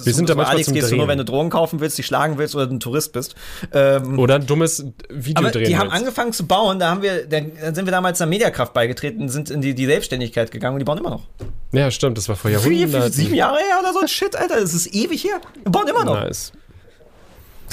[0.02, 2.36] Wir sind da manchmal Alex gehst du nur, wenn du Drogen kaufen willst, die schlagen
[2.36, 3.36] willst oder ein Tourist bist.
[3.72, 5.98] Ähm, oder ein dummes Video aber drehen Die haben willst.
[6.00, 9.60] angefangen zu bauen, da haben wir, dann sind wir damals der Mediakraft beigetreten, sind in
[9.60, 11.28] die, die Selbstständigkeit gegangen und die bauen immer noch.
[11.70, 13.12] Ja, stimmt, das war vor Jahrhunderten.
[13.12, 15.40] Sieben Jahre her oder so ein Shit, Alter, das ist ewig her.
[15.62, 16.20] Wir bauen immer noch.
[16.20, 16.52] Nice.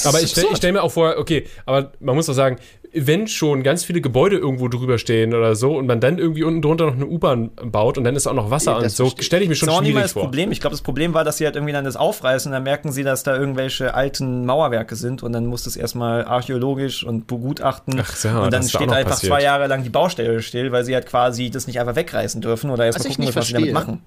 [0.05, 2.57] Aber ich stelle stell mir auch vor, okay, aber man muss doch sagen,
[2.93, 6.61] wenn schon ganz viele Gebäude irgendwo drüber stehen oder so und man dann irgendwie unten
[6.61, 9.43] drunter noch eine U-Bahn baut und dann ist auch noch Wasser ja, an, so stelle
[9.43, 10.23] ich mir schon das mal das vor.
[10.23, 10.51] Problem.
[10.51, 12.91] Ich glaube, das Problem war, dass sie halt irgendwie dann das aufreißen und dann merken
[12.91, 17.99] sie, dass da irgendwelche alten Mauerwerke sind und dann muss das erstmal archäologisch und begutachten
[18.01, 19.33] Ach ja, und dann steht einfach passiert.
[19.33, 22.71] zwei Jahre lang die Baustelle still, weil sie halt quasi das nicht einfach wegreißen dürfen
[22.71, 23.57] oder erstmal gucken, was verstehe.
[23.57, 24.01] sie damit machen.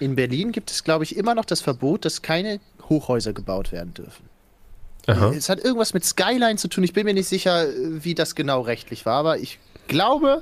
[0.00, 3.94] In Berlin gibt es, glaube ich, immer noch das Verbot, dass keine Hochhäuser gebaut werden
[3.94, 4.24] dürfen.
[5.06, 5.32] Aha.
[5.36, 6.84] Es hat irgendwas mit Skyline zu tun.
[6.84, 9.58] Ich bin mir nicht sicher, wie das genau rechtlich war, aber ich
[9.88, 10.40] glaube,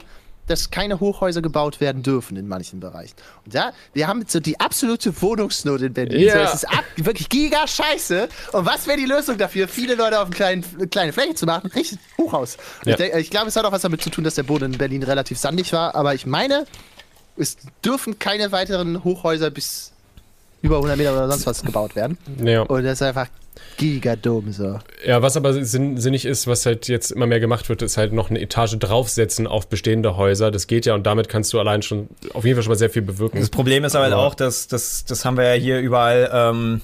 [0.50, 3.14] dass keine Hochhäuser gebaut werden dürfen in manchen Bereichen.
[3.44, 6.22] Und da, wir haben so die absolute Wohnungsnot in Berlin.
[6.22, 6.32] Ja.
[6.32, 8.28] So, es ist ab, wirklich giga scheiße.
[8.52, 11.70] Und was wäre die Lösung dafür, viele Leute auf eine kleine, kleine Fläche zu machen?
[11.70, 12.56] Richtig, Hochhaus.
[12.84, 12.98] Ja.
[12.98, 15.04] Ich, ich glaube, es hat auch was damit zu tun, dass der Boden in Berlin
[15.04, 15.94] relativ sandig war.
[15.94, 16.66] Aber ich meine,
[17.36, 19.92] es dürfen keine weiteren Hochhäuser bis
[20.62, 22.18] über 100 Meter oder sonst was gebaut werden.
[22.44, 22.62] Ja.
[22.62, 23.28] Und das ist einfach
[23.76, 24.78] gigadom so.
[25.04, 28.12] Ja, was aber sinn, sinnig ist, was halt jetzt immer mehr gemacht wird, ist halt
[28.12, 30.50] noch eine Etage draufsetzen auf bestehende Häuser.
[30.50, 32.90] Das geht ja und damit kannst du allein schon auf jeden Fall schon mal sehr
[32.90, 33.40] viel bewirken.
[33.40, 36.80] Das Problem ist aber halt auch, dass das, das haben wir ja hier überall, ähm,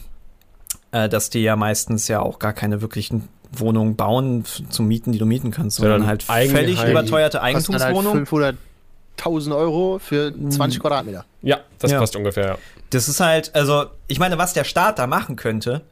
[0.92, 5.18] äh, dass die ja meistens ja auch gar keine wirklichen Wohnungen bauen zum Mieten, die
[5.18, 8.26] du mieten kannst, sondern halt völlig überteuerte Eigentumswohnungen.
[8.30, 8.56] Halt
[9.18, 11.24] 500.000 Euro für 20 Quadratmeter.
[11.42, 11.98] Ja, das ja.
[11.98, 12.58] passt ungefähr, ja.
[12.90, 15.82] Das ist halt, also, ich meine, was der Staat da machen könnte,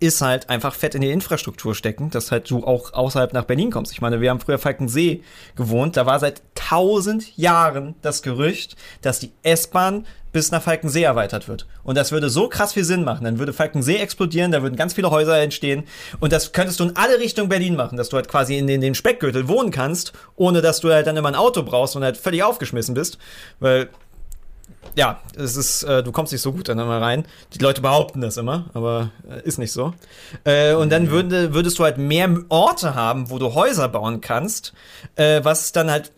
[0.00, 3.70] ist halt einfach fett in die Infrastruktur stecken, dass halt du auch außerhalb nach Berlin
[3.70, 3.92] kommst.
[3.92, 5.22] Ich meine, wir haben früher Falkensee
[5.56, 11.48] gewohnt, da war seit tausend Jahren das Gerücht, dass die S-Bahn bis nach Falkensee erweitert
[11.48, 11.66] wird.
[11.82, 13.24] Und das würde so krass viel Sinn machen.
[13.24, 15.84] Dann würde Falkensee explodieren, da würden ganz viele Häuser entstehen.
[16.20, 18.80] Und das könntest du in alle Richtungen Berlin machen, dass du halt quasi in den,
[18.80, 22.16] den Speckgürtel wohnen kannst, ohne dass du halt dann immer ein Auto brauchst und halt
[22.16, 23.18] völlig aufgeschmissen bist.
[23.58, 23.88] Weil
[24.96, 27.24] ja, es ist, äh, du kommst nicht so gut dann immer rein.
[27.54, 29.94] Die Leute behaupten das immer, aber äh, ist nicht so.
[30.44, 34.72] Äh, und dann würde, würdest du halt mehr Orte haben, wo du Häuser bauen kannst,
[35.16, 36.12] äh, was dann halt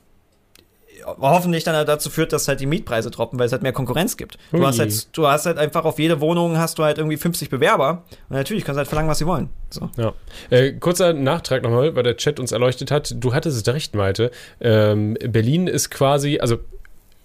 [1.05, 4.16] hoffentlich dann halt dazu führt, dass halt die Mietpreise droppen, weil es halt mehr Konkurrenz
[4.16, 4.39] gibt.
[4.52, 7.51] Du hast halt, du hast halt einfach auf jede Wohnung hast du halt irgendwie 50
[7.51, 9.51] Bewerber und natürlich kannst du halt verlangen, was sie wollen.
[9.70, 9.90] So.
[9.97, 10.12] Ja.
[10.51, 13.14] Äh, kurzer Nachtrag nochmal, weil der Chat uns erleuchtet hat.
[13.16, 14.30] Du hattest es recht, Malte.
[14.60, 16.59] Ähm, Berlin ist quasi, also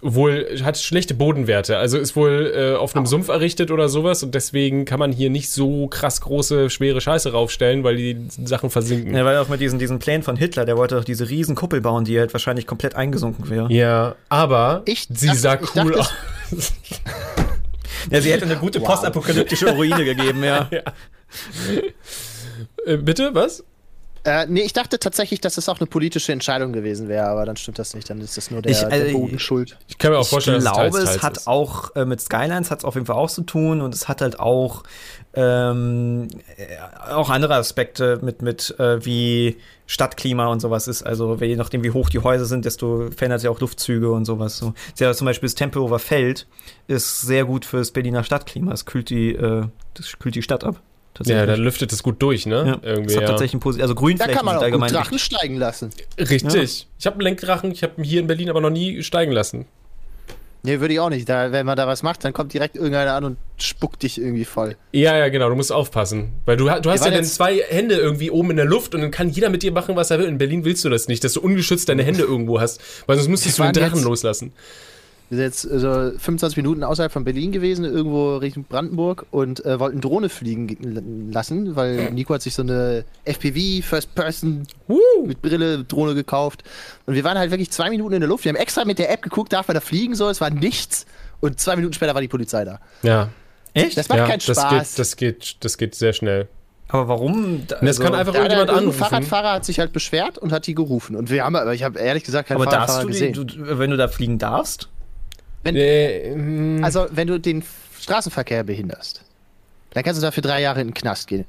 [0.01, 4.35] wohl hat schlechte Bodenwerte, also ist wohl äh, auf einem Sumpf errichtet oder sowas und
[4.35, 9.15] deswegen kann man hier nicht so krass große, schwere Scheiße raufstellen, weil die Sachen versinken.
[9.15, 11.81] Ja, weil auch mit diesen, diesen Plänen von Hitler, der wollte doch diese riesen Kuppel
[11.81, 13.71] bauen, die halt wahrscheinlich komplett eingesunken wäre.
[13.73, 16.13] Ja, aber ich sie dachte, sah cool aus.
[18.11, 18.89] ja, sie hätte eine gute wow.
[18.89, 20.67] postapokalyptische Ruine gegeben, ja.
[20.71, 20.81] ja.
[22.85, 23.63] Äh, bitte, was?
[24.27, 27.55] Äh, nee, ich dachte tatsächlich, dass es auch eine politische Entscheidung gewesen wäre, aber dann
[27.55, 28.09] stimmt das nicht.
[28.09, 29.77] Dann ist das nur der, ich, äh, der Boden schuld.
[29.87, 31.47] Ich kann mir auch vorstellen, ich glaube, dass es, es hat ist.
[31.47, 34.19] auch äh, mit Skylines hat es auf jeden Fall auch zu tun und es hat
[34.19, 34.83] halt auch
[35.33, 36.27] ähm,
[36.57, 36.65] äh,
[37.09, 39.55] auch andere Aspekte mit mit äh, wie
[39.85, 41.03] Stadtklima und sowas ist.
[41.03, 44.57] Also je nachdem, wie hoch die Häuser sind, desto verändert sich auch Luftzüge und sowas.
[44.57, 44.73] So.
[44.99, 46.47] Ja, zum Beispiel das Tempelhofer Feld
[46.87, 48.73] ist sehr gut fürs Berliner Stadtklima.
[48.73, 49.63] Es kühlt die, äh,
[49.93, 50.81] das kühlt die Stadt ab.
[51.25, 52.79] Ja, dann lüftet es gut durch, ne?
[52.83, 53.27] Ja, Irgendwie, das hat ja.
[53.29, 55.37] tatsächlich ein Posi also Grünflächen da kann man auch allgemein Drachen richtig.
[55.37, 55.89] steigen lassen.
[56.17, 56.79] Richtig.
[56.81, 56.85] Ja.
[56.99, 59.65] Ich habe einen Lenkdrachen, ich habe ihn hier in Berlin aber noch nie steigen lassen.
[60.63, 61.29] Nee, würde ich auch nicht.
[61.29, 64.43] Da, wenn man da was macht, dann kommt direkt irgendeiner an und spuckt dich irgendwie
[64.43, 64.75] voll.
[64.91, 65.49] Ja, ja, genau.
[65.49, 66.33] Du musst aufpassen.
[66.45, 69.11] Weil du, du hast ja dann zwei Hände irgendwie oben in der Luft und dann
[69.11, 70.25] kann jeder mit dir machen, was er will.
[70.25, 72.81] In Berlin willst du das nicht, dass du ungeschützt deine Hände irgendwo hast.
[73.05, 74.51] Weil sonst müsstest du den Drachen loslassen.
[75.29, 79.77] Wir sind jetzt also 25 Minuten außerhalb von Berlin gewesen, irgendwo Richtung Brandenburg und äh,
[79.77, 84.65] wollten Drohne fliegen lassen, weil Nico hat sich so eine FPV First Person
[85.25, 86.63] mit Brille Drohne gekauft
[87.05, 88.45] und wir waren halt wirklich zwei Minuten in der Luft.
[88.45, 91.05] Wir haben extra mit der App geguckt, darf man da fliegen so, es war nichts
[91.41, 92.79] und zwei Minuten später war die Polizei da.
[93.03, 93.29] Ja.
[93.73, 93.97] Echt?
[93.97, 94.55] Das macht ja, keinen Spaß.
[94.55, 96.47] Das geht, das geht, das geht sehr schnell.
[96.89, 97.63] Aber warum?
[97.69, 99.03] Also, das kann einfach irgendjemand anrufen.
[99.03, 101.15] Ein Fahrradfahrer hat sich halt beschwert und hat die gerufen.
[101.15, 103.33] Und wir haben, aber ich habe ehrlich gesagt keinen aber Fahrradfahrer du gesehen.
[103.33, 104.87] Die, du, wenn du da fliegen darfst?
[105.67, 107.63] Wenn, äh, also, wenn du den
[107.99, 109.21] Straßenverkehr behinderst,
[109.91, 111.45] dann kannst du dafür drei Jahre in den Knast gehen.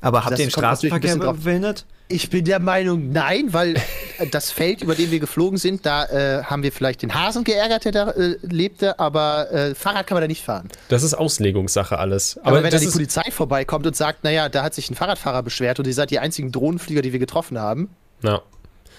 [0.00, 1.86] Aber habt ihr den Straßenverkehr behindert?
[2.08, 3.76] Ich bin der Meinung, nein, weil
[4.30, 7.86] das Feld, über dem wir geflogen sind, da äh, haben wir vielleicht den Hasen geärgert,
[7.86, 10.68] der da äh, lebte, aber äh, Fahrrad kann man da nicht fahren.
[10.88, 12.36] Das ist Auslegungssache alles.
[12.38, 15.42] Aber, aber wenn da die Polizei vorbeikommt und sagt, naja, da hat sich ein Fahrradfahrer
[15.42, 17.88] beschwert und ihr seid die einzigen Drohnenflieger, die wir getroffen haben.
[18.22, 18.42] Ja.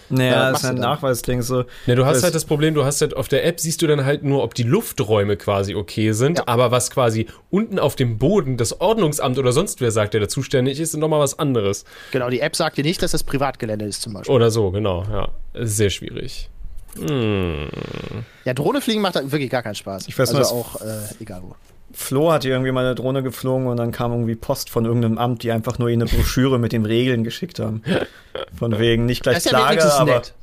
[0.09, 1.65] Naja, das ist ein Nachweisding so.
[1.85, 4.05] Ja, du hast halt das Problem, du hast halt auf der App siehst du dann
[4.05, 6.43] halt nur, ob die Lufträume quasi okay sind, ja.
[6.47, 10.27] aber was quasi unten auf dem Boden das Ordnungsamt oder sonst wer sagt, der da
[10.27, 11.85] zuständig ist, ist nochmal was anderes.
[12.11, 14.33] Genau, die App sagt dir nicht, dass das Privatgelände ist zum Beispiel.
[14.33, 15.29] Oder so, genau, ja.
[15.53, 16.49] Sehr schwierig.
[16.97, 17.69] Hm.
[18.45, 20.07] Ja, Drohne fliegen macht wirklich gar keinen Spaß.
[20.07, 21.55] Ich weiß also auch, äh, egal wo.
[21.93, 25.17] Flo hat hier irgendwie mal eine Drohne geflogen und dann kam irgendwie Post von irgendeinem
[25.17, 27.83] Amt, die einfach nur eine Broschüre mit den Regeln geschickt haben.
[28.57, 30.13] Von wegen nicht gleich Klage, ja aber.
[30.15, 30.33] Nett.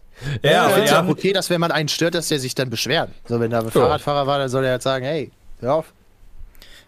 [0.43, 2.70] Ja, ja, aber ja auch okay, dass wenn man einen stört, dass der sich dann
[2.70, 3.10] beschwert.
[3.27, 3.70] So, wenn da ein ja.
[3.70, 5.93] Fahrradfahrer war, dann soll er halt sagen, hey, hör auf.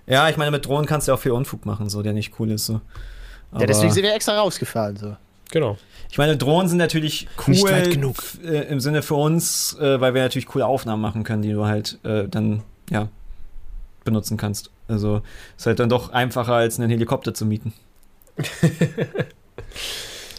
[0.07, 2.51] Ja, ich meine, mit Drohnen kannst du auch viel Unfug machen, so, der nicht cool
[2.51, 2.67] ist.
[2.67, 2.81] So.
[3.59, 4.97] ja, deswegen sind wir extra rausgefahren.
[4.97, 5.17] So.
[5.51, 5.77] Genau.
[6.11, 8.17] Ich meine, Drohnen sind natürlich cool nicht weit genug.
[8.45, 11.65] Äh, im Sinne für uns, äh, weil wir natürlich coole Aufnahmen machen können, die du
[11.65, 13.09] halt äh, dann, ja,
[14.05, 14.71] benutzen kannst.
[14.89, 15.23] Also
[15.57, 17.73] ist halt dann doch einfacher, als einen Helikopter zu mieten.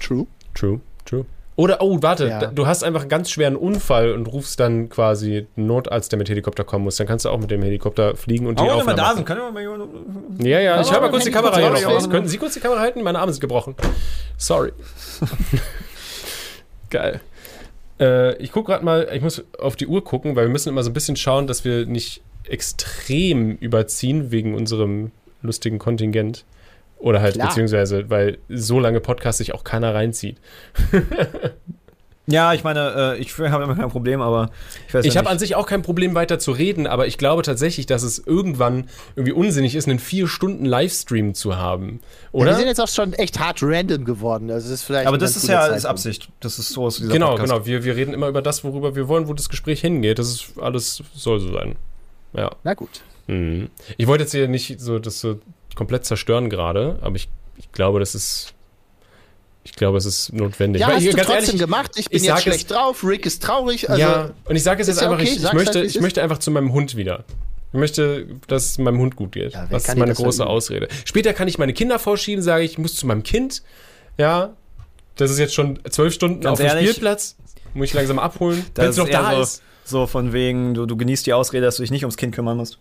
[0.02, 0.28] True.
[0.54, 0.80] True.
[1.06, 1.26] True.
[1.56, 2.48] Oder, oh, warte, ja.
[2.48, 6.28] du hast einfach einen ganz schweren Unfall und rufst dann quasi einen Notarzt, der mit
[6.28, 6.96] Helikopter kommen muss.
[6.96, 9.26] Dann kannst du auch mit dem Helikopter fliegen und die oh, Aufnahme da sind.
[9.26, 9.64] Können wir mal
[10.40, 12.10] ja, ja, ich habe mal kurz die Kamera hier noch.
[12.10, 13.04] Könnten Sie kurz die Kamera halten?
[13.04, 13.76] Meine Arme sind gebrochen.
[14.38, 14.72] Sorry.
[16.90, 17.22] Geil.
[18.00, 20.82] Äh, ich gucke gerade mal, ich muss auf die Uhr gucken, weil wir müssen immer
[20.82, 25.12] so ein bisschen schauen, dass wir nicht extrem überziehen wegen unserem
[25.42, 26.46] lustigen Kontingent.
[26.98, 27.50] Oder halt, Klar.
[27.50, 30.38] beziehungsweise, weil so lange Podcasts sich auch keiner reinzieht.
[32.26, 34.50] Ja, ich meine, äh, ich habe immer kein Problem, aber
[34.88, 37.42] ich weiß Ich habe an sich auch kein Problem, weiter zu reden, aber ich glaube
[37.42, 38.88] tatsächlich, dass es irgendwann
[39.18, 42.00] irgendwie unsinnig ist, einen vier Stunden Livestream zu haben.
[42.32, 42.46] Oder?
[42.46, 44.50] Ja, wir sind jetzt auch schon echt hart random geworden.
[44.52, 46.30] Also das ist vielleicht aber das ist ja als Absicht.
[46.40, 47.52] Das ist so aus dieser Genau, Podcast.
[47.52, 47.66] genau.
[47.66, 50.18] Wir, wir reden immer über das, worüber wir wollen, wo das Gespräch hingeht.
[50.18, 51.76] Das ist alles, soll so sein.
[52.34, 52.52] Ja.
[52.64, 53.02] Na gut.
[53.28, 53.70] Mhm.
[53.98, 55.40] Ich wollte jetzt hier nicht so das so
[55.76, 58.54] komplett zerstören gerade, aber ich, ich glaube, das ist.
[59.66, 60.82] Ich glaube, es ist notwendig.
[60.82, 61.92] Ja, Weil, hast du trotzdem ehrlich, gemacht.
[61.96, 63.02] Ich bin ich jetzt schlecht es, drauf.
[63.06, 63.90] Rick ist traurig.
[63.90, 66.22] Also ja, und ich sage es jetzt einfach, okay, ich, ich möchte, halt, ich möchte
[66.22, 67.24] einfach zu meinem Hund wieder.
[67.72, 69.54] Ich möchte, dass es meinem Hund gut geht.
[69.54, 70.52] Ja, das ist meine große finden?
[70.52, 70.88] Ausrede.
[71.06, 73.64] Später kann ich meine Kinder vorschieben, sage ich, ich muss zu meinem Kind.
[74.18, 74.54] Ja,
[75.16, 77.38] das ist jetzt schon zwölf Stunden Ganz auf dem Spielplatz.
[77.74, 79.64] Muss ich langsam abholen, wenn es noch da so, ist.
[79.86, 82.58] So von wegen, du, du genießt die Ausrede, dass du dich nicht ums Kind kümmern
[82.58, 82.80] musst.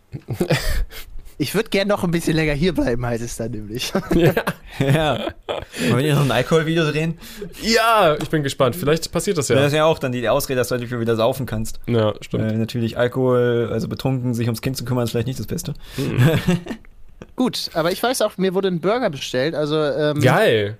[1.38, 3.92] Ich würde gerne noch ein bisschen länger hier bleiben, heißt es dann nämlich.
[4.14, 4.32] Ja.
[4.78, 5.34] ja.
[5.90, 7.18] Wollen wir noch ein Alkoholvideo drehen?
[7.62, 8.76] Ja, ich bin gespannt.
[8.76, 9.56] Vielleicht passiert das ja.
[9.56, 11.80] Das ist ja auch dann die Ausrede, dass du endlich wieder saufen kannst.
[11.88, 12.52] Ja, stimmt.
[12.52, 15.74] Äh, natürlich Alkohol, also betrunken, sich ums Kind zu kümmern, ist vielleicht nicht das Beste.
[15.96, 16.20] Mhm.
[17.36, 19.82] Gut, aber ich weiß auch, mir wurde ein Burger bestellt, also.
[19.82, 20.76] Ähm, Geil.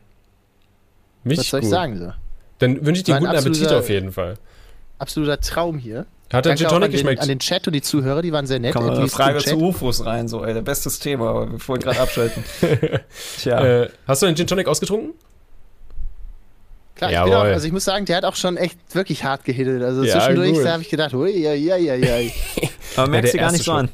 [1.25, 1.67] Mich was soll gut.
[1.67, 1.99] ich sagen?
[1.99, 2.13] So?
[2.59, 4.35] Dann wünsche ich dir guten Appetit auf jeden Fall.
[5.03, 6.07] Absoluter Traum hier.
[6.33, 7.21] Hat der Gin Tonic geschmeckt?
[7.21, 8.73] An den Chat und die Zuhörer, die waren sehr nett.
[8.73, 11.99] Kommt eine Frage zu UFOs rein, so, ey, der bestes Thema, aber bevor wir gerade
[11.99, 12.45] abschalten.
[13.39, 13.83] Tja.
[13.83, 15.15] Äh, hast du den Gin Tonic ausgetrunken?
[16.95, 19.83] Klar, ich auch, also ich muss sagen, der hat auch schon echt wirklich hart gehittet.
[19.83, 22.33] Also ja, zwischendurch habe ich gedacht, ui, ui, ui, ui.
[22.97, 23.89] aber merkst du gar nicht so an.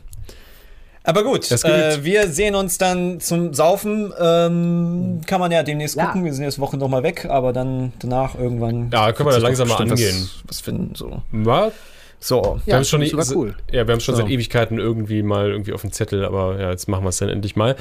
[1.09, 4.13] Aber gut, äh, wir sehen uns dann zum Saufen.
[4.21, 6.05] Ähm, kann man ja demnächst ja.
[6.05, 6.23] gucken.
[6.27, 8.91] Wir sind jetzt Woche nochmal weg, aber dann danach irgendwann.
[8.93, 10.29] Ja, können wir langsam mal angehen.
[10.45, 11.23] Was, was finden, so.
[11.33, 11.73] Was?
[12.21, 13.03] So, wir haben schon,
[13.35, 13.55] cool.
[13.71, 14.23] ja, wir haben schon so.
[14.23, 17.29] seit Ewigkeiten irgendwie mal irgendwie auf dem Zettel, aber ja, jetzt machen wir es dann
[17.29, 17.77] endlich mal.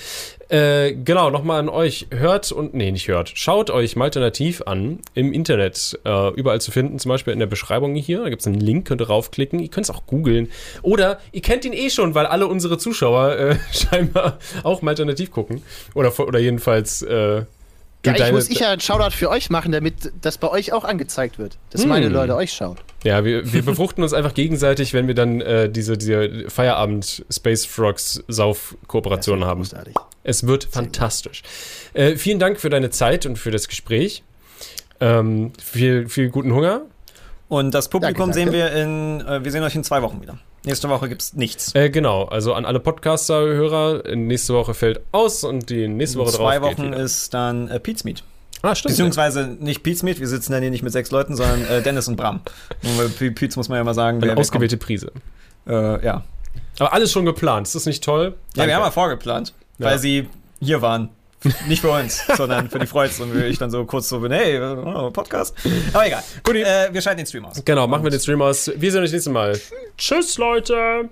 [0.50, 2.08] Äh, genau, nochmal an euch.
[2.12, 3.32] Hört und, nee, nicht hört.
[3.34, 6.00] Schaut euch Malternativ an im Internet.
[6.06, 8.22] Äh, überall zu finden, zum Beispiel in der Beschreibung hier.
[8.22, 9.60] Da gibt es einen Link, könnt ihr raufklicken.
[9.60, 10.50] Ihr könnt es auch googeln.
[10.84, 15.64] Oder ihr kennt ihn eh schon, weil alle unsere Zuschauer äh, scheinbar auch Malternativ gucken.
[15.96, 17.44] Oder, oder jedenfalls äh,
[18.16, 20.84] ja, ich muss ich ja einen Shoutout für euch machen, damit das bei euch auch
[20.84, 21.90] angezeigt wird, dass hm.
[21.90, 22.78] meine Leute euch schauen.
[23.04, 27.66] Ja, wir, wir befruchten uns einfach gegenseitig, wenn wir dann äh, diese, diese Feierabend Space
[27.66, 29.62] Frogs Sauf Kooperation haben.
[29.62, 29.96] Großartig.
[30.24, 31.44] Es wird Sehr fantastisch.
[31.94, 34.24] Äh, vielen Dank für deine Zeit und für das Gespräch.
[35.00, 36.82] Ähm, viel, viel guten Hunger.
[37.48, 38.52] Und das Publikum danke, danke.
[38.52, 40.40] sehen wir in, äh, wir sehen euch in zwei Wochen wieder.
[40.68, 41.74] Nächste Woche gibt es nichts.
[41.76, 46.36] Äh, genau, also an alle Podcaster-Hörer, nächste Woche fällt aus und die nächste Woche in
[46.36, 46.46] drauf.
[46.46, 48.22] Zwei Wochen ist dann äh, Pete's Meet.
[48.64, 48.92] Ah, stimmt.
[48.92, 49.48] Beziehungsweise ja.
[49.48, 52.18] nicht Pete's Meet, wir sitzen dann hier nicht mit sechs Leuten, sondern äh, Dennis und
[52.18, 52.42] Bram.
[53.18, 55.14] Pete's muss man ja mal sagen, Eine ausgewählte Prise.
[55.66, 56.24] Äh, ja.
[56.80, 58.26] Aber alles schon geplant, ist das nicht toll?
[58.26, 58.70] Ja, Danke.
[58.70, 59.98] wir haben ja vorgeplant, weil ja.
[59.98, 60.28] sie
[60.60, 61.10] hier waren.
[61.68, 63.20] Nicht für uns, sondern für die Freuds.
[63.20, 65.56] Und ich dann so kurz so bin, hey, oh, Podcast.
[65.94, 66.24] Aber egal.
[66.44, 67.62] Gut, äh, wir schalten den Stream aus.
[67.64, 68.72] Genau, machen wir den Stream aus.
[68.76, 69.60] Wir sehen uns nächstes Mal.
[69.98, 71.10] Tschüss, Leute.